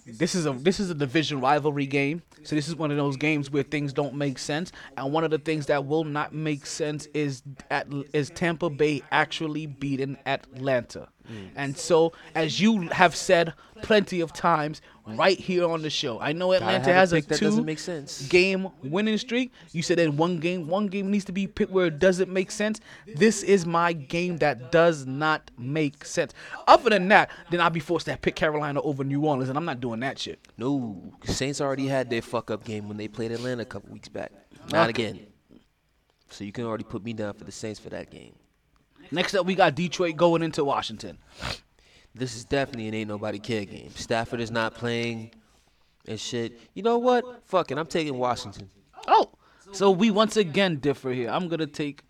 [0.05, 2.21] This is a this is a division rivalry game.
[2.43, 4.71] So this is one of those games where things don't make sense.
[4.97, 9.01] And one of the things that will not make sense is at is Tampa Bay
[9.11, 11.09] actually beating Atlanta.
[11.29, 11.49] Mm.
[11.55, 16.33] And so as you have said plenty of times right here on the show, I
[16.33, 18.27] know Atlanta a has a pick that two doesn't make sense.
[18.27, 19.51] game winning streak.
[19.71, 22.51] You said in one game, one game needs to be picked where it doesn't make
[22.51, 22.79] sense.
[23.05, 26.33] This is my game that does not make sense.
[26.67, 29.65] Other than that, then I'll be forced to pick Carolina over New Orleans, and I'm
[29.65, 30.39] not doing that shit.
[30.57, 34.09] No, Saints already had their fuck up game when they played Atlanta a couple weeks
[34.09, 34.31] back.
[34.71, 35.03] Not Okay.
[35.09, 35.27] again.
[36.31, 38.33] So you can already put me down for the Saints for that game.
[39.11, 41.19] Next up, we got Detroit going into Washington.
[42.17, 43.89] This is definitely an ain't nobody care game.
[43.93, 45.31] Stafford is not playing
[46.07, 46.59] and shit.
[46.73, 47.43] You know what?
[47.45, 48.69] Fuck it, I'm taking Washington.
[49.07, 49.29] Oh,
[49.73, 51.29] so we once again differ here.
[51.29, 52.03] I'm gonna take,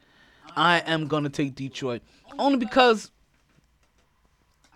[0.56, 2.03] I am gonna take Detroit
[2.38, 3.09] only because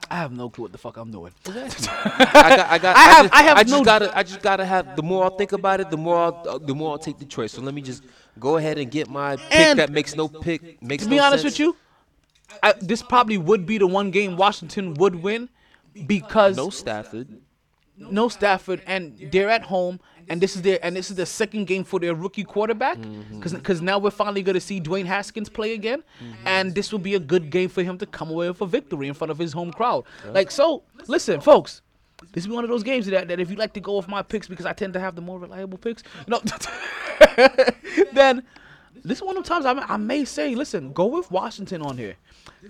[0.09, 1.31] I have no clue what the fuck I'm doing.
[1.45, 4.65] I got, I got, I have- just, I have just no- gotta, I just gotta
[4.65, 4.95] have.
[4.95, 7.51] The more I think about it, the more, I'll, uh, the more I'll take Detroit.
[7.51, 8.03] So let me just
[8.39, 11.23] go ahead and get my pick And that makes no pick, makes to be no
[11.25, 11.53] honest sense.
[11.53, 11.75] with you,
[12.63, 15.49] I, this probably would be the one game Washington would win
[16.05, 17.27] because No Stafford.
[17.97, 21.65] no Stafford, and they're at home, and this is their and this is the second
[21.65, 22.97] game for their rookie quarterback,
[23.31, 23.85] because because mm-hmm.
[23.85, 26.47] now we're finally gonna see Dwayne Haskins play again, mm-hmm.
[26.47, 29.07] and this will be a good game for him to come away with a victory
[29.07, 30.05] in front of his home crowd.
[30.25, 31.81] Like so, listen, folks.
[32.33, 34.21] This is one of those games that, that if you like to go with my
[34.21, 36.41] picks because I tend to have the more reliable picks, no,
[38.13, 38.43] then
[39.03, 41.97] this is one of the times I, I may say, listen, go with Washington on
[41.97, 42.15] here.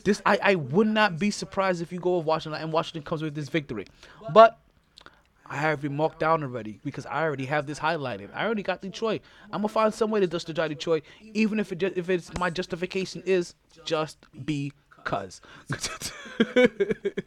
[0.04, 3.22] This I, I would not be surprised if you go with Washington and Washington comes
[3.22, 3.86] with this victory.
[4.34, 4.60] But
[5.50, 8.30] I have it marked down already because I already have this highlighted.
[8.34, 9.22] I already got Detroit.
[9.46, 12.52] I'm gonna find some way to justify Detroit, even if it just, if it's my
[12.52, 15.42] justification is just because.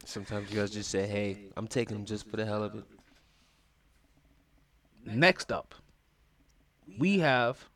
[0.05, 2.83] Sometimes you guys just say, "Hey, I'm taking them just for the hell of it."
[5.05, 5.75] Next up,
[6.97, 7.67] we have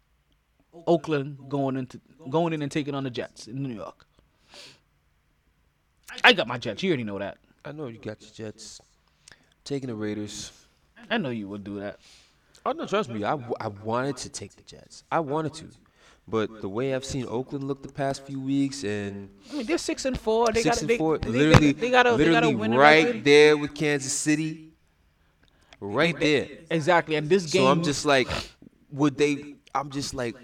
[0.85, 4.05] Oakland going into going in and taking on the Jets in New York.
[6.23, 6.83] I got my Jets.
[6.83, 7.37] You already know that.
[7.65, 8.81] I know you got your Jets.
[9.63, 10.51] Taking the Raiders.
[11.09, 11.99] I know you would do that.
[12.65, 13.23] Oh no, trust me.
[13.23, 15.03] I, w- I wanted to take the Jets.
[15.11, 15.67] I wanted to,
[16.27, 19.77] but the way I've seen Oakland look the past few weeks and I mean, they're
[19.77, 20.47] six and four.
[20.47, 23.73] They six got and they, four, they, literally, they, got a, literally right there with
[23.73, 24.71] Kansas City.
[25.79, 26.47] Right there.
[26.71, 27.61] Exactly, and this game.
[27.61, 28.27] So I'm just like,
[28.91, 29.55] would they?
[29.75, 30.35] I'm just like,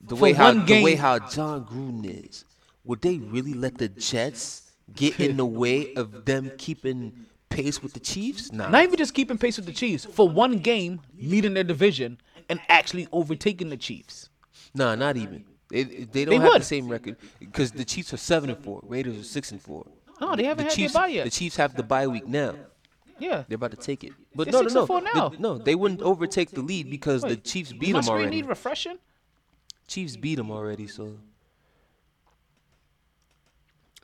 [0.00, 2.44] the way how the way how Jon Gruden is.
[2.84, 7.92] Would they really let the Jets get in the way of them keeping pace with
[7.92, 8.50] the Chiefs?
[8.52, 8.68] Nah.
[8.70, 12.18] Not even just keeping pace with the Chiefs for one game, leading their division
[12.48, 14.30] and actually overtaking the Chiefs.
[14.74, 15.44] Nah, not even.
[15.70, 16.62] They, they don't They have would.
[16.62, 18.80] the same record because the Chiefs are seven and four.
[18.84, 19.86] Raiders are six and four.
[20.20, 21.24] No, they haven't the had their Chiefs, bye yet.
[21.24, 22.54] The Chiefs have the bye week now.
[23.18, 23.44] Yeah.
[23.48, 24.12] They're about to take it.
[24.34, 24.98] But They're no, no, no.
[25.00, 25.28] now.
[25.28, 28.30] They- no, they wouldn't overtake the lead because the Chiefs beat them already.
[28.30, 28.98] need refreshing?
[29.88, 31.18] Chiefs beat them already, so.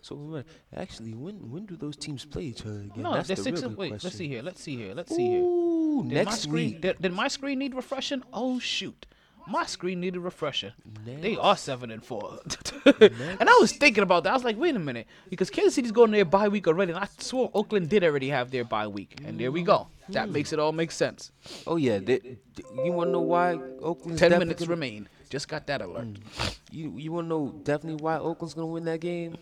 [0.00, 0.42] So
[0.76, 3.02] actually, when when do those teams play each other again?
[3.02, 3.88] No, That's they're the six real good wait.
[3.90, 4.06] question.
[4.08, 4.42] Let's see here.
[4.42, 4.94] Let's see here.
[4.94, 5.40] Let's see here.
[5.40, 6.80] Ooh, Did my next screen, week.
[6.82, 8.22] Did, did my screen need refreshing?
[8.32, 9.06] Oh shoot.
[9.46, 10.72] My screen needed refreshing.
[11.04, 12.38] They are seven and four.
[12.86, 14.30] and I was thinking about that.
[14.30, 15.06] I was like, wait a minute.
[15.28, 16.92] Because Kansas City's going their bye week already.
[16.92, 19.20] And I swore Oakland did already have their bye week.
[19.24, 19.88] And there we go.
[20.10, 21.30] That makes it all make sense.
[21.66, 22.38] Oh yeah, they,
[22.84, 25.08] you want to know why Oakland's Ten minutes remain.
[25.30, 26.06] Just got that alert.
[26.06, 26.56] Mm.
[26.70, 29.36] You you want to know definitely why Oakland's gonna win that game?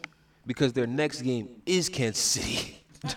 [0.47, 2.85] Because their next game is Kansas City.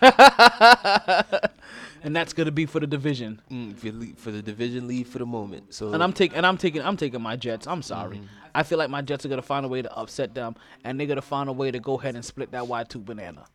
[2.06, 3.42] and that's gonna be for the division.
[3.50, 5.74] Mm, for, the division lead for the moment.
[5.74, 7.66] So And I'm taking and I'm taking I'm taking my Jets.
[7.66, 8.18] I'm sorry.
[8.18, 8.26] Mm-hmm.
[8.54, 10.54] I feel like my Jets are gonna find a way to upset them,
[10.84, 13.46] and they're gonna find a way to go ahead and split that wide two banana.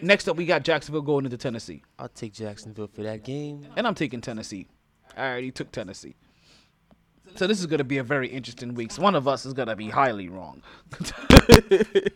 [0.00, 3.66] Next up, we got Jacksonville going into Tennessee, I'll take Jacksonville for that game.
[3.76, 4.68] and I'm taking Tennessee.
[5.16, 6.14] I already took Tennessee.
[7.34, 8.92] So this is gonna be a very interesting week.
[8.92, 10.62] So one of us is gonna be highly wrong.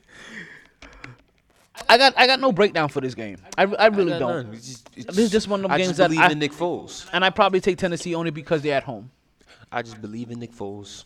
[1.91, 3.39] I got I got no breakdown for this game.
[3.59, 4.55] I, I really got don't.
[4.55, 6.31] It's just- this is just one of them that I games just that believe I
[6.31, 7.09] in Nick Foles.
[7.13, 9.11] and I probably take Tennessee only because they're at home.
[9.73, 11.05] I just believe in Nick Foles.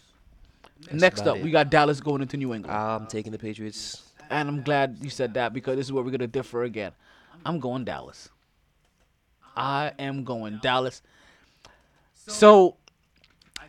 [0.82, 1.44] That's Next up, it.
[1.44, 2.76] we got Dallas going into New England.
[2.76, 4.02] I'm taking the Patriots.
[4.30, 6.92] And I'm glad you said that because this is where we're gonna differ again.
[7.46, 8.28] I'm going Dallas.
[9.56, 11.00] I am going Dallas.
[12.26, 12.76] So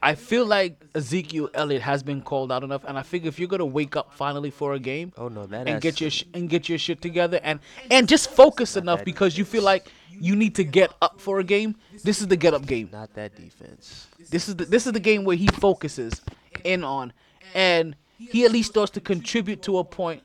[0.01, 3.48] I feel like Ezekiel Elliott has been called out enough, and I figure if you're
[3.48, 6.49] gonna wake up finally for a game, oh no, that and get your sh- and
[6.49, 7.59] get your shit together, and
[7.91, 11.43] and just focus enough because you feel like you need to get up for a
[11.43, 11.75] game.
[12.03, 12.90] This is the get up game.
[12.91, 14.07] Not that defense.
[14.30, 16.22] This is the this is the game where he focuses
[16.64, 17.14] in on,
[17.53, 20.24] and he at least starts to contribute to a point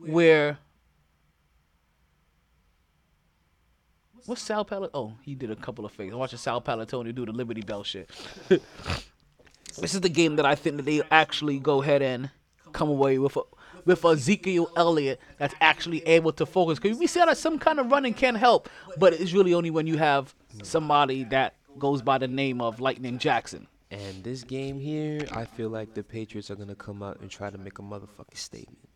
[0.00, 0.58] where.
[4.30, 4.90] What's Sal Palat?
[4.94, 6.12] Oh, he did a couple of fakes.
[6.12, 8.08] I'm watching Sal Paolantonio do the Liberty Bell shit.
[8.48, 12.30] this is the game that I think that they actually go ahead and
[12.70, 13.40] come away with a,
[13.84, 16.78] with Ezekiel Elliott that's actually able to focus.
[16.78, 18.68] Because we see that some kind of running can help,
[18.98, 23.18] but it's really only when you have somebody that goes by the name of Lightning
[23.18, 23.66] Jackson.
[23.90, 27.50] And this game here, I feel like the Patriots are gonna come out and try
[27.50, 28.88] to make a motherfucking statement,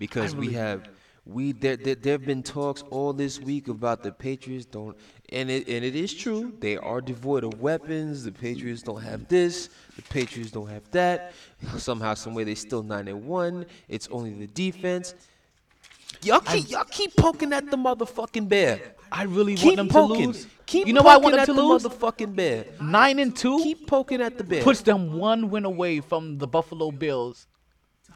[0.00, 0.88] because we really- have
[1.26, 4.96] we there there there have been talks all this week about the Patriots don't
[5.30, 8.24] and it and it is true they are devoid of weapons.
[8.24, 9.70] The Patriots don't have this.
[9.96, 11.32] The Patriots don't have that.
[11.78, 13.64] Somehow, some way, they still nine and one.
[13.88, 15.14] It's only the defense.
[16.22, 18.80] Y'all keep y'all keep poking at the motherfucking bear.
[19.10, 20.20] I really Keep want them poking.
[20.20, 20.46] to lose.
[20.66, 21.82] Keep you know why I poking want them at to the lose?
[21.84, 22.64] motherfucking bear.
[22.80, 23.58] Nine and two.
[23.62, 24.62] Keep poking at the bear.
[24.62, 27.46] puts them one win away from the Buffalo Bills,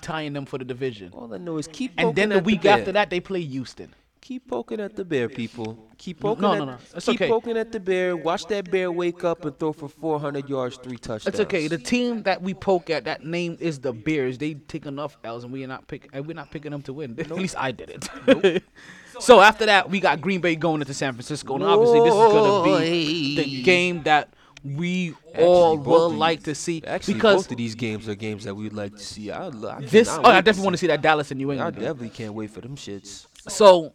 [0.01, 1.13] tying them for the division.
[1.13, 2.79] All I know is keep And then the week bear.
[2.79, 3.95] after that, they play Houston.
[4.21, 5.89] Keep poking at the bear, people.
[5.97, 6.79] Keep poking No, at no, no.
[6.95, 7.29] It's keep okay.
[7.29, 8.15] poking at the bear.
[8.17, 11.27] Watch that bear wake up and throw for 400 yards, three touchdowns.
[11.29, 11.67] It's okay.
[11.67, 14.37] The team that we poke at, that name is the Bears.
[14.37, 16.11] They take enough L's, and we are not pick.
[16.13, 17.15] And we're not picking them to win.
[17.19, 18.63] At least I did it.
[19.21, 22.33] So after that, we got Green Bay going into San Francisco, and obviously this is
[22.33, 24.33] gonna be the game that
[24.65, 28.15] we all would of these- like to see Actually, because both of these games are
[28.15, 29.31] games that we'd like to see.
[29.31, 30.09] I, I this.
[30.09, 31.77] Oh, I definitely want to see that Dallas and New England.
[31.77, 33.27] I definitely can't wait for them shits.
[33.49, 33.93] So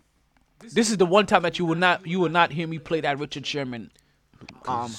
[0.72, 3.02] this is the one time that you will not you will not hear me play
[3.02, 3.92] that Richard Sherman.
[4.68, 4.92] Um,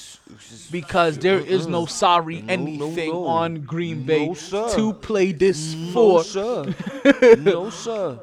[0.71, 3.27] because there is no sorry No, no, anything no.
[3.27, 6.25] on Green Bay No, to play this No, for.
[6.25, 6.75] sir.
[7.41, 8.21] no, sir.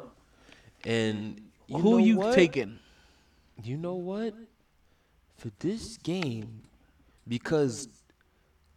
[0.83, 2.33] And you Who you what?
[2.33, 2.79] taking?
[3.63, 4.33] You know what?
[5.37, 6.60] For this game,
[7.27, 7.87] because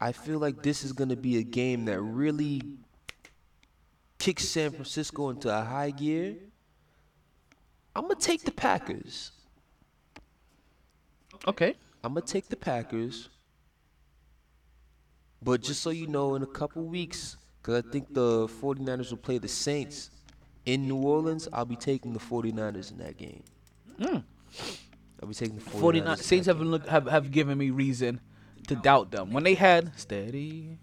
[0.00, 2.62] I feel like this is gonna be a game that really
[4.18, 6.36] kicks San Francisco into a high gear.
[7.96, 9.32] I'm gonna take the Packers.
[11.46, 11.74] Okay.
[12.02, 13.28] I'm gonna take the Packers.
[15.42, 19.18] But just so you know, in a couple weeks, because I think the 49ers will
[19.18, 20.10] play the Saints
[20.64, 23.42] in New Orleans, I'll be taking the 49ers in that game.
[24.00, 24.24] Mm.
[25.20, 25.80] I'll be taking the 49ers.
[25.80, 28.20] 49 Saints have, look, have have given me reason
[28.68, 29.32] to doubt them.
[29.32, 30.78] When they had steady,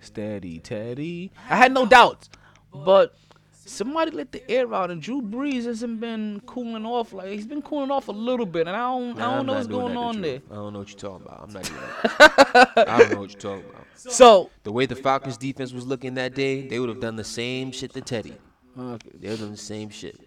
[0.00, 2.28] steady, Teddy, I had no doubts.
[2.72, 3.14] But
[3.52, 7.12] somebody let the air out, and Drew Brees hasn't been cooling off.
[7.12, 9.54] Like he's been cooling off a little bit, and I don't, Nah, I don't know
[9.54, 10.40] what's going on there.
[10.50, 11.42] I don't know what you're talking about.
[11.42, 11.80] I'm not doing
[12.18, 12.72] that.
[12.88, 13.86] I don't know what you're talking about.
[13.96, 17.24] So the way the Falcons defense was looking that day, they would have done the
[17.24, 18.34] same shit to Teddy.
[18.78, 19.10] Okay.
[19.14, 20.20] They would have done the same shit.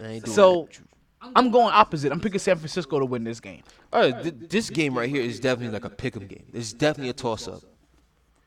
[0.00, 0.80] I ain't doing So that.
[1.20, 2.12] I'm going opposite.
[2.12, 3.62] I'm picking San Francisco to win this game.
[3.92, 6.44] All right, th- this game right here is definitely like a pick'em game.
[6.52, 7.60] It's definitely a toss up.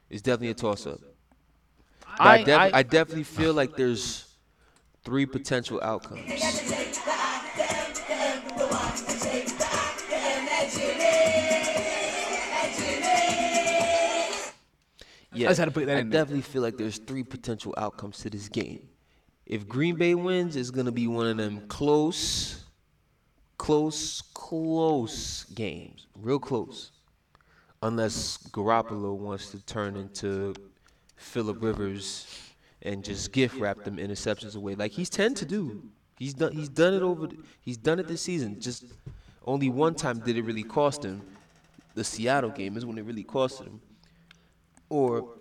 [0.10, 1.00] It's definitely a toss up.
[2.18, 4.26] I, I- def- I- definitely feel like there's
[5.04, 6.22] three potential outcomes.
[15.34, 16.22] Yeah, I just had to put that I in there.
[16.22, 18.88] definitely feel like there's three potential outcomes to this game.
[19.46, 22.61] If Green Bay wins, it's gonna be one of them close,
[23.62, 26.92] close, close games, real close.
[27.84, 30.56] Unless Garoppolo wants to turn into
[31.16, 32.26] Philip Rivers
[32.82, 35.84] and just gift wrap them interceptions away, like he's tend to do.
[36.18, 36.54] He's done.
[36.54, 37.28] He's done it over.
[37.62, 38.60] He's done it this season.
[38.60, 38.86] Just
[39.46, 41.22] only one time did it really cost him.
[41.94, 43.80] The Seattle game is when it really cost him.
[44.90, 45.36] Or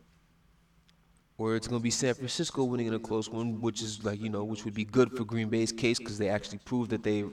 [1.39, 4.20] or it's going to be San Francisco winning in a close one, which is like,
[4.20, 7.02] you know, which would be good for Green Bay's case because they actually proved that
[7.02, 7.24] they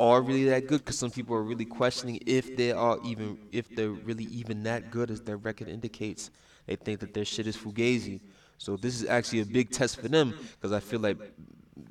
[0.00, 3.68] are really that good because some people are really questioning if they are even, if
[3.76, 6.30] they're really even that good as their record indicates.
[6.66, 8.20] They think that their shit is fugazi.
[8.58, 11.18] So this is actually a big test for them because I feel like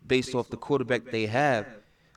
[0.07, 1.65] based off the quarterback they have,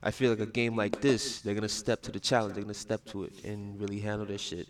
[0.03, 2.55] I feel like a game like this, they're going to step to the challenge.
[2.55, 4.67] They're going to step to it and really handle their shit.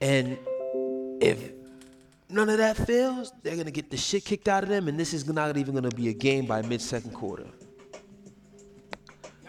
[0.00, 0.36] And
[1.20, 1.52] if
[2.28, 5.14] none of that fails, they're gonna get the shit kicked out of them, and this
[5.14, 7.46] is not even gonna be a game by mid-second quarter.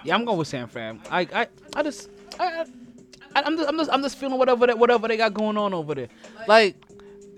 [0.04, 1.02] Yeah, I'm going with San Fran.
[1.10, 2.10] I I, I just
[2.40, 2.66] I,
[3.36, 5.74] I I'm just I'm just I'm just feeling whatever that whatever they got going on
[5.74, 6.10] over there.
[6.48, 6.76] Like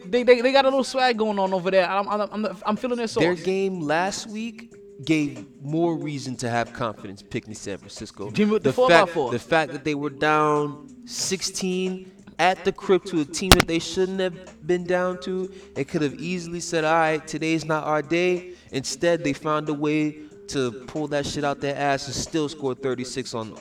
[0.05, 1.89] they they, they got a little swag going on over there.
[1.89, 3.23] I'm I'm I'm, I'm feeling their sauce.
[3.23, 8.25] Their game last week gave more reason to have confidence picking San Francisco.
[8.31, 13.21] What the four fact, the fact that they were down 16 at the crib to
[13.21, 16.93] a team that they shouldn't have been down to, they could have easily said, "All
[16.93, 21.59] right, today's not our day." Instead, they found a way to pull that shit out
[21.61, 23.55] their ass and still score 36 on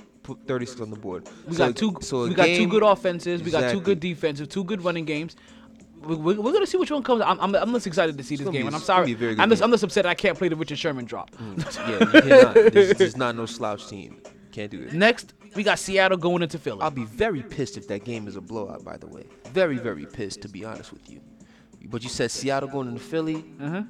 [0.46, 1.28] 36 on the board.
[1.46, 1.96] We So- got two.
[2.00, 3.42] so we got two good offenses.
[3.42, 4.48] We got two good defensive.
[4.48, 5.36] Two good running games.
[6.02, 7.22] We, we, we're gonna see which one comes.
[7.22, 9.06] I'm, I'm, I'm just excited to see this game, be- and I'm sorry.
[9.06, 9.62] be a very good I'm just.
[9.62, 11.30] I'm just upset I can't play the Richard Sherman drop.
[11.38, 12.54] yeah, you cannot.
[12.72, 14.20] This is not no slouch team.
[14.52, 14.92] Can't do it.
[14.92, 16.82] Next, we got Seattle going into Philly.
[16.82, 18.84] I'll be very pissed if that game is a blowout.
[18.84, 21.20] By the way, very very pissed to be honest with you.
[21.86, 23.44] But you said Seattle going into Philly.
[23.60, 23.82] Uh-huh.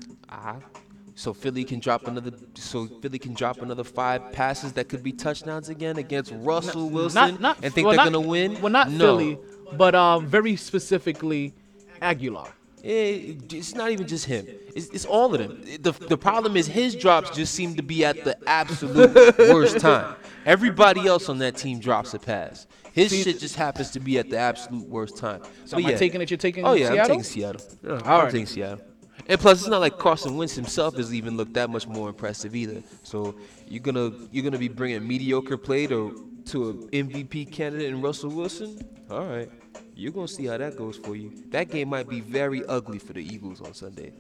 [1.17, 2.33] So Philly can drop another.
[2.55, 7.15] So Philly can drop another five passes that could be touchdowns again against Russell Wilson
[7.33, 8.61] Not, not, and think well, they're not- gonna win.
[8.61, 8.99] Well, not no.
[9.19, 9.39] Philly,
[9.77, 11.55] but um, very specifically
[12.03, 12.49] Agholor.
[12.83, 14.45] Eh, it's not even just him.
[14.77, 15.63] It's, it's all of them.
[15.81, 20.17] The, the problem is his drops just seem to be at the absolute worst time.
[20.45, 22.67] Everybody else on that team drops a pass.
[22.93, 25.43] His See- shit just happens to be at the absolute worst time.
[25.65, 25.97] So But am I yeah.
[25.97, 26.31] taking it?
[26.31, 27.01] You're taking Oh yeah, Seattle?
[27.01, 27.61] I'm taking Seattle.
[27.83, 28.31] Yeah, I'm right.
[28.31, 28.85] taking Seattle.
[29.27, 32.55] And plus, it's not like Carson Wentz himself has even looked that much more impressive
[32.55, 32.83] either.
[33.03, 33.35] So
[33.67, 38.31] you're gonna you're gonna be bringing mediocre play to to an MVP candidate in Russell
[38.31, 38.79] Wilson.
[39.11, 39.51] All right,
[39.95, 41.33] you're gonna see how that goes for you.
[41.51, 44.13] That game might be very ugly for the Eagles on Sunday.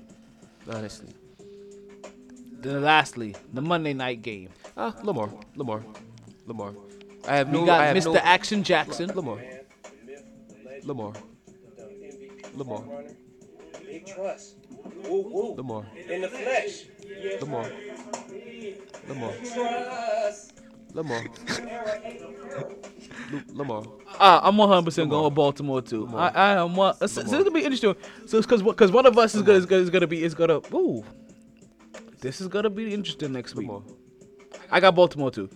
[0.68, 1.12] Honestly.
[2.60, 4.49] Then lastly, the Monday night game.
[4.74, 5.83] Ah, Lamar, Lamar,
[6.47, 6.73] Lamar.
[7.28, 7.66] I have We no.
[7.66, 8.15] got I have Mr.
[8.15, 9.10] No, Action Jackson.
[9.15, 9.39] Lamar.
[10.83, 11.12] Lamar.
[12.55, 12.84] Lamar.
[13.86, 14.57] Big trust.
[15.08, 15.54] Woo woo.
[15.56, 15.84] Lamar.
[16.08, 16.84] In the flesh.
[17.40, 17.70] Lamar.
[19.08, 19.32] Lamar.
[20.94, 21.24] Lamar.
[23.32, 23.82] Lu- Lamar.
[24.18, 26.08] Uh, I'm 100 percent going with Baltimore too.
[26.14, 26.94] I, I am one.
[26.98, 27.94] So, so it's gonna be interesting.
[28.26, 30.34] So it's because because one of us is gonna, is gonna is gonna be is
[30.34, 30.60] gonna.
[30.72, 31.04] Ooh,
[32.20, 33.70] this is gonna be interesting next week.
[34.70, 35.48] I got Baltimore too.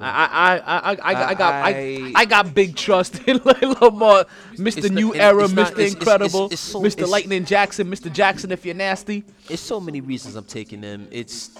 [0.00, 4.90] I I I I I, I got I, I- got big trust in Lamar, Mr.
[4.90, 5.86] New Era, Mr.
[5.92, 7.08] Incredible, it's- it's so- Mr.
[7.08, 8.12] Lightning Jackson, Mr.
[8.12, 8.50] Jackson.
[8.52, 11.08] If you're nasty, It's so many reasons I'm taking them.
[11.10, 11.50] It's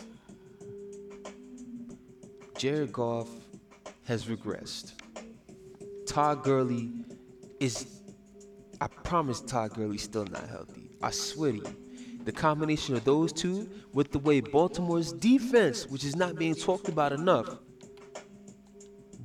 [2.59, 3.29] Jared Goff
[4.07, 4.93] has regressed.
[6.07, 6.91] Todd Gurley
[7.61, 7.87] is.
[8.81, 10.91] I promise Todd Gurley's still not healthy.
[11.03, 11.77] I swear to you.
[12.25, 16.89] The combination of those two with the way Baltimore's defense, which is not being talked
[16.89, 17.49] about enough,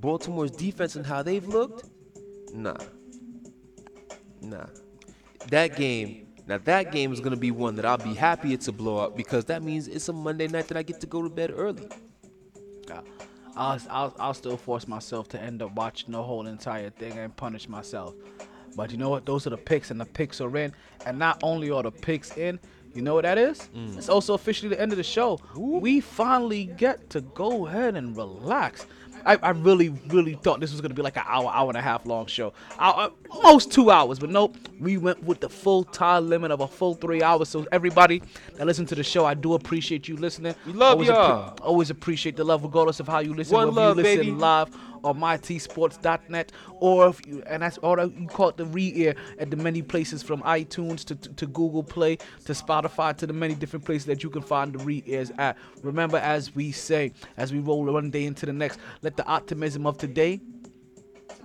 [0.02, 1.90] Baltimore's defense and how they've looked,
[2.54, 2.78] nah.
[4.42, 4.66] Nah.
[5.50, 8.72] That game, now that game is gonna be one that I'll be happy it's a
[8.72, 11.52] blowout because that means it's a Monday night that I get to go to bed
[11.56, 11.88] early.
[13.56, 17.36] I'll, I'll, I'll still force myself to end up watching the whole entire thing and
[17.36, 18.16] punish myself.
[18.76, 19.26] But you know what?
[19.26, 20.74] Those are the picks, and the picks are in.
[21.06, 22.60] And not only are the picks in,
[22.94, 23.70] you know what that is?
[23.76, 23.98] Mm.
[23.98, 25.40] It's also officially the end of the show.
[25.56, 28.86] We finally get to go ahead and relax.
[29.26, 31.82] I, I really, really thought this was gonna be like an hour, hour and a
[31.82, 32.54] half long show.
[32.80, 34.56] Hour, almost two hours, but nope.
[34.80, 37.50] We went with the full time limit of a full three hours.
[37.50, 38.22] So everybody
[38.56, 40.56] that listen to the show, I do appreciate you listening.
[40.66, 41.56] We love always y'all.
[41.62, 43.54] always appreciate the love, regardless of how you listen.
[43.54, 44.32] One whether love, you listen baby.
[44.32, 49.50] live on mytsports.net or if you and that's or you call it the re-ear at
[49.50, 53.56] the many places from iTunes to, to, to Google Play to Spotify to the many
[53.56, 55.58] different places that you can find the re-ears at.
[55.84, 59.86] Remember, as we say, as we roll one day into the next, let the optimism
[59.86, 60.42] of today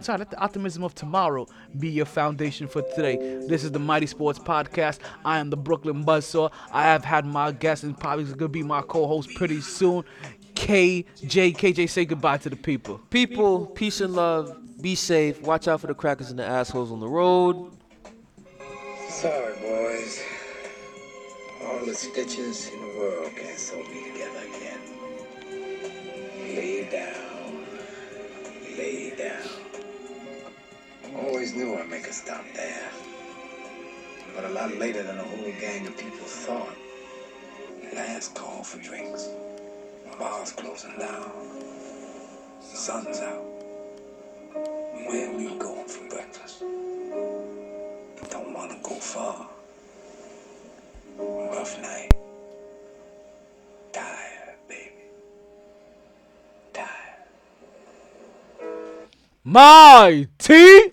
[0.00, 1.46] Sorry, let the optimism of tomorrow
[1.78, 3.16] be your foundation for today.
[3.46, 4.98] This is the MyT Sports Podcast.
[5.24, 6.52] I am the Brooklyn Buzzsaw.
[6.70, 10.04] I have had my guest and probably is gonna be my co-host pretty soon.
[10.56, 12.98] KJ, KJ, say goodbye to the people.
[13.10, 14.56] People, peace and love.
[14.80, 15.40] Be safe.
[15.42, 17.70] Watch out for the crackers and the assholes on the road.
[19.08, 20.22] Sorry, boys.
[21.64, 24.80] All the stitches in the world can't sew me together again.
[26.56, 27.64] Lay down.
[28.76, 29.48] Lay down.
[31.16, 32.90] Always knew I'd make a stop there.
[34.34, 36.76] But a lot later than a whole gang of people thought.
[37.94, 39.28] Last call for drinks.
[40.18, 41.30] Bars closing down.
[42.60, 43.44] Sun's out.
[45.08, 46.60] Where we going for breakfast?
[48.30, 49.48] Don't want to go far.
[51.18, 52.16] Rough night.
[59.48, 60.90] My T.